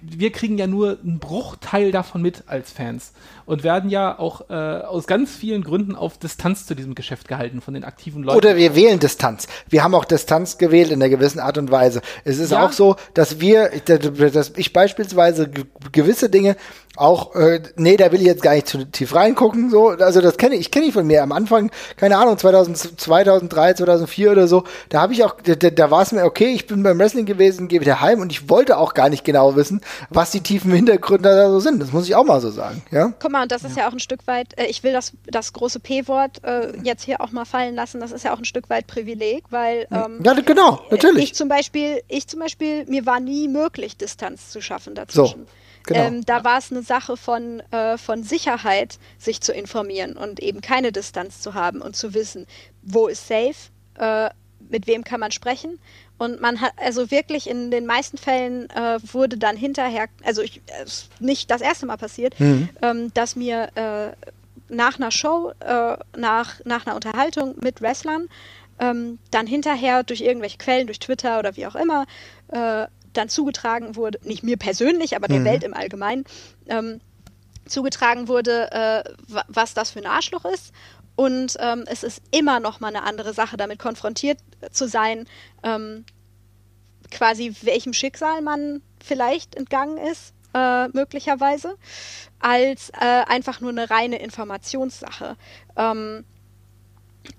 wir 0.00 0.32
kriegen 0.32 0.56
ja 0.56 0.66
nur 0.66 0.98
einen 1.02 1.18
Bruchteil 1.18 1.92
davon 1.92 2.22
mit 2.22 2.44
als 2.46 2.72
Fans 2.72 3.12
und 3.46 3.64
werden 3.64 3.90
ja 3.90 4.18
auch 4.18 4.48
äh, 4.50 4.54
aus 4.54 5.06
ganz 5.06 5.34
vielen 5.34 5.62
Gründen 5.62 5.94
auf 5.94 6.18
Distanz 6.18 6.66
zu 6.66 6.74
diesem 6.74 6.94
Geschäft 6.94 7.28
gehalten 7.28 7.60
von 7.60 7.74
den 7.74 7.84
aktiven 7.84 8.22
Leuten. 8.22 8.36
Oder 8.36 8.56
wir 8.56 8.74
wählen 8.74 8.98
Distanz. 8.98 9.46
Wir 9.68 9.84
haben 9.84 9.94
auch 9.94 10.04
Distanz 10.04 10.58
gewählt 10.58 10.90
in 10.90 11.02
einer 11.02 11.08
gewissen 11.08 11.40
Art 11.40 11.58
und 11.58 11.70
Weise. 11.70 12.00
Es 12.24 12.38
ist 12.38 12.52
ja. 12.52 12.64
auch 12.64 12.72
so, 12.72 12.96
dass 13.14 13.40
wir, 13.40 13.70
dass 13.84 14.52
ich 14.56 14.72
beispielsweise 14.72 15.50
gewisse 15.92 16.30
Dinge 16.30 16.56
auch, 16.96 17.34
äh, 17.34 17.60
nee, 17.76 17.96
da 17.96 18.12
will 18.12 18.20
ich 18.20 18.26
jetzt 18.26 18.42
gar 18.42 18.54
nicht 18.54 18.68
zu 18.68 18.84
tief 18.84 19.14
reingucken, 19.14 19.70
so, 19.70 19.88
also 19.88 20.20
das 20.20 20.36
kenne 20.36 20.54
ich, 20.54 20.60
ich 20.62 20.70
kenne 20.70 20.86
ich 20.86 20.92
von 20.92 21.06
mir 21.06 21.22
am 21.22 21.32
Anfang, 21.32 21.70
keine 21.96 22.18
Ahnung, 22.18 22.38
2000, 22.38 23.00
2003, 23.00 23.74
2004 23.74 24.30
oder 24.30 24.46
so, 24.46 24.64
da 24.90 25.00
habe 25.00 25.12
ich 25.12 25.24
auch, 25.24 25.34
da, 25.40 25.54
da 25.54 25.90
war 25.90 26.02
es 26.02 26.12
mir 26.12 26.24
okay, 26.24 26.52
ich 26.52 26.66
bin 26.66 26.82
beim 26.82 26.98
Wrestling 26.98 27.26
gewesen, 27.26 27.66
gehe 27.66 27.80
wieder 27.80 28.00
heim 28.00 28.20
und 28.20 28.30
ich 28.30 28.48
wollte 28.48 28.78
auch 28.78 28.94
gar 28.94 29.08
nicht 29.08 29.24
genau 29.24 29.56
wissen, 29.56 29.80
was 30.08 30.30
die 30.30 30.40
tiefen 30.40 30.72
Hintergründe 30.72 31.28
da 31.30 31.50
so 31.50 31.58
sind, 31.58 31.82
das 31.82 31.92
muss 31.92 32.06
ich 32.06 32.14
auch 32.14 32.24
mal 32.24 32.40
so 32.40 32.50
sagen, 32.50 32.82
ja. 32.92 33.12
Komm 33.20 33.33
mal, 33.34 33.42
und 33.42 33.52
das 33.52 33.64
ist 33.64 33.76
ja, 33.76 33.82
ja 33.82 33.88
auch 33.88 33.92
ein 33.92 34.00
Stück 34.00 34.26
weit, 34.26 34.58
äh, 34.58 34.66
ich 34.66 34.82
will 34.82 34.92
das, 34.92 35.12
das 35.26 35.52
große 35.52 35.80
P-Wort 35.80 36.42
äh, 36.44 36.72
jetzt 36.82 37.04
hier 37.04 37.20
auch 37.20 37.32
mal 37.32 37.44
fallen 37.44 37.74
lassen, 37.74 38.00
das 38.00 38.12
ist 38.12 38.24
ja 38.24 38.32
auch 38.32 38.38
ein 38.38 38.44
Stück 38.44 38.70
weit 38.70 38.86
Privileg, 38.86 39.44
weil 39.50 39.86
ähm, 39.90 40.20
ja, 40.24 40.32
genau, 40.34 40.80
natürlich. 40.90 41.24
Ich 41.24 41.34
zum 41.34 41.48
Beispiel, 41.48 42.02
ich 42.08 42.26
zum 42.26 42.40
Beispiel, 42.40 42.86
mir 42.86 43.04
war 43.04 43.20
nie 43.20 43.48
möglich, 43.48 43.96
Distanz 43.96 44.50
zu 44.50 44.62
schaffen 44.62 44.94
dazwischen. 44.94 45.40
So. 45.40 45.52
Genau. 45.86 46.00
Ähm, 46.00 46.24
da 46.24 46.44
war 46.44 46.58
es 46.58 46.70
eine 46.70 46.82
Sache 46.82 47.18
von, 47.18 47.60
äh, 47.70 47.98
von 47.98 48.22
Sicherheit, 48.22 48.98
sich 49.18 49.42
zu 49.42 49.52
informieren 49.52 50.16
und 50.16 50.40
eben 50.40 50.62
keine 50.62 50.92
Distanz 50.92 51.42
zu 51.42 51.52
haben 51.52 51.82
und 51.82 51.94
zu 51.94 52.14
wissen, 52.14 52.46
wo 52.82 53.06
ist 53.06 53.28
safe, 53.28 53.54
äh, 53.98 54.30
mit 54.70 54.86
wem 54.86 55.04
kann 55.04 55.20
man 55.20 55.30
sprechen 55.30 55.78
und 56.18 56.40
man 56.40 56.60
hat, 56.60 56.72
also 56.76 57.10
wirklich 57.10 57.48
in 57.48 57.70
den 57.70 57.86
meisten 57.86 58.18
Fällen 58.18 58.70
äh, 58.70 58.98
wurde 59.02 59.36
dann 59.36 59.56
hinterher, 59.56 60.06
also 60.24 60.42
ich, 60.42 60.62
nicht 61.18 61.50
das 61.50 61.60
erste 61.60 61.86
Mal 61.86 61.96
passiert, 61.96 62.38
mhm. 62.38 62.68
ähm, 62.82 63.14
dass 63.14 63.36
mir 63.36 63.68
äh, 63.74 64.12
nach 64.68 64.98
einer 64.98 65.10
Show, 65.10 65.52
äh, 65.60 65.96
nach, 66.16 66.64
nach 66.64 66.86
einer 66.86 66.94
Unterhaltung 66.94 67.56
mit 67.60 67.82
Wrestlern, 67.82 68.28
ähm, 68.78 69.18
dann 69.30 69.46
hinterher 69.46 70.02
durch 70.02 70.20
irgendwelche 70.20 70.58
Quellen, 70.58 70.86
durch 70.86 70.98
Twitter 70.98 71.38
oder 71.38 71.56
wie 71.56 71.66
auch 71.66 71.76
immer, 71.76 72.06
äh, 72.48 72.86
dann 73.12 73.28
zugetragen 73.28 73.96
wurde, 73.96 74.18
nicht 74.22 74.42
mir 74.42 74.56
persönlich, 74.56 75.16
aber 75.16 75.28
der 75.28 75.40
mhm. 75.40 75.44
Welt 75.44 75.64
im 75.64 75.74
Allgemeinen, 75.74 76.24
ähm, 76.68 77.00
zugetragen 77.66 78.28
wurde, 78.28 78.70
äh, 78.72 79.04
was 79.48 79.74
das 79.74 79.92
für 79.92 80.00
ein 80.00 80.06
Arschloch 80.06 80.44
ist 80.44 80.72
und 81.16 81.56
ähm, 81.60 81.84
es 81.86 82.02
ist 82.02 82.22
immer 82.30 82.60
noch 82.60 82.80
mal 82.80 82.88
eine 82.88 83.04
andere 83.04 83.34
Sache, 83.34 83.56
damit 83.56 83.78
konfrontiert 83.78 84.38
zu 84.70 84.88
sein, 84.88 85.26
ähm, 85.62 86.04
quasi 87.10 87.54
welchem 87.62 87.92
Schicksal 87.92 88.42
man 88.42 88.82
vielleicht 89.02 89.54
entgangen 89.54 89.98
ist, 89.98 90.34
äh, 90.54 90.88
möglicherweise, 90.88 91.76
als 92.40 92.90
äh, 92.90 93.24
einfach 93.26 93.60
nur 93.60 93.70
eine 93.70 93.90
reine 93.90 94.18
Informationssache. 94.18 95.36
Ähm, 95.76 96.24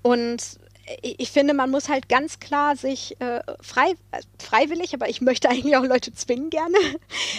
und 0.02 0.58
ich 1.02 1.30
finde, 1.30 1.54
man 1.54 1.70
muss 1.70 1.88
halt 1.88 2.08
ganz 2.08 2.38
klar 2.38 2.76
sich 2.76 3.20
äh, 3.20 3.40
frei, 3.60 3.94
äh, 4.12 4.20
freiwillig, 4.38 4.94
aber 4.94 5.08
ich 5.08 5.20
möchte 5.20 5.48
eigentlich 5.50 5.76
auch 5.76 5.84
Leute 5.84 6.12
zwingen 6.12 6.50
gerne, 6.50 6.76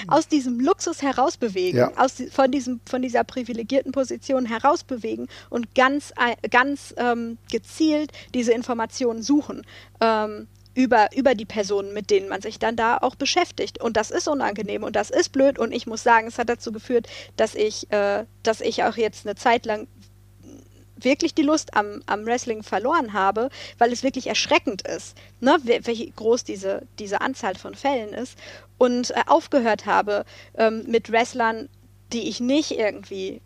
aus 0.08 0.28
diesem 0.28 0.60
Luxus 0.60 1.02
herausbewegen, 1.02 1.80
ja. 1.80 1.92
aus, 1.98 2.22
von, 2.32 2.52
diesem, 2.52 2.82
von 2.86 3.02
dieser 3.02 3.24
privilegierten 3.24 3.92
Position 3.92 4.46
herausbewegen 4.46 5.28
und 5.50 5.76
ganz, 5.76 6.12
äh, 6.12 6.48
ganz 6.50 6.94
ähm, 6.98 7.38
gezielt 7.52 8.12
diese 8.34 8.52
Informationen 8.52 9.22
suchen. 9.22 9.66
Ähm, 10.02 10.48
über, 10.78 11.10
über 11.16 11.34
die 11.34 11.46
Personen, 11.46 11.92
mit 11.92 12.12
denen 12.12 12.30
man 12.30 12.44
sich 12.44 12.60
dann 12.60 12.76
da 12.76 13.00
auch 13.00 13.16
beschäftigt. 13.16 13.82
Und 13.82 13.98
das 13.98 14.12
ist 14.12 14.28
unangenehm 14.28 14.84
und 14.84 14.96
das 14.96 15.10
ist 15.10 15.30
blöd. 15.30 15.58
Und 15.58 15.72
ich 15.72 15.88
muss 15.88 16.04
sagen, 16.04 16.28
es 16.28 16.38
hat 16.38 16.50
dazu 16.50 16.72
geführt, 16.72 17.08
dass 17.36 17.56
ich, 17.56 17.92
äh, 17.92 18.26
dass 18.44 18.62
ich 18.62 18.84
auch 18.84 18.96
jetzt 18.96 19.26
eine 19.26 19.36
Zeit 19.36 19.66
lang 19.66 19.88
wirklich 21.00 21.34
die 21.34 21.44
Lust 21.44 21.76
am, 21.76 22.02
am 22.06 22.26
Wrestling 22.26 22.64
verloren 22.64 23.14
habe, 23.14 23.50
weil 23.78 23.92
es 23.92 24.04
wirklich 24.04 24.28
erschreckend 24.28 24.82
ist, 24.88 25.18
ne, 25.40 25.58
wie 25.64 26.12
groß 26.16 26.44
diese, 26.44 26.84
diese 27.00 27.22
Anzahl 27.22 27.56
von 27.56 27.76
Fällen 27.76 28.14
ist. 28.14 28.38
Und 28.78 29.12
äh, 29.12 29.22
aufgehört 29.28 29.86
habe 29.86 30.26
ähm, 30.56 30.84
mit 30.88 31.12
Wrestlern, 31.12 31.70
die 32.14 32.30
ich 32.30 32.40
nicht 32.40 32.72
irgendwie 32.72 33.42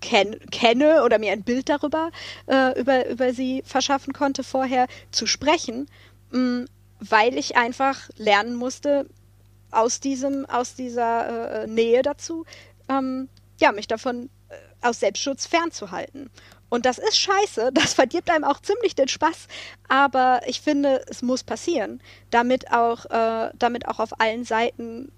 ken 0.00 0.38
kenne 0.52 1.02
oder 1.02 1.18
mir 1.18 1.32
ein 1.32 1.42
Bild 1.42 1.68
darüber 1.68 2.10
äh, 2.46 2.78
über, 2.78 3.08
über 3.08 3.34
sie 3.34 3.62
verschaffen 3.66 4.12
konnte, 4.12 4.44
vorher 4.44 4.86
zu 5.10 5.26
sprechen, 5.26 5.88
mh, 6.30 6.38
mm, 6.40 6.68
weil 7.00 7.36
ich 7.36 7.56
einfach 7.56 8.08
lernen 8.16 8.54
musste, 8.54 9.06
aus, 9.70 10.00
diesem, 10.00 10.46
aus 10.46 10.74
dieser 10.74 11.62
äh, 11.62 11.66
Nähe 11.66 12.02
dazu, 12.02 12.44
ähm, 12.88 13.28
ja, 13.60 13.72
mich 13.72 13.86
davon 13.86 14.30
äh, 14.48 14.54
aus 14.86 15.00
Selbstschutz 15.00 15.46
fernzuhalten. 15.46 16.30
Und 16.68 16.86
das 16.86 16.98
ist 16.98 17.18
scheiße, 17.18 17.70
das 17.74 17.94
verdirbt 17.94 18.30
einem 18.30 18.44
auch 18.44 18.60
ziemlich 18.60 18.94
den 18.94 19.08
Spaß, 19.08 19.46
aber 19.88 20.40
ich 20.46 20.60
finde, 20.60 21.04
es 21.08 21.22
muss 21.22 21.42
passieren, 21.42 22.00
damit 22.30 22.72
auch, 22.72 23.06
äh, 23.06 23.50
damit 23.58 23.88
auch 23.88 23.98
auf 23.98 24.20
allen 24.20 24.44
Seiten 24.44 25.10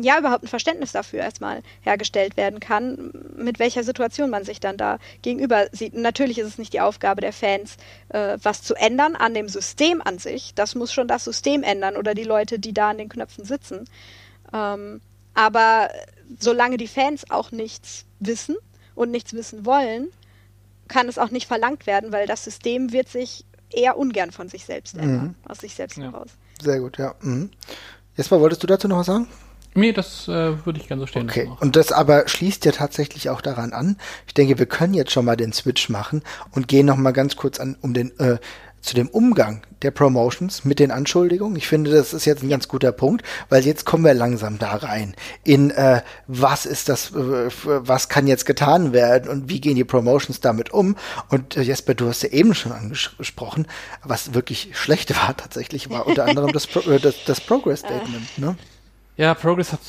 ja 0.00 0.18
überhaupt 0.18 0.44
ein 0.44 0.48
Verständnis 0.48 0.92
dafür 0.92 1.20
erstmal 1.20 1.62
hergestellt 1.82 2.36
werden 2.36 2.60
kann, 2.60 3.12
mit 3.36 3.58
welcher 3.58 3.84
Situation 3.84 4.30
man 4.30 4.44
sich 4.44 4.58
dann 4.58 4.76
da 4.76 4.98
gegenüber 5.20 5.66
sieht. 5.72 5.94
Und 5.94 6.02
natürlich 6.02 6.38
ist 6.38 6.46
es 6.46 6.58
nicht 6.58 6.72
die 6.72 6.80
Aufgabe 6.80 7.20
der 7.20 7.32
Fans, 7.32 7.76
äh, 8.08 8.38
was 8.42 8.62
zu 8.62 8.74
ändern 8.74 9.16
an 9.16 9.34
dem 9.34 9.48
System 9.48 10.00
an 10.00 10.18
sich. 10.18 10.54
Das 10.54 10.74
muss 10.74 10.92
schon 10.92 11.08
das 11.08 11.24
System 11.24 11.62
ändern 11.62 11.96
oder 11.96 12.14
die 12.14 12.24
Leute, 12.24 12.58
die 12.58 12.72
da 12.72 12.90
an 12.90 12.98
den 12.98 13.10
Knöpfen 13.10 13.44
sitzen. 13.44 13.84
Ähm, 14.52 15.02
aber 15.34 15.90
solange 16.38 16.76
die 16.76 16.88
Fans 16.88 17.30
auch 17.30 17.52
nichts 17.52 18.06
wissen 18.18 18.56
und 18.94 19.10
nichts 19.10 19.34
wissen 19.34 19.66
wollen, 19.66 20.08
kann 20.92 21.08
es 21.08 21.18
auch 21.18 21.30
nicht 21.30 21.46
verlangt 21.46 21.86
werden, 21.86 22.12
weil 22.12 22.26
das 22.26 22.44
System 22.44 22.92
wird 22.92 23.08
sich 23.08 23.44
eher 23.70 23.96
ungern 23.96 24.30
von 24.30 24.48
sich 24.48 24.64
selbst 24.64 24.96
ändern, 24.96 25.28
mhm. 25.28 25.50
aus 25.50 25.58
sich 25.58 25.74
selbst 25.74 25.96
ja. 25.96 26.04
heraus. 26.04 26.28
Sehr 26.60 26.80
gut, 26.80 26.98
ja. 26.98 27.14
Mhm. 27.22 27.50
Jesper, 28.16 28.40
wolltest 28.40 28.62
du 28.62 28.66
dazu 28.66 28.88
noch 28.88 28.98
was 28.98 29.06
sagen? 29.06 29.26
Nee, 29.74 29.92
das 29.92 30.28
äh, 30.28 30.66
würde 30.66 30.80
ich 30.80 30.88
gerne 30.88 31.00
so 31.00 31.06
stehen. 31.06 31.22
Okay, 31.22 31.50
und 31.60 31.76
das 31.76 31.92
aber 31.92 32.28
schließt 32.28 32.66
ja 32.66 32.72
tatsächlich 32.72 33.30
auch 33.30 33.40
daran 33.40 33.72
an. 33.72 33.96
Ich 34.26 34.34
denke, 34.34 34.58
wir 34.58 34.66
können 34.66 34.92
jetzt 34.92 35.12
schon 35.12 35.24
mal 35.24 35.36
den 35.36 35.54
Switch 35.54 35.88
machen 35.88 36.22
und 36.50 36.68
gehen 36.68 36.84
noch 36.84 36.98
mal 36.98 37.12
ganz 37.12 37.36
kurz 37.36 37.58
an 37.58 37.78
um 37.80 37.94
den 37.94 38.18
äh, 38.18 38.36
zu 38.82 38.94
dem 38.94 39.08
Umgang 39.08 39.62
der 39.82 39.92
Promotions 39.92 40.64
mit 40.64 40.78
den 40.78 40.90
Anschuldigungen. 40.90 41.56
Ich 41.56 41.68
finde, 41.68 41.92
das 41.92 42.12
ist 42.12 42.24
jetzt 42.24 42.42
ein 42.42 42.48
ganz 42.48 42.68
guter 42.68 42.92
Punkt, 42.92 43.24
weil 43.48 43.64
jetzt 43.64 43.86
kommen 43.86 44.04
wir 44.04 44.14
langsam 44.14 44.58
da 44.58 44.74
rein 44.74 45.14
in 45.44 45.70
äh, 45.70 46.02
was 46.26 46.66
ist 46.66 46.88
das, 46.88 47.12
äh, 47.12 47.50
was 47.64 48.08
kann 48.08 48.26
jetzt 48.26 48.44
getan 48.44 48.92
werden 48.92 49.30
und 49.30 49.48
wie 49.48 49.60
gehen 49.60 49.76
die 49.76 49.84
Promotions 49.84 50.40
damit 50.40 50.70
um. 50.72 50.96
Und 51.28 51.56
äh, 51.56 51.62
Jesper, 51.62 51.94
du 51.94 52.08
hast 52.08 52.22
ja 52.22 52.30
eben 52.30 52.54
schon 52.54 52.72
angesprochen, 52.72 53.66
was 54.02 54.34
wirklich 54.34 54.70
schlecht 54.74 55.14
war 55.22 55.36
tatsächlich, 55.36 55.88
war 55.88 56.06
unter 56.06 56.24
anderem 56.26 56.52
das, 56.52 56.66
Pro 56.66 56.80
äh, 56.90 56.98
das, 56.98 57.24
das 57.24 57.40
Progress 57.40 57.80
Statement. 57.80 58.38
Ne? 58.38 58.56
Ja, 59.16 59.34
Progress 59.34 59.72
hat 59.72 59.80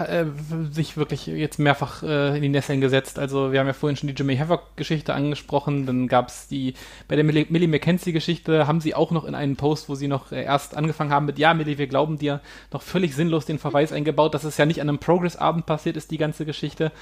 äh, 0.00 0.26
sich 0.70 0.96
wirklich 0.96 1.26
jetzt 1.26 1.58
mehrfach 1.58 2.02
äh, 2.02 2.36
in 2.36 2.42
die 2.42 2.48
Nesseln 2.48 2.80
gesetzt. 2.80 3.18
Also 3.18 3.52
wir 3.52 3.60
haben 3.60 3.66
ja 3.66 3.72
vorhin 3.72 3.96
schon 3.96 4.08
die 4.08 4.14
Jimmy 4.14 4.36
Havoc-Geschichte 4.36 5.14
angesprochen, 5.14 5.86
dann 5.86 6.08
gab 6.08 6.28
es 6.28 6.48
die, 6.48 6.74
bei 7.08 7.16
der 7.16 7.24
Millie, 7.24 7.68
McKenzie-Geschichte 7.68 8.66
haben 8.66 8.80
sie 8.80 8.94
auch 8.94 9.10
noch 9.10 9.24
in 9.24 9.34
einen 9.34 9.56
Post, 9.56 9.88
wo 9.88 9.94
sie 9.94 10.08
noch 10.08 10.32
äh, 10.32 10.42
erst 10.42 10.76
angefangen 10.76 11.10
haben 11.10 11.26
mit, 11.26 11.38
ja 11.38 11.54
Millie, 11.54 11.78
wir 11.78 11.86
glauben 11.86 12.18
dir, 12.18 12.40
noch 12.72 12.82
völlig 12.82 13.14
sinnlos 13.14 13.46
den 13.46 13.58
Verweis 13.58 13.92
eingebaut, 13.92 14.34
dass 14.34 14.44
es 14.44 14.56
ja 14.56 14.66
nicht 14.66 14.80
an 14.80 14.88
einem 14.88 14.98
Progress-Abend 14.98 15.66
passiert 15.66 15.96
ist, 15.96 16.10
die 16.10 16.18
ganze 16.18 16.44
Geschichte. 16.44 16.92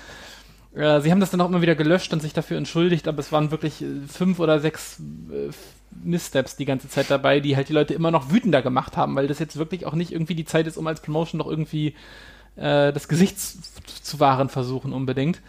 Äh, 0.74 1.00
sie 1.00 1.10
haben 1.10 1.20
das 1.20 1.30
dann 1.30 1.40
auch 1.40 1.48
immer 1.48 1.62
wieder 1.62 1.74
gelöscht 1.74 2.12
und 2.12 2.20
sich 2.20 2.32
dafür 2.32 2.58
entschuldigt, 2.58 3.08
aber 3.08 3.20
es 3.20 3.32
waren 3.32 3.50
wirklich 3.50 3.84
fünf 4.08 4.38
oder 4.40 4.60
sechs 4.60 5.00
Missteps 6.02 6.56
die 6.56 6.64
ganze 6.64 6.88
Zeit 6.88 7.10
dabei, 7.10 7.40
die 7.40 7.56
halt 7.56 7.68
die 7.68 7.72
Leute 7.72 7.94
immer 7.94 8.10
noch 8.10 8.30
wütender 8.30 8.62
gemacht 8.62 8.96
haben, 8.96 9.14
weil 9.16 9.28
das 9.28 9.38
jetzt 9.38 9.56
wirklich 9.56 9.86
auch 9.86 9.94
nicht 9.94 10.12
irgendwie 10.12 10.34
die 10.34 10.44
Zeit 10.44 10.66
ist, 10.66 10.76
um 10.76 10.86
als 10.86 11.00
Promotion 11.00 11.38
noch 11.38 11.46
irgendwie 11.46 11.94
äh, 12.56 12.92
das 12.92 13.08
Gesicht 13.08 13.38
zu, 13.40 13.58
zu 14.02 14.20
wahren 14.20 14.48
versuchen 14.48 14.92
unbedingt. 14.92 15.40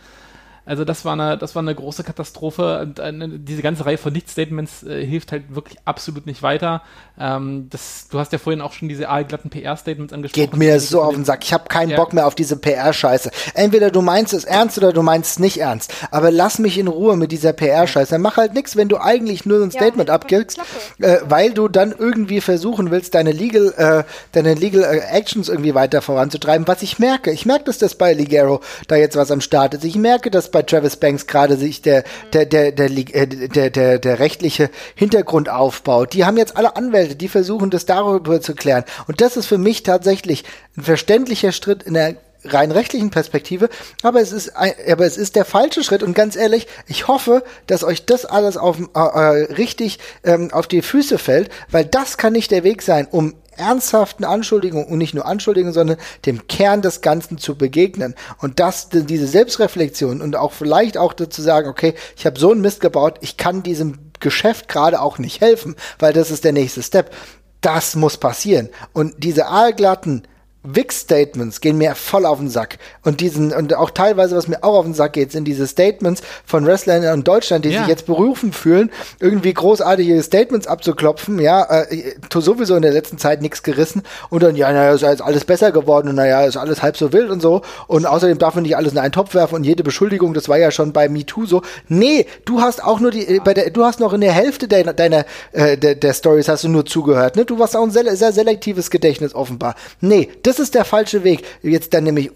Also 0.66 0.84
das 0.84 1.06
war 1.06 1.14
eine, 1.14 1.38
das 1.38 1.56
war 1.56 1.62
eine 1.62 1.76
große 1.76 2.04
Katastrophe. 2.04 2.80
Und 2.82 3.00
eine, 3.00 3.30
diese 3.30 3.62
ganze 3.62 3.86
Reihe 3.86 3.98
von 3.98 4.12
Nicht-Statements 4.12 4.84
äh, 4.84 5.06
hilft 5.06 5.32
halt 5.32 5.54
wirklich 5.54 5.78
absolut 5.86 6.26
nicht 6.26 6.42
weiter. 6.42 6.82
Ähm, 7.20 7.68
das, 7.70 8.08
du 8.10 8.20
hast 8.20 8.32
ja 8.32 8.40
vorhin 8.40 8.62
auch 8.62 8.74
schon 8.74 8.90
diese 8.90 9.08
aalglatten 9.10 9.50
PR-Statements 9.50 10.12
angesprochen. 10.12 10.50
Geht 10.50 10.58
mir 10.58 10.80
so 10.80 11.04
auf 11.04 11.14
den 11.14 11.24
Sack. 11.24 11.44
Ich 11.44 11.54
habe 11.54 11.66
keinen 11.68 11.92
ja. 11.92 11.98
Bock 11.98 12.14
mehr 12.14 12.26
auf 12.26 12.36
diese 12.36 12.58
PR-Scheiße. 12.58 13.30
Entweder 13.54 13.92
du 13.92 14.02
meinst 14.02 14.34
es 14.34 14.44
ernst 14.44 14.78
oder 14.78 14.92
du 14.92 15.04
meinst 15.04 15.32
es 15.32 15.40
nicht 15.40 15.60
ernst. 15.60 15.94
Aber 16.10 16.32
lass 16.32 16.58
mich 16.58 16.80
in 16.80 16.88
Ruhe 16.88 17.16
mit 17.16 17.32
dieser 17.32 17.54
PR-Scheiße. 17.54 18.12
Dann 18.12 18.22
mach 18.22 18.38
halt 18.38 18.54
nichts, 18.56 18.76
wenn 18.76 18.90
du 18.90 18.98
eigentlich 18.98 19.46
nur 19.46 19.62
ein 19.64 19.72
Statement 19.72 20.10
ja, 20.10 20.16
abgibst, 20.16 20.60
äh, 21.00 21.18
weil 21.28 21.54
du 21.54 21.68
dann 21.68 21.94
irgendwie 21.98 22.42
versuchen 22.42 22.90
willst, 22.90 23.14
deine 23.14 23.32
Legal, 23.32 23.74
äh, 23.78 24.04
deine 24.32 24.56
Legal 24.56 24.84
äh, 24.84 25.16
Actions 25.16 25.48
irgendwie 25.48 25.76
weiter 25.76 26.02
voranzutreiben. 26.02 26.68
Was 26.68 26.82
ich 26.82 26.98
merke, 26.98 27.32
ich 27.32 27.46
merke, 27.46 27.66
dass 27.66 27.78
das 27.78 27.96
bei 27.96 28.14
Ligero 28.14 28.62
da 28.88 28.96
jetzt 28.96 29.16
was 29.16 29.30
am 29.30 29.42
Start 29.42 29.76
ist. 29.76 29.86
Ich 29.86 29.96
merke, 29.96 30.32
dass 30.32 30.55
bei 30.56 30.62
Travis 30.62 30.96
Banks 30.96 31.28
gerade 31.28 31.58
sich 31.58 31.82
der, 31.82 32.06
der, 32.32 32.46
der, 32.46 32.72
der, 32.72 32.90
äh, 32.90 33.28
der, 33.28 33.70
der, 33.70 34.00
der 34.00 34.20
rechtliche 34.20 34.70
Hintergrund 34.96 35.50
aufbaut. 35.50 36.14
Die 36.14 36.24
haben 36.24 36.38
jetzt 36.38 36.56
alle 36.56 36.78
Anwälte, 36.78 37.18
die 37.18 37.28
versuchen, 37.28 37.72
das 37.72 37.86
darüber 37.86 38.40
zu 38.40 38.56
klären. 38.56 38.86
Und 39.08 39.20
das 39.20 39.36
ist 39.36 39.48
für 39.48 39.58
mich 39.58 39.84
tatsächlich 39.84 40.46
ein 40.78 40.84
verständlicher 40.84 41.52
Schritt 41.52 41.84
in 41.84 41.94
der 41.94 42.16
rein 42.46 42.72
rechtlichen 42.72 43.10
Perspektive, 43.10 43.70
aber 44.04 44.22
es 44.22 44.32
ist 44.32 44.54
aber 44.56 45.06
es 45.06 45.18
ist 45.18 45.36
der 45.36 45.46
falsche 45.46 45.84
Schritt 45.84 46.04
und 46.04 46.14
ganz 46.14 46.36
ehrlich, 46.36 46.68
ich 46.88 47.08
hoffe, 47.08 47.44
dass 47.68 47.84
euch 47.84 48.06
das 48.06 48.24
alles 48.24 48.56
auf 48.56 48.78
äh, 48.80 49.00
äh, 49.00 49.54
richtig 49.54 50.00
ähm, 50.24 50.54
auf 50.54 50.68
die 50.68 50.84
Füße 50.84 51.18
fällt, 51.18 51.50
weil 51.72 51.86
das 51.86 52.18
kann 52.18 52.34
nicht 52.34 52.52
der 52.52 52.64
Weg 52.64 52.82
sein, 52.84 53.08
um 53.10 53.34
ernsthaften 53.58 54.24
Anschuldigungen 54.24 54.88
und 54.88 54.98
nicht 54.98 55.14
nur 55.14 55.26
Anschuldigungen, 55.26 55.74
sondern 55.74 55.98
dem 56.26 56.48
Kern 56.48 56.82
des 56.82 57.02
Ganzen 57.02 57.38
zu 57.38 57.56
begegnen. 57.56 58.16
Und 58.40 58.60
das, 58.60 58.90
diese 58.90 59.28
Selbstreflexion 59.28 60.22
und 60.22 60.36
auch 60.36 60.52
vielleicht 60.52 60.98
auch 60.98 61.14
dazu 61.14 61.42
sagen, 61.42 61.70
okay, 61.70 61.96
ich 62.18 62.26
habe 62.26 62.40
so 62.40 62.52
einen 62.52 62.62
Mist 62.62 62.82
gebaut, 62.82 63.18
ich 63.22 63.38
kann 63.38 63.64
diesem 63.64 64.12
Geschäft 64.20 64.68
gerade 64.68 65.02
auch 65.02 65.18
nicht 65.18 65.42
helfen, 65.42 65.76
weil 66.00 66.14
das 66.14 66.32
ist 66.32 66.44
der 66.44 66.54
nächste 66.54 66.84
Step. 66.84 67.14
Das 67.62 67.96
muss 67.96 68.18
passieren. 68.18 68.70
Und 68.94 69.24
diese 69.24 69.48
aalglatten 69.48 70.28
Wix-Statements 70.66 71.62
gehen 71.62 71.78
mir 71.78 71.96
voll 71.96 72.26
auf 72.26 72.40
den 72.40 72.50
Sack. 72.50 72.78
Und 73.04 73.22
diesen, 73.22 73.54
und 73.54 73.74
auch 73.76 73.90
teilweise, 73.90 74.36
was 74.36 74.48
mir 74.48 74.64
auch 74.64 74.80
auf 74.80 74.86
den 74.86 74.94
Sack 74.94 75.14
geht, 75.14 75.32
sind 75.32 75.46
diese 75.46 75.68
Statements 75.68 76.22
von 76.46 76.66
Wrestlern 76.66 77.04
in 77.04 77.24
Deutschland, 77.24 77.66
die 77.66 77.70
ja. 77.70 77.80
sich 77.80 77.88
jetzt 77.88 78.06
berufen 78.06 78.54
fühlen, 78.54 78.92
irgendwie 79.20 79.54
großartige 79.54 80.22
Statements 80.24 80.68
abzuklopfen, 80.68 81.40
ja, 81.40 81.64
äh, 81.64 82.16
sowieso 82.34 82.76
in 82.76 82.82
der 82.82 82.92
letzten 82.92 83.18
Zeit 83.18 83.42
nichts 83.42 83.64
gerissen 83.64 84.04
und 84.30 84.44
dann, 84.44 84.56
ja, 84.56 84.72
naja, 84.72 84.94
ist 84.94 85.02
jetzt 85.02 85.22
alles 85.22 85.46
besser 85.46 85.72
geworden 85.72 86.10
und 86.10 86.16
naja, 86.16 86.44
ist 86.44 86.58
alles 86.58 86.82
halb 86.82 86.98
so 86.98 87.14
wild 87.14 87.30
und 87.30 87.42
so. 87.42 87.62
Und 87.88 88.06
außerdem 88.06 88.38
darf 88.38 88.56
man 88.56 88.64
nicht 88.64 88.78
alles 88.78 88.94
in 88.94 88.98
einen 88.98 89.12
Topf 89.12 89.34
werfen 89.34 89.56
und 89.56 89.64
jede 89.64 89.84
Beschuldigung, 89.84 90.34
das 90.34 90.50
war 90.50 90.58
ja 90.58 90.72
schon 90.72 90.94
bei 90.94 91.10
MeToo 91.10 91.46
so. 91.46 91.62
Nee, 91.88 92.26
du 92.46 92.62
hast 92.62 92.84
auch 92.84 93.00
nur 93.00 93.12
die, 93.12 93.42
bei 93.44 93.54
der, 93.54 93.70
du 93.70 93.84
hast 93.84 94.00
noch 94.00 94.14
in 94.14 94.22
der 94.22 94.32
Hälfte 94.32 94.68
deiner, 94.68 94.94
deiner 94.94 95.26
äh, 95.52 95.78
der, 95.78 95.96
der 95.96 96.14
Stories 96.14 96.48
hast 96.48 96.64
du 96.64 96.70
nur 96.70 96.86
zugehört, 96.86 97.36
ne? 97.36 97.46
Du 97.46 97.60
warst 97.60 97.76
auch 97.76 97.84
ein 97.84 97.92
sehr, 97.92 98.16
sehr 98.16 98.32
selektives 98.32 98.90
Gedächtnis 98.90 99.36
offenbar. 99.36 99.76
Nee, 100.02 100.30
das 100.44 100.55
das 100.56 100.68
ist 100.68 100.76
der 100.76 100.86
falsche 100.86 101.24
Weg. 101.24 101.44
Jetzt 101.62 101.94
dann 101.94 102.04
nämlich 102.04 102.32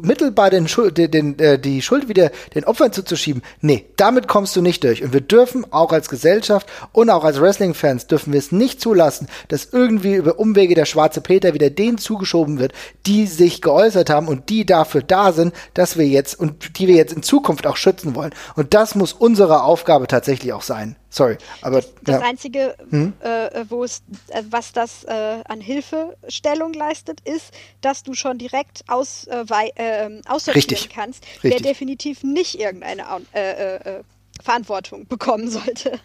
mittelbar 0.00 0.50
den 0.50 0.68
Schuld, 0.68 0.98
den, 0.98 1.10
den, 1.10 1.38
äh, 1.38 1.58
die 1.58 1.82
Schuld 1.82 2.08
wieder 2.08 2.30
den 2.54 2.64
Opfern 2.64 2.92
zuzuschieben. 2.92 3.42
Nee, 3.60 3.86
damit 3.96 4.28
kommst 4.28 4.54
du 4.56 4.62
nicht 4.62 4.84
durch. 4.84 5.02
Und 5.02 5.12
wir 5.12 5.20
dürfen 5.20 5.70
auch 5.72 5.92
als 5.92 6.08
Gesellschaft 6.08 6.66
und 6.92 7.10
auch 7.10 7.24
als 7.24 7.40
Wrestling-Fans 7.40 8.06
dürfen 8.06 8.32
wir 8.32 8.38
es 8.38 8.52
nicht 8.52 8.80
zulassen, 8.80 9.28
dass 9.48 9.68
irgendwie 9.72 10.14
über 10.14 10.38
Umwege 10.38 10.74
der 10.74 10.84
schwarze 10.84 11.20
Peter 11.20 11.54
wieder 11.54 11.70
denen 11.70 11.98
zugeschoben 11.98 12.58
wird, 12.58 12.72
die 13.06 13.26
sich 13.26 13.62
geäußert 13.62 14.10
haben 14.10 14.28
und 14.28 14.48
die 14.48 14.66
dafür 14.66 15.02
da 15.02 15.32
sind, 15.32 15.54
dass 15.74 15.96
wir 15.96 16.06
jetzt 16.06 16.38
und 16.38 16.78
die 16.78 16.88
wir 16.88 16.96
jetzt 16.96 17.12
in 17.12 17.22
Zukunft 17.22 17.66
auch 17.66 17.76
schützen 17.76 18.14
wollen. 18.14 18.34
Und 18.56 18.74
das 18.74 18.94
muss 18.94 19.12
unsere 19.12 19.62
Aufgabe 19.62 20.06
tatsächlich 20.06 20.52
auch 20.52 20.62
sein. 20.62 20.96
Sorry, 21.12 21.38
aber 21.60 21.82
das 22.02 22.20
ja. 22.20 22.20
einzige, 22.20 22.76
hm? 22.88 23.12
äh, 23.18 23.64
wo 23.68 23.82
es, 23.82 24.02
äh, 24.28 24.44
was 24.48 24.72
das 24.72 25.02
äh, 25.04 25.42
an 25.44 25.60
Hilfestellung 25.60 26.72
leistet, 26.72 27.20
ist, 27.22 27.52
dass 27.80 28.04
du 28.04 28.14
schon 28.14 28.38
direkt 28.38 28.84
aus, 28.86 29.26
äh, 29.26 29.44
äh, 29.74 30.22
aussortieren 30.28 30.88
kannst, 30.94 31.24
Richtig. 31.42 31.50
der 31.50 31.60
definitiv 31.72 32.22
nicht 32.22 32.60
irgendeine 32.60 33.02
äh, 33.34 33.74
äh, 33.74 34.02
Verantwortung 34.40 35.06
bekommen 35.06 35.50
sollte. 35.50 35.98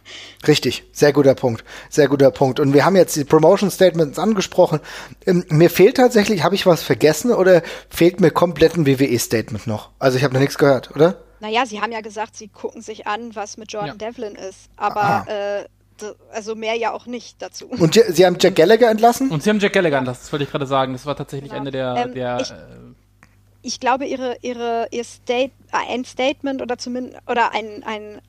Richtig, 0.47 0.84
sehr 0.91 1.14
guter 1.14 1.36
Punkt, 1.36 1.64
sehr 1.89 2.08
guter 2.08 2.32
Punkt. 2.32 2.60
Und 2.60 2.74
wir 2.74 2.84
haben 2.84 2.95
jetzt 2.95 3.16
die 3.16 3.24
Promotion 3.24 3.70
Statements 3.70 4.20
angesprochen. 4.20 4.80
Ähm, 5.26 5.45
mir 5.49 5.70
fehlt 5.70 5.97
tatsächlich, 5.97 6.43
habe 6.43 6.56
ich 6.56 6.66
was 6.66 6.82
vergessen 6.82 7.32
oder 7.32 7.62
fehlt 7.89 8.22
mir 8.22 8.32
komplett 8.32 8.76
ein 8.76 8.88
WWE 8.88 9.20
Statement 9.20 9.68
noch? 9.68 9.91
Also 9.99 10.18
ich 10.18 10.24
habe 10.24 10.34
noch 10.34 10.41
nichts 10.41 10.58
gehört, 10.58 10.95
oder? 10.95 11.25
Naja, 11.40 11.66
sie 11.66 11.82
haben 11.82 11.92
ja 11.92 12.02
gesagt, 12.02 12.36
sie 12.36 12.48
gucken 12.48 12.82
sich 12.82 13.08
an, 13.08 13.36
was 13.36 13.58
mit 13.58 13.72
Jordan 13.72 13.98
ja. 14.00 14.08
Devlin 14.08 14.36
ist. 14.36 14.70
Aber 14.78 15.26
äh, 15.28 15.66
also 16.34 16.56
mehr 16.56 16.76
ja 16.76 16.92
auch 16.92 17.06
nicht 17.06 17.42
dazu. 17.42 17.68
Und 17.68 17.94
sie 17.94 18.26
haben 18.26 18.38
Jack 18.40 18.56
Gallagher 18.56 18.90
entlassen? 18.90 19.32
Und 19.32 19.44
sie 19.44 19.50
haben 19.50 19.60
Jack 19.60 19.74
Gallagher 19.74 19.98
entlassen, 19.98 20.22
das 20.24 20.32
wollte 20.32 20.44
ich 20.44 20.52
gerade 20.52 20.66
sagen. 20.66 20.94
Das 20.94 21.06
war 21.06 21.16
tatsächlich 21.16 21.52
ja. 21.52 21.58
eine 21.58 21.72
der. 21.72 21.96
Ähm, 21.98 22.14
der 22.14 22.40
ich, 22.42 22.52
äh, 22.52 22.56
ich, 23.62 23.80
glaube, 23.80 24.06
ihre, 24.06 24.38
ihre, 24.42 24.88
ihr 24.92 25.04
State, 25.04 25.52
ein 25.72 26.06
Statement 26.06 26.62
oder 26.62 26.78
zumindest 26.78 27.20
oder 27.28 27.54
ein, 27.54 27.84
ein, 27.86 28.22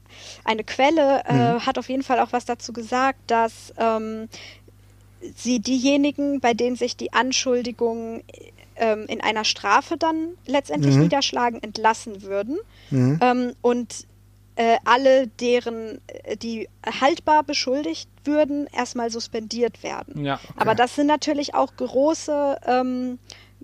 eine 0.45 0.65
Quelle 0.65 1.23
äh, 1.27 1.33
mhm. 1.33 1.67
hat 1.67 1.79
auf 1.79 1.89
jeden 1.89 2.03
Fall 2.03 2.21
auch 2.21 2.33
was 2.33 2.45
dazu 2.45 2.73
gesagt, 2.73 3.19
dass 3.27 3.75
ähm, 3.79 4.29
sie 5.35 5.61
diejenigen, 5.61 6.41
bei 6.41 6.55
denen 6.55 6.77
sich 6.77 6.97
die 6.97 7.13
Anschuldigungen 7.13 8.23
ähm, 8.79 9.07
in 9.09 9.21
einer 9.21 9.45
Strafe 9.45 9.97
dann 9.97 10.31
letztendlich 10.47 10.95
mhm. 10.95 11.03
niederschlagen, 11.03 11.63
entlassen 11.63 12.23
würden. 12.23 12.59
Mhm. 12.91 13.19
Ähm, 13.23 13.53
und 13.63 14.07
äh, 14.57 14.77
alle, 14.85 15.27
deren, 15.27 16.01
äh, 16.07 16.37
die 16.37 16.69
haltbar 16.85 17.43
beschuldigt 17.43 18.09
würden, 18.25 18.67
erstmal 18.73 19.11
suspendiert 19.11 19.83
werden. 19.83 20.25
Ja, 20.25 20.35
okay. 20.35 20.55
Aber 20.57 20.75
das 20.75 20.95
sind 20.95 21.07
natürlich 21.07 21.55
auch 21.55 21.77
große, 21.77 22.59
ähm, 22.67 23.19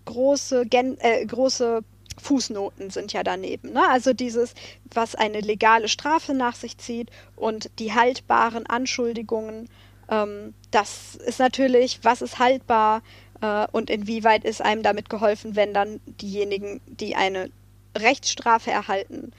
große, 0.04 0.66
Gen 0.66 0.98
äh, 1.00 1.24
große 1.24 1.82
Fußnoten 2.20 2.90
sind 2.90 3.12
ja 3.12 3.22
daneben. 3.22 3.72
Ne? 3.72 3.82
Also 3.88 4.12
dieses, 4.12 4.54
was 4.92 5.14
eine 5.14 5.40
legale 5.40 5.88
Strafe 5.88 6.34
nach 6.34 6.54
sich 6.54 6.76
zieht 6.78 7.10
und 7.36 7.70
die 7.78 7.94
haltbaren 7.94 8.66
Anschuldigungen, 8.66 9.68
ähm, 10.10 10.54
das 10.70 11.16
ist 11.16 11.38
natürlich, 11.38 12.00
was 12.02 12.22
ist 12.22 12.38
haltbar, 12.38 13.02
äh, 13.43 13.66
und 13.72 13.90
inwieweit 13.90 14.45
ist 14.45 14.62
einem 14.62 14.82
damit 14.82 15.11
geholfen, 15.11 15.55
wenn 15.57 15.74
dann 15.74 16.01
diejenigen, 16.07 16.80
die 16.86 17.14
eine 17.14 17.51
Rechtsstrafe 17.99 18.70
erhalten, 18.70 19.32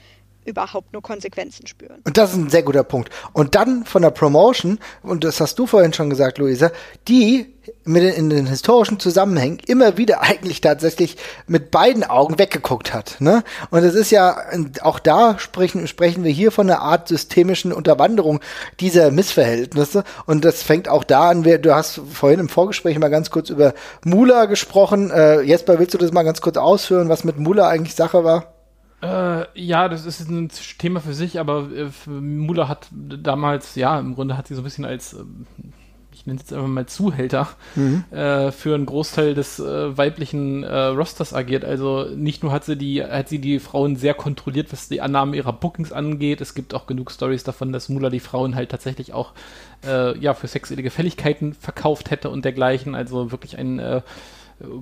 überhaupt 0.44 0.92
nur 0.92 1.02
Konsequenzen 1.02 1.66
spüren. 1.66 2.00
Und 2.04 2.16
das 2.16 2.32
ist 2.32 2.36
ein 2.36 2.50
sehr 2.50 2.62
guter 2.62 2.84
Punkt. 2.84 3.10
Und 3.32 3.54
dann 3.54 3.84
von 3.84 4.02
der 4.02 4.10
Promotion, 4.10 4.78
und 5.02 5.24
das 5.24 5.40
hast 5.40 5.58
du 5.58 5.66
vorhin 5.66 5.92
schon 5.92 6.10
gesagt, 6.10 6.38
Luisa, 6.38 6.70
die 7.08 7.54
mit 7.84 8.02
den, 8.02 8.14
in 8.14 8.30
den 8.30 8.46
historischen 8.46 9.00
Zusammenhängen 9.00 9.58
immer 9.66 9.96
wieder 9.96 10.22
eigentlich 10.22 10.60
tatsächlich 10.60 11.16
mit 11.46 11.70
beiden 11.70 12.04
Augen 12.04 12.38
weggeguckt 12.38 12.92
hat. 12.92 13.16
Ne? 13.20 13.42
Und 13.70 13.84
es 13.84 13.94
ist 13.94 14.10
ja, 14.10 14.36
auch 14.82 14.98
da 14.98 15.38
sprechen, 15.38 15.86
sprechen 15.86 16.24
wir 16.24 16.30
hier 16.30 16.50
von 16.50 16.68
einer 16.68 16.80
Art 16.80 17.08
systemischen 17.08 17.72
Unterwanderung 17.72 18.40
dieser 18.80 19.10
Missverhältnisse. 19.10 20.04
Und 20.26 20.44
das 20.44 20.62
fängt 20.62 20.88
auch 20.88 21.04
da 21.04 21.30
an, 21.30 21.42
du 21.42 21.74
hast 21.74 22.00
vorhin 22.12 22.40
im 22.40 22.48
Vorgespräch 22.48 22.98
mal 22.98 23.08
ganz 23.08 23.30
kurz 23.30 23.50
über 23.50 23.74
Mula 24.04 24.46
gesprochen. 24.46 25.10
Äh, 25.10 25.42
Jesper, 25.42 25.78
willst 25.78 25.94
du 25.94 25.98
das 25.98 26.12
mal 26.12 26.22
ganz 26.22 26.40
kurz 26.40 26.56
ausführen, 26.56 27.08
was 27.08 27.24
mit 27.24 27.38
Mula 27.38 27.68
eigentlich 27.68 27.94
Sache 27.94 28.24
war? 28.24 28.53
Äh, 29.04 29.46
ja, 29.54 29.88
das 29.88 30.06
ist 30.06 30.30
ein 30.30 30.50
Thema 30.78 31.00
für 31.00 31.12
sich, 31.12 31.38
aber 31.38 31.68
äh, 31.76 32.10
Mula 32.10 32.68
hat 32.68 32.88
damals, 32.90 33.74
ja, 33.74 33.98
im 33.98 34.14
Grunde 34.14 34.38
hat 34.38 34.46
sie 34.48 34.54
so 34.54 34.62
ein 34.62 34.64
bisschen 34.64 34.86
als, 34.86 35.12
äh, 35.12 35.24
ich 36.12 36.24
nenne 36.24 36.38
es 36.38 36.44
jetzt 36.44 36.54
einfach 36.54 36.68
mal 36.68 36.86
Zuhälter, 36.86 37.48
mhm. 37.74 38.04
äh, 38.10 38.50
für 38.50 38.74
einen 38.74 38.86
Großteil 38.86 39.34
des 39.34 39.58
äh, 39.58 39.98
weiblichen 39.98 40.62
äh, 40.62 40.84
Rosters 40.86 41.34
agiert. 41.34 41.66
Also 41.66 42.04
nicht 42.14 42.42
nur 42.42 42.50
hat 42.50 42.64
sie 42.64 42.76
die, 42.76 43.04
hat 43.04 43.28
sie 43.28 43.40
die 43.40 43.58
Frauen 43.58 43.96
sehr 43.96 44.14
kontrolliert, 44.14 44.72
was 44.72 44.88
die 44.88 45.02
Annahme 45.02 45.36
ihrer 45.36 45.52
Bookings 45.52 45.92
angeht. 45.92 46.40
Es 46.40 46.54
gibt 46.54 46.72
auch 46.72 46.86
genug 46.86 47.10
Stories 47.10 47.44
davon, 47.44 47.72
dass 47.72 47.90
Mula 47.90 48.08
die 48.08 48.20
Frauen 48.20 48.54
halt 48.54 48.70
tatsächlich 48.70 49.12
auch 49.12 49.32
ja 50.18 50.32
für 50.32 50.46
sexuelle 50.46 50.82
Gefälligkeiten 50.82 51.52
verkauft 51.52 52.10
hätte 52.10 52.30
und 52.30 52.42
dergleichen. 52.46 52.94
Also 52.94 53.32
wirklich 53.32 53.58
ein 53.58 54.02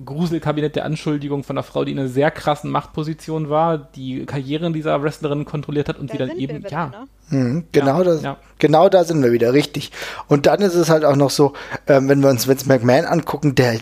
Gruselkabinett 0.05 0.75
der 0.75 0.85
Anschuldigung 0.85 1.43
von 1.43 1.57
einer 1.57 1.63
Frau, 1.63 1.83
die 1.83 1.91
in 1.91 1.99
einer 1.99 2.07
sehr 2.07 2.31
krassen 2.31 2.69
Machtposition 2.69 3.49
war, 3.49 3.77
die 3.77 4.25
Karrieren 4.25 4.73
dieser 4.73 5.01
Wrestlerin 5.01 5.45
kontrolliert 5.45 5.89
hat 5.89 5.97
und 5.97 6.09
da 6.09 6.13
sie 6.13 6.17
dann 6.19 6.37
eben, 6.37 6.63
ja. 6.69 6.87
Ne? 6.87 7.07
Mhm, 7.29 7.65
genau, 7.71 7.99
ja, 7.99 8.03
das, 8.03 8.21
ja. 8.21 8.37
genau 8.59 8.89
da 8.89 9.03
sind 9.03 9.23
wir 9.23 9.31
wieder, 9.31 9.53
richtig. 9.53 9.91
Und 10.27 10.45
dann 10.45 10.61
ist 10.61 10.75
es 10.75 10.89
halt 10.89 11.05
auch 11.05 11.15
noch 11.15 11.31
so, 11.31 11.53
ähm, 11.87 12.07
wenn 12.07 12.21
wir 12.21 12.29
uns 12.29 12.47
Vince 12.47 12.67
McMahon 12.67 13.05
angucken, 13.05 13.55
der 13.55 13.79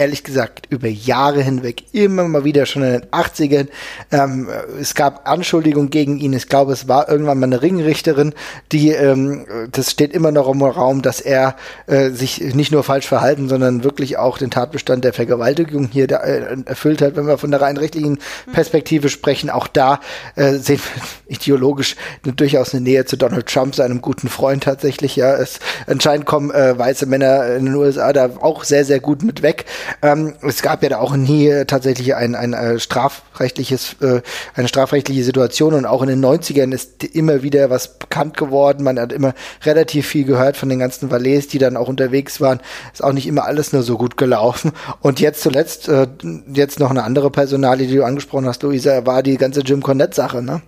ehrlich 0.00 0.24
gesagt 0.24 0.66
über 0.70 0.88
Jahre 0.88 1.42
hinweg 1.42 1.84
immer 1.92 2.26
mal 2.26 2.42
wieder 2.42 2.64
schon 2.64 2.82
in 2.82 2.92
den 2.92 3.04
80ern. 3.10 3.68
Ähm, 4.10 4.48
es 4.80 4.94
gab 4.94 5.28
Anschuldigungen 5.28 5.90
gegen 5.90 6.18
ihn. 6.18 6.32
Ich 6.32 6.48
glaube, 6.48 6.72
es 6.72 6.88
war 6.88 7.10
irgendwann 7.10 7.38
mal 7.38 7.46
eine 7.46 7.60
Ringrichterin, 7.60 8.32
die, 8.72 8.92
ähm, 8.92 9.44
das 9.70 9.90
steht 9.90 10.14
immer 10.14 10.32
noch 10.32 10.48
im 10.48 10.62
Raum, 10.62 11.02
dass 11.02 11.20
er 11.20 11.54
äh, 11.86 12.08
sich 12.10 12.40
nicht 12.54 12.72
nur 12.72 12.82
falsch 12.82 13.06
verhalten, 13.06 13.50
sondern 13.50 13.84
wirklich 13.84 14.16
auch 14.16 14.38
den 14.38 14.50
Tatbestand 14.50 15.04
der 15.04 15.12
Vergewaltigung 15.12 15.88
hier 15.92 16.06
da, 16.06 16.20
äh, 16.20 16.56
erfüllt 16.64 17.02
hat. 17.02 17.16
Wenn 17.16 17.26
wir 17.26 17.36
von 17.36 17.50
der 17.50 17.60
rein 17.60 17.76
rechtlichen 17.76 18.18
Perspektive 18.52 19.10
sprechen, 19.10 19.50
auch 19.50 19.68
da 19.68 20.00
äh, 20.34 20.54
sehen 20.54 20.80
wir 20.80 21.02
ideologisch 21.36 21.96
durchaus 22.22 22.74
eine 22.74 22.82
Nähe 22.82 23.04
zu 23.04 23.18
Donald 23.18 23.46
Trump, 23.46 23.74
seinem 23.74 24.00
guten 24.00 24.30
Freund 24.30 24.62
tatsächlich. 24.64 25.16
Ja, 25.16 25.34
es 25.34 25.60
anscheinend 25.86 26.24
kommen 26.24 26.50
äh, 26.50 26.78
weiße 26.78 27.04
Männer 27.04 27.54
in 27.56 27.66
den 27.66 27.74
USA 27.74 28.14
da 28.14 28.30
auch 28.40 28.64
sehr, 28.64 28.86
sehr 28.86 29.00
gut 29.00 29.22
mit 29.22 29.42
weg. 29.42 29.66
Ähm, 30.02 30.34
es 30.42 30.62
gab 30.62 30.82
ja 30.82 30.88
da 30.90 30.98
auch 30.98 31.16
nie 31.16 31.64
tatsächlich 31.66 32.14
ein, 32.14 32.34
ein 32.34 32.52
äh, 32.52 32.78
strafrechtliches, 32.78 33.96
äh, 34.00 34.22
eine 34.54 34.68
strafrechtliche 34.68 35.24
Situation 35.24 35.74
und 35.74 35.86
auch 35.86 36.02
in 36.02 36.08
den 36.08 36.24
90ern 36.24 36.72
ist 36.72 37.04
immer 37.04 37.42
wieder 37.42 37.70
was 37.70 37.98
bekannt 37.98 38.36
geworden. 38.36 38.84
Man 38.84 38.98
hat 38.98 39.12
immer 39.12 39.34
relativ 39.64 40.06
viel 40.06 40.24
gehört 40.24 40.56
von 40.56 40.68
den 40.68 40.78
ganzen 40.78 41.10
Valets, 41.10 41.48
die 41.48 41.58
dann 41.58 41.76
auch 41.76 41.88
unterwegs 41.88 42.40
waren. 42.40 42.60
Ist 42.92 43.02
auch 43.02 43.12
nicht 43.12 43.26
immer 43.26 43.44
alles 43.44 43.72
nur 43.72 43.82
so 43.82 43.96
gut 43.96 44.16
gelaufen. 44.16 44.72
Und 45.00 45.20
jetzt 45.20 45.42
zuletzt, 45.42 45.88
äh, 45.88 46.06
jetzt 46.52 46.80
noch 46.80 46.90
eine 46.90 47.04
andere 47.04 47.30
Personalie, 47.30 47.86
die 47.86 47.96
du 47.96 48.04
angesprochen 48.04 48.46
hast, 48.46 48.62
Luisa, 48.62 49.06
war 49.06 49.22
die 49.22 49.36
ganze 49.36 49.60
Jim 49.60 49.82
Cornette-Sache, 49.82 50.42
ne? 50.42 50.62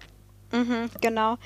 Mhm, 0.52 0.90
genau. 1.00 1.36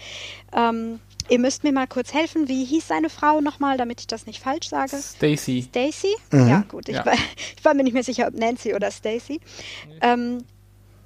Ähm, 0.55 0.99
Ihr 1.29 1.39
müsst 1.39 1.64
mir 1.64 1.72
mal 1.72 1.87
kurz 1.87 2.14
helfen. 2.14 2.49
Wie 2.49 2.64
hieß 2.64 2.89
seine 2.89 3.11
Frau 3.11 3.41
nochmal, 3.41 3.77
damit 3.77 4.01
ich 4.01 4.07
das 4.07 4.27
nicht 4.27 4.41
falsch 4.41 4.68
sage? 4.68 4.97
Stacy. 4.97 5.62
Stacy? 5.62 6.14
Mhm. 6.31 6.49
Ja, 6.49 6.64
gut. 6.68 6.89
Ich, 6.89 6.97
ja. 6.97 7.07
War, 7.07 7.14
ich, 7.14 7.64
War, 7.64 7.74
mir 7.74 7.85
nicht 7.85 7.95
mehr 7.95 8.05
sicher, 8.05 8.29
ob 8.29 8.35
Nancy 8.35 8.74
oder 8.74 8.91
Stacy. 8.91 9.41
Ähm, 10.01 10.45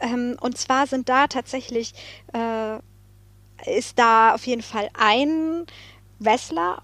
ähm, 0.01 0.37
und 0.41 0.59
zwar 0.59 0.87
sind 0.87 1.09
da 1.09 1.27
tatsächlich, 1.27 1.95
äh, 2.33 2.79
ist 3.79 3.99
da 3.99 4.35
auf 4.35 4.47
jeden 4.47 4.62
Fall 4.62 4.89
ein 4.99 5.66
Wrestler 6.18 6.83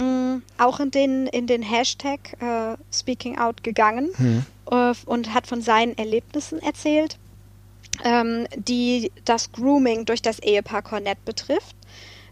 mh, 0.00 0.06
mm, 0.06 0.42
auch 0.58 0.80
in 0.80 0.90
den, 0.90 1.26
in 1.28 1.46
den 1.46 1.62
Hashtag 1.62 2.40
äh, 2.40 2.76
Speaking 2.92 3.38
Out 3.38 3.62
gegangen 3.62 4.10
mhm. 4.18 4.46
äh, 4.70 4.92
und 5.06 5.34
hat 5.34 5.46
von 5.46 5.62
seinen 5.62 5.96
Erlebnissen 5.96 6.60
erzählt, 6.60 7.18
ähm, 8.04 8.46
die 8.56 9.10
das 9.24 9.52
Grooming 9.52 10.04
durch 10.04 10.22
das 10.22 10.38
Ehepaar 10.38 10.82
Cornett 10.82 11.24
betrifft 11.24 11.76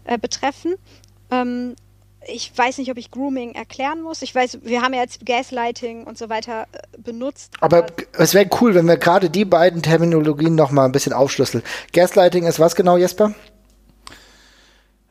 äh, 0.07 0.17
betreffen. 0.17 0.75
Ähm, 1.31 1.75
ich 2.29 2.51
weiß 2.55 2.77
nicht, 2.79 2.91
ob 2.91 2.97
ich 2.97 3.11
Grooming 3.11 3.53
erklären 3.53 4.01
muss. 4.01 4.21
Ich 4.21 4.33
weiß, 4.33 4.59
wir 4.63 4.81
haben 4.81 4.93
ja 4.93 5.01
jetzt 5.01 5.25
Gaslighting 5.25 6.03
und 6.03 6.17
so 6.17 6.29
weiter 6.29 6.67
äh, 6.71 6.97
benutzt. 6.97 7.53
Aber, 7.61 7.77
aber 7.77 7.93
es 8.17 8.33
wäre 8.33 8.49
cool, 8.61 8.75
wenn 8.75 8.87
wir 8.87 8.97
gerade 8.97 9.29
die 9.29 9.45
beiden 9.45 9.81
Terminologien 9.81 10.55
noch 10.55 10.71
mal 10.71 10.85
ein 10.85 10.91
bisschen 10.91 11.13
aufschlüsseln. 11.13 11.63
Gaslighting 11.93 12.45
ist 12.45 12.59
was 12.59 12.75
genau, 12.75 12.97
Jesper? 12.97 13.33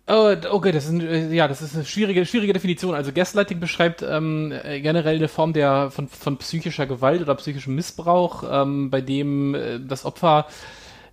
Oh, 0.09 0.36
okay, 0.51 0.70
das 0.70 0.86
ist, 0.86 1.03
äh, 1.03 1.32
ja, 1.32 1.49
das 1.49 1.62
ist 1.62 1.74
eine 1.74 1.84
schwierige, 1.84 2.24
schwierige 2.26 2.53
Definition. 2.53 2.94
Also 2.94 3.12
Gaslighting 3.12 3.59
beschreibt 3.59 4.03
ähm, 4.03 4.53
generell 4.64 5.16
eine 5.16 5.28
Form 5.28 5.53
der 5.53 5.90
von, 5.90 6.09
von 6.09 6.36
psychischer 6.36 6.86
Gewalt 6.86 7.22
oder 7.22 7.34
psychischem 7.34 7.74
Missbrauch, 7.74 8.44
ähm, 8.49 8.90
bei 8.90 9.01
dem 9.01 9.55
äh, 9.55 9.80
das 9.80 10.05
Opfer 10.05 10.47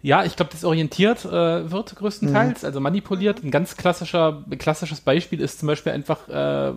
ja, 0.04 0.26
ich 0.26 0.36
glaube, 0.36 0.52
desorientiert 0.52 1.24
äh, 1.24 1.72
wird 1.72 1.96
größtenteils, 1.96 2.62
mhm. 2.62 2.66
also 2.66 2.82
manipuliert. 2.82 3.42
Ein 3.42 3.52
ganz 3.52 3.78
klassischer, 3.78 4.44
klassisches 4.60 5.00
Beispiel 5.00 5.40
ist 5.40 5.60
zum 5.60 5.68
Beispiel 5.68 5.94
einfach 5.94 6.28
äh, 6.28 6.74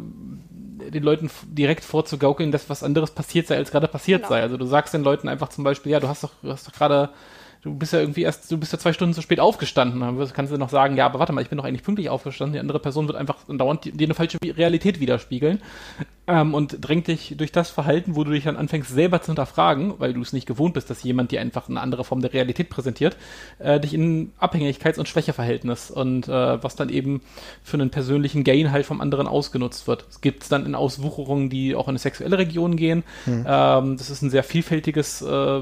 den 0.90 1.02
Leuten 1.02 1.28
direkt 1.48 1.84
vorzugaukeln, 1.84 2.52
dass 2.52 2.70
was 2.70 2.84
anderes 2.84 3.10
passiert 3.10 3.48
sei, 3.48 3.56
als 3.56 3.72
gerade 3.72 3.88
passiert 3.88 4.22
genau. 4.22 4.28
sei. 4.28 4.42
Also 4.42 4.56
du 4.56 4.64
sagst 4.64 4.94
den 4.94 5.02
Leuten 5.02 5.28
einfach 5.28 5.48
zum 5.48 5.64
Beispiel, 5.64 5.90
ja, 5.90 5.98
du 5.98 6.06
hast 6.06 6.22
doch, 6.22 6.30
du 6.40 6.52
hast 6.52 6.68
doch 6.68 6.72
gerade 6.72 7.10
du 7.62 7.74
bist 7.74 7.92
ja 7.92 8.00
irgendwie 8.00 8.22
erst, 8.22 8.50
du 8.50 8.58
bist 8.58 8.72
ja 8.72 8.78
zwei 8.78 8.92
Stunden 8.92 9.14
zu 9.14 9.22
spät 9.22 9.40
aufgestanden. 9.40 10.00
Dann 10.00 10.32
kannst 10.32 10.52
du 10.52 10.56
noch 10.56 10.70
sagen, 10.70 10.96
ja, 10.96 11.06
aber 11.06 11.18
warte 11.18 11.32
mal, 11.32 11.40
ich 11.40 11.48
bin 11.48 11.58
doch 11.58 11.64
eigentlich 11.64 11.82
pünktlich 11.82 12.08
aufgestanden. 12.08 12.54
Die 12.54 12.60
andere 12.60 12.78
Person 12.78 13.06
wird 13.06 13.16
einfach 13.16 13.36
dauernd 13.48 13.84
dir 13.84 14.06
eine 14.06 14.14
falsche 14.14 14.38
Realität 14.42 15.00
widerspiegeln 15.00 15.60
ähm, 16.26 16.54
und 16.54 16.78
drängt 16.80 17.08
dich 17.08 17.34
durch 17.36 17.52
das 17.52 17.70
Verhalten, 17.70 18.16
wo 18.16 18.24
du 18.24 18.32
dich 18.32 18.44
dann 18.44 18.56
anfängst 18.56 18.90
selber 18.90 19.20
zu 19.20 19.26
hinterfragen, 19.26 19.94
weil 19.98 20.12
du 20.12 20.20
es 20.20 20.32
nicht 20.32 20.46
gewohnt 20.46 20.74
bist, 20.74 20.90
dass 20.90 21.02
jemand 21.02 21.32
dir 21.32 21.40
einfach 21.40 21.68
eine 21.68 21.80
andere 21.80 22.04
Form 22.04 22.20
der 22.20 22.32
Realität 22.32 22.68
präsentiert, 22.68 23.16
äh, 23.58 23.80
dich 23.80 23.94
in 23.94 24.32
Abhängigkeits- 24.40 24.98
und 24.98 25.08
Schwächeverhältnis 25.08 25.90
und 25.90 26.28
äh, 26.28 26.62
was 26.62 26.76
dann 26.76 26.88
eben 26.88 27.20
für 27.62 27.76
einen 27.76 27.90
persönlichen 27.90 28.44
Gain 28.44 28.72
halt 28.72 28.86
vom 28.86 29.00
anderen 29.00 29.26
ausgenutzt 29.26 29.86
wird. 29.86 30.06
Es 30.10 30.20
gibt 30.20 30.50
dann 30.50 30.66
in 30.66 30.74
Auswucherungen, 30.74 31.50
die 31.50 31.74
auch 31.74 31.86
in 31.86 31.90
eine 31.90 31.98
sexuelle 31.98 32.38
Region 32.38 32.76
gehen. 32.76 33.04
Mhm. 33.26 33.44
Ähm, 33.46 33.96
das 33.96 34.10
ist 34.10 34.22
ein 34.22 34.30
sehr 34.30 34.44
vielfältiges 34.44 35.22
äh, 35.22 35.60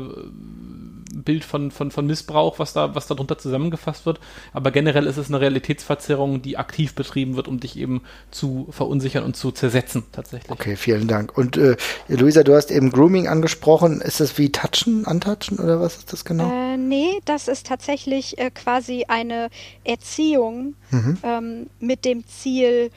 Bild 1.22 1.44
von, 1.44 1.70
von, 1.70 1.90
von 1.90 2.06
Missbrauch, 2.06 2.58
was 2.58 2.72
da, 2.72 2.94
was 2.94 3.06
darunter 3.06 3.38
zusammengefasst 3.38 4.06
wird. 4.06 4.20
Aber 4.52 4.70
generell 4.70 5.06
ist 5.06 5.16
es 5.16 5.28
eine 5.28 5.40
Realitätsverzerrung, 5.40 6.42
die 6.42 6.56
aktiv 6.56 6.94
betrieben 6.94 7.36
wird, 7.36 7.48
um 7.48 7.60
dich 7.60 7.78
eben 7.78 8.02
zu 8.30 8.66
verunsichern 8.70 9.24
und 9.24 9.36
zu 9.36 9.52
zersetzen, 9.52 10.04
tatsächlich. 10.12 10.50
Okay, 10.50 10.76
vielen 10.76 11.08
Dank. 11.08 11.36
Und 11.36 11.56
äh, 11.56 11.76
Luisa, 12.08 12.42
du 12.42 12.54
hast 12.54 12.70
eben 12.70 12.90
Grooming 12.90 13.28
angesprochen. 13.28 14.00
Ist 14.00 14.20
das 14.20 14.38
wie 14.38 14.50
Touchen, 14.50 15.06
Antatschen 15.06 15.58
oder 15.58 15.80
was 15.80 15.96
ist 15.96 16.12
das 16.12 16.24
genau? 16.24 16.50
Äh, 16.50 16.76
nee, 16.76 17.20
das 17.24 17.48
ist 17.48 17.66
tatsächlich 17.66 18.38
äh, 18.38 18.50
quasi 18.50 19.04
eine 19.08 19.48
Erziehung 19.84 20.74
mhm. 20.90 21.18
ähm, 21.22 21.66
mit 21.80 22.04
dem 22.04 22.26
Ziel, 22.26 22.90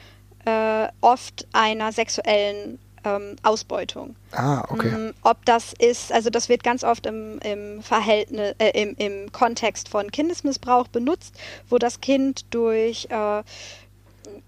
äh, 0.44 0.88
oft 1.00 1.46
einer 1.52 1.92
sexuellen 1.92 2.78
ähm, 3.16 3.36
Ausbeutung. 3.42 4.16
Ah, 4.32 4.64
okay. 4.68 4.88
Ähm, 4.88 5.14
ob 5.22 5.44
das 5.44 5.72
ist, 5.72 6.12
also 6.12 6.30
das 6.30 6.48
wird 6.48 6.62
ganz 6.62 6.84
oft 6.84 7.06
im, 7.06 7.38
im 7.40 7.82
Verhältnis, 7.82 8.54
äh, 8.58 8.70
im, 8.80 8.94
im 8.96 9.32
Kontext 9.32 9.88
von 9.88 10.10
Kindesmissbrauch 10.10 10.88
benutzt, 10.88 11.34
wo 11.68 11.78
das 11.78 12.00
Kind 12.00 12.46
durch 12.50 13.08
äh, 13.10 13.42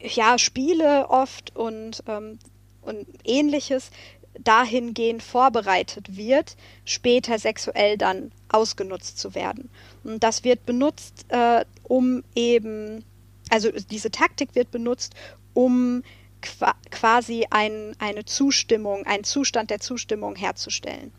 ja, 0.00 0.38
Spiele 0.38 1.08
oft 1.08 1.56
und, 1.56 2.02
ähm, 2.06 2.38
und 2.82 3.06
ähnliches 3.24 3.90
dahingehend 4.38 5.22
vorbereitet 5.22 6.16
wird, 6.16 6.56
später 6.84 7.38
sexuell 7.38 7.98
dann 7.98 8.32
ausgenutzt 8.48 9.18
zu 9.18 9.34
werden. 9.34 9.70
Und 10.04 10.22
das 10.22 10.44
wird 10.44 10.64
benutzt, 10.66 11.26
äh, 11.28 11.64
um 11.82 12.22
eben, 12.34 13.04
also 13.50 13.70
diese 13.90 14.10
Taktik 14.10 14.54
wird 14.54 14.70
benutzt, 14.70 15.14
um 15.52 16.02
quasi 16.90 17.46
ein, 17.50 17.94
eine 17.98 18.24
Zustimmung, 18.24 19.06
einen 19.06 19.24
Zustand 19.24 19.70
der 19.70 19.80
Zustimmung 19.80 20.36
herzustellen. 20.36 21.12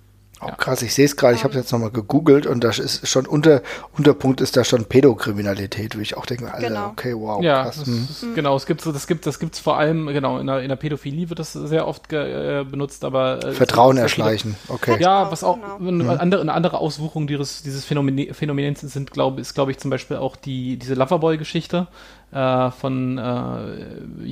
Oh, 0.43 0.49
krass, 0.57 0.82
ich 0.82 0.95
sehe 0.95 1.05
es 1.05 1.15
gerade, 1.15 1.36
ich 1.36 1.43
habe 1.43 1.51
es 1.53 1.57
jetzt 1.59 1.72
nochmal 1.72 1.91
gegoogelt 1.91 2.47
und 2.47 2.63
das 2.63 2.80
ist 2.80 3.07
schon 3.07 3.28
unter 3.28 3.61
Unterpunkt 3.95 4.41
ist 4.41 4.57
da 4.57 4.63
schon 4.63 4.86
Pädokriminalität, 4.86 5.93
würde 5.93 6.01
ich 6.01 6.17
auch 6.17 6.26
denken, 6.26 6.45
Alter, 6.45 6.67
genau. 6.67 6.88
okay, 6.88 7.13
wow, 7.15 7.43
ja, 7.43 7.65
krass. 7.65 7.86
Hm. 7.86 8.07
Ist, 8.09 8.26
genau, 8.34 8.55
es 8.55 8.65
gibt 8.65 8.82
so, 8.82 8.91
das 8.91 9.05
gibt, 9.05 9.28
das 9.28 9.38
gibt's 9.38 9.59
vor 9.59 9.78
allem, 9.78 10.07
genau, 10.07 10.39
in 10.39 10.47
der, 10.47 10.61
in 10.63 10.69
der 10.69 10.78
Pädophilie 10.78 11.30
wird 11.30 11.38
das 11.38 11.53
sehr 11.53 11.88
oft 11.88 12.11
äh, 12.11 12.65
benutzt, 12.67 13.05
aber 13.05 13.43
äh, 13.43 13.51
Vertrauen 13.51 13.97
erschleichen, 13.97 14.55
okay. 14.67 14.97
Ja, 14.99 15.32
was 15.32 15.43
auch 15.43 15.57
genau. 15.57 15.78
eine, 15.78 16.03
mhm. 16.03 16.09
andere, 16.09 16.41
eine 16.41 16.53
andere 16.53 16.80
Auswuchung 16.80 17.28
dieses, 17.28 17.61
dieses 17.61 17.86
Phänomen, 17.86 18.34
Phänomens 18.34 18.82
sind, 18.82 19.11
glaube 19.11 19.41
ist, 19.41 19.53
glaube 19.53 19.69
ich, 19.69 19.78
zum 19.78 19.91
Beispiel 19.91 20.17
auch 20.17 20.36
die, 20.36 20.78
diese 20.78 20.95
Loverboy-Geschichte 20.95 21.88
äh, 22.32 22.71
von 22.71 23.17
äh, 23.17 24.23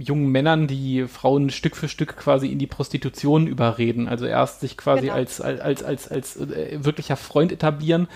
jungen 0.00 0.28
Männern, 0.30 0.66
die 0.66 1.06
Frauen 1.06 1.50
Stück 1.50 1.76
für 1.76 1.88
Stück 1.88 2.16
quasi 2.16 2.48
in 2.48 2.58
die 2.58 2.66
Prostitution 2.66 3.46
überreden. 3.46 4.08
Also 4.08 4.26
erst 4.26 4.60
sich 4.60 4.76
quasi 4.76 5.02
genau. 5.02 5.14
als, 5.14 5.40
als, 5.40 5.60
als, 5.60 5.82
als, 5.82 6.08
als 6.08 6.36
äh, 6.36 6.78
wirklicher 6.82 7.16
Freund 7.16 7.52
etablieren 7.52 8.08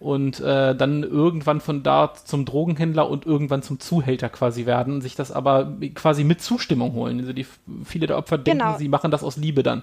und 0.00 0.40
äh, 0.40 0.74
dann 0.74 1.02
irgendwann 1.02 1.60
von 1.60 1.82
da 1.82 2.14
zum 2.14 2.44
Drogenhändler 2.44 3.08
und 3.08 3.26
irgendwann 3.26 3.62
zum 3.62 3.80
Zuhälter 3.80 4.28
quasi 4.28 4.66
werden, 4.66 5.02
sich 5.02 5.14
das 5.14 5.30
aber 5.30 5.76
quasi 5.94 6.24
mit 6.24 6.40
Zustimmung 6.40 6.94
holen. 6.94 7.20
Also 7.20 7.32
die 7.32 7.46
viele 7.84 8.06
der 8.06 8.16
Opfer 8.16 8.38
denken, 8.38 8.64
genau. 8.64 8.78
sie 8.78 8.88
machen 8.88 9.10
das 9.10 9.22
aus 9.22 9.36
Liebe 9.36 9.62
dann. 9.62 9.82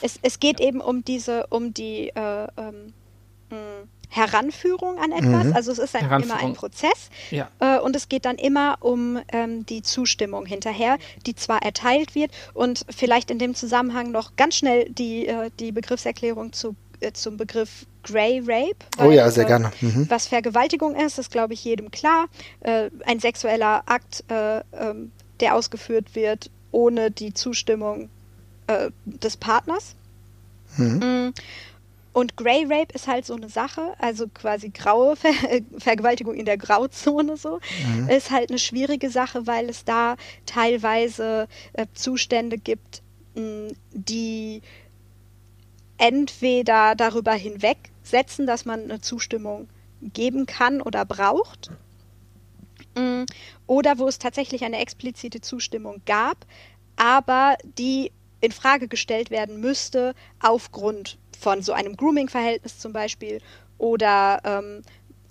Es, 0.00 0.18
es 0.22 0.40
geht 0.40 0.58
ja. 0.58 0.66
eben 0.66 0.80
um 0.80 1.04
diese, 1.04 1.46
um 1.48 1.74
die 1.74 2.08
äh, 2.08 2.48
ähm, 2.56 2.94
Heranführung 4.12 4.98
an 4.98 5.10
etwas. 5.10 5.46
Mhm. 5.46 5.52
Also 5.54 5.72
es 5.72 5.78
ist 5.78 5.96
ein, 5.96 6.04
immer 6.04 6.36
ein 6.36 6.52
Prozess. 6.52 7.08
Ja. 7.30 7.48
Äh, 7.60 7.78
und 7.80 7.96
es 7.96 8.10
geht 8.10 8.26
dann 8.26 8.36
immer 8.36 8.76
um 8.80 9.18
ähm, 9.32 9.64
die 9.64 9.82
Zustimmung 9.82 10.44
hinterher, 10.44 10.98
die 11.26 11.34
zwar 11.34 11.62
erteilt 11.62 12.14
wird 12.14 12.30
und 12.52 12.84
vielleicht 12.94 13.30
in 13.30 13.38
dem 13.38 13.54
Zusammenhang 13.54 14.10
noch 14.10 14.36
ganz 14.36 14.56
schnell 14.56 14.88
die, 14.90 15.26
äh, 15.26 15.50
die 15.58 15.72
Begriffserklärung 15.72 16.52
zu, 16.52 16.76
äh, 17.00 17.12
zum 17.12 17.38
Begriff 17.38 17.86
Grey 18.02 18.40
Rape. 18.40 18.76
Weil, 18.98 19.08
oh 19.08 19.10
ja, 19.10 19.30
sehr 19.30 19.46
gerne. 19.46 19.72
Mhm. 19.80 20.06
Was 20.10 20.26
Vergewaltigung 20.26 20.94
ist, 20.94 21.18
ist, 21.18 21.30
glaube 21.30 21.54
ich, 21.54 21.64
jedem 21.64 21.90
klar. 21.90 22.26
Äh, 22.60 22.90
ein 23.06 23.18
sexueller 23.18 23.82
Akt, 23.86 24.24
äh, 24.28 24.60
ähm, 24.78 25.10
der 25.40 25.54
ausgeführt 25.54 26.14
wird 26.14 26.50
ohne 26.70 27.10
die 27.10 27.32
Zustimmung 27.32 28.10
äh, 28.66 28.90
des 29.04 29.38
Partners. 29.38 29.94
Mhm. 30.76 31.32
Und 32.12 32.36
Grey 32.36 32.64
Rape 32.64 32.92
ist 32.94 33.08
halt 33.08 33.24
so 33.24 33.34
eine 33.34 33.48
Sache, 33.48 33.94
also 33.98 34.28
quasi 34.28 34.68
graue 34.68 35.16
Ver 35.16 35.32
Vergewaltigung 35.78 36.34
in 36.34 36.44
der 36.44 36.58
Grauzone 36.58 37.36
so, 37.36 37.58
mhm. 37.96 38.08
ist 38.08 38.30
halt 38.30 38.50
eine 38.50 38.58
schwierige 38.58 39.10
Sache, 39.10 39.46
weil 39.46 39.68
es 39.70 39.84
da 39.84 40.16
teilweise 40.44 41.48
äh, 41.72 41.86
Zustände 41.94 42.58
gibt, 42.58 43.02
mh, 43.34 43.72
die 43.92 44.60
entweder 45.96 46.94
darüber 46.96 47.32
hinwegsetzen, 47.32 48.46
dass 48.46 48.64
man 48.64 48.82
eine 48.82 49.00
Zustimmung 49.00 49.68
geben 50.02 50.46
kann 50.46 50.82
oder 50.82 51.04
braucht, 51.04 51.70
mh, 52.94 53.24
oder 53.66 53.98
wo 53.98 54.06
es 54.06 54.18
tatsächlich 54.18 54.64
eine 54.64 54.80
explizite 54.80 55.40
Zustimmung 55.40 56.02
gab, 56.04 56.44
aber 56.96 57.56
die 57.78 58.12
in 58.40 58.52
Frage 58.52 58.88
gestellt 58.88 59.30
werden 59.30 59.60
müsste 59.60 60.14
aufgrund 60.40 61.18
von 61.42 61.62
so 61.62 61.72
einem 61.72 61.96
Grooming-Verhältnis 61.96 62.78
zum 62.78 62.92
Beispiel 62.92 63.40
oder 63.78 64.40
ähm, 64.44 64.82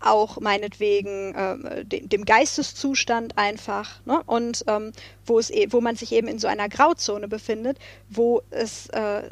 auch 0.01 0.39
meinetwegen 0.39 1.33
ähm, 1.37 1.87
dem, 1.87 2.09
dem, 2.09 2.25
Geisteszustand 2.25 3.37
einfach 3.37 4.03
ne? 4.05 4.21
und 4.25 4.65
ähm, 4.67 4.91
wo 5.25 5.39
es 5.39 5.49
e 5.51 5.67
wo 5.71 5.79
man 5.79 5.95
sich 5.95 6.11
eben 6.11 6.27
in 6.27 6.39
so 6.39 6.47
einer 6.47 6.67
Grauzone 6.69 7.27
befindet, 7.27 7.77
wo 8.09 8.41
es 8.49 8.87
äh, 8.89 9.29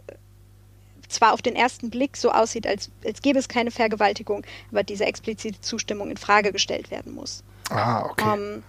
zwar 1.10 1.34
auf 1.34 1.42
den 1.42 1.56
ersten 1.56 1.90
Blick 1.90 2.16
so 2.16 2.32
aussieht, 2.32 2.68
als, 2.68 2.92
als 3.04 3.22
gäbe 3.22 3.40
es 3.40 3.50
keine 3.50 3.72
Vergewaltigung, 3.72 4.46
aber 4.72 4.84
diese 4.84 5.06
explizite 5.06 5.60
Zustimmung 5.60 6.12
in 6.12 6.18
Frage 6.18 6.52
gestellt 6.52 6.92
werden 6.92 7.14
muss. 7.14 7.44
Ah, 7.72 8.06
okay. 8.06 8.36
Ähm, 8.36 8.64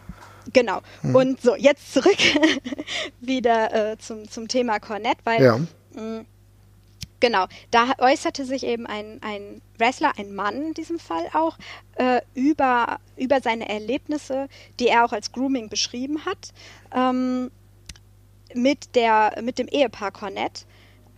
genau. 0.52 0.80
Hm. 1.02 1.14
Und 1.14 1.42
so, 1.42 1.54
jetzt 1.54 1.92
zurück 1.92 2.18
wieder 3.20 3.92
äh, 3.92 3.98
zum, 3.98 4.28
zum 4.28 4.48
Thema 4.48 4.80
Cornett, 4.80 5.18
weil 5.24 5.42
ja. 5.42 5.58
mh, 5.94 6.02
mm, 6.02 6.26
Genau, 7.20 7.46
da 7.70 7.92
äußerte 7.98 8.46
sich 8.46 8.64
eben 8.64 8.86
ein, 8.86 9.18
ein 9.22 9.60
Wrestler, 9.78 10.12
ein 10.18 10.34
Mann 10.34 10.68
in 10.68 10.74
diesem 10.74 10.98
Fall 10.98 11.28
auch, 11.34 11.58
äh, 11.96 12.22
über, 12.34 12.98
über 13.16 13.42
seine 13.42 13.68
Erlebnisse, 13.68 14.48
die 14.78 14.88
er 14.88 15.04
auch 15.04 15.12
als 15.12 15.30
Grooming 15.30 15.68
beschrieben 15.68 16.24
hat, 16.24 16.52
ähm, 16.94 17.50
mit, 18.54 18.96
der, 18.96 19.38
mit 19.42 19.58
dem 19.58 19.68
Ehepaar 19.68 20.12
Cornett, 20.12 20.64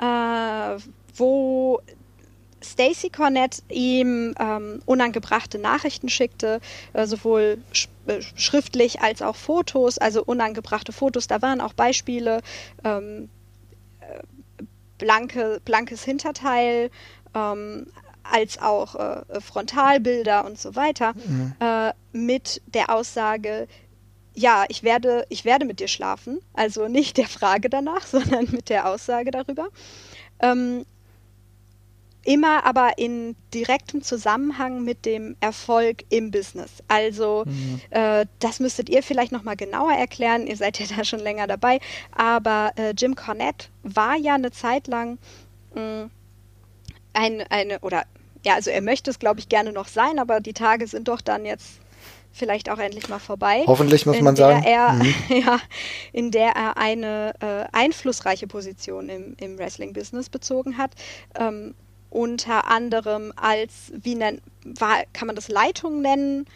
äh, 0.01 0.77
wo 1.15 1.81
Stacy 2.62 3.11
Cornett 3.11 3.62
ihm 3.69 4.35
ähm, 4.39 4.83
unangebrachte 4.87 5.59
Nachrichten 5.59 6.09
schickte, 6.09 6.61
äh, 6.95 7.07
sowohl 7.07 7.59
sch 7.73 7.89
äh, 8.07 8.20
schriftlich 8.35 9.01
als 9.01 9.23
auch 9.23 9.37
Fotos, 9.37 9.99
also 9.99 10.24
unangebrachte 10.24 10.93
Fotos. 10.93 11.29
Da 11.29 11.43
waren 11.43 11.61
auch 11.61 11.73
Beispiele. 11.73 12.43
Ähm, 12.85 13.29
blanke, 15.03 15.61
blankes 15.65 16.05
Hinterteil, 16.05 16.91
ähm, 17.35 17.89
als 18.23 18.62
auch 18.62 18.95
äh, 18.95 19.41
Frontalbilder 19.41 20.45
und 20.45 20.61
so 20.61 20.77
weiter, 20.77 21.12
mhm. 21.27 21.55
äh, 21.59 21.93
mit 22.12 22.62
der 22.66 22.95
Aussage, 22.95 23.66
ja, 24.35 24.65
ich 24.69 24.85
werde, 24.85 25.27
ich 25.29 25.45
werde 25.45 25.65
mit 25.66 25.81
dir 25.81 25.89
schlafen. 25.89 26.39
Also 26.55 26.87
nicht 26.87 27.16
der 27.16 27.27
Frage 27.27 27.69
danach, 27.69 28.07
sondern 28.07 28.47
mit 28.53 28.69
der 28.69 28.89
Aussage 28.89 29.33
darüber. 29.33 29.69
Ähm, 30.41 30.87
immer 32.24 32.65
aber 32.65 32.99
in 32.99 33.36
direktem 33.53 34.03
Zusammenhang 34.03 34.85
mit 34.85 35.05
dem 35.05 35.36
Erfolg 35.40 36.05
im 36.09 36.31
Business. 36.31 36.70
Also 36.89 37.44
mhm. 37.47 37.81
äh, 37.90 38.27
das 38.39 38.61
müsstet 38.61 38.89
ihr 38.89 39.03
vielleicht 39.03 39.32
noch 39.32 39.43
mal 39.43 39.57
genauer 39.57 39.93
erklären. 39.93 40.47
Ihr 40.47 40.57
seid 40.57 40.78
ja 40.78 40.86
da 40.97 41.05
schon 41.05 41.20
länger 41.20 41.47
dabei. 41.47 41.81
Aber 42.12 42.73
äh, 42.77 42.93
Jim 42.97 43.16
Cornette 43.16 43.69
war 43.82 44.16
ja 44.16 44.35
eine 44.35 44.51
Zeit 44.51 44.86
lang 44.86 45.19
mh, 45.74 46.05
mm, 46.05 46.11
ein, 47.15 47.43
eine 47.51 47.81
oder 47.81 48.05
ja, 48.44 48.55
also 48.55 48.70
er 48.70 48.81
möchte 48.81 49.11
es 49.11 49.19
glaube 49.19 49.39
ich 49.39 49.49
gerne 49.49 49.73
noch 49.73 49.86
sein, 49.86 50.19
aber 50.19 50.40
die 50.40 50.55
Tage 50.55 50.86
sind 50.86 51.09
doch 51.09 51.20
dann 51.20 51.44
jetzt 51.44 51.81
vielleicht 52.32 52.70
auch 52.70 52.78
endlich 52.78 53.09
mal 53.09 53.19
vorbei. 53.19 53.65
Hoffentlich 53.66 54.07
muss 54.07 54.20
man 54.20 54.35
sagen. 54.35 54.65
Er, 54.65 54.94
mhm. 54.94 55.15
ja, 55.28 55.59
in 56.12 56.31
der 56.31 56.53
er 56.57 56.77
eine 56.77 57.35
äh, 57.40 57.65
einflussreiche 57.73 58.47
Position 58.47 59.09
im, 59.09 59.36
im 59.39 59.59
Wrestling-Business 59.59 60.31
bezogen 60.31 60.78
hat. 60.78 60.93
Ähm, 61.39 61.74
unter 62.12 62.70
anderem 62.70 63.32
als, 63.36 63.93
wie 63.94 64.14
nennt, 64.14 64.43
war, 64.64 65.02
kann 65.12 65.26
man 65.26 65.36
das 65.36 65.48
Leitung 65.48 66.02
nennen, 66.02 66.47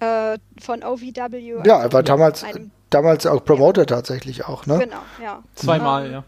äh, 0.00 0.38
von 0.60 0.82
OVW. 0.82 1.62
Ja, 1.64 1.82
er 1.82 1.92
war 1.92 2.02
damals, 2.02 2.44
damals 2.90 3.26
auch 3.26 3.44
Promoter 3.44 3.82
ja. 3.82 3.86
tatsächlich 3.86 4.44
auch, 4.44 4.66
ne? 4.66 4.78
Genau, 4.78 5.02
ja. 5.22 5.42
Zweimal, 5.54 6.10
ja. 6.10 6.24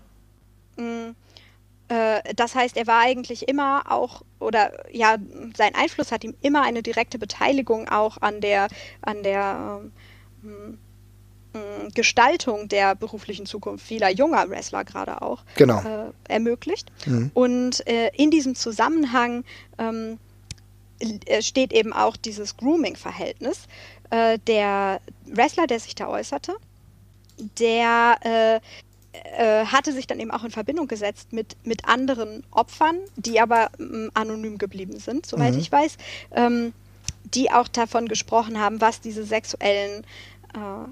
Mh, 0.76 1.14
äh, 1.88 2.34
das 2.34 2.54
heißt, 2.54 2.76
er 2.76 2.86
war 2.86 3.00
eigentlich 3.00 3.48
immer 3.48 3.90
auch, 3.90 4.22
oder 4.38 4.72
ja, 4.94 5.16
sein 5.56 5.74
Einfluss 5.74 6.10
hat 6.10 6.24
ihm 6.24 6.34
immer 6.40 6.62
eine 6.62 6.82
direkte 6.82 7.18
Beteiligung 7.18 7.88
auch 7.88 8.18
an 8.20 8.40
der, 8.40 8.68
an 9.02 9.22
der 9.22 9.82
ähm, 10.42 10.78
Gestaltung 11.94 12.68
der 12.68 12.94
beruflichen 12.94 13.46
Zukunft 13.46 13.86
vieler 13.86 14.10
junger 14.10 14.48
Wrestler 14.50 14.84
gerade 14.84 15.22
auch 15.22 15.42
genau. 15.56 15.80
äh, 15.80 16.12
ermöglicht. 16.28 16.90
Mhm. 17.06 17.30
Und 17.34 17.86
äh, 17.88 18.10
in 18.14 18.30
diesem 18.30 18.54
Zusammenhang 18.54 19.44
ähm, 19.78 20.18
äh, 21.00 21.42
steht 21.42 21.72
eben 21.72 21.92
auch 21.92 22.16
dieses 22.16 22.56
Grooming-Verhältnis. 22.56 23.66
Äh, 24.10 24.38
der 24.46 25.00
Wrestler, 25.26 25.66
der 25.66 25.80
sich 25.80 25.94
da 25.94 26.08
äußerte, 26.08 26.56
der 27.58 28.16
äh, 28.22 28.60
äh, 29.36 29.64
hatte 29.66 29.92
sich 29.92 30.06
dann 30.06 30.20
eben 30.20 30.30
auch 30.30 30.44
in 30.44 30.50
Verbindung 30.50 30.88
gesetzt 30.88 31.32
mit, 31.32 31.56
mit 31.64 31.86
anderen 31.86 32.44
Opfern, 32.50 32.96
die 33.16 33.40
aber 33.40 33.70
ähm, 33.78 34.10
anonym 34.14 34.58
geblieben 34.58 34.98
sind, 34.98 35.26
soweit 35.26 35.54
mhm. 35.54 35.60
ich 35.60 35.72
weiß, 35.72 35.96
ähm, 36.32 36.72
die 37.34 37.50
auch 37.50 37.68
davon 37.68 38.08
gesprochen 38.08 38.58
haben, 38.58 38.80
was 38.80 39.00
diese 39.00 39.24
sexuellen 39.24 40.04
äh, 40.54 40.88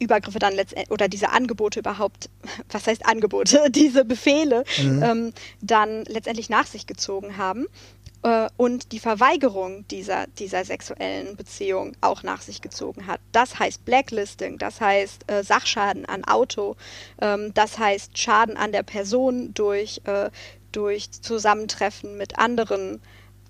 Übergriffe 0.00 0.38
dann 0.38 0.54
letztendlich 0.54 0.90
oder 0.90 1.08
diese 1.08 1.30
Angebote 1.30 1.80
überhaupt, 1.80 2.28
was 2.70 2.86
heißt 2.86 3.06
Angebote, 3.06 3.66
diese 3.70 4.04
Befehle 4.04 4.64
mhm. 4.78 5.02
ähm, 5.02 5.32
dann 5.60 6.04
letztendlich 6.06 6.50
nach 6.50 6.66
sich 6.66 6.86
gezogen 6.86 7.36
haben 7.36 7.66
äh, 8.22 8.48
und 8.56 8.92
die 8.92 8.98
Verweigerung 8.98 9.86
dieser, 9.88 10.26
dieser 10.38 10.64
sexuellen 10.64 11.36
Beziehung 11.36 11.92
auch 12.00 12.22
nach 12.22 12.42
sich 12.42 12.60
gezogen 12.62 13.06
hat. 13.06 13.20
Das 13.32 13.58
heißt 13.58 13.84
Blacklisting, 13.84 14.58
das 14.58 14.80
heißt 14.80 15.30
äh, 15.30 15.44
Sachschaden 15.44 16.06
an 16.06 16.24
Auto, 16.24 16.76
ähm, 17.20 17.52
das 17.54 17.78
heißt 17.78 18.18
Schaden 18.18 18.56
an 18.56 18.72
der 18.72 18.82
Person 18.82 19.54
durch, 19.54 20.00
äh, 20.04 20.30
durch 20.72 21.10
Zusammentreffen 21.12 22.16
mit 22.16 22.38
anderen 22.38 23.00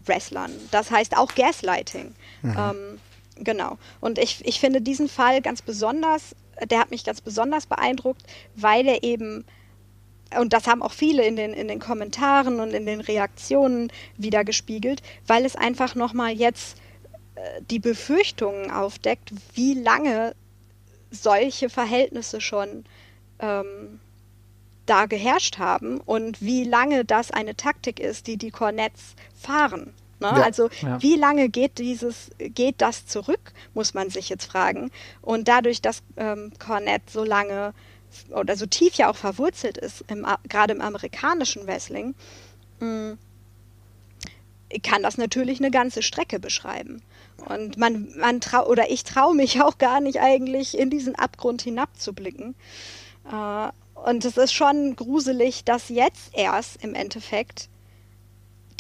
Wrestlern. 0.05 0.53
Das 0.71 0.91
heißt 0.91 1.17
auch 1.17 1.35
Gaslighting. 1.35 2.15
Mhm. 2.43 2.57
Ähm, 2.59 3.01
Genau. 3.43 3.79
Und 4.01 4.19
ich, 4.19 4.47
ich 4.47 4.61
finde 4.61 4.81
diesen 4.81 5.09
Fall 5.09 5.41
ganz 5.41 5.63
besonders, 5.63 6.37
der 6.67 6.81
hat 6.81 6.91
mich 6.91 7.05
ganz 7.05 7.21
besonders 7.21 7.67
beeindruckt, 7.67 8.23
weil 8.55 8.87
er 8.87 9.03
eben, 9.03 9.45
und 10.39 10.53
das 10.53 10.67
haben 10.67 10.83
auch 10.83 10.93
viele 10.93 11.25
in 11.25 11.37
den, 11.37 11.53
in 11.53 11.69
den 11.69 11.81
Kommentaren 11.81 12.61
und 12.61 12.73
in 12.73 12.87
den 12.87 13.01
Reaktionen 13.01 13.93
wieder 14.17 14.45
gespiegelt, 14.45 15.03
weil 15.27 15.45
es 15.45 15.57
einfach 15.57 15.95
nochmal 15.95 16.33
jetzt 16.33 16.79
äh, 17.35 17.63
die 17.71 17.79
Befürchtungen 17.79 18.71
aufdeckt, 18.71 19.33
wie 19.55 19.75
lange 19.75 20.35
solche 21.11 21.69
Verhältnisse 21.69 22.41
schon 22.41 22.85
ähm, 23.41 24.01
da 24.87 25.07
geherrscht 25.07 25.59
haben 25.59 26.01
und 26.01 26.41
wie 26.41 26.65
lange 26.65 27.05
das 27.05 27.31
eine 27.31 27.57
Taktik 27.57 28.01
ist, 28.01 28.27
die 28.27 28.37
die 28.37 28.51
Cornets 28.51 29.15
fahren. 29.41 29.95
Ne? 30.21 30.29
Ja. 30.29 30.43
Also 30.43 30.69
ja. 30.83 31.03
wie 31.03 31.17
lange 31.17 31.49
geht 31.49 31.79
dieses, 31.79 32.31
geht 32.39 32.77
das 32.79 33.07
zurück, 33.07 33.53
muss 33.75 33.95
man 33.95 34.11
sich 34.11 34.29
jetzt 34.29 34.47
fragen. 34.47 34.91
Und 35.23 35.49
dadurch, 35.49 35.83
dass 35.83 36.03
ähm, 36.17 36.53
Cornette 36.59 37.11
so 37.11 37.25
lange 37.25 37.73
oder 38.31 38.57
so 38.57 38.67
tief 38.67 38.95
ja 38.95 39.11
auch 39.11 39.17
verwurzelt 39.17 39.79
ist, 39.79 40.05
im, 40.09 40.27
gerade 40.49 40.75
im 40.75 40.81
amerikanischen 40.81 41.67
Wrestling, 41.67 42.15
mh, 42.81 42.87
mm, 42.87 43.19
kann 44.83 45.03
das 45.03 45.19
natürlich 45.19 45.59
eine 45.59 45.71
ganze 45.71 46.03
Strecke 46.03 46.39
beschreiben. 46.39 47.03
Und 47.49 47.77
man, 47.77 48.13
man 48.17 48.41
trau 48.41 48.67
oder 48.67 48.91
ich 48.91 49.03
traue 49.03 49.35
mich 49.35 49.63
auch 49.63 49.79
gar 49.79 50.01
nicht 50.01 50.21
eigentlich 50.21 50.79
in 50.79 50.91
diesen 50.91 51.15
Abgrund 51.17 51.63
hinabzublicken. 51.63 52.55
Äh, 53.31 53.71
und 53.95 54.25
es 54.25 54.37
ist 54.37 54.53
schon 54.53 54.97
gruselig, 54.97 55.65
dass 55.65 55.89
jetzt 55.89 56.35
erst 56.35 56.83
im 56.83 56.95
Endeffekt 56.95 57.69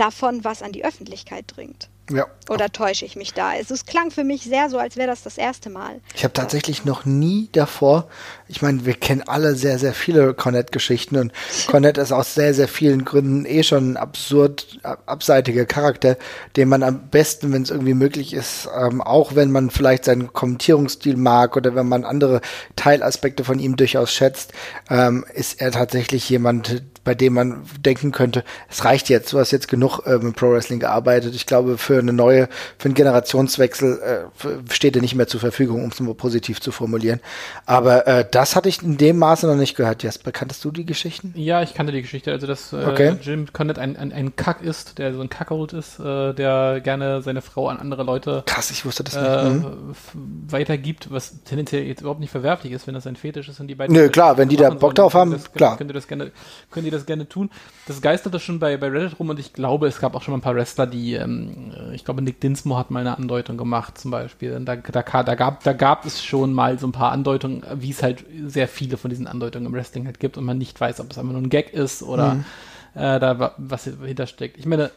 davon, 0.01 0.45
was 0.45 0.63
an 0.63 0.73
die 0.73 0.85
Öffentlichkeit 0.85 1.45
dringt. 1.47 1.89
Ja. 2.13 2.27
Oder 2.49 2.71
täusche 2.71 3.05
ich 3.05 3.15
mich 3.15 3.35
da? 3.35 3.51
Also 3.51 3.73
es 3.73 3.87
klang 3.87 4.11
für 4.11 4.25
mich 4.25 4.43
sehr 4.43 4.69
so, 4.69 4.79
als 4.79 4.97
wäre 4.97 5.07
das 5.07 5.23
das 5.23 5.39
erste 5.39 5.71
Mal. 5.71 6.01
Ich 6.15 6.25
habe 6.25 6.33
tatsächlich 6.33 6.85
noch 6.85 7.05
nie 7.05 7.49
davor, 7.53 8.09
ich 8.49 8.63
meine, 8.63 8.85
wir 8.85 8.95
kennen 8.95 9.23
alle 9.23 9.55
sehr, 9.55 9.79
sehr 9.79 9.95
viele 9.95 10.35
Cornette-Geschichten 10.35 11.17
und 11.17 11.33
Cornette 11.69 12.01
ist 12.01 12.11
aus 12.11 12.35
sehr, 12.35 12.53
sehr 12.53 12.67
vielen 12.67 13.05
Gründen 13.05 13.45
eh 13.47 13.63
schon 13.63 13.93
ein 13.93 13.97
absurd 13.97 14.81
abseitiger 14.83 15.67
Charakter, 15.67 16.17
den 16.57 16.69
man 16.69 16.83
am 16.83 17.09
besten, 17.11 17.53
wenn 17.53 17.63
es 17.63 17.71
irgendwie 17.71 17.95
möglich 17.95 18.35
ist, 18.35 18.69
ähm, 18.77 19.01
auch 19.01 19.37
wenn 19.37 19.53
man 19.53 19.71
vielleicht 19.71 20.05
seinen 20.05 20.33
Kommentierungsstil 20.33 21.17
mag 21.17 21.57
oder 21.57 21.75
wenn 21.77 21.89
man 21.89 22.05
andere 22.05 22.41
Teilaspekte 22.75 23.45
von 23.45 23.61
ihm 23.61 23.77
durchaus 23.77 24.13
schätzt, 24.13 24.53
ähm, 24.89 25.25
ist 25.33 25.61
er 25.61 25.71
tatsächlich 25.71 26.29
jemand, 26.29 26.83
bei 27.03 27.15
dem 27.15 27.33
man 27.35 27.63
denken 27.81 28.13
könnte, 28.13 28.45
es 28.69 28.85
reicht 28.85 29.09
jetzt, 29.09 29.33
du 29.33 29.39
hast 29.39 29.51
jetzt 29.51 29.69
genug 29.69 30.01
äh, 30.07 30.19
mit 30.19 30.37
Pro 30.37 30.51
Wrestling 30.53 30.81
gearbeitet. 30.81 31.35
Ich 31.35 31.47
glaube, 31.47 31.79
für 31.79 31.99
eine 31.99 32.13
neue, 32.13 32.49
für 32.79 32.87
einen 32.87 32.95
Generationswechsel 32.95 34.29
äh, 34.45 34.73
steht 34.73 34.97
er 34.97 35.03
nicht 35.03 35.15
mehr 35.15 35.27
zur 35.27 35.41
Verfügung, 35.41 35.83
um 35.85 35.91
es 35.91 36.01
nur 36.01 36.17
positiv 36.17 36.61
zu 36.61 36.73
formulieren. 36.73 37.21
Aber 37.67 38.07
äh, 38.07 38.27
das 38.31 38.57
hatte 38.57 38.69
ich 38.69 38.83
in 38.83 38.97
dem 38.97 39.19
Maße 39.19 39.47
noch 39.47 39.57
nicht 39.57 39.77
gehört. 39.77 40.03
Jasper, 40.03 40.33
kanntest 40.33 40.65
du 40.65 40.71
die 40.71 40.85
Geschichten? 40.87 41.33
Ja, 41.37 41.63
ich 41.63 41.75
kannte 41.75 41.93
die 41.93 42.03
Geschichte. 42.03 42.33
Also, 42.33 42.47
dass 42.47 42.73
äh, 42.73 42.85
okay. 42.87 43.17
Jim 43.23 43.53
Condit 43.53 43.79
ein, 43.79 43.97
ein, 43.97 44.13
ein 44.13 44.37
Kack 44.37 44.63
ist, 44.63 44.99
der 44.99 45.15
so 45.15 45.21
ein 45.21 45.29
Kackold 45.31 45.73
ist, 45.73 45.99
äh, 46.01 46.33
der 46.35 46.81
gerne 46.83 47.23
seine 47.23 47.41
Frau 47.43 47.69
an 47.69 47.79
andere 47.79 48.03
Leute 48.03 48.43
Krass, 48.47 48.71
ich 48.71 48.85
wusste 48.85 49.05
das 49.05 49.15
nicht. 49.15 49.25
äh, 49.25 49.51
Mhm. 49.51 49.91
f- 49.93 50.15
weitergibt, 50.49 51.11
was 51.11 51.43
tendenziell 51.45 51.85
jetzt 51.85 52.01
überhaupt 52.01 52.21
nicht 52.21 52.31
verwerflich 52.31 52.73
ist, 52.73 52.87
wenn 52.87 52.95
das 52.95 53.07
ein 53.07 53.17
Fetisch 53.17 53.49
ist 53.49 53.59
und 53.61 53.67
die 53.69 53.75
beiden. 53.75 53.95
Nö, 53.95 54.09
klar, 54.09 54.37
wenn 54.39 54.49
die 54.49 54.57
da 54.57 54.71
Bock 54.71 54.95
drauf 54.95 55.15
haben, 55.15 55.33
das, 55.33 55.53
klar. 55.53 55.77
Könnt 55.77 55.91
ihr 55.91 55.95
das 55.95 56.07
gerne, 56.09 56.31
könnt 56.71 56.87
ihr 56.87 56.90
das 56.91 57.07
gerne 57.07 57.29
tun. 57.29 57.51
Das 57.87 58.01
geisterte 58.03 58.39
schon 58.41 58.59
bei, 58.59 58.77
bei 58.77 58.89
Reddit 58.89 59.19
rum 59.19 59.29
und 59.31 59.39
ich 59.39 59.53
glaube, 59.53 59.87
es 59.89 60.01
gab 60.01 60.15
auch 60.15 60.23
schon 60.23 60.33
mal 60.33 60.39
ein 60.39 60.43
paar 60.43 60.55
Wrestler, 60.55 60.87
die, 60.87 61.15
ähm, 61.15 61.73
äh, 61.75 61.95
ich 61.95 62.05
glaube, 62.05 62.23
Nick 62.23 62.41
Dinsmore 62.41 62.81
hat 62.81 62.91
mal 62.91 63.01
eine 63.01 63.17
Andeutung 63.17 63.57
gemacht, 63.57 63.99
zum 63.99 64.11
Beispiel. 64.11 64.59
Da, 64.65 64.77
da, 64.77 65.03
da, 65.23 65.35
gab, 65.35 65.63
da 65.65 65.73
gab 65.73 66.05
es 66.07 66.25
schon 66.25 66.53
mal 66.53 66.79
so 66.79 66.87
ein 66.87 66.93
paar 66.93 67.13
Andeutungen, 67.13 67.63
wie 67.77 67.91
es 67.91 68.03
halt 68.03 68.25
sehr 68.47 68.69
viele 68.69 68.97
von 68.97 69.09
diesen 69.11 69.27
Andeutungen 69.27 69.67
im 69.67 69.73
Wrestling 69.73 70.07
halt 70.07 70.21
gibt 70.21 70.37
und 70.39 70.45
man 70.45 70.59
nicht 70.59 70.81
weiß, 70.81 71.01
ob 71.01 71.11
es 71.11 71.19
einfach 71.19 71.33
nur 71.33 71.43
ein 71.43 71.49
Gag 71.51 71.73
ist 71.73 72.03
oder 72.03 72.35
Mhm. 72.35 72.45
äh, 72.95 73.19
da 73.21 73.39
wa- 73.39 73.55
was 73.59 73.85
dahinter 73.85 74.27
steckt. 74.27 74.59
Ich 74.59 74.67
meine, 74.67 74.91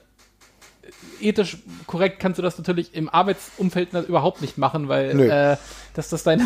ethisch 1.22 1.58
korrekt 1.88 2.20
kannst 2.20 2.38
du 2.38 2.42
das 2.44 2.58
natürlich 2.58 2.94
im 2.96 3.08
Arbeitsumfeld 3.10 3.94
überhaupt 4.08 4.42
nicht 4.42 4.58
machen, 4.58 4.90
weil 4.90 5.16
äh, 5.30 5.58
dass 5.94 6.10
das 6.10 6.24
deine, 6.24 6.46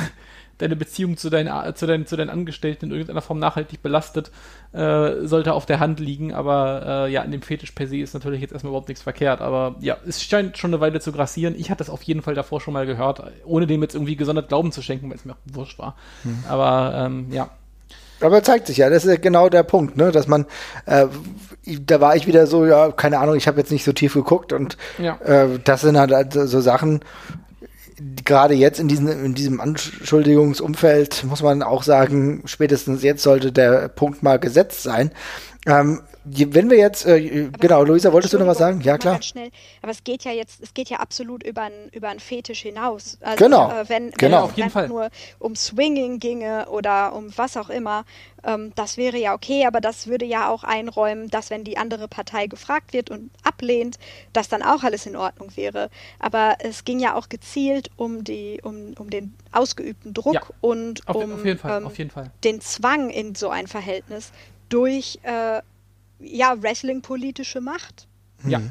deine 0.57 0.75
Beziehung 0.75 1.17
zu 1.17 1.29
deinen, 1.29 1.75
zu, 1.75 1.85
deinen, 1.85 2.05
zu 2.07 2.15
deinen 2.15 2.29
Angestellten 2.29 2.85
in 2.85 2.91
irgendeiner 2.91 3.21
Form 3.21 3.39
nachhaltig 3.39 3.81
belastet, 3.81 4.31
äh, 4.73 5.25
sollte 5.25 5.53
auf 5.53 5.65
der 5.65 5.79
Hand 5.79 5.99
liegen. 5.99 6.33
Aber 6.33 7.05
äh, 7.07 7.11
ja, 7.11 7.21
in 7.21 7.31
dem 7.31 7.41
Fetisch 7.41 7.71
per 7.71 7.87
se 7.87 7.97
ist 7.97 8.13
natürlich 8.13 8.41
jetzt 8.41 8.53
erstmal 8.53 8.71
überhaupt 8.71 8.87
nichts 8.89 9.03
verkehrt. 9.03 9.41
Aber 9.41 9.75
ja, 9.79 9.97
es 10.07 10.23
scheint 10.23 10.57
schon 10.57 10.71
eine 10.71 10.81
Weile 10.81 10.99
zu 10.99 11.11
grassieren. 11.11 11.55
Ich 11.57 11.69
hatte 11.69 11.79
das 11.79 11.89
auf 11.89 12.01
jeden 12.03 12.21
Fall 12.21 12.33
davor 12.35 12.59
schon 12.61 12.73
mal 12.73 12.85
gehört, 12.85 13.21
ohne 13.45 13.67
dem 13.67 13.81
jetzt 13.81 13.95
irgendwie 13.95 14.15
gesondert 14.15 14.47
Glauben 14.49 14.71
zu 14.71 14.81
schenken, 14.81 15.09
weil 15.09 15.17
es 15.17 15.25
mir 15.25 15.33
auch 15.33 15.37
wurscht 15.53 15.77
war. 15.79 15.95
Hm. 16.23 16.43
Aber 16.49 16.93
ähm, 16.95 17.27
ja, 17.31 17.49
Aber 18.19 18.41
zeigt 18.41 18.65
sich 18.67 18.77
ja, 18.77 18.89
das 18.89 19.05
ist 19.05 19.11
ja 19.11 19.17
genau 19.17 19.49
der 19.49 19.63
Punkt, 19.63 19.95
ne, 19.95 20.11
dass 20.11 20.27
man, 20.27 20.45
äh, 20.87 21.05
da 21.85 22.01
war 22.01 22.15
ich 22.15 22.25
wieder 22.25 22.47
so, 22.47 22.65
ja, 22.65 22.91
keine 22.91 23.19
Ahnung, 23.19 23.35
ich 23.35 23.47
habe 23.47 23.59
jetzt 23.59 23.71
nicht 23.71 23.83
so 23.83 23.93
tief 23.93 24.15
geguckt 24.15 24.53
und 24.53 24.75
Ja. 24.97 25.17
äh, 25.21 25.59
das 25.63 25.81
sind 25.81 25.97
halt 25.99 26.33
so 26.33 26.59
Sachen, 26.61 27.01
gerade 28.25 28.53
jetzt 28.53 28.79
in 28.79 28.87
diesem, 28.87 29.07
in 29.07 29.33
diesem 29.33 29.59
Anschuldigungsumfeld 29.59 31.23
muss 31.23 31.41
man 31.41 31.63
auch 31.63 31.83
sagen, 31.83 32.43
spätestens 32.45 33.03
jetzt 33.03 33.23
sollte 33.23 33.51
der 33.51 33.87
Punkt 33.87 34.23
mal 34.23 34.39
gesetzt 34.39 34.83
sein. 34.83 35.11
Ähm, 35.65 36.01
wenn 36.29 36.69
wir 36.69 36.77
jetzt, 36.77 37.05
äh, 37.05 37.49
genau, 37.59 37.83
Luisa, 37.83 38.11
wolltest 38.11 38.33
du 38.33 38.39
noch 38.39 38.47
was 38.47 38.57
sagen? 38.57 38.81
Ja, 38.81 38.97
klar. 38.97 39.15
Ganz 39.15 39.25
schnell. 39.25 39.49
Aber 39.81 39.91
es 39.91 40.03
geht 40.03 40.23
ja 40.23 40.31
jetzt, 40.31 40.61
es 40.61 40.73
geht 40.73 40.89
ja 40.89 40.97
absolut 40.97 41.43
über 41.43 41.63
einen 41.63 41.89
über 41.91 42.13
Fetisch 42.19 42.61
hinaus. 42.61 43.17
Also, 43.21 43.43
Genau, 43.45 43.69
Äh, 43.71 43.89
wenn, 43.89 44.11
genau. 44.11 44.37
wenn 44.37 44.43
Auf 44.43 44.57
jeden 44.57 44.67
es 44.67 44.73
Fall. 44.73 44.83
einfach 44.83 44.93
nur 44.95 45.09
um 45.39 45.55
Swinging 45.55 46.19
ginge 46.19 46.67
oder 46.69 47.13
um 47.13 47.31
was 47.37 47.55
auch 47.57 47.69
immer, 47.69 48.03
ähm, 48.43 48.71
das 48.75 48.97
wäre 48.97 49.17
ja 49.17 49.33
okay, 49.33 49.65
aber 49.65 49.81
das 49.81 50.07
würde 50.07 50.25
ja 50.25 50.49
auch 50.49 50.63
einräumen, 50.63 51.29
dass 51.29 51.49
wenn 51.49 51.63
die 51.63 51.77
andere 51.77 52.07
Partei 52.07 52.47
gefragt 52.47 52.93
wird 52.93 53.09
und 53.09 53.29
ablehnt, 53.43 53.97
dass 54.33 54.47
dann 54.49 54.63
auch 54.63 54.83
alles 54.83 55.05
in 55.05 55.15
Ordnung 55.15 55.55
wäre. 55.55 55.89
Aber 56.19 56.57
es 56.59 56.83
ging 56.85 56.99
ja 56.99 57.15
auch 57.15 57.29
gezielt 57.29 57.89
um 57.95 58.23
die, 58.23 58.59
um, 58.63 58.93
um 58.99 59.09
den 59.09 59.33
ausgeübten 59.51 60.13
Druck 60.13 60.33
Ja, 60.33 60.41
und 60.61 61.07
auf, 61.07 61.15
um 61.15 61.33
auf 61.33 61.45
jeden 61.45 61.59
Fall, 61.59 61.77
ähm, 61.81 61.87
auf 61.87 61.97
jeden 61.97 62.09
Fall. 62.11 62.31
den 62.43 62.61
Zwang 62.61 63.09
in 63.09 63.35
so 63.35 63.49
ein 63.49 63.67
Verhältnis 63.67 64.31
durch 64.69 65.19
äh, 65.23 65.61
ja, 66.19 66.55
Wrestling-politische 66.61 67.61
Macht. 67.61 68.07
Ja. 68.47 68.61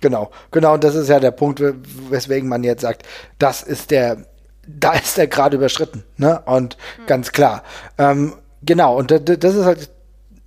Genau, 0.00 0.30
genau, 0.50 0.74
und 0.74 0.84
das 0.84 0.94
ist 0.94 1.08
ja 1.08 1.18
der 1.20 1.30
Punkt, 1.30 1.58
we- 1.60 1.74
weswegen 2.10 2.48
man 2.48 2.62
jetzt 2.64 2.82
sagt, 2.82 3.04
das 3.38 3.62
ist 3.62 3.90
der, 3.90 4.26
da 4.66 4.92
ist 4.92 5.16
der 5.16 5.26
gerade 5.26 5.56
überschritten, 5.56 6.04
ne? 6.18 6.42
Und 6.44 6.76
ganz 7.06 7.32
klar. 7.32 7.62
Ähm, 7.96 8.34
genau, 8.62 8.96
und 8.96 9.10
da- 9.10 9.18
da- 9.18 9.36
das 9.36 9.54
ist 9.54 9.64
halt 9.64 9.90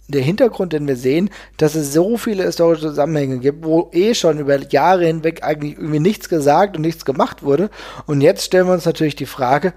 der 0.08 0.22
Hintergrund, 0.22 0.74
den 0.74 0.88
wir 0.88 0.96
sehen, 0.96 1.30
dass 1.58 1.76
es 1.76 1.94
so 1.94 2.18
viele 2.18 2.44
historische 2.44 2.82
Zusammenhänge 2.88 3.40
gibt, 3.40 3.64
wo 3.66 3.90
eh 3.92 4.14
schon 4.14 4.40
über 4.40 4.58
Jahre 4.70 5.06
hinweg 5.06 5.44
eigentlich 5.44 5.74
irgendwie 5.78 6.00
nichts 6.00 6.30
gesagt 6.30 6.76
und 6.76 6.82
nichts 6.84 7.04
gemacht 7.06 7.44
wurde. 7.44 7.70
Und 8.06 8.22
jetzt 8.22 8.44
stellen 8.46 8.68
wir 8.68 8.74
uns 8.74 8.86
natürlich 8.86 9.16
die 9.16 9.26
Frage, 9.26 9.74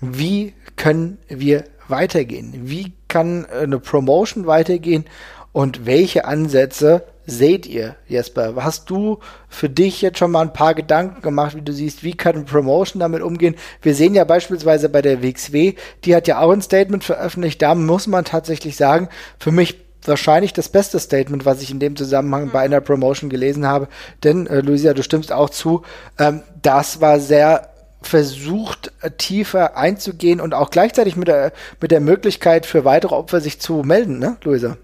wie 0.00 0.54
können 0.76 1.18
wir 1.28 1.64
weitergehen? 1.88 2.52
Wie 2.64 2.92
kann 3.08 3.44
äh, 3.46 3.62
eine 3.62 3.78
Promotion 3.78 4.46
weitergehen? 4.46 5.04
Und 5.54 5.86
welche 5.86 6.24
Ansätze 6.24 7.04
seht 7.26 7.64
ihr, 7.64 7.94
Jesper? 8.08 8.54
Hast 8.56 8.90
du 8.90 9.20
für 9.48 9.68
dich 9.68 10.02
jetzt 10.02 10.18
schon 10.18 10.32
mal 10.32 10.42
ein 10.42 10.52
paar 10.52 10.74
Gedanken 10.74 11.22
gemacht, 11.22 11.54
wie 11.54 11.62
du 11.62 11.72
siehst, 11.72 12.02
wie 12.02 12.16
kann 12.16 12.44
Promotion 12.44 12.98
damit 12.98 13.22
umgehen? 13.22 13.54
Wir 13.80 13.94
sehen 13.94 14.16
ja 14.16 14.24
beispielsweise 14.24 14.88
bei 14.88 15.00
der 15.00 15.22
WXW, 15.22 15.74
die 16.04 16.16
hat 16.16 16.26
ja 16.26 16.40
auch 16.40 16.50
ein 16.50 16.60
Statement 16.60 17.04
veröffentlicht. 17.04 17.62
Da 17.62 17.76
muss 17.76 18.08
man 18.08 18.24
tatsächlich 18.24 18.74
sagen, 18.74 19.08
für 19.38 19.52
mich 19.52 19.78
wahrscheinlich 20.02 20.54
das 20.54 20.68
beste 20.68 20.98
Statement, 20.98 21.46
was 21.46 21.62
ich 21.62 21.70
in 21.70 21.78
dem 21.78 21.94
Zusammenhang 21.94 22.50
bei 22.50 22.58
einer 22.58 22.80
Promotion 22.80 23.30
gelesen 23.30 23.64
habe. 23.64 23.86
Denn, 24.24 24.48
äh, 24.48 24.60
Luisa, 24.60 24.92
du 24.92 25.04
stimmst 25.04 25.30
auch 25.30 25.50
zu, 25.50 25.82
ähm, 26.18 26.42
das 26.62 27.00
war 27.00 27.20
sehr 27.20 27.68
versucht, 28.02 28.90
äh, 29.02 29.12
tiefer 29.12 29.76
einzugehen 29.76 30.40
und 30.40 30.52
auch 30.52 30.70
gleichzeitig 30.70 31.14
mit 31.14 31.28
der, 31.28 31.52
mit 31.80 31.92
der 31.92 32.00
Möglichkeit 32.00 32.66
für 32.66 32.84
weitere 32.84 33.14
Opfer 33.14 33.40
sich 33.40 33.60
zu 33.60 33.84
melden, 33.84 34.18
ne, 34.18 34.36
Luisa? 34.42 34.76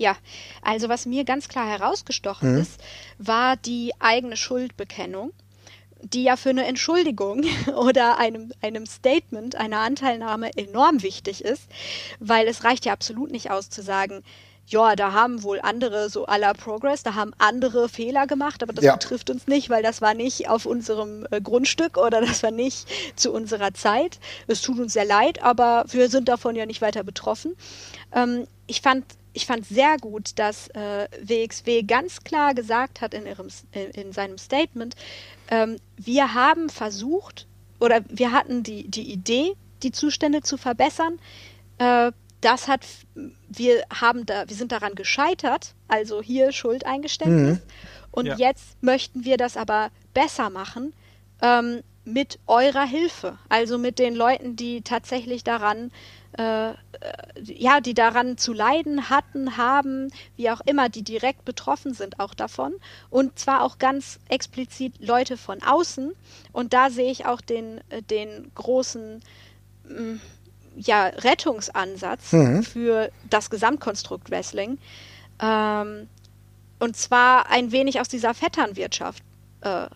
Ja, 0.00 0.16
also 0.62 0.88
was 0.88 1.04
mir 1.04 1.24
ganz 1.24 1.46
klar 1.48 1.68
herausgestochen 1.68 2.54
Mhm. 2.54 2.60
ist, 2.62 2.80
war 3.18 3.56
die 3.58 3.92
eigene 3.98 4.34
Schuldbekennung, 4.38 5.32
die 6.02 6.22
ja 6.22 6.36
für 6.36 6.48
eine 6.48 6.64
Entschuldigung 6.64 7.44
oder 7.76 8.16
einem, 8.16 8.50
einem 8.62 8.86
Statement, 8.86 9.56
einer 9.56 9.80
Anteilnahme 9.80 10.56
enorm 10.56 11.02
wichtig 11.02 11.44
ist, 11.44 11.64
weil 12.18 12.48
es 12.48 12.64
reicht 12.64 12.86
ja 12.86 12.94
absolut 12.94 13.30
nicht 13.30 13.50
aus 13.50 13.68
zu 13.68 13.82
sagen, 13.82 14.24
ja, 14.66 14.96
da 14.96 15.12
haben 15.12 15.42
wohl 15.42 15.60
andere 15.60 16.08
so 16.08 16.24
aller 16.24 16.54
Progress, 16.54 17.02
da 17.02 17.14
haben 17.14 17.32
andere 17.36 17.90
Fehler 17.90 18.26
gemacht, 18.26 18.62
aber 18.62 18.72
das 18.72 18.84
Ja. 18.84 18.92
betrifft 18.94 19.28
uns 19.28 19.48
nicht, 19.48 19.68
weil 19.68 19.82
das 19.82 20.00
war 20.00 20.14
nicht 20.14 20.48
auf 20.48 20.64
unserem 20.64 21.26
äh, 21.30 21.42
Grundstück 21.42 21.98
oder 21.98 22.20
das 22.22 22.42
war 22.42 22.52
nicht 22.52 22.88
zu 23.16 23.32
unserer 23.32 23.74
Zeit. 23.74 24.18
Es 24.46 24.62
tut 24.62 24.78
uns 24.78 24.94
sehr 24.94 25.04
leid, 25.04 25.42
aber 25.42 25.84
wir 25.88 26.08
sind 26.08 26.28
davon 26.30 26.56
ja 26.56 26.64
nicht 26.64 26.80
weiter 26.80 27.02
betroffen. 27.02 27.54
Ähm, 28.14 28.46
ich 28.66 28.80
fand 28.80 29.04
ich 29.32 29.46
fand 29.46 29.66
sehr 29.66 29.96
gut, 29.98 30.38
dass 30.38 30.68
äh, 30.68 31.08
WXW 31.22 31.82
ganz 31.82 32.22
klar 32.24 32.54
gesagt 32.54 33.00
hat 33.00 33.14
in, 33.14 33.26
ihrem, 33.26 33.48
in, 33.72 33.90
in 33.90 34.12
seinem 34.12 34.38
Statement, 34.38 34.96
ähm, 35.50 35.76
wir 35.96 36.34
haben 36.34 36.68
versucht 36.68 37.46
oder 37.78 38.00
wir 38.08 38.32
hatten 38.32 38.62
die, 38.62 38.88
die 38.88 39.10
Idee, 39.12 39.52
die 39.82 39.92
Zustände 39.92 40.42
zu 40.42 40.56
verbessern. 40.56 41.18
Äh, 41.78 42.12
das 42.40 42.68
hat, 42.68 42.86
wir 43.48 43.84
haben 43.92 44.24
da, 44.26 44.48
wir 44.48 44.56
sind 44.56 44.72
daran 44.72 44.94
gescheitert, 44.94 45.74
also 45.88 46.22
hier 46.22 46.52
Schuldeingeständnis. 46.52 47.60
Und 48.10 48.26
Ja. 48.26 48.36
jetzt 48.36 48.82
möchten 48.82 49.24
wir 49.24 49.36
das 49.36 49.56
aber 49.56 49.90
besser 50.14 50.50
machen 50.50 50.94
ähm, 51.42 51.82
mit 52.04 52.38
eurer 52.46 52.86
Hilfe, 52.86 53.38
also 53.48 53.78
mit 53.78 53.98
den 53.98 54.14
Leuten, 54.14 54.56
die 54.56 54.82
tatsächlich 54.82 55.44
daran 55.44 55.88
äh, 55.88 56.19
äh, 56.32 56.74
ja, 57.42 57.80
die 57.80 57.94
daran 57.94 58.38
zu 58.38 58.52
leiden 58.52 59.10
hatten, 59.10 59.56
haben, 59.56 60.12
wie 60.36 60.50
auch 60.50 60.60
immer, 60.60 60.88
die 60.88 61.02
direkt 61.02 61.44
betroffen 61.44 61.94
sind 61.94 62.20
auch 62.20 62.34
davon. 62.34 62.74
Und 63.08 63.38
zwar 63.38 63.62
auch 63.62 63.78
ganz 63.78 64.18
explizit 64.28 64.94
Leute 65.00 65.36
von 65.36 65.62
außen. 65.62 66.12
Und 66.52 66.72
da 66.72 66.90
sehe 66.90 67.10
ich 67.10 67.26
auch 67.26 67.40
den, 67.40 67.80
äh, 67.88 68.02
den 68.02 68.50
großen 68.54 69.20
mm, 69.88 70.16
ja, 70.76 71.06
Rettungsansatz 71.06 72.32
Mhm. 72.32 72.62
für 72.62 73.10
das 73.28 73.50
Gesamtkonstrukt 73.50 74.30
Wrestling. 74.30 74.78
Ähm, 75.40 76.08
und 76.78 76.96
zwar 76.96 77.50
ein 77.50 77.72
wenig 77.72 78.00
aus 78.00 78.08
dieser 78.08 78.34
Vetternwirtschaft 78.34 79.22
äh, 79.62 79.86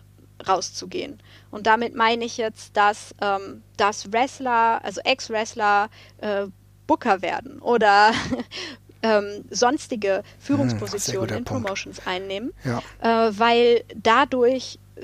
rauszugehen. 0.47 1.19
Und 1.51 1.67
damit 1.67 1.95
meine 1.95 2.25
ich 2.25 2.37
jetzt, 2.37 2.75
dass, 2.75 3.15
ähm, 3.21 3.61
dass 3.77 4.11
Wrestler, 4.11 4.83
also 4.83 5.01
Ex-Wrestler, 5.03 5.89
äh, 6.19 6.47
Booker 6.87 7.21
werden 7.21 7.59
oder 7.61 8.11
ähm, 9.01 9.45
sonstige 9.49 10.23
Führungspositionen 10.39 11.27
guter 11.27 11.37
in 11.37 11.43
Punkt. 11.43 11.63
Promotions 11.63 12.05
einnehmen, 12.05 12.53
Ja. 12.63 12.81
äh, 13.01 13.31
weil 13.37 13.83
dadurch 13.95 14.79
äh, 14.95 15.01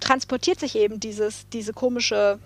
transportiert 0.00 0.60
sich 0.60 0.76
eben 0.76 1.00
dieses, 1.00 1.48
diese 1.48 1.72
komische 1.72 2.38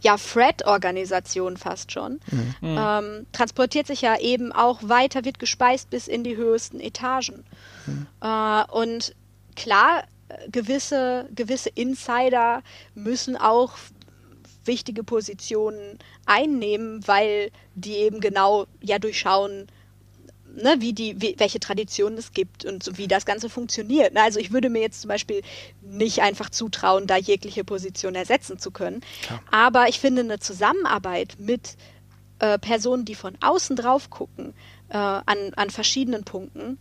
ja, 0.00 0.16
Fred-Organisation 0.18 1.56
fast 1.56 1.90
schon, 1.92 2.20
ähm, 2.62 3.26
transportiert 3.32 3.86
sich 3.86 4.02
ja 4.02 4.18
eben 4.18 4.52
auch 4.52 4.80
weiter, 4.82 5.24
wird 5.24 5.38
gespeist 5.38 5.90
bis 5.90 6.06
in 6.06 6.22
die 6.22 6.36
höchsten 6.36 6.80
Etagen. 6.80 7.44
Äh, 8.20 8.64
und 8.70 9.14
klar, 9.54 10.04
gewisse, 10.50 11.28
gewisse 11.34 11.70
Insider 11.70 12.62
müssen 12.94 13.36
auch 13.36 13.72
wichtige 14.64 15.04
Positionen 15.04 15.98
einnehmen, 16.24 17.06
weil 17.06 17.50
die 17.74 17.94
eben 17.94 18.20
genau 18.20 18.66
ja 18.82 18.98
durchschauen, 18.98 19.66
ne, 20.54 20.76
wie 20.78 20.92
die, 20.92 21.20
wie, 21.20 21.34
welche 21.38 21.60
Traditionen 21.60 22.18
es 22.18 22.32
gibt 22.32 22.64
und 22.64 22.82
so, 22.82 22.98
wie 22.98 23.06
das 23.06 23.26
Ganze 23.26 23.48
funktioniert. 23.48 24.14
Ne? 24.14 24.22
Also 24.22 24.40
ich 24.40 24.52
würde 24.52 24.68
mir 24.68 24.80
jetzt 24.80 25.02
zum 25.02 25.08
Beispiel 25.08 25.42
nicht 25.82 26.22
einfach 26.22 26.50
zutrauen, 26.50 27.06
da 27.06 27.16
jegliche 27.16 27.64
Position 27.64 28.14
ersetzen 28.14 28.58
zu 28.58 28.70
können. 28.70 29.02
Klar. 29.22 29.42
Aber 29.50 29.88
ich 29.88 30.00
finde 30.00 30.22
eine 30.22 30.38
Zusammenarbeit 30.38 31.36
mit 31.38 31.76
äh, 32.38 32.58
Personen, 32.58 33.04
die 33.04 33.14
von 33.14 33.36
außen 33.40 33.76
drauf 33.76 34.10
gucken, 34.10 34.54
äh, 34.88 34.96
an, 34.96 35.52
an 35.56 35.70
verschiedenen 35.70 36.24
Punkten, 36.24 36.78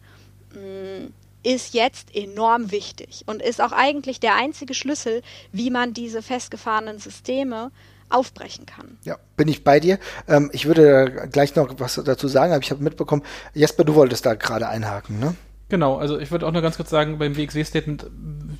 mh, 0.53 0.59
mm, 0.59 1.13
ist 1.45 1.73
jetzt 1.73 2.15
enorm 2.15 2.71
wichtig 2.71 3.23
und 3.27 3.41
ist 3.41 3.61
auch 3.61 3.71
eigentlich 3.71 4.19
der 4.19 4.35
einzige 4.35 4.73
Schlüssel, 4.73 5.21
wie 5.51 5.69
man 5.69 5.93
diese 5.93 6.21
festgefahrenen 6.21 6.99
Systeme 6.99 7.71
aufbrechen 8.09 8.65
kann. 8.65 8.97
Ja, 9.03 9.17
bin 9.37 9.47
ich 9.47 9.63
bei 9.63 9.79
dir. 9.79 9.99
Ähm, 10.27 10.49
ich 10.53 10.65
würde 10.65 11.27
gleich 11.31 11.55
noch 11.55 11.73
was 11.79 12.01
dazu 12.03 12.27
sagen, 12.27 12.53
aber 12.53 12.63
ich 12.63 12.71
habe 12.71 12.83
mitbekommen, 12.83 13.23
Jesper, 13.53 13.83
du 13.83 13.95
wolltest 13.95 14.25
da 14.25 14.35
gerade 14.35 14.67
einhaken, 14.67 15.19
ne? 15.19 15.35
Genau, 15.67 15.97
also 15.97 16.19
ich 16.19 16.29
würde 16.29 16.45
auch 16.45 16.51
nur 16.51 16.61
ganz 16.61 16.77
kurz 16.77 16.91
sagen, 16.91 17.17
beim 17.17 17.35
WXW-Statement, 17.35 18.05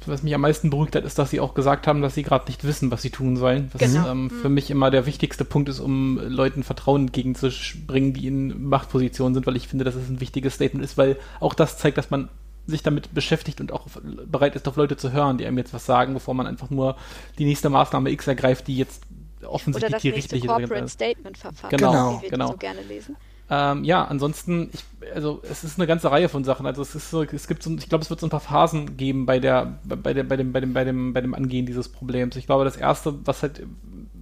was 0.08 0.24
mich 0.24 0.34
am 0.34 0.42
meisten 0.42 0.72
beruhigt 0.72 0.96
hat, 0.96 1.06
ist, 1.06 1.20
dass 1.20 1.30
sie 1.30 1.40
auch 1.40 1.54
gesagt 1.54 1.86
haben, 1.86 2.02
dass 2.02 2.16
sie 2.16 2.24
gerade 2.24 2.48
nicht 2.48 2.64
wissen, 2.64 2.90
was 2.90 3.04
sie 3.04 3.12
tun 3.12 3.38
sollen. 3.38 3.70
Was 3.74 3.82
genau. 3.82 4.10
ähm, 4.10 4.32
für 4.32 4.50
mich 4.50 4.72
immer 4.72 4.90
der 4.90 5.06
wichtigste 5.06 5.46
Punkt 5.46 5.70
ist, 5.70 5.80
um 5.80 6.20
Leuten 6.20 6.64
Vertrauen 6.64 7.02
entgegenzubringen, 7.02 8.14
die 8.14 8.26
in 8.26 8.68
Machtpositionen 8.68 9.36
sind, 9.36 9.46
weil 9.46 9.56
ich 9.56 9.68
finde, 9.68 9.86
dass 9.86 9.94
es 9.94 10.10
ein 10.10 10.20
wichtiges 10.20 10.56
Statement 10.56 10.84
ist, 10.84 10.98
weil 10.98 11.18
auch 11.40 11.54
das 11.54 11.78
zeigt, 11.78 12.00
dass 12.00 12.10
man 12.10 12.30
sich 12.68 12.84
damit 12.84 13.14
beschäftigt 13.14 13.62
und 13.62 13.72
auch 13.72 13.88
bereit 14.26 14.56
ist, 14.56 14.68
auf 14.68 14.76
Leute 14.76 14.98
zu 14.98 15.12
hören, 15.12 15.38
die 15.38 15.46
einem 15.46 15.58
jetzt 15.58 15.74
was 15.74 15.86
sagen, 15.86 16.14
bevor 16.14 16.34
man 16.34 16.48
einfach 16.48 16.70
nur 16.70 16.96
die 17.38 17.46
nächste 17.46 17.70
Maßnahme 17.70 18.10
X 18.12 18.28
ergreift, 18.28 18.68
die 18.68 18.78
jetzt 18.78 19.04
offensichtlich 19.46 19.90
Oder 19.90 19.96
das 19.96 20.02
die 20.02 20.10
richtige 20.10 20.48
Corporate 20.48 20.88
Statement 20.88 21.38
verfasst, 21.38 21.70
genau, 21.70 22.20
wie 22.20 22.24
wir 22.24 22.30
genau. 22.32 22.48
so 22.48 22.58
gerne 22.58 22.82
lesen. 22.82 23.16
Ähm, 23.48 23.84
ja, 23.84 24.04
ansonsten, 24.06 24.72
ich, 24.74 24.84
also 25.14 25.42
es 25.44 25.64
ist 25.64 25.78
eine 25.78 25.86
ganze 25.86 26.10
Reihe 26.10 26.30
von 26.30 26.44
Sachen. 26.44 26.66
Also 26.66 26.82
es 26.82 26.96
ist 26.96 27.12
so, 27.12 27.22
es 27.22 27.48
gibt 27.48 27.62
so, 27.62 27.72
ich 27.76 27.90
glaube, 27.90 28.04
es 28.04 28.10
wird 28.10 28.20
so 28.20 28.26
ein 28.26 28.32
paar 28.32 28.40
Phasen 28.40 28.98
geben 28.98 29.28
bei 29.28 29.40
der, 29.40 29.78
bei 29.84 30.14
der, 30.14 30.24
bei 30.24 30.36
dem, 30.36 30.52
bei 30.52 30.62
dem, 30.62 30.74
bei 30.74 30.84
dem, 30.84 31.14
bei 31.14 31.22
dem 31.22 31.36
Angehen 31.36 31.68
dieses 31.68 31.90
Problems. 31.90 32.36
Ich 32.38 32.48
glaube, 32.48 32.66
das 32.66 32.76
erste, 32.76 33.14
was 33.26 33.44
halt 33.44 33.62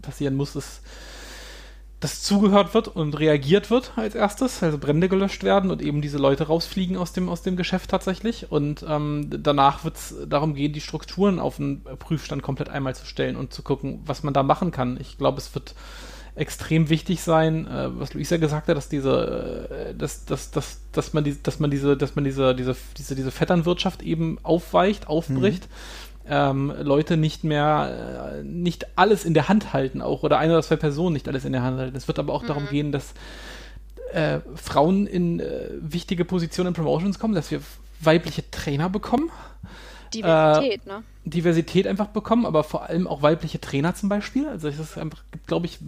passieren 0.02 0.36
muss, 0.36 0.58
ist, 0.58 0.82
dass 2.04 2.22
zugehört 2.22 2.74
wird 2.74 2.90
und 2.90 3.18
reagiert 3.18 3.72
wird 3.72 3.94
als 3.96 4.14
erstes, 4.14 4.62
also 4.62 4.78
Brände 4.78 5.08
gelöscht 5.08 5.44
werden 5.46 5.72
und 5.72 5.82
eben 5.82 6.02
diese 6.02 6.18
Leute 6.18 6.48
rausfliegen 6.48 6.98
aus 6.98 7.14
dem, 7.14 7.30
aus 7.30 7.44
dem 7.44 7.56
Geschäft 7.56 7.92
tatsächlich. 7.92 8.52
Und 8.52 8.86
ähm, 8.86 9.30
danach 9.30 9.86
wird 9.86 9.96
es 9.96 10.14
darum 10.28 10.54
gehen, 10.54 10.74
die 10.74 10.82
Strukturen 10.82 11.40
auf 11.40 11.56
den 11.58 11.82
Prüfstand 11.84 12.44
komplett 12.44 12.68
einmal 12.68 12.94
zu 12.94 13.06
stellen 13.06 13.38
und 13.38 13.54
zu 13.54 13.62
gucken, 13.62 14.02
was 14.06 14.22
man 14.22 14.34
da 14.34 14.44
machen 14.44 14.72
kann. 14.72 14.98
Ich 15.00 15.18
glaube, 15.18 15.38
es 15.38 15.56
wird 15.56 15.76
extrem 16.36 16.90
wichtig 16.90 17.22
sein, 17.22 17.68
äh, 17.68 17.90
was 17.98 18.14
Luisa 18.14 18.36
gesagt 18.36 18.68
hat, 18.68 18.76
dass 18.76 18.90
diese, 18.90 19.70
äh, 19.70 19.96
dass, 19.96 20.26
dass, 20.26 20.52
dass, 20.52 20.82
dass 20.92 21.14
man 21.14 21.24
die, 21.24 21.42
dass 21.42 21.60
man 21.60 21.72
diese, 21.72 21.96
dass 21.96 22.16
man 22.16 22.26
diese, 22.26 22.54
diese, 22.54 22.76
diese, 22.98 23.16
diese 23.16 23.32
Vetternwirtschaft 23.32 24.02
eben 24.02 24.40
aufweicht, 24.44 25.08
aufbricht. 25.08 25.66
Mhm. 25.66 25.70
Ähm, 26.26 26.74
Leute 26.82 27.18
nicht 27.18 27.44
mehr, 27.44 28.38
äh, 28.40 28.44
nicht 28.44 28.98
alles 28.98 29.26
in 29.26 29.34
der 29.34 29.50
Hand 29.50 29.74
halten, 29.74 30.02
auch 30.02 30.24
oder 30.24 30.38
eine 30.38 30.54
oder 30.54 30.64
zwei 30.64 30.78
Personen 30.78 31.14
nicht 31.14 31.28
alles 31.28 31.44
in 31.44 31.52
der 31.52 31.64
Hand 31.64 31.78
halten. 31.78 31.98
Es 31.98 32.08
wird 32.08 32.18
aber 32.20 32.34
auch 32.34 32.44
mhm. 32.44 32.48
darum 32.48 32.68
gehen, 32.68 32.92
dass 32.92 33.14
äh, 34.14 34.40
Frauen 34.56 35.06
in 35.06 35.40
äh, 35.40 35.70
wichtige 35.82 36.24
Positionen 36.24 36.70
in 36.70 36.74
Promotions 36.74 37.20
kommen, 37.20 37.34
dass 37.34 37.52
wir 37.52 37.62
weibliche 38.00 38.50
Trainer 38.52 38.90
bekommen. 38.90 39.32
Diversität, 40.14 40.86
äh, 40.86 40.90
ne? 40.90 41.04
Diversität 41.26 41.88
einfach 41.88 42.08
bekommen, 42.08 42.46
aber 42.46 42.64
vor 42.64 42.84
allem 42.84 43.08
auch 43.08 43.22
weibliche 43.22 43.60
Trainer 43.60 43.96
zum 43.96 44.10
Beispiel. 44.10 44.48
Also 44.48 44.68
es 44.68 44.98
einfach, 44.98 45.24
glaube 45.48 45.66
ich, 45.66 45.80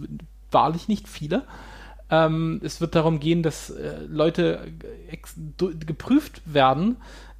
wahrlich 0.50 0.88
nicht 0.88 1.08
viele. 1.08 1.44
Ähm, 2.10 2.60
es 2.62 2.80
wird 2.80 2.94
darum 2.94 3.20
gehen, 3.20 3.42
dass 3.42 3.70
äh, 3.70 3.98
Leute 4.08 4.72
geprüft 5.56 6.40
werden, 6.44 6.96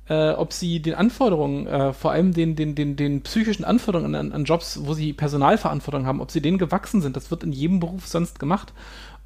äh, 0.09 0.31
ob 0.31 0.53
sie 0.53 0.81
den 0.81 0.95
Anforderungen, 0.95 1.67
äh, 1.67 1.93
vor 1.93 2.13
allem 2.13 2.33
den, 2.33 2.55
den, 2.55 2.75
den, 2.75 2.97
den 2.97 3.23
psychischen 3.23 3.65
Anforderungen 3.65 4.15
an, 4.15 4.33
an, 4.33 4.45
Jobs, 4.45 4.81
wo 4.85 4.95
sie 4.95 5.13
Personalverantwortung 5.13 6.07
haben, 6.07 6.21
ob 6.21 6.31
sie 6.31 6.41
denen 6.41 6.59
gewachsen 6.59 7.01
sind. 7.01 7.17
Das 7.17 7.31
wird 7.31 7.43
in 7.43 7.53
jedem 7.53 7.81
Beruf 7.81 8.07
sonst 8.07 8.39
gemacht. 8.39 8.73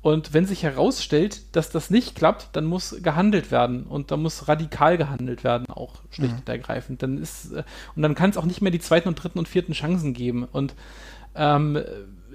Und 0.03 0.33
wenn 0.33 0.47
sich 0.47 0.63
herausstellt, 0.63 1.55
dass 1.55 1.69
das 1.69 1.91
nicht 1.91 2.15
klappt, 2.15 2.49
dann 2.55 2.65
muss 2.65 2.97
gehandelt 3.03 3.51
werden 3.51 3.85
und 3.85 4.11
da 4.11 4.17
muss 4.17 4.49
radikal 4.49 4.97
gehandelt 4.97 5.45
werden, 5.45 5.69
auch 5.69 5.97
schlicht 6.09 6.33
mhm. 6.33 6.39
und 6.39 6.49
ergreifend. 6.49 7.03
Dann 7.03 7.19
ist, 7.19 7.53
äh, 7.53 7.65
und 7.95 8.03
dann 8.03 8.15
kann 8.15 8.31
es 8.31 8.39
auch 8.39 8.47
nicht 8.47 8.63
mehr 8.63 8.73
die 8.73 8.79
zweiten 8.79 9.09
und 9.09 9.17
dritten 9.17 9.39
und 9.39 9.49
vierten 9.49 9.73
Chancen 9.73 10.15
geben. 10.15 10.45
Und 10.45 10.75
ähm, 11.35 11.79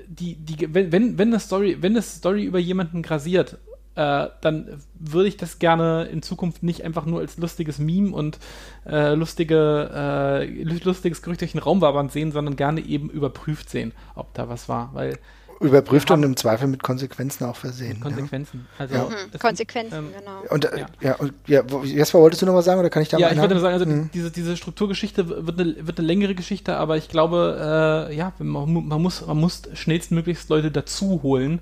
die, 0.08 0.36
die, 0.36 0.74
wenn, 0.74 0.92
wenn, 0.92 1.30
eine 1.30 1.40
Story, 1.40 1.78
wenn 1.82 1.94
eine 1.94 2.04
Story 2.04 2.44
über 2.44 2.60
jemanden 2.60 3.02
grasiert, 3.02 3.58
äh, 3.96 4.28
dann 4.42 4.82
würde 4.94 5.28
ich 5.28 5.38
das 5.38 5.60
gerne 5.60 6.06
in 6.06 6.22
Zukunft 6.22 6.64
nicht 6.64 6.84
einfach 6.84 7.06
nur 7.06 7.20
als 7.20 7.38
lustiges 7.38 7.80
Meme 7.80 8.14
und 8.14 8.40
äh, 8.86 9.14
lustige, 9.14 9.90
äh, 9.94 10.64
lustiges 10.64 11.22
Gerücht 11.22 11.42
durch 11.42 11.54
den 11.54 11.62
Raum 11.62 11.82
wabern 11.82 12.10
sehen, 12.10 12.32
sondern 12.32 12.56
gerne 12.56 12.82
eben 12.82 13.10
überprüft 13.10 13.70
sehen, 13.70 13.94
ob 14.16 14.34
da 14.34 14.50
was 14.50 14.68
war. 14.68 14.90
Weil 14.94 15.18
Überprüft 15.62 16.12
und 16.12 16.24
im 16.24 16.36
Zweifel 16.36 16.68
mit 16.68 16.84
Konsequenzen 16.84 17.46
auch 17.46 17.56
versehen. 17.56 18.02
Konsequenzen. 18.02 18.68
Ja. 18.74 18.80
Also 18.80 18.96
ja. 18.96 19.08
Konsequenzen, 19.40 19.96
ähm, 19.96 20.10
genau. 20.18 20.54
Und 20.54 20.66
äh, 20.66 20.80
ja, 20.80 20.88
ja, 21.00 21.16
und, 21.16 21.34
ja 21.48 21.64
Jesper, 21.84 22.20
wolltest 22.20 22.42
du 22.42 22.46
noch 22.46 22.56
was 22.56 22.66
sagen 22.66 22.80
oder 22.80 22.90
kann 22.90 23.02
ich 23.02 23.10
da 23.10 23.18
Ja, 23.18 23.32
ich 23.32 23.38
würde 23.38 23.58
sagen, 23.60 23.74
also 23.74 23.86
mhm. 23.86 24.10
diese, 24.14 24.32
diese 24.32 24.58
Strukturgeschichte 24.58 25.48
wird 25.48 25.60
eine, 25.60 25.88
wird 25.88 25.98
eine 25.98 26.08
längere 26.08 26.36
Geschichte, 26.36 26.76
aber 26.76 26.98
ich 26.98 27.08
glaube, 27.08 28.10
äh, 28.12 28.16
ja, 28.16 28.34
man, 28.40 28.88
man, 28.88 29.02
muss, 29.02 29.26
man 29.26 29.38
muss 29.38 29.62
schnellstmöglichst 29.74 30.50
Leute 30.50 30.72
dazu 30.72 31.22
holen, 31.24 31.62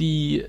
die 0.00 0.46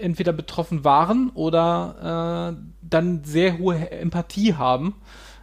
entweder 0.00 0.32
betroffen 0.32 0.84
waren 0.84 1.30
oder 1.30 2.54
äh, 2.56 2.64
dann 2.82 3.24
sehr 3.24 3.58
hohe 3.58 3.90
Empathie 3.90 4.54
haben 4.54 4.94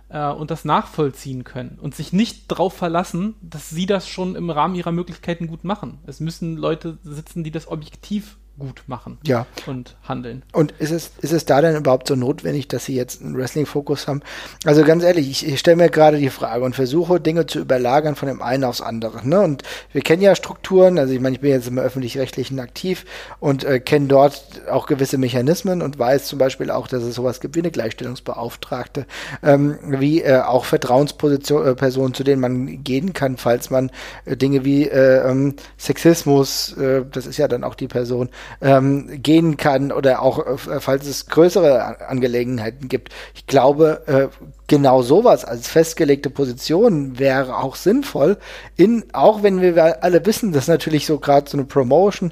äh, 0.09 0.29
und 0.29 0.51
das 0.51 0.65
nachvollziehen 0.65 1.43
können 1.43 1.77
und 1.81 1.95
sich 1.95 2.13
nicht 2.13 2.51
darauf 2.51 2.73
verlassen, 2.73 3.35
dass 3.41 3.69
sie 3.69 3.85
das 3.85 4.07
schon 4.07 4.35
im 4.35 4.49
Rahmen 4.49 4.75
ihrer 4.75 4.91
Möglichkeiten 4.91 5.47
gut 5.47 5.63
machen. 5.63 5.99
Es 6.05 6.19
müssen 6.19 6.57
Leute 6.57 6.97
sitzen, 7.03 7.43
die 7.43 7.51
das 7.51 7.67
objektiv 7.67 8.37
gut 8.61 8.83
machen 8.87 9.17
ja. 9.23 9.45
und 9.65 9.95
handeln. 10.07 10.43
Und 10.53 10.71
ist 10.79 10.91
es, 10.91 11.11
ist 11.21 11.33
es 11.33 11.45
da 11.45 11.61
denn 11.61 11.75
überhaupt 11.75 12.07
so 12.07 12.15
notwendig, 12.15 12.67
dass 12.67 12.85
sie 12.85 12.95
jetzt 12.95 13.21
einen 13.21 13.37
Wrestling-Fokus 13.37 14.07
haben? 14.07 14.21
Also 14.65 14.83
ganz 14.83 15.03
ehrlich, 15.03 15.29
ich, 15.29 15.47
ich 15.47 15.59
stelle 15.59 15.77
mir 15.77 15.89
gerade 15.89 16.17
die 16.17 16.29
Frage 16.29 16.63
und 16.63 16.75
versuche 16.75 17.19
Dinge 17.19 17.45
zu 17.47 17.59
überlagern 17.59 18.15
von 18.15 18.27
dem 18.27 18.41
einen 18.41 18.63
aufs 18.63 18.81
andere. 18.81 19.27
Ne? 19.27 19.41
Und 19.41 19.63
wir 19.91 20.01
kennen 20.01 20.21
ja 20.21 20.35
Strukturen, 20.35 20.97
also 20.97 21.13
ich 21.13 21.19
meine, 21.19 21.35
ich 21.35 21.41
bin 21.41 21.51
jetzt 21.51 21.67
im 21.67 21.79
öffentlich-rechtlichen 21.79 22.59
aktiv 22.59 23.05
und 23.39 23.63
äh, 23.63 23.79
kenne 23.79 24.07
dort 24.07 24.43
auch 24.69 24.85
gewisse 24.85 25.17
Mechanismen 25.17 25.81
und 25.81 25.97
weiß 25.97 26.27
zum 26.27 26.39
Beispiel 26.39 26.71
auch, 26.71 26.87
dass 26.87 27.03
es 27.03 27.15
sowas 27.15 27.41
gibt 27.41 27.55
wie 27.55 27.59
eine 27.59 27.71
Gleichstellungsbeauftragte, 27.71 29.05
ähm, 29.43 29.77
wie 29.83 30.21
äh, 30.21 30.41
auch 30.41 30.65
Vertrauenspersonen, 30.65 32.11
äh, 32.11 32.13
zu 32.13 32.23
denen 32.23 32.41
man 32.41 32.83
gehen 32.83 33.13
kann, 33.13 33.37
falls 33.37 33.69
man 33.69 33.91
äh, 34.25 34.37
Dinge 34.37 34.63
wie 34.63 34.87
äh, 34.87 35.27
ähm, 35.29 35.55
Sexismus, 35.77 36.77
äh, 36.77 37.03
das 37.11 37.25
ist 37.25 37.37
ja 37.37 37.47
dann 37.47 37.63
auch 37.63 37.75
die 37.75 37.87
Person, 37.87 38.29
ähm, 38.61 39.21
gehen 39.21 39.57
kann 39.57 39.91
oder 39.91 40.21
auch, 40.21 40.45
äh, 40.45 40.79
falls 40.79 41.07
es 41.07 41.27
größere 41.27 42.07
Angelegenheiten 42.07 42.87
gibt. 42.87 43.09
Ich 43.33 43.47
glaube, 43.47 44.03
äh, 44.07 44.27
genau 44.71 45.01
sowas 45.01 45.43
als 45.43 45.67
festgelegte 45.67 46.29
Position 46.29 47.19
wäre 47.19 47.57
auch 47.57 47.75
sinnvoll, 47.75 48.37
in, 48.77 49.03
auch 49.11 49.43
wenn 49.43 49.61
wir 49.61 50.01
alle 50.01 50.25
wissen, 50.25 50.53
dass 50.53 50.69
natürlich 50.69 51.05
so 51.05 51.19
gerade 51.19 51.49
so 51.49 51.57
eine 51.57 51.65
Promotion, 51.65 52.31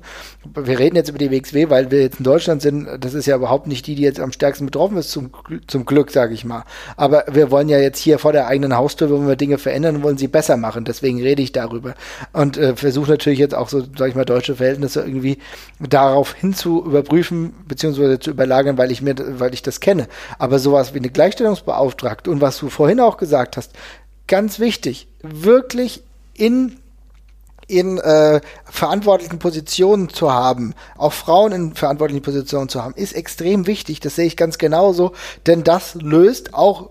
wir 0.55 0.79
reden 0.79 0.95
jetzt 0.95 1.09
über 1.09 1.17
die 1.17 1.31
WXW, 1.31 1.69
weil 1.69 1.91
wir 1.91 1.99
jetzt 1.99 2.19
in 2.19 2.23
Deutschland 2.23 2.61
sind, 2.61 2.87
das 3.01 3.13
ist 3.13 3.25
ja 3.25 3.35
überhaupt 3.35 3.67
nicht 3.67 3.85
die, 3.87 3.95
die 3.95 4.03
jetzt 4.03 4.21
am 4.21 4.31
stärksten 4.31 4.67
betroffen 4.67 4.95
ist, 4.95 5.11
zum, 5.11 5.31
zum 5.67 5.83
Glück, 5.83 6.11
sage 6.11 6.33
ich 6.33 6.45
mal. 6.45 6.63
Aber 6.95 7.25
wir 7.29 7.51
wollen 7.51 7.67
ja 7.67 7.77
jetzt 7.77 7.99
hier 7.99 8.19
vor 8.19 8.31
der 8.31 8.47
eigenen 8.47 8.73
Haustür, 8.73 9.11
wenn 9.11 9.27
wir 9.27 9.35
Dinge 9.35 9.57
verändern, 9.57 10.01
wollen 10.01 10.17
sie 10.17 10.29
besser 10.29 10.55
machen, 10.55 10.85
deswegen 10.85 11.21
rede 11.21 11.41
ich 11.41 11.51
darüber. 11.51 11.93
Und 12.31 12.57
äh, 12.57 12.73
versuche 12.77 13.11
natürlich 13.11 13.39
jetzt 13.39 13.53
auch 13.53 13.67
so, 13.67 13.81
sage 13.81 14.11
ich 14.11 14.15
mal, 14.15 14.23
deutsche 14.23 14.55
Verhältnisse 14.55 15.01
irgendwie 15.01 15.39
darauf 15.81 16.35
hin 16.35 16.53
zu 16.53 16.85
überprüfen, 16.85 17.53
beziehungsweise 17.67 18.17
zu 18.17 18.31
überlagern, 18.31 18.77
weil 18.77 18.91
ich 18.91 19.01
mir, 19.01 19.15
weil 19.17 19.53
ich 19.53 19.61
das 19.61 19.81
kenne. 19.81 20.07
Aber 20.37 20.57
sowas 20.57 20.93
wie 20.93 20.99
eine 20.99 21.09
Gleichstellungsbeauftragte 21.09 22.28
und 22.29 22.41
was 22.41 22.57
du 22.57 22.69
vorhin 22.69 22.99
auch 22.99 23.17
gesagt 23.17 23.57
hast, 23.57 23.71
ganz 24.27 24.59
wichtig, 24.59 25.07
wirklich 25.21 26.03
in 26.33 26.77
in 27.67 27.99
äh, 27.99 28.41
verantwortlichen 28.65 29.37
Positionen 29.37 30.09
zu 30.09 30.33
haben, 30.33 30.73
auch 30.97 31.13
Frauen 31.13 31.51
in 31.51 31.75
verantwortlichen 31.75 32.23
Positionen 32.23 32.67
zu 32.67 32.83
haben, 32.83 32.95
ist 32.95 33.13
extrem 33.13 33.67
wichtig. 33.67 33.99
Das 33.99 34.15
sehe 34.15 34.25
ich 34.25 34.35
ganz 34.35 34.57
genauso, 34.57 35.11
denn 35.45 35.63
das 35.63 35.93
löst 35.93 36.55
auch 36.55 36.89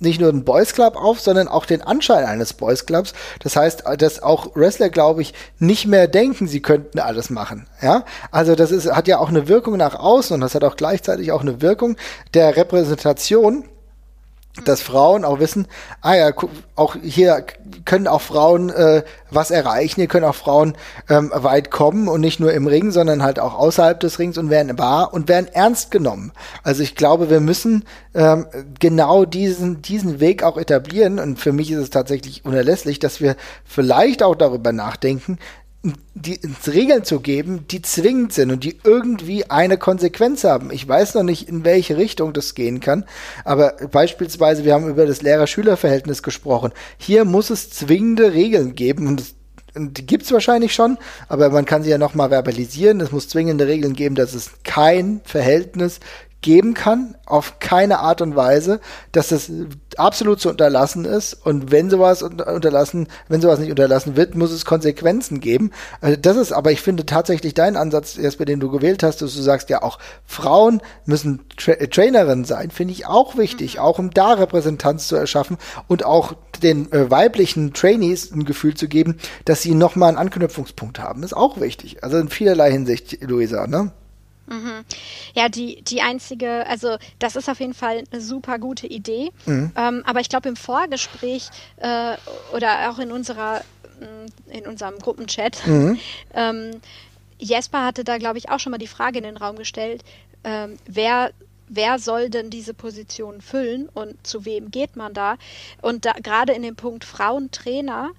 nicht 0.00 0.20
nur 0.20 0.30
einen 0.30 0.44
Boys 0.44 0.74
Club 0.74 0.96
auf, 0.96 1.20
sondern 1.20 1.46
auch 1.46 1.66
den 1.66 1.82
Anschein 1.82 2.24
eines 2.24 2.52
Boys 2.52 2.86
Clubs. 2.86 3.12
Das 3.40 3.54
heißt, 3.54 3.84
dass 3.98 4.22
auch 4.22 4.56
Wrestler, 4.56 4.88
glaube 4.88 5.22
ich, 5.22 5.34
nicht 5.58 5.86
mehr 5.86 6.08
denken, 6.08 6.48
sie 6.48 6.62
könnten 6.62 6.98
alles 6.98 7.30
machen. 7.30 7.66
Ja, 7.80 8.04
also 8.32 8.54
das 8.54 8.72
ist, 8.72 8.90
hat 8.90 9.06
ja 9.06 9.18
auch 9.18 9.28
eine 9.28 9.46
Wirkung 9.46 9.76
nach 9.76 9.94
außen 9.94 10.34
und 10.34 10.40
das 10.40 10.54
hat 10.54 10.64
auch 10.64 10.76
gleichzeitig 10.76 11.32
auch 11.32 11.42
eine 11.42 11.62
Wirkung 11.62 11.96
der 12.34 12.56
Repräsentation 12.56 13.64
dass 14.64 14.82
Frauen 14.82 15.24
auch 15.24 15.38
wissen, 15.40 15.66
ah 16.00 16.14
ja, 16.14 16.32
auch 16.74 16.96
hier 17.02 17.44
können 17.84 18.06
auch 18.06 18.20
Frauen 18.20 18.70
äh, 18.70 19.02
was 19.30 19.50
erreichen, 19.50 19.96
hier 19.96 20.08
können 20.08 20.24
auch 20.24 20.34
Frauen 20.34 20.74
ähm, 21.08 21.30
weit 21.34 21.70
kommen 21.70 22.08
und 22.08 22.20
nicht 22.20 22.40
nur 22.40 22.52
im 22.52 22.66
Ring, 22.66 22.90
sondern 22.90 23.22
halt 23.22 23.38
auch 23.38 23.54
außerhalb 23.58 23.98
des 24.00 24.18
Rings 24.18 24.38
und 24.38 24.50
werden 24.50 24.78
wahr 24.78 25.12
und 25.12 25.28
werden 25.28 25.48
ernst 25.52 25.90
genommen. 25.90 26.32
Also 26.62 26.82
ich 26.82 26.94
glaube, 26.94 27.30
wir 27.30 27.40
müssen 27.40 27.84
ähm, 28.14 28.46
genau 28.78 29.24
diesen, 29.24 29.82
diesen 29.82 30.20
Weg 30.20 30.42
auch 30.42 30.56
etablieren 30.56 31.18
und 31.18 31.38
für 31.38 31.52
mich 31.52 31.70
ist 31.70 31.78
es 31.78 31.90
tatsächlich 31.90 32.44
unerlässlich, 32.44 32.98
dass 32.98 33.20
wir 33.20 33.36
vielleicht 33.64 34.22
auch 34.22 34.34
darüber 34.34 34.72
nachdenken, 34.72 35.38
die 36.14 36.40
Regeln 36.66 37.04
zu 37.04 37.20
geben, 37.20 37.66
die 37.70 37.82
zwingend 37.82 38.32
sind 38.32 38.50
und 38.50 38.64
die 38.64 38.78
irgendwie 38.82 39.50
eine 39.50 39.78
Konsequenz 39.78 40.44
haben. 40.44 40.70
Ich 40.70 40.86
weiß 40.86 41.14
noch 41.14 41.22
nicht, 41.22 41.48
in 41.48 41.64
welche 41.64 41.96
Richtung 41.96 42.32
das 42.32 42.54
gehen 42.54 42.80
kann, 42.80 43.04
aber 43.44 43.74
beispielsweise, 43.90 44.64
wir 44.64 44.74
haben 44.74 44.88
über 44.88 45.06
das 45.06 45.22
Lehrer-Schüler-Verhältnis 45.22 46.22
gesprochen. 46.22 46.72
Hier 46.96 47.24
muss 47.24 47.50
es 47.50 47.70
zwingende 47.70 48.32
Regeln 48.32 48.74
geben 48.74 49.06
und 49.06 49.20
das 49.20 49.34
die 49.80 50.06
gibt 50.06 50.24
es 50.24 50.32
wahrscheinlich 50.32 50.74
schon, 50.74 50.98
aber 51.28 51.50
man 51.50 51.64
kann 51.64 51.84
sie 51.84 51.90
ja 51.90 51.98
nochmal 51.98 52.30
verbalisieren. 52.30 53.00
Es 53.00 53.12
muss 53.12 53.28
zwingende 53.28 53.68
Regeln 53.68 53.92
geben, 53.92 54.16
dass 54.16 54.34
es 54.34 54.50
kein 54.64 55.20
Verhältnis 55.24 56.00
geben 56.40 56.74
kann, 56.74 57.16
auf 57.26 57.58
keine 57.58 57.98
Art 57.98 58.20
und 58.22 58.36
Weise, 58.36 58.80
dass 59.12 59.28
das 59.28 59.50
absolut 59.98 60.40
zu 60.40 60.48
unterlassen 60.48 61.04
ist 61.04 61.34
und 61.34 61.70
wenn 61.70 61.90
sowas 61.90 62.22
unterlassen, 62.22 63.08
wenn 63.28 63.40
sowas 63.40 63.58
nicht 63.58 63.70
unterlassen 63.70 64.16
wird, 64.16 64.34
muss 64.34 64.50
es 64.50 64.64
Konsequenzen 64.64 65.40
geben. 65.40 65.70
Also 66.00 66.16
das 66.20 66.36
ist 66.36 66.52
aber, 66.52 66.72
ich 66.72 66.80
finde 66.80 67.06
tatsächlich 67.06 67.54
dein 67.54 67.76
Ansatz, 67.76 68.18
erst 68.18 68.38
bei 68.38 68.44
dem 68.44 68.60
du 68.60 68.70
gewählt 68.70 69.02
hast, 69.02 69.22
dass 69.22 69.34
du 69.34 69.42
sagst, 69.42 69.70
ja 69.70 69.82
auch 69.82 69.98
Frauen 70.24 70.80
müssen 71.04 71.40
Tra 71.56 71.74
Trainerinnen 71.74 72.44
sein, 72.44 72.70
finde 72.70 72.92
ich 72.92 73.06
auch 73.06 73.36
wichtig, 73.36 73.74
mhm. 73.74 73.80
auch 73.80 73.98
um 73.98 74.10
da 74.10 74.34
Repräsentanz 74.34 75.08
zu 75.08 75.16
erschaffen 75.16 75.58
und 75.86 76.04
auch 76.04 76.34
den 76.62 76.90
äh, 76.92 77.10
weiblichen 77.10 77.72
Trainees 77.72 78.32
ein 78.32 78.44
Gefühl 78.44 78.74
zu 78.74 78.88
geben, 78.88 79.18
dass 79.44 79.62
sie 79.62 79.74
nochmal 79.74 80.10
einen 80.10 80.18
Anknüpfungspunkt 80.18 80.98
haben, 80.98 81.22
ist 81.22 81.36
auch 81.36 81.60
wichtig. 81.60 82.02
Also 82.02 82.18
in 82.18 82.28
vielerlei 82.28 82.70
Hinsicht, 82.72 83.22
Luisa, 83.22 83.66
ne? 83.66 83.92
Mhm. 84.48 84.84
Ja, 85.34 85.48
die, 85.48 85.82
die 85.82 86.00
einzige, 86.00 86.66
also 86.66 86.96
das 87.18 87.36
ist 87.36 87.48
auf 87.48 87.60
jeden 87.60 87.74
Fall 87.74 88.04
eine 88.10 88.20
super 88.20 88.58
gute 88.58 88.86
Idee. 88.86 89.30
Mhm. 89.46 89.72
Ähm, 89.76 90.02
aber 90.06 90.20
ich 90.20 90.28
glaube, 90.28 90.48
im 90.48 90.56
Vorgespräch 90.56 91.48
äh, 91.76 92.16
oder 92.52 92.90
auch 92.90 92.98
in 92.98 93.12
unserer 93.12 93.60
mm, 94.00 94.52
in 94.52 94.66
unserem 94.66 94.98
Gruppenchat, 94.98 95.66
mhm. 95.66 95.98
ähm, 96.34 96.80
Jesper 97.38 97.84
hatte 97.84 98.04
da, 98.04 98.18
glaube 98.18 98.38
ich, 98.38 98.50
auch 98.50 98.58
schon 98.58 98.72
mal 98.72 98.78
die 98.78 98.88
Frage 98.88 99.18
in 99.18 99.24
den 99.24 99.36
Raum 99.36 99.56
gestellt, 99.56 100.02
ähm, 100.44 100.78
wer 100.86 101.30
wer 101.68 101.98
soll 101.98 102.30
denn 102.30 102.48
diese 102.48 102.72
Position 102.72 103.42
füllen 103.42 103.88
und 103.92 104.26
zu 104.26 104.46
wem 104.46 104.70
geht 104.70 104.96
man 104.96 105.12
da? 105.12 105.36
Und 105.82 106.06
da, 106.06 106.12
gerade 106.12 106.54
in 106.54 106.62
dem 106.62 106.76
Punkt 106.76 107.04
Frauentrainer 107.04 108.10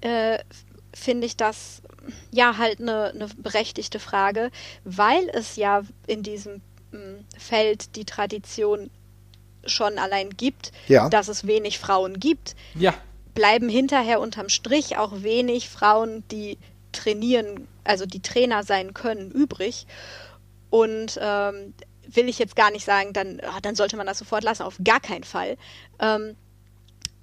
äh, 0.00 0.38
finde 0.94 1.26
ich 1.26 1.36
das 1.36 1.82
ja 2.30 2.56
halt 2.58 2.80
eine, 2.80 3.10
eine 3.14 3.28
berechtigte 3.36 3.98
Frage, 3.98 4.50
weil 4.84 5.28
es 5.32 5.56
ja 5.56 5.82
in 6.06 6.22
diesem 6.22 6.60
hm, 6.90 7.24
Feld 7.38 7.96
die 7.96 8.04
Tradition 8.04 8.90
schon 9.66 9.98
allein 9.98 10.30
gibt, 10.30 10.72
ja. 10.88 11.08
dass 11.08 11.28
es 11.28 11.46
wenig 11.46 11.78
Frauen 11.78 12.20
gibt. 12.20 12.54
Ja. 12.74 12.94
Bleiben 13.34 13.68
hinterher 13.68 14.20
unterm 14.20 14.48
Strich 14.48 14.96
auch 14.96 15.22
wenig 15.22 15.68
Frauen, 15.68 16.22
die 16.30 16.58
trainieren, 16.92 17.66
also 17.82 18.06
die 18.06 18.20
Trainer 18.20 18.62
sein 18.62 18.94
können, 18.94 19.30
übrig. 19.30 19.86
Und 20.70 21.18
ähm, 21.20 21.74
will 22.06 22.28
ich 22.28 22.38
jetzt 22.38 22.56
gar 22.56 22.70
nicht 22.70 22.84
sagen, 22.84 23.12
dann, 23.12 23.40
oh, 23.42 23.58
dann 23.62 23.74
sollte 23.74 23.96
man 23.96 24.06
das 24.06 24.18
sofort 24.18 24.44
lassen, 24.44 24.62
auf 24.62 24.76
gar 24.84 25.00
keinen 25.00 25.24
Fall. 25.24 25.56
Ähm, 25.98 26.36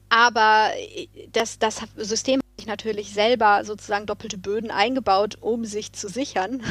aber 0.09 0.71
äh, 0.75 1.07
das, 1.31 1.59
das 1.59 1.81
System 1.95 2.40
sich 2.61 2.67
natürlich 2.67 3.11
selber 3.13 3.63
sozusagen 3.65 4.05
doppelte 4.05 4.37
Böden 4.37 4.71
eingebaut, 4.71 5.37
um 5.41 5.65
sich 5.65 5.93
zu 5.93 6.07
sichern. 6.07 6.61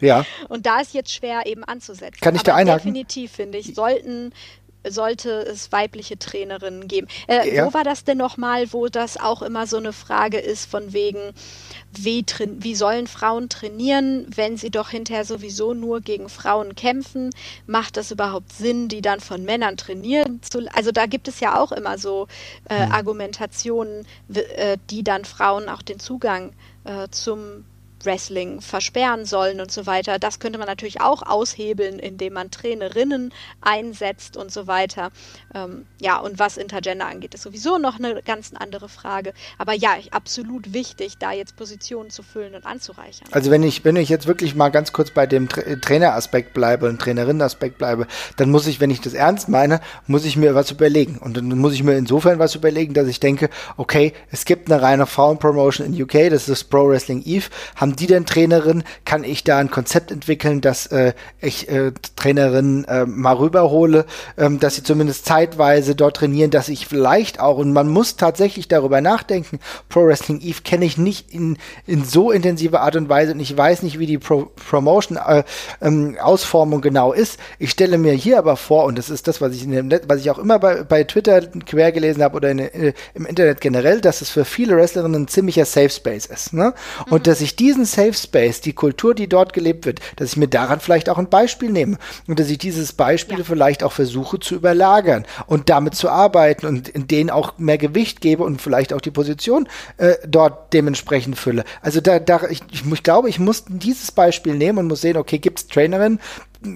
Ja. 0.00 0.24
Und 0.48 0.66
da 0.66 0.80
ist 0.80 0.94
jetzt 0.94 1.12
schwer 1.12 1.46
eben 1.46 1.64
anzusetzen. 1.64 2.20
Kann 2.20 2.34
ich 2.34 2.42
aber 2.42 2.50
da 2.50 2.54
einhaken? 2.56 2.92
Definitiv, 2.92 3.32
finde 3.32 3.58
ich, 3.58 3.74
sollten 3.74 4.32
sollte 4.90 5.30
es 5.30 5.72
weibliche 5.72 6.18
Trainerinnen 6.18 6.88
geben. 6.88 7.08
Äh, 7.26 7.54
ja. 7.54 7.66
Wo 7.66 7.74
war 7.74 7.84
das 7.84 8.04
denn 8.04 8.18
nochmal, 8.18 8.72
wo 8.72 8.88
das 8.88 9.18
auch 9.18 9.42
immer 9.42 9.66
so 9.66 9.76
eine 9.76 9.92
Frage 9.92 10.38
ist 10.38 10.70
von 10.70 10.92
wegen, 10.92 11.32
wie, 11.92 12.24
wie 12.58 12.74
sollen 12.74 13.06
Frauen 13.06 13.48
trainieren, 13.48 14.26
wenn 14.34 14.56
sie 14.56 14.70
doch 14.70 14.90
hinterher 14.90 15.24
sowieso 15.24 15.74
nur 15.74 16.00
gegen 16.00 16.28
Frauen 16.28 16.74
kämpfen? 16.74 17.30
Macht 17.66 17.96
das 17.96 18.10
überhaupt 18.10 18.52
Sinn, 18.52 18.88
die 18.88 19.02
dann 19.02 19.20
von 19.20 19.44
Männern 19.44 19.76
trainieren 19.76 20.40
zu 20.42 20.58
Also 20.74 20.92
da 20.92 21.06
gibt 21.06 21.28
es 21.28 21.40
ja 21.40 21.60
auch 21.60 21.72
immer 21.72 21.98
so 21.98 22.26
äh, 22.68 22.84
hm. 22.84 22.92
Argumentationen, 22.92 24.06
äh, 24.34 24.76
die 24.90 25.02
dann 25.02 25.24
Frauen 25.24 25.68
auch 25.68 25.82
den 25.82 26.00
Zugang 26.00 26.52
äh, 26.84 27.08
zum 27.10 27.64
Wrestling 28.04 28.60
versperren 28.60 29.24
sollen 29.24 29.60
und 29.60 29.70
so 29.70 29.86
weiter. 29.86 30.18
Das 30.18 30.38
könnte 30.38 30.58
man 30.58 30.68
natürlich 30.68 31.00
auch 31.00 31.22
aushebeln, 31.22 31.98
indem 31.98 32.34
man 32.34 32.50
Trainerinnen 32.50 33.32
einsetzt 33.60 34.36
und 34.36 34.52
so 34.52 34.66
weiter. 34.66 35.10
Ähm, 35.54 35.86
ja, 36.00 36.18
und 36.18 36.38
was 36.38 36.56
Intergender 36.56 37.06
angeht, 37.06 37.34
ist 37.34 37.42
sowieso 37.42 37.78
noch 37.78 37.98
eine 37.98 38.22
ganz 38.22 38.52
andere 38.54 38.88
Frage. 38.88 39.32
Aber 39.58 39.72
ja, 39.72 39.90
absolut 40.10 40.72
wichtig, 40.72 41.18
da 41.18 41.32
jetzt 41.32 41.56
Positionen 41.56 42.10
zu 42.10 42.22
füllen 42.22 42.54
und 42.54 42.66
anzureichern. 42.66 43.28
Also 43.32 43.50
wenn 43.50 43.62
ich, 43.62 43.84
wenn 43.84 43.96
ich 43.96 44.08
jetzt 44.08 44.26
wirklich 44.26 44.54
mal 44.54 44.70
ganz 44.70 44.92
kurz 44.92 45.10
bei 45.10 45.26
dem 45.26 45.48
Tra 45.48 45.62
Traineraspekt 45.80 46.54
bleibe 46.54 46.88
und 46.88 47.00
Trainerinnenaspekt 47.00 47.78
bleibe, 47.78 48.06
dann 48.36 48.50
muss 48.50 48.66
ich, 48.66 48.80
wenn 48.80 48.90
ich 48.90 49.00
das 49.00 49.14
ernst 49.14 49.48
meine, 49.48 49.80
muss 50.06 50.24
ich 50.24 50.36
mir 50.36 50.54
was 50.54 50.70
überlegen. 50.70 51.18
Und 51.18 51.36
dann 51.36 51.48
muss 51.48 51.74
ich 51.74 51.82
mir 51.82 51.96
insofern 51.96 52.38
was 52.38 52.54
überlegen, 52.54 52.94
dass 52.94 53.08
ich 53.08 53.20
denke, 53.20 53.50
okay, 53.76 54.12
es 54.30 54.44
gibt 54.44 54.70
eine 54.70 54.80
reine 54.82 55.06
Frauenpromotion 55.06 55.86
in 55.86 56.02
UK, 56.02 56.30
das 56.30 56.48
ist 56.48 56.64
Pro 56.64 56.88
Wrestling 56.88 57.22
Eve, 57.24 57.46
haben 57.76 57.96
die 58.00 58.06
denn 58.06 58.26
Trainerin? 58.26 58.84
Kann 59.04 59.24
ich 59.24 59.44
da 59.44 59.58
ein 59.58 59.70
Konzept 59.70 60.10
entwickeln, 60.10 60.60
dass 60.60 60.86
äh, 60.86 61.12
ich 61.40 61.68
äh, 61.68 61.92
Trainerinnen 62.16 62.84
äh, 62.84 63.06
mal 63.06 63.36
rüberhole, 63.36 64.06
ähm, 64.36 64.60
dass 64.60 64.76
sie 64.76 64.82
zumindest 64.82 65.26
zeitweise 65.26 65.94
dort 65.94 66.16
trainieren, 66.16 66.50
dass 66.50 66.68
ich 66.68 66.86
vielleicht 66.86 67.40
auch, 67.40 67.58
und 67.58 67.72
man 67.72 67.88
muss 67.88 68.16
tatsächlich 68.16 68.68
darüber 68.68 69.00
nachdenken, 69.00 69.58
Pro 69.88 70.06
Wrestling 70.06 70.40
Eve 70.40 70.62
kenne 70.62 70.84
ich 70.84 70.98
nicht 70.98 71.32
in, 71.32 71.58
in 71.86 72.04
so 72.04 72.30
intensiver 72.30 72.80
Art 72.80 72.96
und 72.96 73.08
Weise 73.08 73.32
und 73.32 73.40
ich 73.40 73.56
weiß 73.56 73.82
nicht, 73.82 73.98
wie 73.98 74.06
die 74.06 74.18
Pro 74.18 74.50
Promotion 74.68 75.18
äh, 75.18 75.44
ähm, 75.80 76.16
Ausformung 76.20 76.80
genau 76.80 77.12
ist. 77.12 77.38
Ich 77.58 77.70
stelle 77.70 77.98
mir 77.98 78.12
hier 78.12 78.38
aber 78.38 78.56
vor, 78.56 78.84
und 78.84 78.98
das 78.98 79.10
ist 79.10 79.28
das, 79.28 79.40
was 79.40 79.54
ich 79.54 79.64
in 79.64 79.72
dem 79.72 79.88
was 80.06 80.20
ich 80.20 80.30
auch 80.30 80.38
immer 80.38 80.58
bei, 80.58 80.82
bei 80.82 81.04
Twitter 81.04 81.42
quer 81.66 81.92
gelesen 81.92 82.22
habe 82.22 82.36
oder 82.36 82.50
in, 82.50 82.58
in, 82.58 82.92
im 83.14 83.26
Internet 83.26 83.60
generell, 83.60 84.00
dass 84.00 84.20
es 84.20 84.30
für 84.30 84.44
viele 84.44 84.76
Wrestlerinnen 84.76 85.22
ein 85.22 85.28
ziemlicher 85.28 85.64
Safe 85.64 85.90
Space 85.90 86.26
ist. 86.26 86.52
Ne? 86.52 86.74
Und 87.10 87.20
mhm. 87.20 87.22
dass 87.24 87.40
ich 87.40 87.56
diesen 87.56 87.77
diesen 87.78 87.84
Safe 87.84 88.14
Space, 88.14 88.60
die 88.60 88.72
Kultur, 88.72 89.14
die 89.14 89.28
dort 89.28 89.52
gelebt 89.52 89.86
wird, 89.86 90.00
dass 90.16 90.32
ich 90.32 90.36
mir 90.36 90.48
daran 90.48 90.80
vielleicht 90.80 91.08
auch 91.08 91.18
ein 91.18 91.28
Beispiel 91.28 91.70
nehme 91.70 91.98
und 92.26 92.38
dass 92.38 92.50
ich 92.50 92.58
dieses 92.58 92.92
Beispiel 92.92 93.38
ja. 93.38 93.44
vielleicht 93.44 93.82
auch 93.82 93.92
versuche 93.92 94.40
zu 94.40 94.54
überlagern 94.54 95.24
und 95.46 95.68
damit 95.68 95.94
zu 95.94 96.08
arbeiten 96.08 96.66
und 96.66 96.88
in 96.88 97.06
denen 97.06 97.30
auch 97.30 97.58
mehr 97.58 97.78
Gewicht 97.78 98.20
gebe 98.20 98.42
und 98.42 98.60
vielleicht 98.60 98.92
auch 98.92 99.00
die 99.00 99.10
Position 99.10 99.68
äh, 99.98 100.14
dort 100.26 100.72
dementsprechend 100.72 101.38
fülle. 101.38 101.64
Also 101.82 102.00
da, 102.00 102.18
da 102.18 102.42
ich, 102.50 102.62
ich, 102.70 103.02
glaube, 103.02 103.28
ich 103.28 103.38
muss 103.38 103.64
dieses 103.68 104.12
Beispiel 104.12 104.54
nehmen 104.54 104.78
und 104.78 104.88
muss 104.88 105.00
sehen, 105.00 105.16
okay, 105.16 105.38
gibt 105.38 105.60
es 105.60 105.66
Trainerinnen, 105.68 106.20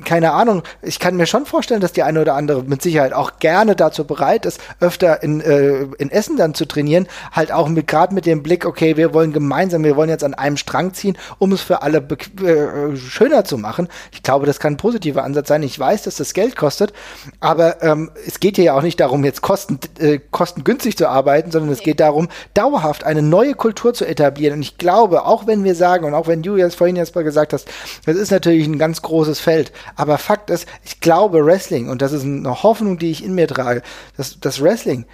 keine 0.05 0.33
Ahnung, 0.33 0.63
ich 0.81 1.01
kann 1.01 1.17
mir 1.17 1.27
schon 1.27 1.45
vorstellen, 1.45 1.81
dass 1.81 1.93
die 1.93 2.05
eine 2.05 2.21
oder 2.21 2.35
andere 2.35 2.63
mit 2.63 2.83
Sicherheit 2.83 3.13
auch 3.13 3.41
gerne 3.41 3.75
dazu 3.75 4.05
bereit 4.05 4.47
ist, 4.47 4.61
öfter 4.79 5.25
in, 5.25 5.41
äh, 5.41 5.87
in 5.99 6.09
Essen 6.11 6.37
dann 6.37 6.55
zu 6.55 6.67
trainieren, 6.67 7.09
halt 7.33 7.51
auch 7.51 7.69
mit 7.69 7.89
gerade 7.89 8.15
mit 8.15 8.25
dem 8.25 8.45
Blick, 8.45 8.65
okay, 8.65 8.97
wir 8.97 9.13
wollen 9.13 9.33
gemeinsam, 9.33 9.83
wir 9.83 9.97
wollen 9.97 10.09
jetzt 10.09 10.23
an 10.23 10.35
einem 10.35 10.57
Strang 10.57 10.95
ziehen, 10.95 11.19
um 11.39 11.51
es 11.53 11.63
für 11.63 11.83
alle 11.83 11.99
äh, 11.99 12.97
schöner 12.97 13.45
zu 13.45 13.59
machen. 13.59 13.89
Ich 14.13 14.23
glaube, 14.23 14.47
das 14.47 14.61
kann 14.61 14.75
ein 14.75 14.77
positiver 14.77 15.25
Ansatz 15.25 15.49
sein. 15.49 15.65
Ich 15.65 15.77
weiß, 15.77 16.03
dass 16.03 16.17
das 16.17 16.33
Geld 16.33 16.55
kostet, 16.55 16.93
aber 17.41 17.83
ähm, 17.83 18.13
es 18.25 18.39
geht 18.39 18.57
hier 18.57 18.67
ja 18.67 18.75
auch 18.75 18.83
nicht 18.83 19.01
darum, 19.01 19.25
jetzt 19.25 19.43
kosten, 19.43 19.81
äh, 19.99 20.21
kostengünstig 20.31 20.97
zu 20.97 21.09
arbeiten, 21.09 21.51
sondern 21.51 21.73
es 21.73 21.81
geht 21.81 21.99
darum, 21.99 22.29
dauerhaft 22.55 23.03
eine 23.03 23.23
neue 23.23 23.55
Kultur 23.55 23.95
zu 23.95 24.05
etablieren. 24.05 24.55
Und 24.55 24.63
ich 24.63 24.79
glaube, 24.79 25.27
auch 25.27 25.49
wenn 25.49 25.65
wir 25.65 25.75
sagen 25.75 26.05
und 26.05 26.15
auch 26.15 26.29
wenn 26.29 26.43
du 26.43 26.57
jetzt 26.57 26.77
vorhin 26.77 26.95
jetzt 26.95 27.17
mal 27.17 27.25
gesagt 27.25 27.53
hast, 27.53 27.67
das 28.07 28.17
ist 28.17 28.31
natürlich 28.31 28.69
ein 28.69 28.79
ganz 28.79 29.03
großes 29.03 29.41
Feld, 29.41 29.72
aber 29.97 30.19
Fakt 30.19 30.51
ist, 30.51 30.67
ich 30.85 31.01
glaube 31.01 31.45
Wrestling, 31.45 31.89
und 31.89 32.03
das 32.03 32.13
ist 32.13 32.25
eine 32.25 32.63
Hoffnung, 32.63 32.99
die 32.99 33.11
ich 33.11 33.25
in 33.25 33.35
mir 33.35 33.49
trage, 33.49 33.83
dass 34.17 34.39
das 34.41 34.63
Wrestling 34.63 35.07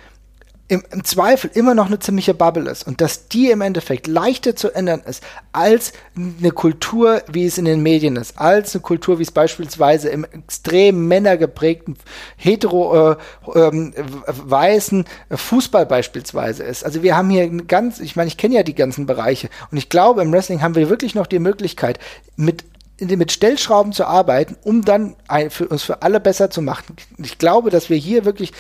im, 0.69 0.83
im, 0.93 1.03
Zweifel 1.03 1.51
immer 1.55 1.75
noch 1.75 1.87
eine 1.87 1.99
ziemliche 1.99 2.35
Bubble 2.35 2.71
ist 2.71 2.87
und 2.87 3.01
dass 3.01 3.29
die 3.29 3.51
im 3.51 3.63
Endeffekt 3.63 4.07
leichter 4.07 4.55
zu 4.55 4.71
ändern 4.75 5.03
ist 5.07 5.23
als 5.53 5.93
eine 6.15 6.51
Kultur, 6.51 7.23
wie 7.33 7.47
es 7.47 7.57
in 7.57 7.65
den 7.65 7.83
Medien 7.83 8.17
ist, 8.17 8.39
als 8.39 8.75
eine 8.75 8.83
Kultur, 8.83 9.19
wie 9.19 9.23
es 9.23 9.31
beispielsweise 9.31 10.11
im 10.11 10.25
extrem 10.25 11.09
männergeprägten 11.09 11.97
hetero 12.37 13.13
äh, 13.13 13.17
äh, 13.55 13.95
weißen 14.27 15.07
Fußball 15.31 15.87
beispielsweise 15.87 16.65
ist. 16.65 16.85
Also 16.85 17.03
wir 17.03 17.17
haben 17.17 17.31
hier 17.31 17.49
ganz, 17.49 17.99
ich 17.99 18.15
meine, 18.15 18.29
ich 18.29 18.37
kenne 18.37 18.57
ja 18.57 18.63
die 18.63 18.75
ganzen 18.75 19.07
Bereiche 19.07 19.49
und 19.71 19.79
ich 19.79 19.89
glaube, 19.89 20.21
im 20.21 20.33
Wrestling 20.33 20.61
haben 20.61 20.75
wir 20.75 20.91
wirklich 20.91 21.15
noch 21.15 21.27
die 21.27 21.39
Möglichkeit, 21.39 21.99
mit 22.37 22.65
mit 23.01 23.33
Stellschrauben 23.33 23.93
zu 23.93 24.07
arbeiten, 24.07 24.57
um 24.63 24.85
dann 24.85 25.17
für 25.51 25.69
uns 25.69 25.83
für 25.83 26.03
alle 26.03 26.21
besser 26.21 26.51
zu 26.51 26.63
machen. 26.63 26.97
Ich 27.19 27.39
glaube, 27.39 27.71
dass 27.71 27.91
wir 27.91 27.97
hier 27.97 28.25
wirklich 28.25 28.53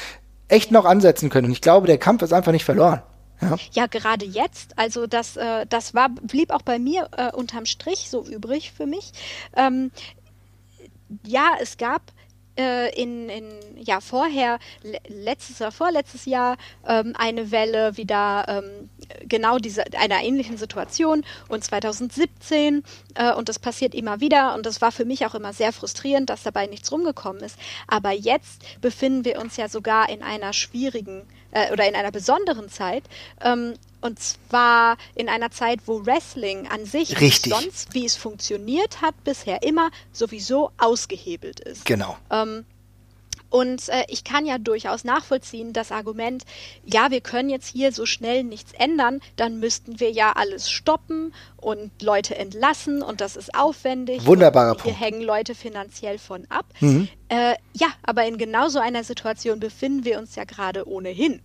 echt 0.48 0.70
noch 0.70 0.84
ansetzen 0.84 1.30
können. 1.30 1.46
Und 1.46 1.52
ich 1.52 1.60
glaube, 1.60 1.86
der 1.86 1.98
Kampf 1.98 2.22
ist 2.22 2.32
einfach 2.32 2.52
nicht 2.52 2.64
verloren. 2.64 3.02
Ja. 3.40 3.56
ja, 3.72 3.86
gerade 3.86 4.24
jetzt, 4.24 4.76
also 4.76 5.06
das, 5.06 5.36
äh, 5.36 5.64
das 5.68 5.94
war, 5.94 6.08
blieb 6.08 6.50
auch 6.50 6.62
bei 6.62 6.78
mir 6.80 7.08
äh, 7.16 7.30
unterm 7.32 7.66
Strich 7.66 8.10
so 8.10 8.24
übrig 8.24 8.72
für 8.72 8.86
mich. 8.86 9.12
Ähm, 9.56 9.92
ja, 11.24 11.52
es 11.60 11.76
gab 11.76 12.02
äh, 12.58 12.92
in, 13.00 13.28
in, 13.28 13.44
ja, 13.76 14.00
vorher, 14.00 14.58
letztes 15.06 15.60
oder 15.60 15.70
vorletztes 15.70 16.24
Jahr, 16.24 16.56
ähm, 16.86 17.14
eine 17.16 17.52
Welle 17.52 17.96
wieder 17.96 18.44
ähm, 18.48 18.90
genau 19.26 19.58
diese, 19.58 19.84
einer 19.98 20.22
ähnlichen 20.22 20.56
Situation 20.56 21.24
und 21.48 21.64
2017 21.64 22.82
äh, 23.14 23.32
und 23.32 23.48
das 23.48 23.58
passiert 23.58 23.94
immer 23.94 24.20
wieder 24.20 24.54
und 24.54 24.66
das 24.66 24.80
war 24.80 24.92
für 24.92 25.04
mich 25.04 25.26
auch 25.26 25.34
immer 25.34 25.52
sehr 25.52 25.72
frustrierend, 25.72 26.30
dass 26.30 26.42
dabei 26.42 26.66
nichts 26.66 26.90
rumgekommen 26.92 27.42
ist. 27.42 27.58
Aber 27.86 28.12
jetzt 28.12 28.62
befinden 28.80 29.24
wir 29.24 29.40
uns 29.40 29.56
ja 29.56 29.68
sogar 29.68 30.08
in 30.08 30.22
einer 30.22 30.52
schwierigen 30.52 31.22
äh, 31.50 31.72
oder 31.72 31.88
in 31.88 31.94
einer 31.94 32.10
besonderen 32.10 32.68
Zeit. 32.68 33.04
Ähm, 33.42 33.74
und 34.00 34.20
zwar 34.20 34.96
in 35.14 35.28
einer 35.28 35.50
Zeit, 35.50 35.80
wo 35.86 36.06
Wrestling 36.06 36.68
an 36.68 36.84
sich 36.84 37.20
Richtig. 37.20 37.52
sonst, 37.52 37.94
wie 37.94 38.06
es 38.06 38.14
funktioniert 38.14 39.02
hat, 39.02 39.14
bisher 39.24 39.62
immer 39.62 39.90
sowieso 40.12 40.70
ausgehebelt 40.78 41.60
ist. 41.60 41.84
Genau. 41.84 42.16
Ähm, 42.30 42.64
und 43.50 43.88
äh, 43.88 44.04
ich 44.08 44.24
kann 44.24 44.44
ja 44.44 44.58
durchaus 44.58 45.04
nachvollziehen, 45.04 45.72
das 45.72 45.90
Argument, 45.90 46.44
ja, 46.84 47.10
wir 47.10 47.20
können 47.20 47.48
jetzt 47.48 47.68
hier 47.68 47.92
so 47.92 48.04
schnell 48.04 48.44
nichts 48.44 48.72
ändern, 48.72 49.20
dann 49.36 49.58
müssten 49.58 50.00
wir 50.00 50.10
ja 50.10 50.32
alles 50.32 50.70
stoppen 50.70 51.32
und 51.56 52.02
Leute 52.02 52.36
entlassen 52.36 53.02
und 53.02 53.20
das 53.20 53.36
ist 53.36 53.54
aufwendig. 53.54 54.26
Wunderbarer 54.26 54.74
Punkt. 54.74 54.84
Hier 54.84 54.94
hängen 54.94 55.22
Leute 55.22 55.54
finanziell 55.54 56.18
von 56.18 56.46
ab. 56.50 56.66
Mhm. 56.80 57.08
Äh, 57.28 57.54
ja, 57.72 57.88
aber 58.02 58.26
in 58.26 58.38
genau 58.38 58.68
so 58.68 58.78
einer 58.78 59.04
Situation 59.04 59.60
befinden 59.60 60.04
wir 60.04 60.18
uns 60.18 60.36
ja 60.36 60.44
gerade 60.44 60.86
ohnehin. 60.88 61.40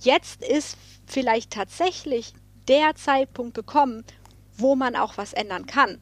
Jetzt 0.00 0.42
ist 0.42 0.76
vielleicht 1.06 1.50
tatsächlich 1.50 2.32
der 2.68 2.94
Zeitpunkt 2.94 3.54
gekommen, 3.54 4.04
wo 4.56 4.76
man 4.76 4.94
auch 4.94 5.16
was 5.16 5.32
ändern 5.32 5.66
kann, 5.66 6.00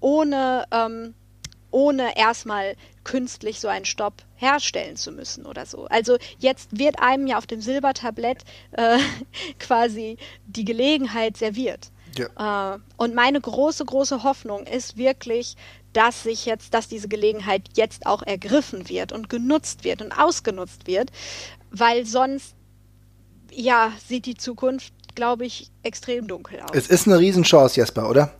ohne, 0.00 0.64
ähm, 0.72 1.14
ohne 1.70 2.16
erstmal 2.16 2.74
künstlich 3.08 3.58
so 3.58 3.68
einen 3.68 3.86
Stopp 3.86 4.22
herstellen 4.36 4.96
zu 4.96 5.12
müssen 5.12 5.46
oder 5.46 5.64
so. 5.64 5.86
Also 5.86 6.18
jetzt 6.38 6.78
wird 6.78 7.00
einem 7.00 7.26
ja 7.26 7.38
auf 7.38 7.46
dem 7.46 7.62
Silbertablett 7.62 8.44
äh, 8.72 8.98
quasi 9.58 10.18
die 10.46 10.66
Gelegenheit 10.66 11.38
serviert. 11.38 11.90
Ja. 12.18 12.74
Äh, 12.74 12.78
und 12.98 13.14
meine 13.14 13.40
große, 13.40 13.86
große 13.86 14.24
Hoffnung 14.24 14.66
ist 14.66 14.98
wirklich, 14.98 15.56
dass 15.94 16.24
sich 16.24 16.44
jetzt, 16.44 16.74
dass 16.74 16.88
diese 16.88 17.08
Gelegenheit 17.08 17.62
jetzt 17.76 18.04
auch 18.04 18.22
ergriffen 18.22 18.90
wird 18.90 19.12
und 19.12 19.30
genutzt 19.30 19.84
wird 19.84 20.02
und 20.02 20.12
ausgenutzt 20.12 20.86
wird, 20.86 21.10
weil 21.70 22.04
sonst 22.04 22.54
ja, 23.50 23.92
sieht 24.06 24.26
die 24.26 24.36
Zukunft, 24.36 24.92
glaube 25.14 25.46
ich, 25.46 25.70
extrem 25.82 26.28
dunkel 26.28 26.60
aus. 26.60 26.70
Es 26.74 26.88
ist 26.88 27.06
eine 27.06 27.18
Riesenchance, 27.18 27.76
Jesper, 27.76 28.10
oder? 28.10 28.34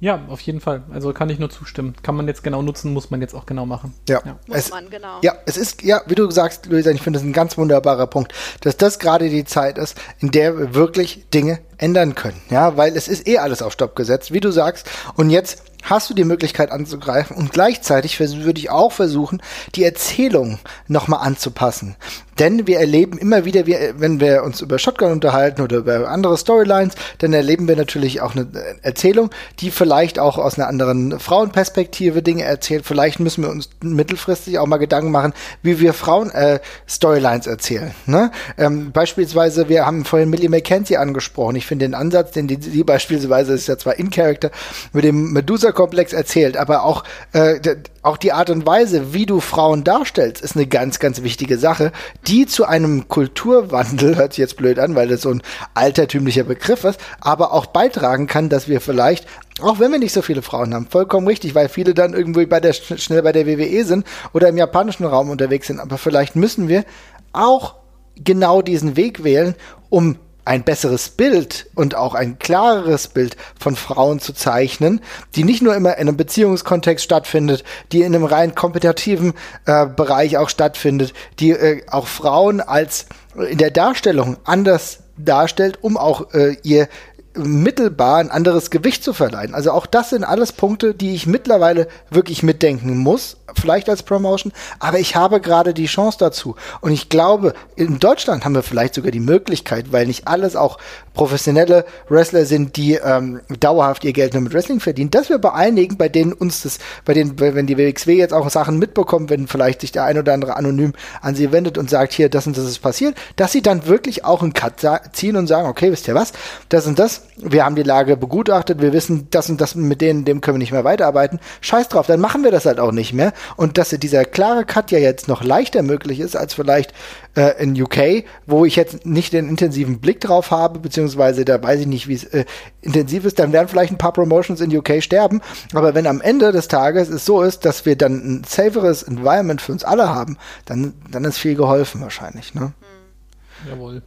Ja, 0.00 0.22
auf 0.28 0.40
jeden 0.40 0.60
Fall. 0.60 0.82
Also 0.90 1.12
kann 1.12 1.28
ich 1.28 1.38
nur 1.38 1.50
zustimmen. 1.50 1.94
Kann 2.02 2.16
man 2.16 2.26
jetzt 2.26 2.42
genau 2.42 2.62
nutzen, 2.62 2.94
muss 2.94 3.10
man 3.10 3.20
jetzt 3.20 3.34
auch 3.34 3.44
genau 3.44 3.66
machen. 3.66 3.94
Ja, 4.08 4.22
ja. 4.24 4.38
muss 4.46 4.56
es, 4.56 4.70
man, 4.70 4.88
genau. 4.88 5.18
Ja, 5.22 5.34
es 5.44 5.58
ist, 5.58 5.82
ja, 5.82 6.00
wie 6.06 6.14
du 6.14 6.30
sagst, 6.30 6.66
Luisa, 6.66 6.90
ich 6.90 7.02
finde 7.02 7.18
das 7.18 7.26
ein 7.26 7.34
ganz 7.34 7.58
wunderbarer 7.58 8.06
Punkt, 8.06 8.32
dass 8.62 8.78
das 8.78 8.98
gerade 8.98 9.28
die 9.28 9.44
Zeit 9.44 9.76
ist, 9.76 10.00
in 10.18 10.30
der 10.30 10.58
wir 10.58 10.74
wirklich 10.74 11.28
Dinge 11.34 11.60
ändern 11.76 12.14
können. 12.14 12.40
Ja, 12.48 12.78
weil 12.78 12.96
es 12.96 13.08
ist 13.08 13.28
eh 13.28 13.38
alles 13.38 13.60
auf 13.60 13.74
Stopp 13.74 13.94
gesetzt, 13.94 14.32
wie 14.32 14.40
du 14.40 14.50
sagst. 14.50 14.88
Und 15.16 15.28
jetzt 15.28 15.62
hast 15.82 16.10
du 16.10 16.14
die 16.14 16.24
Möglichkeit 16.24 16.70
anzugreifen 16.70 17.36
und 17.36 17.52
gleichzeitig 17.52 18.18
würde 18.20 18.60
ich 18.60 18.70
auch 18.70 18.92
versuchen, 18.92 19.42
die 19.74 19.84
Erzählung 19.84 20.58
nochmal 20.88 21.20
anzupassen. 21.26 21.96
Denn 22.40 22.66
wir 22.66 22.78
erleben 22.78 23.18
immer 23.18 23.44
wieder, 23.44 23.66
wenn 23.66 24.18
wir 24.18 24.44
uns 24.44 24.62
über 24.62 24.78
Shotgun 24.78 25.12
unterhalten 25.12 25.60
oder 25.60 25.76
über 25.76 26.08
andere 26.08 26.38
Storylines, 26.38 26.94
dann 27.18 27.34
erleben 27.34 27.68
wir 27.68 27.76
natürlich 27.76 28.22
auch 28.22 28.34
eine 28.34 28.46
Erzählung, 28.80 29.28
die 29.58 29.70
vielleicht 29.70 30.18
auch 30.18 30.38
aus 30.38 30.58
einer 30.58 30.66
anderen 30.66 31.20
Frauenperspektive 31.20 32.22
Dinge 32.22 32.44
erzählt. 32.44 32.86
Vielleicht 32.86 33.20
müssen 33.20 33.42
wir 33.42 33.50
uns 33.50 33.68
mittelfristig 33.82 34.58
auch 34.58 34.66
mal 34.66 34.78
Gedanken 34.78 35.10
machen, 35.10 35.34
wie 35.62 35.80
wir 35.80 35.92
Frauen 35.92 36.30
äh, 36.30 36.60
Storylines 36.88 37.46
erzählen. 37.46 37.90
Ne? 38.06 38.30
Ähm, 38.56 38.90
beispielsweise, 38.90 39.68
wir 39.68 39.84
haben 39.84 40.06
vorhin 40.06 40.30
Millie 40.30 40.48
McKenzie 40.48 40.96
angesprochen. 40.96 41.56
Ich 41.56 41.66
finde 41.66 41.84
den 41.84 41.94
Ansatz, 41.94 42.30
den 42.30 42.48
die, 42.48 42.56
die 42.56 42.84
beispielsweise 42.84 43.52
ist 43.52 43.68
ja 43.68 43.76
zwar 43.76 43.98
in 43.98 44.08
Character 44.08 44.50
mit 44.94 45.04
dem 45.04 45.34
Medusa-Komplex 45.70 46.12
erzählt, 46.12 46.56
aber 46.56 46.84
auch 46.84 47.04
äh, 47.32 47.58
auch 48.02 48.16
die 48.16 48.32
Art 48.32 48.50
und 48.50 48.66
Weise, 48.66 49.12
wie 49.12 49.26
du 49.26 49.40
Frauen 49.40 49.84
darstellst, 49.84 50.42
ist 50.42 50.56
eine 50.56 50.66
ganz, 50.66 50.98
ganz 50.98 51.22
wichtige 51.22 51.58
Sache, 51.58 51.92
die 52.26 52.46
zu 52.46 52.64
einem 52.64 53.08
Kulturwandel, 53.08 54.16
hört 54.16 54.32
sich 54.32 54.38
jetzt 54.38 54.56
blöd 54.56 54.78
an, 54.78 54.94
weil 54.94 55.08
das 55.08 55.22
so 55.22 55.30
ein 55.30 55.42
altertümlicher 55.74 56.44
Begriff 56.44 56.84
ist, 56.84 57.00
aber 57.20 57.52
auch 57.52 57.66
beitragen 57.66 58.26
kann, 58.26 58.48
dass 58.48 58.68
wir 58.68 58.80
vielleicht 58.80 59.26
auch 59.60 59.78
wenn 59.78 59.92
wir 59.92 59.98
nicht 59.98 60.14
so 60.14 60.22
viele 60.22 60.40
Frauen 60.40 60.72
haben, 60.72 60.86
vollkommen 60.86 61.26
richtig, 61.26 61.54
weil 61.54 61.68
viele 61.68 61.92
dann 61.92 62.14
irgendwo 62.14 62.46
bei 62.46 62.60
der, 62.60 62.72
schnell 62.72 63.20
bei 63.20 63.32
der 63.32 63.46
WWE 63.46 63.84
sind 63.84 64.06
oder 64.32 64.48
im 64.48 64.56
japanischen 64.56 65.04
Raum 65.04 65.28
unterwegs 65.28 65.66
sind. 65.66 65.80
Aber 65.80 65.98
vielleicht 65.98 66.34
müssen 66.34 66.68
wir 66.68 66.86
auch 67.34 67.74
genau 68.16 68.62
diesen 68.62 68.96
Weg 68.96 69.22
wählen, 69.22 69.54
um 69.90 70.16
ein 70.44 70.64
besseres 70.64 71.10
Bild 71.10 71.66
und 71.74 71.94
auch 71.94 72.14
ein 72.14 72.38
klareres 72.38 73.08
Bild 73.08 73.36
von 73.58 73.76
Frauen 73.76 74.20
zu 74.20 74.32
zeichnen, 74.32 75.00
die 75.34 75.44
nicht 75.44 75.62
nur 75.62 75.74
immer 75.74 75.96
in 75.96 76.08
einem 76.08 76.16
Beziehungskontext 76.16 77.04
stattfindet, 77.04 77.64
die 77.92 78.00
in 78.02 78.14
einem 78.14 78.24
rein 78.24 78.54
kompetitiven 78.54 79.34
äh, 79.66 79.86
Bereich 79.86 80.38
auch 80.38 80.48
stattfindet, 80.48 81.12
die 81.38 81.50
äh, 81.50 81.82
auch 81.88 82.06
Frauen 82.06 82.60
als 82.60 83.06
in 83.48 83.58
der 83.58 83.70
Darstellung 83.70 84.38
anders 84.44 85.00
darstellt, 85.16 85.78
um 85.82 85.96
auch 85.96 86.32
äh, 86.34 86.56
ihr 86.62 86.88
mittelbar 87.36 88.18
ein 88.18 88.30
anderes 88.30 88.70
Gewicht 88.70 89.04
zu 89.04 89.12
verleihen. 89.12 89.54
Also 89.54 89.70
auch 89.70 89.86
das 89.86 90.10
sind 90.10 90.24
alles 90.24 90.52
Punkte, 90.52 90.94
die 90.94 91.14
ich 91.14 91.26
mittlerweile 91.26 91.86
wirklich 92.10 92.42
mitdenken 92.42 92.98
muss, 92.98 93.36
vielleicht 93.58 93.88
als 93.88 94.02
Promotion, 94.02 94.52
aber 94.78 94.98
ich 94.98 95.16
habe 95.16 95.40
gerade 95.40 95.74
die 95.74 95.86
Chance 95.86 96.18
dazu. 96.18 96.56
Und 96.80 96.92
ich 96.92 97.08
glaube, 97.08 97.54
in 97.76 97.98
Deutschland 97.98 98.44
haben 98.44 98.54
wir 98.54 98.62
vielleicht 98.62 98.94
sogar 98.94 99.10
die 99.10 99.20
Möglichkeit, 99.20 99.92
weil 99.92 100.06
nicht 100.06 100.28
alles 100.28 100.56
auch 100.56 100.78
professionelle 101.14 101.84
Wrestler 102.08 102.44
sind, 102.44 102.76
die 102.76 102.94
ähm, 102.94 103.40
dauerhaft 103.58 104.04
ihr 104.04 104.12
Geld 104.12 104.32
nur 104.32 104.42
mit 104.42 104.54
Wrestling 104.54 104.80
verdienen, 104.80 105.10
dass 105.10 105.28
wir 105.28 105.38
bei 105.38 105.52
einigen, 105.52 105.96
bei 105.96 106.08
denen 106.08 106.32
uns 106.32 106.62
das, 106.62 106.78
bei 107.04 107.14
denen, 107.14 107.38
wenn 107.38 107.66
die 107.66 107.76
WXW 107.76 108.14
jetzt 108.14 108.32
auch 108.32 108.48
Sachen 108.48 108.78
mitbekommen, 108.78 109.28
wenn 109.28 109.48
vielleicht 109.48 109.80
sich 109.80 109.92
der 109.92 110.04
ein 110.04 110.18
oder 110.18 110.32
andere 110.32 110.56
anonym 110.56 110.92
an 111.20 111.34
sie 111.34 111.52
wendet 111.52 111.78
und 111.78 111.90
sagt, 111.90 112.12
hier, 112.12 112.28
das 112.28 112.46
und 112.46 112.56
das 112.56 112.64
ist 112.64 112.78
passiert, 112.78 113.16
dass 113.36 113.52
sie 113.52 113.62
dann 113.62 113.86
wirklich 113.86 114.24
auch 114.24 114.42
einen 114.42 114.52
Cut 114.54 114.86
ziehen 115.12 115.36
und 115.36 115.46
sagen, 115.46 115.68
okay, 115.68 115.90
wisst 115.90 116.08
ihr 116.08 116.14
was, 116.14 116.32
das 116.68 116.86
und 116.86 116.98
das, 116.98 117.22
wir 117.36 117.64
haben 117.64 117.74
die 117.74 117.82
Lage 117.82 118.16
begutachtet, 118.16 118.80
wir 118.80 118.92
wissen, 118.92 119.28
das 119.30 119.50
und 119.50 119.60
das 119.60 119.74
mit 119.74 120.00
denen, 120.00 120.24
dem 120.24 120.40
können 120.40 120.56
wir 120.56 120.60
nicht 120.60 120.72
mehr 120.72 120.84
weiterarbeiten, 120.84 121.40
scheiß 121.60 121.88
drauf, 121.88 122.06
dann 122.06 122.20
machen 122.20 122.44
wir 122.44 122.50
das 122.50 122.66
halt 122.66 122.78
auch 122.78 122.92
nicht 122.92 123.12
mehr 123.12 123.32
und 123.56 123.78
dass 123.78 123.90
dieser 123.90 124.24
klare 124.24 124.64
Cut 124.64 124.90
ja 124.90 124.98
jetzt 124.98 125.28
noch 125.28 125.42
leichter 125.42 125.82
möglich 125.82 126.20
ist 126.20 126.36
als 126.36 126.54
vielleicht 126.54 126.92
äh, 127.36 127.62
in 127.62 127.80
UK, 127.80 128.24
wo 128.46 128.64
ich 128.64 128.76
jetzt 128.76 129.06
nicht 129.06 129.32
den 129.32 129.48
intensiven 129.48 130.00
Blick 130.00 130.20
drauf 130.20 130.50
habe, 130.50 130.78
beziehungsweise 130.78 131.44
da 131.44 131.62
weiß 131.62 131.80
ich 131.80 131.86
nicht, 131.86 132.08
wie 132.08 132.14
es 132.14 132.24
äh, 132.24 132.44
intensiv 132.82 133.24
ist, 133.24 133.38
dann 133.38 133.52
werden 133.52 133.68
vielleicht 133.68 133.92
ein 133.92 133.98
paar 133.98 134.12
Promotions 134.12 134.60
in 134.60 134.76
UK 134.76 135.02
sterben. 135.02 135.40
Aber 135.74 135.94
wenn 135.94 136.06
am 136.06 136.20
Ende 136.20 136.52
des 136.52 136.68
Tages 136.68 137.08
es 137.08 137.24
so 137.24 137.42
ist, 137.42 137.64
dass 137.64 137.86
wir 137.86 137.96
dann 137.96 138.12
ein 138.12 138.44
saferes 138.44 139.02
Environment 139.02 139.60
für 139.60 139.72
uns 139.72 139.84
alle 139.84 140.08
haben, 140.08 140.38
dann, 140.64 140.94
dann 141.10 141.24
ist 141.24 141.38
viel 141.38 141.54
geholfen 141.54 142.00
wahrscheinlich. 142.00 142.54
Ne? 142.54 142.72
Mhm. 142.80 143.70
Jawohl. 143.70 144.02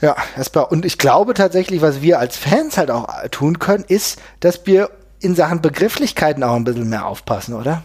Ja, 0.00 0.16
erstmal. 0.36 0.64
Und 0.64 0.84
ich 0.84 0.98
glaube 0.98 1.34
tatsächlich, 1.34 1.80
was 1.80 2.02
wir 2.02 2.18
als 2.18 2.36
Fans 2.36 2.76
halt 2.76 2.90
auch 2.90 3.08
tun 3.30 3.58
können, 3.58 3.84
ist, 3.86 4.20
dass 4.40 4.66
wir 4.66 4.90
in 5.20 5.36
Sachen 5.36 5.62
Begrifflichkeiten 5.62 6.42
auch 6.42 6.56
ein 6.56 6.64
bisschen 6.64 6.88
mehr 6.88 7.06
aufpassen, 7.06 7.54
oder? 7.54 7.84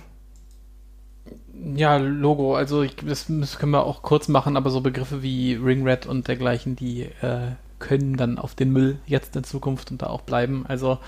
Ja, 1.75 1.97
Logo, 1.97 2.55
also 2.55 2.83
ich, 2.83 2.95
das, 2.95 3.25
das, 3.27 3.57
können 3.57 3.71
wir 3.71 3.83
auch 3.83 4.01
kurz 4.01 4.27
machen, 4.27 4.57
aber 4.57 4.69
so 4.69 4.81
Begriffe 4.81 5.23
wie 5.23 5.55
Ringrat 5.55 6.05
und 6.05 6.27
dergleichen, 6.27 6.75
die 6.75 7.03
äh, 7.21 7.51
können 7.79 8.17
dann 8.17 8.37
auf 8.37 8.55
den 8.55 8.71
Müll 8.71 8.99
jetzt 9.05 9.35
in 9.35 9.43
Zukunft 9.43 9.91
und 9.91 10.01
da 10.01 10.07
auch 10.07 10.21
bleiben. 10.21 10.65
Also 10.67 10.99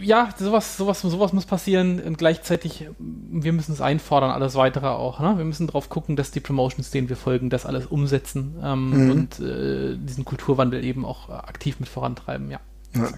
ja, 0.00 0.28
sowas, 0.38 0.76
sowas, 0.76 1.00
sowas 1.00 1.32
muss 1.32 1.46
passieren 1.46 2.00
und 2.00 2.18
gleichzeitig, 2.18 2.88
wir 2.98 3.52
müssen 3.52 3.72
es 3.72 3.80
einfordern, 3.80 4.30
alles 4.30 4.54
weitere 4.54 4.88
auch. 4.88 5.20
Ne? 5.20 5.38
Wir 5.38 5.44
müssen 5.44 5.66
darauf 5.66 5.88
gucken, 5.88 6.14
dass 6.14 6.30
die 6.30 6.40
Promotions, 6.40 6.90
denen 6.90 7.08
wir 7.08 7.16
folgen, 7.16 7.50
das 7.50 7.66
alles 7.66 7.86
umsetzen 7.86 8.56
ähm, 8.62 8.90
mhm. 8.90 9.10
und 9.10 9.40
äh, 9.40 9.96
diesen 9.96 10.24
Kulturwandel 10.24 10.84
eben 10.84 11.04
auch 11.04 11.30
aktiv 11.30 11.80
mit 11.80 11.88
vorantreiben, 11.88 12.50
ja. 12.50 12.60
ja 12.94 13.08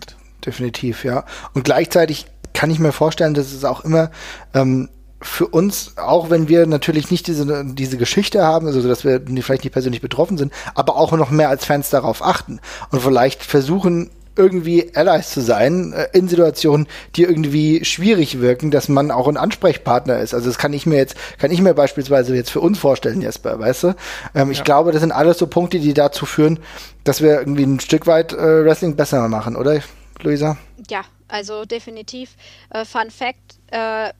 definitiv, 0.47 1.05
ja. 1.05 1.25
Und 1.55 1.65
gleichzeitig 1.65 2.27
kann 2.53 2.71
ich 2.71 2.79
mir 2.79 2.93
vorstellen, 2.93 3.35
dass 3.35 3.53
es 3.53 3.65
auch 3.65 3.85
immer 3.85 4.11
ähm, 4.55 4.89
für 5.25 5.47
uns, 5.47 5.97
auch 5.97 6.31
wenn 6.31 6.49
wir 6.49 6.67
natürlich 6.67 7.11
nicht 7.11 7.27
diese, 7.27 7.65
diese 7.65 7.97
Geschichte 7.97 8.43
haben, 8.43 8.67
also 8.67 8.87
dass 8.87 9.05
wir 9.05 9.23
vielleicht 9.43 9.65
nicht 9.65 9.73
persönlich 9.73 10.01
betroffen 10.01 10.39
sind, 10.39 10.53
aber 10.75 10.97
auch 10.97 11.13
noch 11.13 11.31
mehr 11.31 11.49
als 11.49 11.65
Fans 11.65 11.91
darauf 11.91 12.25
achten 12.25 12.61
und 12.91 13.03
vielleicht 13.03 13.43
versuchen, 13.43 14.11
irgendwie 14.37 14.95
Allies 14.95 15.31
zu 15.31 15.41
sein 15.41 15.93
äh, 15.93 16.09
in 16.13 16.29
Situationen, 16.29 16.89
die 17.17 17.23
irgendwie 17.23 17.85
schwierig 17.85 18.41
wirken, 18.41 18.71
dass 18.71 18.89
man 18.89 19.11
auch 19.11 19.29
ein 19.29 19.37
Ansprechpartner 19.37 20.19
ist. 20.19 20.35
Also 20.35 20.49
das 20.49 20.59
kann 20.59 20.73
ich 20.73 20.87
mir 20.87 20.97
jetzt, 20.97 21.17
kann 21.39 21.51
ich 21.51 21.61
mir 21.61 21.75
beispielsweise 21.75 22.35
jetzt 22.35 22.51
für 22.51 22.61
uns 22.61 22.79
vorstellen, 22.79 23.23
Jesper, 23.23 23.59
weißt 23.59 23.85
du? 23.85 23.95
Ähm, 24.35 24.51
ich 24.51 24.65
glaube, 24.65 24.93
das 24.93 25.01
sind 25.01 25.13
alles 25.13 25.39
so 25.39 25.47
Punkte, 25.47 25.79
die 25.79 25.95
dazu 25.95 26.27
führen, 26.27 26.59
dass 27.05 27.23
wir 27.23 27.39
irgendwie 27.39 27.65
ein 27.65 27.81
Stück 27.81 28.07
weit 28.07 28.33
äh, 28.33 28.65
Wrestling 28.65 28.97
besser 28.97 29.29
machen, 29.29 29.57
oder, 29.57 29.81
Luisa? 30.21 30.57
Ja, 30.91 31.03
also 31.29 31.65
definitiv. 31.65 32.31
Äh, 32.71 32.85
Fun 32.85 33.11
Fact, 33.11 33.59
äh, 33.71 34.13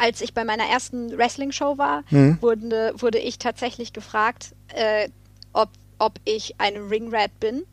als 0.00 0.20
ich 0.20 0.34
bei 0.34 0.44
meiner 0.44 0.64
ersten 0.64 1.16
Wrestling-Show 1.16 1.78
war, 1.78 2.04
mhm. 2.10 2.38
wurde, 2.40 2.94
wurde 2.96 3.18
ich 3.18 3.38
tatsächlich 3.38 3.92
gefragt, 3.92 4.54
äh, 4.74 5.08
ob, 5.52 5.70
ob 5.98 6.20
ich 6.24 6.54
eine 6.58 6.90
Ringrat 6.90 7.38
bin. 7.40 7.64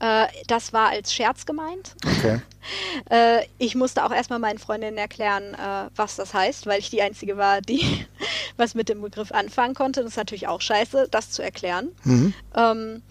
Äh, 0.00 0.26
das 0.48 0.72
war 0.72 0.88
als 0.90 1.14
Scherz 1.14 1.46
gemeint. 1.46 1.94
Okay. 2.04 2.40
äh, 3.10 3.44
ich 3.58 3.74
musste 3.74 4.04
auch 4.04 4.12
erstmal 4.12 4.40
meinen 4.40 4.58
Freundinnen 4.58 4.98
erklären, 4.98 5.54
äh, 5.54 5.90
was 5.94 6.16
das 6.16 6.34
heißt, 6.34 6.66
weil 6.66 6.80
ich 6.80 6.90
die 6.90 7.02
Einzige 7.02 7.36
war, 7.36 7.60
die 7.60 8.06
was 8.56 8.74
mit 8.74 8.88
dem 8.88 9.00
Begriff 9.00 9.32
anfangen 9.32 9.74
konnte. 9.74 10.02
Das 10.02 10.12
ist 10.12 10.16
natürlich 10.16 10.48
auch 10.48 10.60
scheiße, 10.60 11.08
das 11.10 11.30
zu 11.30 11.42
erklären. 11.42 11.92
Mhm. 12.04 12.34
Ähm, 12.56 13.02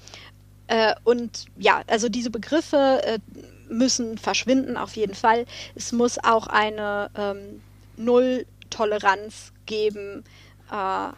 äh, 0.68 0.93
und 1.03 1.45
ja, 1.57 1.81
also 1.88 2.09
diese 2.09 2.30
Begriffe 2.30 3.01
äh, 3.03 3.19
müssen 3.69 4.18
verschwinden 4.18 4.77
auf 4.77 4.95
jeden 4.95 5.15
Fall. 5.15 5.45
Es 5.76 5.91
muss 5.91 6.18
auch 6.18 6.47
eine 6.47 7.09
ähm, 7.15 7.61
Null-Toleranz 7.97 9.51
geben, 9.65 10.23
äh, 10.72 11.09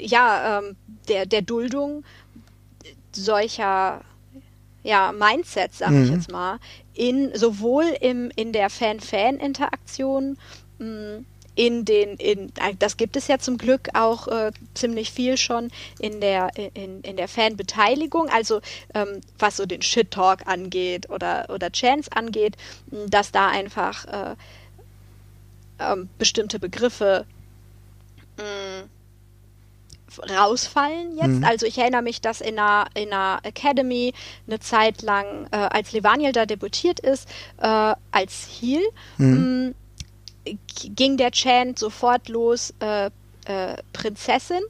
ja, 0.00 0.58
ähm, 0.58 0.76
der, 1.08 1.26
der 1.26 1.42
Duldung 1.42 2.04
solcher 3.12 4.02
ja, 4.82 5.12
Mindsets, 5.12 5.78
sag 5.78 5.90
mhm. 5.90 6.04
ich 6.04 6.10
jetzt 6.10 6.30
mal, 6.30 6.58
in 6.92 7.34
sowohl 7.34 7.84
im, 8.00 8.30
in 8.36 8.52
der 8.52 8.70
Fan-Fan-Interaktion, 8.70 10.36
mm, 10.78 11.24
in 11.56 11.84
den, 11.84 12.16
in, 12.16 12.52
das 12.80 12.96
gibt 12.96 13.16
es 13.16 13.28
ja 13.28 13.38
zum 13.38 13.58
Glück 13.58 13.88
auch 13.94 14.26
äh, 14.28 14.50
ziemlich 14.74 15.12
viel 15.12 15.36
schon 15.36 15.70
in 16.00 16.20
der, 16.20 16.50
in, 16.74 17.00
in 17.02 17.16
der 17.16 17.28
Fanbeteiligung, 17.28 18.28
also 18.28 18.60
ähm, 18.92 19.20
was 19.38 19.56
so 19.56 19.64
den 19.64 19.80
Shit-Talk 19.80 20.46
angeht 20.46 21.08
oder, 21.10 21.46
oder 21.50 21.70
Chance 21.70 22.10
angeht, 22.12 22.56
dass 23.08 23.30
da 23.30 23.48
einfach 23.48 24.04
äh, 24.06 24.36
ähm, 25.78 26.08
bestimmte 26.18 26.58
Begriffe 26.58 27.26
mh, 28.38 28.88
rausfallen 30.36 31.16
jetzt. 31.16 31.28
Mhm. 31.28 31.44
Also 31.44 31.66
ich 31.66 31.78
erinnere 31.78 32.02
mich, 32.02 32.20
dass 32.20 32.40
in 32.40 32.58
einer, 32.58 32.86
in 32.94 33.12
einer 33.12 33.40
Academy 33.42 34.12
eine 34.46 34.60
Zeit 34.60 35.02
lang, 35.02 35.46
äh, 35.50 35.56
als 35.56 35.92
Levaniel 35.92 36.32
da 36.32 36.46
debütiert 36.46 37.00
ist, 37.00 37.28
äh, 37.58 37.94
als 38.10 38.48
Heel, 38.60 38.82
mhm. 39.18 39.74
mh, 40.44 40.56
ging 40.94 41.16
der 41.16 41.30
Chant 41.30 41.78
sofort 41.78 42.28
los, 42.28 42.74
äh, 42.80 43.06
äh 43.46 43.76
Prinzessin. 43.92 44.62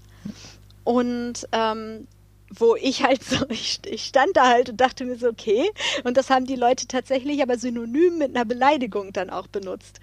Und 0.85 1.49
ähm, 1.53 2.07
wo 2.51 2.77
ich 2.77 3.03
halt 3.03 3.23
so, 3.25 3.45
ich, 3.49 3.81
ich, 3.87 4.05
stand 4.05 4.37
da 4.37 4.49
halt 4.49 4.71
und 4.71 4.81
dachte 4.81 5.05
mir 5.05 5.17
so, 5.17 5.29
okay. 5.29 5.71
Und 6.05 6.17
das 6.17 6.31
haben 6.31 6.47
die 6.47 6.57
Leute 6.57 6.87
tatsächlich 6.87 7.43
aber 7.43 7.59
synonym 7.59 8.19
mit 8.19 8.35
einer 8.35 8.45
Beleidigung 8.45 9.13
dann 9.13 9.31
auch 9.31 9.47
benutzt. 9.47 10.01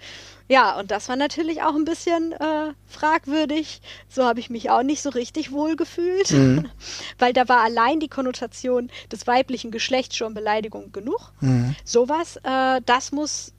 Ja, 0.48 0.78
und 0.78 0.90
das 0.90 1.08
war 1.08 1.16
natürlich 1.16 1.62
auch 1.62 1.74
ein 1.74 1.84
bisschen 1.84 2.32
äh, 2.32 2.72
fragwürdig. 2.86 3.80
So 4.08 4.24
habe 4.24 4.40
ich 4.40 4.50
mich 4.50 4.70
auch 4.70 4.82
nicht 4.82 5.02
so 5.02 5.10
richtig 5.10 5.52
wohl 5.52 5.76
gefühlt, 5.76 6.30
mhm. 6.30 6.68
weil 7.18 7.32
da 7.32 7.48
war 7.48 7.60
allein 7.60 8.00
die 8.00 8.08
Konnotation 8.08 8.90
des 9.10 9.26
weiblichen 9.26 9.70
Geschlechts 9.70 10.16
schon 10.16 10.34
Beleidigung 10.34 10.92
genug. 10.92 11.32
Mhm. 11.40 11.74
Sowas, 11.84 12.36
äh, 12.42 12.80
das 12.84 13.12
muss, 13.12 13.52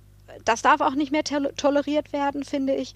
das 0.46 0.62
darf 0.62 0.82
auch 0.82 0.96
nicht 0.96 1.12
mehr 1.12 1.24
toleriert 1.24 2.14
werden, 2.14 2.44
finde 2.44 2.76
ich. 2.76 2.96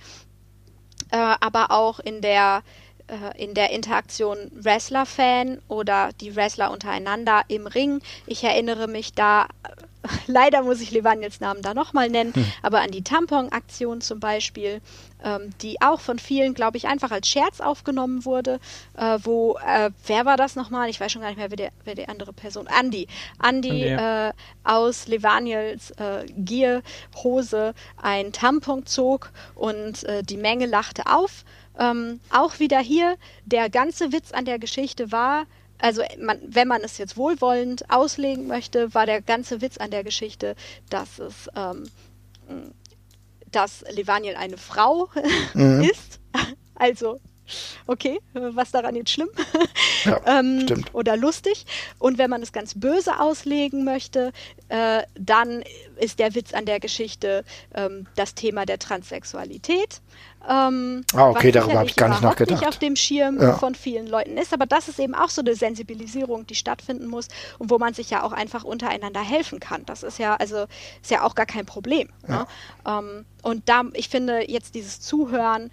Äh, 1.11 1.17
aber 1.17 1.71
auch 1.71 1.99
in 1.99 2.21
der 2.21 2.63
äh, 3.07 3.41
in 3.41 3.53
der 3.53 3.71
Interaktion 3.71 4.51
Wrestler-Fan 4.51 5.59
oder 5.67 6.09
die 6.19 6.35
Wrestler 6.35 6.71
untereinander 6.71 7.41
im 7.47 7.67
Ring. 7.67 8.01
Ich 8.25 8.43
erinnere 8.43 8.87
mich 8.87 9.13
da, 9.13 9.47
leider 10.27 10.63
muss 10.63 10.81
ich 10.81 10.91
Levaniels 10.91 11.39
Namen 11.39 11.61
da 11.61 11.73
nochmal 11.73 12.09
nennen, 12.09 12.33
hm. 12.33 12.45
aber 12.61 12.81
an 12.81 12.91
die 12.91 13.03
Tampon-Aktion 13.03 14.01
zum 14.01 14.19
Beispiel, 14.19 14.81
ähm, 15.23 15.51
die 15.61 15.81
auch 15.81 15.99
von 15.99 16.19
vielen, 16.19 16.53
glaube 16.53 16.77
ich, 16.77 16.87
einfach 16.87 17.11
als 17.11 17.27
Scherz 17.27 17.59
aufgenommen 17.59 18.25
wurde, 18.25 18.59
äh, 18.95 19.17
wo, 19.23 19.57
äh, 19.65 19.91
wer 20.05 20.25
war 20.25 20.37
das 20.37 20.55
nochmal? 20.55 20.89
Ich 20.89 20.99
weiß 20.99 21.11
schon 21.11 21.21
gar 21.21 21.29
nicht 21.29 21.37
mehr, 21.37 21.49
wer, 21.49 21.57
der, 21.57 21.71
wer 21.85 21.95
die 21.95 22.07
andere 22.07 22.33
Person, 22.33 22.67
Andy. 22.67 23.07
Andy 23.43 23.83
äh, 23.83 24.31
aus 24.63 25.07
Levaniels 25.07 25.91
äh, 25.91 26.25
Gear-Hose 26.37 27.73
ein 28.01 28.31
Tampon 28.31 28.85
zog 28.85 29.31
und 29.55 30.03
äh, 30.03 30.23
die 30.23 30.37
Menge 30.37 30.65
lachte 30.65 31.03
auf 31.05 31.45
ähm, 31.77 32.19
auch 32.31 32.59
wieder 32.59 32.79
hier, 32.79 33.17
der 33.45 33.69
ganze 33.69 34.11
Witz 34.11 34.31
an 34.31 34.45
der 34.45 34.59
Geschichte 34.59 35.11
war, 35.11 35.45
also 35.79 36.01
man, 36.19 36.39
wenn 36.47 36.67
man 36.67 36.81
es 36.81 36.97
jetzt 36.97 37.17
wohlwollend 37.17 37.89
auslegen 37.89 38.47
möchte, 38.47 38.93
war 38.93 39.05
der 39.05 39.21
ganze 39.21 39.61
Witz 39.61 39.77
an 39.77 39.91
der 39.91 40.03
Geschichte, 40.03 40.55
dass 40.89 41.19
es 41.19 41.49
ähm, 41.55 41.89
dass 43.51 43.83
Levaniel 43.89 44.35
eine 44.35 44.57
Frau 44.57 45.09
mhm. 45.53 45.81
ist. 45.81 46.19
Also 46.79 47.19
Okay, 47.85 48.19
was 48.33 48.71
daran 48.71 48.95
jetzt 48.95 49.11
schlimm? 49.11 49.29
Ja, 50.03 50.21
ähm, 50.39 50.61
stimmt. 50.63 50.93
Oder 50.93 51.15
lustig. 51.15 51.65
Und 51.97 52.17
wenn 52.17 52.29
man 52.29 52.41
es 52.41 52.51
ganz 52.51 52.73
böse 52.77 53.19
auslegen 53.19 53.83
möchte, 53.85 54.33
äh, 54.69 55.03
dann 55.17 55.63
ist 55.97 56.19
der 56.19 56.35
Witz 56.35 56.53
an 56.53 56.65
der 56.65 56.79
Geschichte 56.79 57.45
ähm, 57.73 58.07
das 58.15 58.35
Thema 58.35 58.65
der 58.65 58.79
Transsexualität. 58.79 60.01
Ähm, 60.49 61.03
ah, 61.13 61.29
okay, 61.29 61.51
darüber 61.51 61.79
habe 61.79 61.89
ich 61.89 61.95
gar 61.95 62.09
nicht 62.09 62.21
nachgedacht. 62.21 62.59
nicht 62.59 62.67
auf 62.67 62.77
dem 62.77 62.95
Schirm 62.95 63.41
ja. 63.41 63.57
von 63.57 63.75
vielen 63.75 64.07
Leuten 64.07 64.37
ist, 64.37 64.53
aber 64.53 64.65
das 64.65 64.87
ist 64.87 64.99
eben 64.99 65.13
auch 65.13 65.29
so 65.29 65.41
eine 65.41 65.55
Sensibilisierung, 65.55 66.47
die 66.47 66.55
stattfinden 66.55 67.07
muss 67.07 67.27
und 67.59 67.69
wo 67.69 67.77
man 67.77 67.93
sich 67.93 68.09
ja 68.09 68.23
auch 68.23 68.31
einfach 68.31 68.63
untereinander 68.63 69.21
helfen 69.21 69.59
kann. 69.59 69.85
Das 69.85 70.03
ist 70.03 70.19
ja 70.19 70.35
also 70.35 70.65
ist 71.01 71.11
ja 71.11 71.23
auch 71.23 71.35
gar 71.35 71.45
kein 71.45 71.65
Problem. 71.65 72.09
Ja. 72.27 72.39
Ne? 72.39 72.47
Ähm, 72.87 73.25
und 73.43 73.67
da, 73.69 73.83
ich 73.93 74.09
finde 74.09 74.49
jetzt 74.49 74.75
dieses 74.75 75.01
Zuhören 75.01 75.69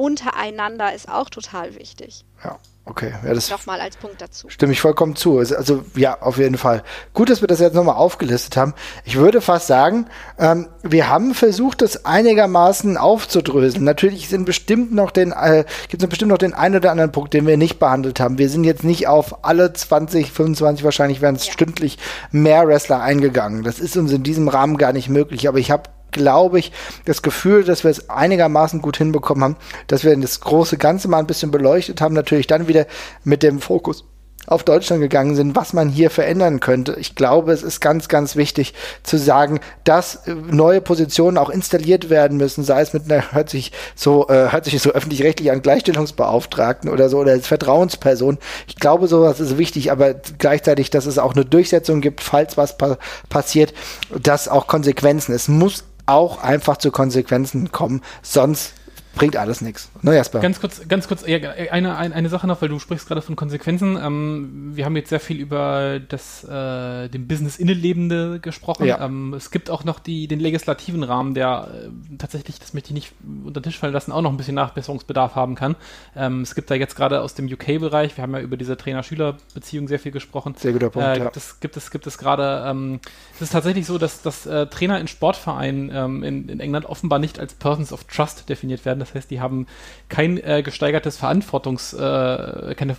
untereinander 0.00 0.94
ist 0.94 1.08
auch 1.08 1.28
total 1.28 1.74
wichtig. 1.76 2.24
Ja. 2.42 2.58
Okay, 2.86 3.12
ja, 3.22 3.34
das 3.34 3.50
nochmal 3.50 3.80
als 3.80 3.96
Punkt 3.96 4.20
dazu. 4.20 4.48
Stimme 4.48 4.72
ich 4.72 4.80
vollkommen 4.80 5.14
zu. 5.14 5.38
Also, 5.38 5.54
also 5.54 5.84
ja, 5.94 6.20
auf 6.22 6.38
jeden 6.38 6.56
Fall. 6.56 6.82
Gut, 7.12 7.28
dass 7.28 7.40
wir 7.42 7.46
das 7.46 7.60
jetzt 7.60 7.74
nochmal 7.74 7.94
aufgelistet 7.94 8.56
haben. 8.56 8.74
Ich 9.04 9.16
würde 9.16 9.40
fast 9.40 9.66
sagen, 9.66 10.06
ähm, 10.38 10.66
wir 10.82 11.08
haben 11.08 11.34
versucht, 11.34 11.82
das 11.82 12.04
einigermaßen 12.06 12.96
aufzudröseln. 12.96 13.84
Natürlich 13.84 14.28
sind 14.28 14.44
bestimmt 14.44 14.92
noch 14.92 15.10
den, 15.12 15.30
äh, 15.30 15.64
gibt 15.88 16.02
es 16.02 16.08
bestimmt 16.08 16.30
noch 16.30 16.38
den 16.38 16.54
einen 16.54 16.76
oder 16.76 16.90
anderen 16.90 17.12
Punkt, 17.12 17.34
den 17.34 17.46
wir 17.46 17.58
nicht 17.58 17.78
behandelt 17.78 18.18
haben. 18.18 18.38
Wir 18.38 18.48
sind 18.48 18.64
jetzt 18.64 18.82
nicht 18.82 19.06
auf 19.06 19.44
alle 19.44 19.72
20, 19.72 20.32
25, 20.32 20.82
wahrscheinlich 20.82 21.20
werden 21.20 21.36
es 21.36 21.46
ja. 21.46 21.52
stündlich 21.52 21.98
mehr 22.32 22.66
Wrestler 22.66 23.02
eingegangen. 23.02 23.62
Das 23.62 23.78
ist 23.78 23.96
uns 23.98 24.10
in 24.10 24.24
diesem 24.24 24.48
Rahmen 24.48 24.78
gar 24.78 24.94
nicht 24.94 25.10
möglich. 25.10 25.46
Aber 25.46 25.58
ich 25.58 25.70
habe 25.70 25.90
glaube 26.12 26.58
ich, 26.58 26.72
das 27.04 27.22
Gefühl, 27.22 27.64
dass 27.64 27.84
wir 27.84 27.90
es 27.90 28.10
einigermaßen 28.10 28.82
gut 28.82 28.96
hinbekommen 28.96 29.44
haben, 29.44 29.56
dass 29.86 30.04
wir 30.04 30.16
das 30.16 30.40
große 30.40 30.76
Ganze 30.76 31.08
mal 31.08 31.18
ein 31.18 31.26
bisschen 31.26 31.50
beleuchtet 31.50 32.00
haben, 32.00 32.14
natürlich 32.14 32.46
dann 32.46 32.68
wieder 32.68 32.86
mit 33.24 33.42
dem 33.42 33.60
Fokus 33.60 34.04
auf 34.46 34.64
Deutschland 34.64 35.00
gegangen 35.02 35.36
sind, 35.36 35.54
was 35.54 35.72
man 35.72 35.88
hier 35.88 36.10
verändern 36.10 36.60
könnte. 36.60 36.96
Ich 36.98 37.14
glaube, 37.14 37.52
es 37.52 37.62
ist 37.62 37.80
ganz, 37.80 38.08
ganz 38.08 38.36
wichtig 38.36 38.74
zu 39.02 39.18
sagen, 39.18 39.60
dass 39.84 40.22
neue 40.26 40.80
Positionen 40.80 41.38
auch 41.38 41.50
installiert 41.50 42.10
werden 42.10 42.38
müssen, 42.38 42.64
sei 42.64 42.80
es 42.80 42.92
mit 42.92 43.04
einer, 43.10 43.32
hört 43.32 43.50
sich 43.50 43.72
so, 43.94 44.28
äh, 44.28 44.50
hört 44.50 44.64
sich 44.64 44.80
so 44.80 44.90
öffentlich-rechtlich 44.90 45.50
an 45.52 45.62
Gleichstellungsbeauftragten 45.62 46.90
oder 46.90 47.08
so, 47.08 47.18
oder 47.18 47.32
als 47.32 47.46
Vertrauensperson. 47.46 48.38
Ich 48.66 48.76
glaube, 48.76 49.08
sowas 49.08 49.40
ist 49.40 49.58
wichtig, 49.58 49.92
aber 49.92 50.14
gleichzeitig, 50.14 50.90
dass 50.90 51.06
es 51.06 51.18
auch 51.18 51.34
eine 51.34 51.44
Durchsetzung 51.44 52.00
gibt, 52.00 52.20
falls 52.22 52.56
was 52.56 52.76
pa 52.76 52.96
passiert, 53.28 53.72
dass 54.20 54.48
auch 54.48 54.66
Konsequenzen. 54.66 55.32
Es 55.32 55.48
muss 55.48 55.84
auch 56.06 56.42
einfach 56.42 56.76
zu 56.76 56.90
Konsequenzen 56.90 57.72
kommen, 57.72 58.02
sonst 58.22 58.74
bringt 59.14 59.36
alles 59.36 59.60
nichts. 59.60 59.88
Ne, 60.02 60.14
Jasper? 60.14 60.40
Ganz 60.40 60.60
kurz, 60.60 60.88
ganz 60.88 61.08
kurz, 61.08 61.26
ja, 61.26 61.38
eine, 61.38 61.96
eine, 61.96 62.14
eine 62.14 62.28
Sache 62.28 62.46
noch, 62.46 62.62
weil 62.62 62.68
du 62.68 62.78
sprichst 62.78 63.06
gerade 63.06 63.22
von 63.22 63.36
Konsequenzen. 63.36 63.98
Ähm, 64.02 64.70
wir 64.74 64.84
haben 64.84 64.96
jetzt 64.96 65.10
sehr 65.10 65.20
viel 65.20 65.38
über 65.38 66.00
das, 66.00 66.44
äh, 66.44 67.08
den 67.08 67.28
Business-Innenlebende 67.28 68.40
gesprochen. 68.40 68.86
Ja. 68.86 69.04
Ähm, 69.04 69.34
es 69.34 69.50
gibt 69.50 69.68
auch 69.70 69.84
noch 69.84 69.98
die, 69.98 70.26
den 70.26 70.40
legislativen 70.40 71.02
Rahmen, 71.02 71.34
der 71.34 71.68
äh, 71.72 72.16
tatsächlich, 72.16 72.58
das 72.58 72.72
möchte 72.72 72.90
ich 72.90 72.94
nicht 72.94 73.12
unter 73.44 73.60
den 73.60 73.64
Tisch 73.64 73.78
fallen 73.78 73.92
lassen, 73.92 74.12
auch 74.12 74.22
noch 74.22 74.30
ein 74.30 74.36
bisschen 74.36 74.54
Nachbesserungsbedarf 74.54 75.34
haben 75.34 75.54
kann. 75.54 75.76
Ähm, 76.16 76.42
es 76.42 76.54
gibt 76.54 76.70
da 76.70 76.74
jetzt 76.74 76.96
gerade 76.96 77.20
aus 77.20 77.34
dem 77.34 77.46
UK-Bereich, 77.46 78.16
wir 78.16 78.22
haben 78.22 78.32
ja 78.32 78.40
über 78.40 78.56
diese 78.56 78.76
Trainer-Schüler-Beziehung 78.76 79.88
sehr 79.88 79.98
viel 79.98 80.12
gesprochen. 80.12 80.54
Sehr 80.56 80.72
guter 80.72 80.90
Punkt, 80.90 81.08
äh, 81.08 81.20
gibt, 81.20 81.24
ja. 81.24 81.32
es, 81.34 81.60
gibt 81.60 81.76
es, 81.76 81.90
gibt 81.90 82.06
es 82.06 82.16
gerade, 82.16 82.64
ähm, 82.66 83.00
es 83.34 83.42
ist 83.42 83.52
tatsächlich 83.52 83.86
so, 83.86 83.98
dass, 83.98 84.22
dass 84.22 84.46
äh, 84.46 84.66
Trainer 84.66 84.98
in 84.98 85.08
Sportvereinen 85.08 85.90
ähm, 85.92 86.22
in, 86.22 86.48
in 86.48 86.60
England 86.60 86.86
offenbar 86.86 87.18
nicht 87.18 87.38
als 87.38 87.54
Persons 87.54 87.92
of 87.92 88.04
Trust 88.04 88.48
definiert 88.48 88.84
werden. 88.84 88.98
Das 88.98 89.14
heißt, 89.14 89.30
die 89.30 89.40
haben 89.40 89.66
kein 90.08 90.38
äh, 90.38 90.62
gesteigertes 90.62 91.16
Verantwortungs, 91.16 91.92
äh, 91.92 92.74
keine, 92.76 92.96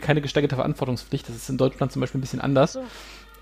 keine 0.00 0.20
gesteigerte 0.20 0.56
Verantwortungspflicht. 0.56 1.28
Das 1.28 1.36
ist 1.36 1.48
in 1.48 1.58
Deutschland 1.58 1.92
zum 1.92 2.00
Beispiel 2.00 2.18
ein 2.18 2.22
bisschen 2.22 2.40
anders. 2.40 2.74
So. 2.74 2.84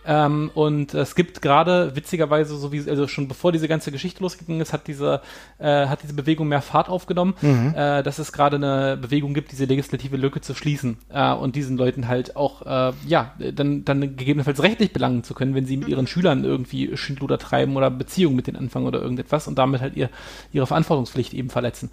Ähm, 0.06 0.51
und 0.55 0.94
es 0.94 1.14
gibt 1.14 1.43
gerade, 1.43 1.94
witzigerweise, 1.94 2.56
so 2.56 2.72
wie, 2.72 2.89
also 2.89 3.06
schon 3.06 3.28
bevor 3.28 3.52
diese 3.52 3.68
ganze 3.68 3.93
Geschichte 3.93 4.22
losgegangen 4.22 4.60
ist, 4.60 4.72
hat 4.72 4.86
diese, 4.86 5.20
äh, 5.59 5.86
hat 5.86 6.02
diese 6.02 6.14
Bewegung 6.14 6.48
mehr 6.48 6.62
Fahrt 6.62 6.89
aufgenommen, 6.89 7.35
mhm. 7.40 7.74
äh, 7.77 8.02
dass 8.02 8.18
es 8.18 8.32
gerade 8.32 8.56
eine 8.56 8.97
Bewegung 8.97 9.35
gibt, 9.35 9.52
diese 9.52 9.66
legislative 9.66 10.16
Lücke 10.16 10.40
zu 10.40 10.55
schließen 10.55 10.98
äh, 11.10 11.32
und 11.32 11.56
diesen 11.56 11.77
Leuten 11.77 12.09
halt 12.09 12.36
auch, 12.36 12.62
äh, 12.62 12.93
ja, 13.06 13.35
dann, 13.55 13.85
dann 13.85 14.01
gegebenenfalls 14.01 14.62
rechtlich 14.62 14.93
belangen 14.93 15.22
zu 15.24 15.35
können, 15.35 15.55
wenn 15.55 15.66
sie 15.66 15.77
mit 15.77 15.89
ihren 15.89 16.06
Schülern 16.06 16.44
irgendwie 16.44 16.97
Schindluder 16.97 17.39
treiben 17.39 17.77
oder 17.77 17.90
Beziehungen 17.90 18.36
mit 18.36 18.47
denen 18.47 18.56
anfangen 18.56 18.86
oder 18.86 19.01
irgendetwas 19.01 19.48
und 19.48 19.59
damit 19.59 19.81
halt 19.81 19.97
ihr, 19.97 20.09
ihre 20.52 20.66
Verantwortungspflicht 20.66 21.35
eben 21.35 21.51
verletzen. 21.51 21.90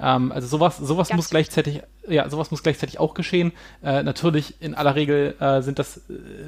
Ähm, 0.00 0.32
also 0.32 0.46
sowas, 0.46 0.78
sowas 0.78 1.12
muss 1.12 1.30
gleichzeitig, 1.30 1.82
ja, 2.08 2.28
sowas 2.28 2.50
muss 2.50 2.62
gleichzeitig 2.62 2.98
auch 2.98 3.14
geschehen. 3.14 3.52
Äh, 3.82 4.02
natürlich, 4.02 4.60
in 4.60 4.74
aller 4.74 4.94
Regel 4.94 5.34
äh, 5.40 5.62
sind 5.62 5.78
das, 5.78 6.00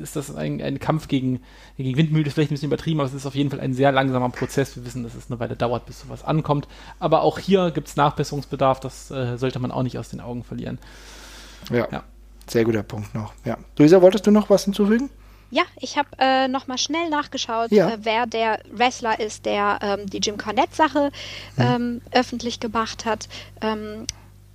ist 0.03 0.17
das 0.17 0.35
ein, 0.35 0.61
ein 0.63 0.79
Kampf 0.79 1.09
gegen, 1.09 1.41
gegen 1.77 1.97
Windmühle, 1.97 2.27
ist 2.27 2.35
vielleicht 2.35 2.51
ein 2.51 2.55
bisschen 2.55 2.69
übertrieben, 2.69 3.01
aber 3.01 3.09
es 3.09 3.15
ist 3.15 3.27
auf 3.27 3.35
jeden 3.35 3.51
Fall 3.51 3.61
ein 3.61 3.75
sehr 3.75 3.93
langsamer 3.93 4.31
Prozess. 4.31 4.77
Wir 4.77 4.85
wissen, 4.85 5.03
dass 5.03 5.15
es 5.15 5.31
eine 5.31 5.41
Weile 5.41 5.57
dauert, 5.57 5.87
bis 5.87 6.01
sowas 6.01 6.25
ankommt. 6.25 6.69
Aber 6.99 7.23
auch 7.23 7.39
hier 7.39 7.71
gibt 7.71 7.89
es 7.89 7.97
Nachbesserungsbedarf, 7.97 8.81
das 8.81 9.11
äh, 9.11 9.37
sollte 9.37 9.59
man 9.59 9.71
auch 9.71 9.83
nicht 9.83 9.99
aus 9.99 10.09
den 10.09 10.21
Augen 10.21 10.45
verlieren. 10.45 10.79
Ja, 11.71 11.89
ja. 11.91 12.03
Sehr 12.49 12.65
guter 12.65 12.83
Punkt 12.83 13.15
noch. 13.15 13.33
Ja. 13.45 13.59
Luisa, 13.79 14.03
wolltest 14.03 14.27
du 14.27 14.33
noch 14.33 14.51
was 14.51 14.65
hinzufügen? 14.65 15.09
Ja, 15.51 15.63
ich 15.81 15.99
habe 15.99 16.09
äh, 16.19 16.47
nochmal 16.47 16.79
schnell 16.79 17.11
nachgeschaut, 17.11 17.73
ja. 17.73 17.91
äh, 17.91 17.99
wer 18.03 18.27
der 18.27 18.61
Wrestler 18.71 19.19
ist, 19.19 19.47
der 19.47 19.79
ähm, 19.83 20.09
die 20.09 20.19
Jim 20.19 20.39
Cornette-Sache 20.39 21.11
mhm. 21.57 21.63
ähm, 21.63 22.01
öffentlich 22.13 22.61
gemacht 22.61 23.05
hat. 23.05 23.29
Ähm, 23.61 24.07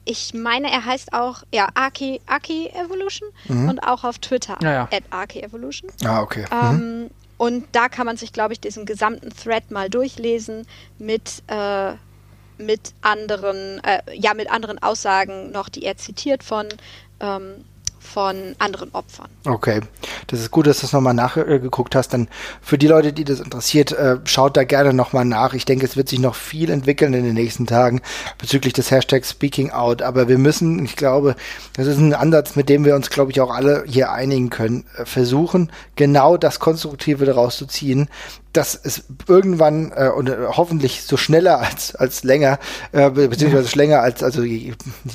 ich 0.06 0.34
meine, 0.34 0.72
er 0.72 0.86
heißt 0.86 1.14
auch 1.14 1.44
ja, 1.52 1.68
Aki, 1.74 2.22
Aki 2.28 2.70
Evolution 2.70 3.30
mhm. 3.48 3.70
und 3.70 3.80
auch 3.80 4.04
auf 4.04 4.20
Twitter 4.20 4.58
ja, 4.62 4.72
ja. 4.72 4.90
at 4.92 5.04
Aki 5.10 5.42
Evolution. 5.42 5.92
Ah, 6.04 6.22
okay. 6.22 6.46
Ähm, 6.52 7.02
mhm. 7.02 7.10
Und 7.38 7.66
da 7.74 7.90
kann 7.90 8.06
man 8.06 8.16
sich, 8.16 8.32
glaube 8.32 8.54
ich, 8.54 8.62
diesen 8.62 8.86
gesamten 8.86 9.32
Thread 9.32 9.72
mal 9.72 9.90
durchlesen 9.90 10.66
mit, 11.00 11.44
äh, 11.48 11.94
mit 12.58 12.94
anderen, 13.02 13.84
äh, 13.84 14.00
ja, 14.14 14.34
mit 14.34 14.50
anderen 14.50 14.82
Aussagen 14.82 15.52
noch, 15.52 15.68
die 15.68 15.84
er 15.84 15.98
zitiert 15.98 16.44
von 16.44 16.68
ähm, 17.20 17.66
von 18.06 18.56
anderen 18.60 18.92
Opfern. 18.94 19.28
Okay, 19.46 19.82
das 20.28 20.40
ist 20.40 20.52
gut, 20.52 20.68
dass 20.68 20.78
du 20.78 20.82
das 20.84 20.94
nochmal 20.94 21.14
nachgeguckt 21.14 21.96
hast. 21.96 22.14
Dann 22.14 22.28
für 22.62 22.78
die 22.78 22.88
Leute, 22.88 23.12
die 23.12 23.24
das 23.24 23.40
interessiert, 23.40 23.92
äh, 23.92 24.20
schaut 24.26 24.56
da 24.56 24.64
gerne 24.64 24.94
nochmal 24.94 25.26
nach. 25.26 25.54
Ich 25.54 25.66
denke, 25.66 25.86
es 25.86 25.98
wird 25.98 26.10
sich 26.10 26.20
noch 26.20 26.36
viel 26.36 26.70
entwickeln 26.70 27.14
in 27.14 27.24
den 27.24 27.34
nächsten 27.34 27.66
Tagen 27.66 28.02
bezüglich 28.38 28.74
des 28.74 28.92
Hashtags 28.92 29.32
Speaking 29.32 29.72
Out. 29.72 30.02
Aber 30.02 30.28
wir 30.28 30.38
müssen, 30.38 30.84
ich 30.86 30.96
glaube, 30.96 31.36
das 31.74 31.88
ist 31.88 31.98
ein 31.98 32.14
Ansatz, 32.14 32.56
mit 32.56 32.70
dem 32.70 32.86
wir 32.86 32.96
uns, 32.96 33.10
glaube 33.10 33.32
ich, 33.32 33.42
auch 33.42 33.54
alle 33.54 33.84
hier 33.88 34.12
einigen 34.12 34.50
können, 34.50 34.86
äh, 34.98 35.06
versuchen, 35.06 35.72
genau 35.96 36.38
das 36.38 36.60
Konstruktive 36.60 37.26
daraus 37.26 37.58
zu 37.58 37.66
ziehen, 37.66 38.08
dass 38.56 38.80
es 38.82 39.04
irgendwann 39.28 39.92
äh, 39.96 40.10
und 40.10 40.30
äh, 40.30 40.36
hoffentlich 40.52 41.04
so 41.04 41.18
schneller 41.18 41.60
als 41.60 41.96
als 41.96 42.24
länger 42.24 42.60
äh, 42.92 43.10
beziehungsweise 43.10 43.68
schlänger 43.68 44.02
als 44.02 44.24
also 44.24 44.44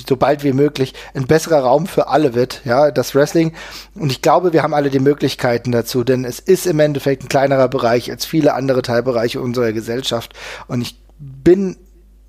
so 0.07 0.17
bald 0.17 0.45
wie 0.45 0.53
möglich 0.53 0.95
ein 1.15 1.27
besserer 1.27 1.61
Raum 1.61 1.87
für 1.87 2.09
alle 2.09 2.35
wird, 2.35 2.63
ja, 2.65 2.91
das 2.91 3.15
Wrestling. 3.15 3.53
Und 3.95 4.13
ich 4.13 4.23
glaube, 4.23 4.53
wir 4.53 4.63
haben 4.63 4.75
alle 4.75 4.91
die 4.91 5.01
Möglichkeiten 5.01 5.73
dazu, 5.73 6.05
denn 6.05 6.25
es 6.25 6.39
ist 6.39 6.67
im 6.67 6.81
Endeffekt 6.81 7.25
ein 7.25 7.29
kleinerer 7.29 7.69
Bereich 7.69 8.11
als 8.11 8.25
viele 8.25 8.55
andere 8.55 8.83
Teilbereiche 8.83 9.41
unserer 9.41 9.73
Gesellschaft. 9.73 10.35
Und 10.69 10.83
ich 10.83 11.01
bin 11.19 11.77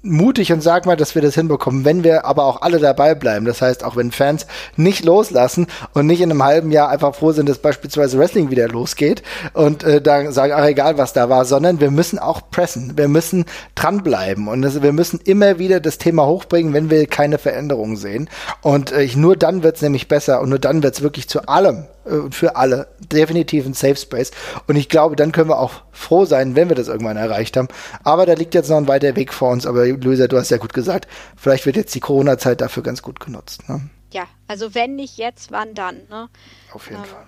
mutig 0.04 0.52
und 0.52 0.62
sag 0.62 0.86
mal, 0.86 0.96
dass 0.96 1.16
wir 1.16 1.22
das 1.22 1.36
hinbekommen, 1.36 1.86
wenn 1.86 2.04
wir 2.04 2.26
aber 2.26 2.46
auch 2.46 2.62
alle 2.62 2.80
dabei 2.80 3.14
bleiben. 3.16 3.46
Das 3.46 3.62
heißt, 3.62 3.84
auch 3.84 3.96
wenn 3.96 4.12
Fans 4.12 4.48
nicht 4.76 5.06
loslassen 5.06 5.68
und 5.94 6.08
nicht 6.08 6.22
in 6.22 6.32
einem 6.32 6.44
halben 6.44 6.72
Jahr 6.72 6.90
einfach 6.90 7.16
froh 7.16 7.32
sind, 7.32 7.48
dass 7.48 7.60
beispielsweise 7.60 8.18
Wrestling 8.18 8.50
wieder 8.50 8.68
losgeht 8.68 9.22
und 9.54 9.84
äh, 9.84 10.02
dann 10.02 10.32
sagen, 10.32 10.54
ach 10.56 10.66
egal, 10.66 10.98
was 10.98 11.14
da 11.14 11.30
war, 11.30 11.46
sondern 11.46 11.80
wir 11.80 11.92
müssen 11.92 12.20
auch 12.20 12.50
pressen. 12.50 12.94
Wir 12.98 13.08
müssen 13.08 13.46
dranbleiben 13.76 14.48
und 14.48 14.62
das, 14.62 14.82
wir 14.82 14.94
müssen 14.94 15.20
immer 15.24 15.60
wieder 15.60 15.80
das 15.80 15.98
Thema 15.98 16.26
hochbringen, 16.26 16.74
wenn 16.74 16.90
wir 16.90 17.06
keine 17.06 17.38
Veränderungen 17.38 17.98
sehen. 17.98 18.30
Und 18.62 18.92
äh, 18.92 19.08
nur 19.16 19.36
dann 19.36 19.64
wird's 19.64 19.82
nämlich 19.82 20.08
besser 20.08 20.42
und 20.42 20.50
nur 20.50 20.60
dann 20.60 20.84
wird's 20.84 21.02
wirklich 21.02 21.30
zu 21.30 21.48
allem 21.48 21.86
äh, 22.06 22.32
für 22.32 22.56
alle 22.56 22.88
definitiv 23.00 23.66
ein 23.66 23.74
Safe 23.74 23.96
Space. 23.96 24.32
Und 24.68 24.76
ich 24.76 24.90
glaube, 24.90 25.16
dann 25.16 25.32
können 25.32 25.50
wir 25.50 25.60
auch 25.60 25.84
froh 25.92 26.26
sein, 26.26 26.56
wenn 26.56 26.70
wir 26.70 26.76
das 26.76 26.88
irgendwann 26.88 27.18
erreicht 27.18 27.58
haben. 27.58 27.68
Aber 28.04 28.26
da 28.26 28.34
liegt 28.34 28.54
jetzt 28.54 28.70
noch 28.70 28.78
ein 28.78 28.88
weiter 28.88 29.16
Weg 29.16 29.34
vor 29.34 29.50
uns. 29.50 29.66
Aber 29.66 29.86
Luisa, 29.86 30.28
du 30.28 30.38
hast 30.38 30.50
ja 30.50 30.58
gut 30.58 30.74
gesagt, 30.74 31.08
vielleicht 31.36 31.66
wird 31.66 31.76
jetzt 31.76 31.94
die 31.96 32.00
Corona-Zeit 32.00 32.62
dafür 32.62 32.84
ganz 32.84 33.02
gut 33.02 33.20
genutzt. 33.20 33.68
Ne? 33.70 33.82
Ja, 34.12 34.24
also 34.48 34.76
wenn 34.76 34.96
nicht 34.96 35.18
jetzt, 35.18 35.52
wann 35.52 35.74
dann? 35.74 35.98
Ne? 36.10 36.30
Auf 36.74 36.90
jeden 36.90 37.02
ähm, 37.02 37.08
Fall. 37.08 37.26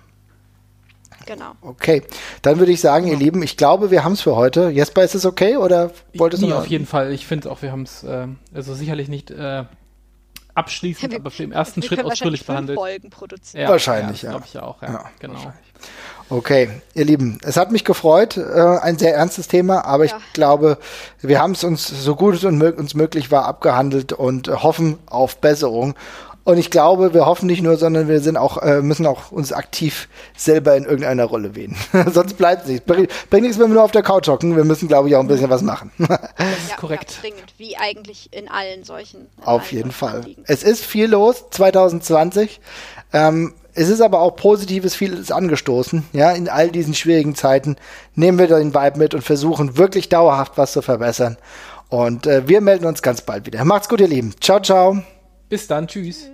Genau. 1.26 1.52
Okay, 1.62 2.02
dann 2.42 2.58
würde 2.58 2.72
ich 2.72 2.80
sagen, 2.80 3.06
ihr 3.06 3.16
Lieben, 3.16 3.42
ich 3.42 3.56
glaube, 3.56 3.90
wir 3.90 4.04
haben 4.04 4.12
es 4.12 4.20
für 4.20 4.36
heute. 4.36 4.68
Jesper, 4.68 5.04
ist 5.04 5.14
es 5.14 5.24
okay 5.24 5.56
oder 5.56 5.90
wolltest 6.14 6.42
du? 6.42 6.46
Nee, 6.46 6.52
auf 6.52 6.66
jeden 6.66 6.86
Fall. 6.86 7.12
Ich 7.12 7.26
finde 7.26 7.50
auch, 7.50 7.62
wir 7.62 7.72
haben 7.72 7.82
es, 7.82 8.02
äh, 8.02 8.26
also 8.52 8.74
sicherlich 8.74 9.08
nicht 9.08 9.30
äh, 9.30 9.64
abschließend, 10.54 11.12
wir, 11.12 11.20
aber 11.20 11.30
für 11.30 11.42
den 11.42 11.52
ersten 11.52 11.82
Schritt 11.82 12.04
ausführlich 12.04 12.46
behandelt. 12.46 12.78
Folgen 12.78 13.10
produzieren. 13.10 13.62
Ja, 13.62 13.68
wahrscheinlich, 13.68 14.22
ja. 14.22 14.30
Glaube 14.30 14.46
ich 14.46 14.58
auch, 14.58 14.82
ja. 14.82 14.92
ja 14.92 15.04
genau. 15.18 15.52
Okay, 16.30 16.70
ihr 16.94 17.04
Lieben, 17.04 17.38
es 17.42 17.56
hat 17.56 17.70
mich 17.70 17.84
gefreut, 17.84 18.38
äh, 18.38 18.78
ein 18.80 18.98
sehr 18.98 19.14
ernstes 19.14 19.46
Thema, 19.46 19.84
aber 19.84 20.06
ja. 20.06 20.16
ich 20.16 20.32
glaube, 20.32 20.78
wir 21.20 21.40
haben 21.40 21.52
es 21.52 21.64
uns 21.64 21.86
so 21.86 22.16
gut 22.16 22.34
es 22.34 22.44
uns 22.44 22.94
möglich 22.94 23.30
war 23.30 23.44
abgehandelt 23.44 24.12
und 24.12 24.48
hoffen 24.48 24.98
auf 25.06 25.36
Besserung. 25.36 25.94
Und 26.44 26.58
ich 26.58 26.70
glaube, 26.70 27.14
wir 27.14 27.24
hoffen 27.24 27.46
nicht 27.46 27.62
nur, 27.62 27.78
sondern 27.78 28.06
wir 28.06 28.20
sind 28.20 28.36
auch, 28.36 28.58
äh, 28.58 28.82
müssen 28.82 29.06
auch 29.06 29.32
uns 29.32 29.52
aktiv 29.52 30.08
selber 30.36 30.76
in 30.76 30.84
irgendeiner 30.84 31.24
Rolle 31.24 31.56
wählen. 31.56 31.74
Sonst 32.12 32.34
bleibt 32.34 32.64
es 32.64 32.68
nicht. 32.68 32.84
Bringt, 32.84 33.08
bringt 33.30 33.44
nichts, 33.44 33.58
wenn 33.58 33.68
wir 33.68 33.74
nur 33.74 33.82
auf 33.82 33.92
der 33.92 34.02
Couch 34.02 34.28
hocken. 34.28 34.54
Wir 34.54 34.64
müssen, 34.64 34.86
glaube 34.86 35.08
ich, 35.08 35.16
auch 35.16 35.20
ein 35.20 35.26
bisschen 35.26 35.48
was 35.48 35.62
machen. 35.62 35.90
das 35.98 36.08
ist 36.08 36.70
ja, 36.70 36.76
korrekt. 36.76 37.12
Ja, 37.22 37.30
dringend, 37.30 37.54
wie 37.56 37.76
eigentlich 37.78 38.30
in 38.32 38.50
allen 38.50 38.84
solchen. 38.84 39.20
In 39.38 39.44
auf 39.44 39.72
jeden 39.72 39.90
Fall. 39.90 40.16
Anliegen. 40.16 40.44
Es 40.46 40.62
ist 40.62 40.84
viel 40.84 41.06
los 41.06 41.46
2020. 41.50 42.60
Ähm, 43.14 43.54
es 43.72 43.88
ist 43.88 44.02
aber 44.02 44.20
auch 44.20 44.36
positives 44.36 44.94
vieles 44.94 45.32
angestoßen. 45.32 46.04
Ja, 46.12 46.30
in 46.32 46.50
all 46.50 46.70
diesen 46.70 46.94
schwierigen 46.94 47.34
Zeiten 47.34 47.76
nehmen 48.14 48.38
wir 48.38 48.48
den 48.48 48.74
Vibe 48.74 48.98
mit 48.98 49.14
und 49.14 49.22
versuchen 49.22 49.78
wirklich 49.78 50.10
dauerhaft 50.10 50.52
was 50.56 50.72
zu 50.72 50.82
verbessern. 50.82 51.38
Und 51.88 52.26
äh, 52.26 52.46
wir 52.46 52.60
melden 52.60 52.84
uns 52.84 53.02
ganz 53.02 53.22
bald 53.22 53.46
wieder. 53.46 53.64
Macht's 53.64 53.88
gut, 53.88 54.00
ihr 54.00 54.08
Lieben. 54.08 54.34
Ciao, 54.40 54.60
ciao. 54.60 54.98
Bis 55.48 55.66
dann. 55.66 55.86
Tschüss. 55.86 56.24
tschüss. 56.24 56.33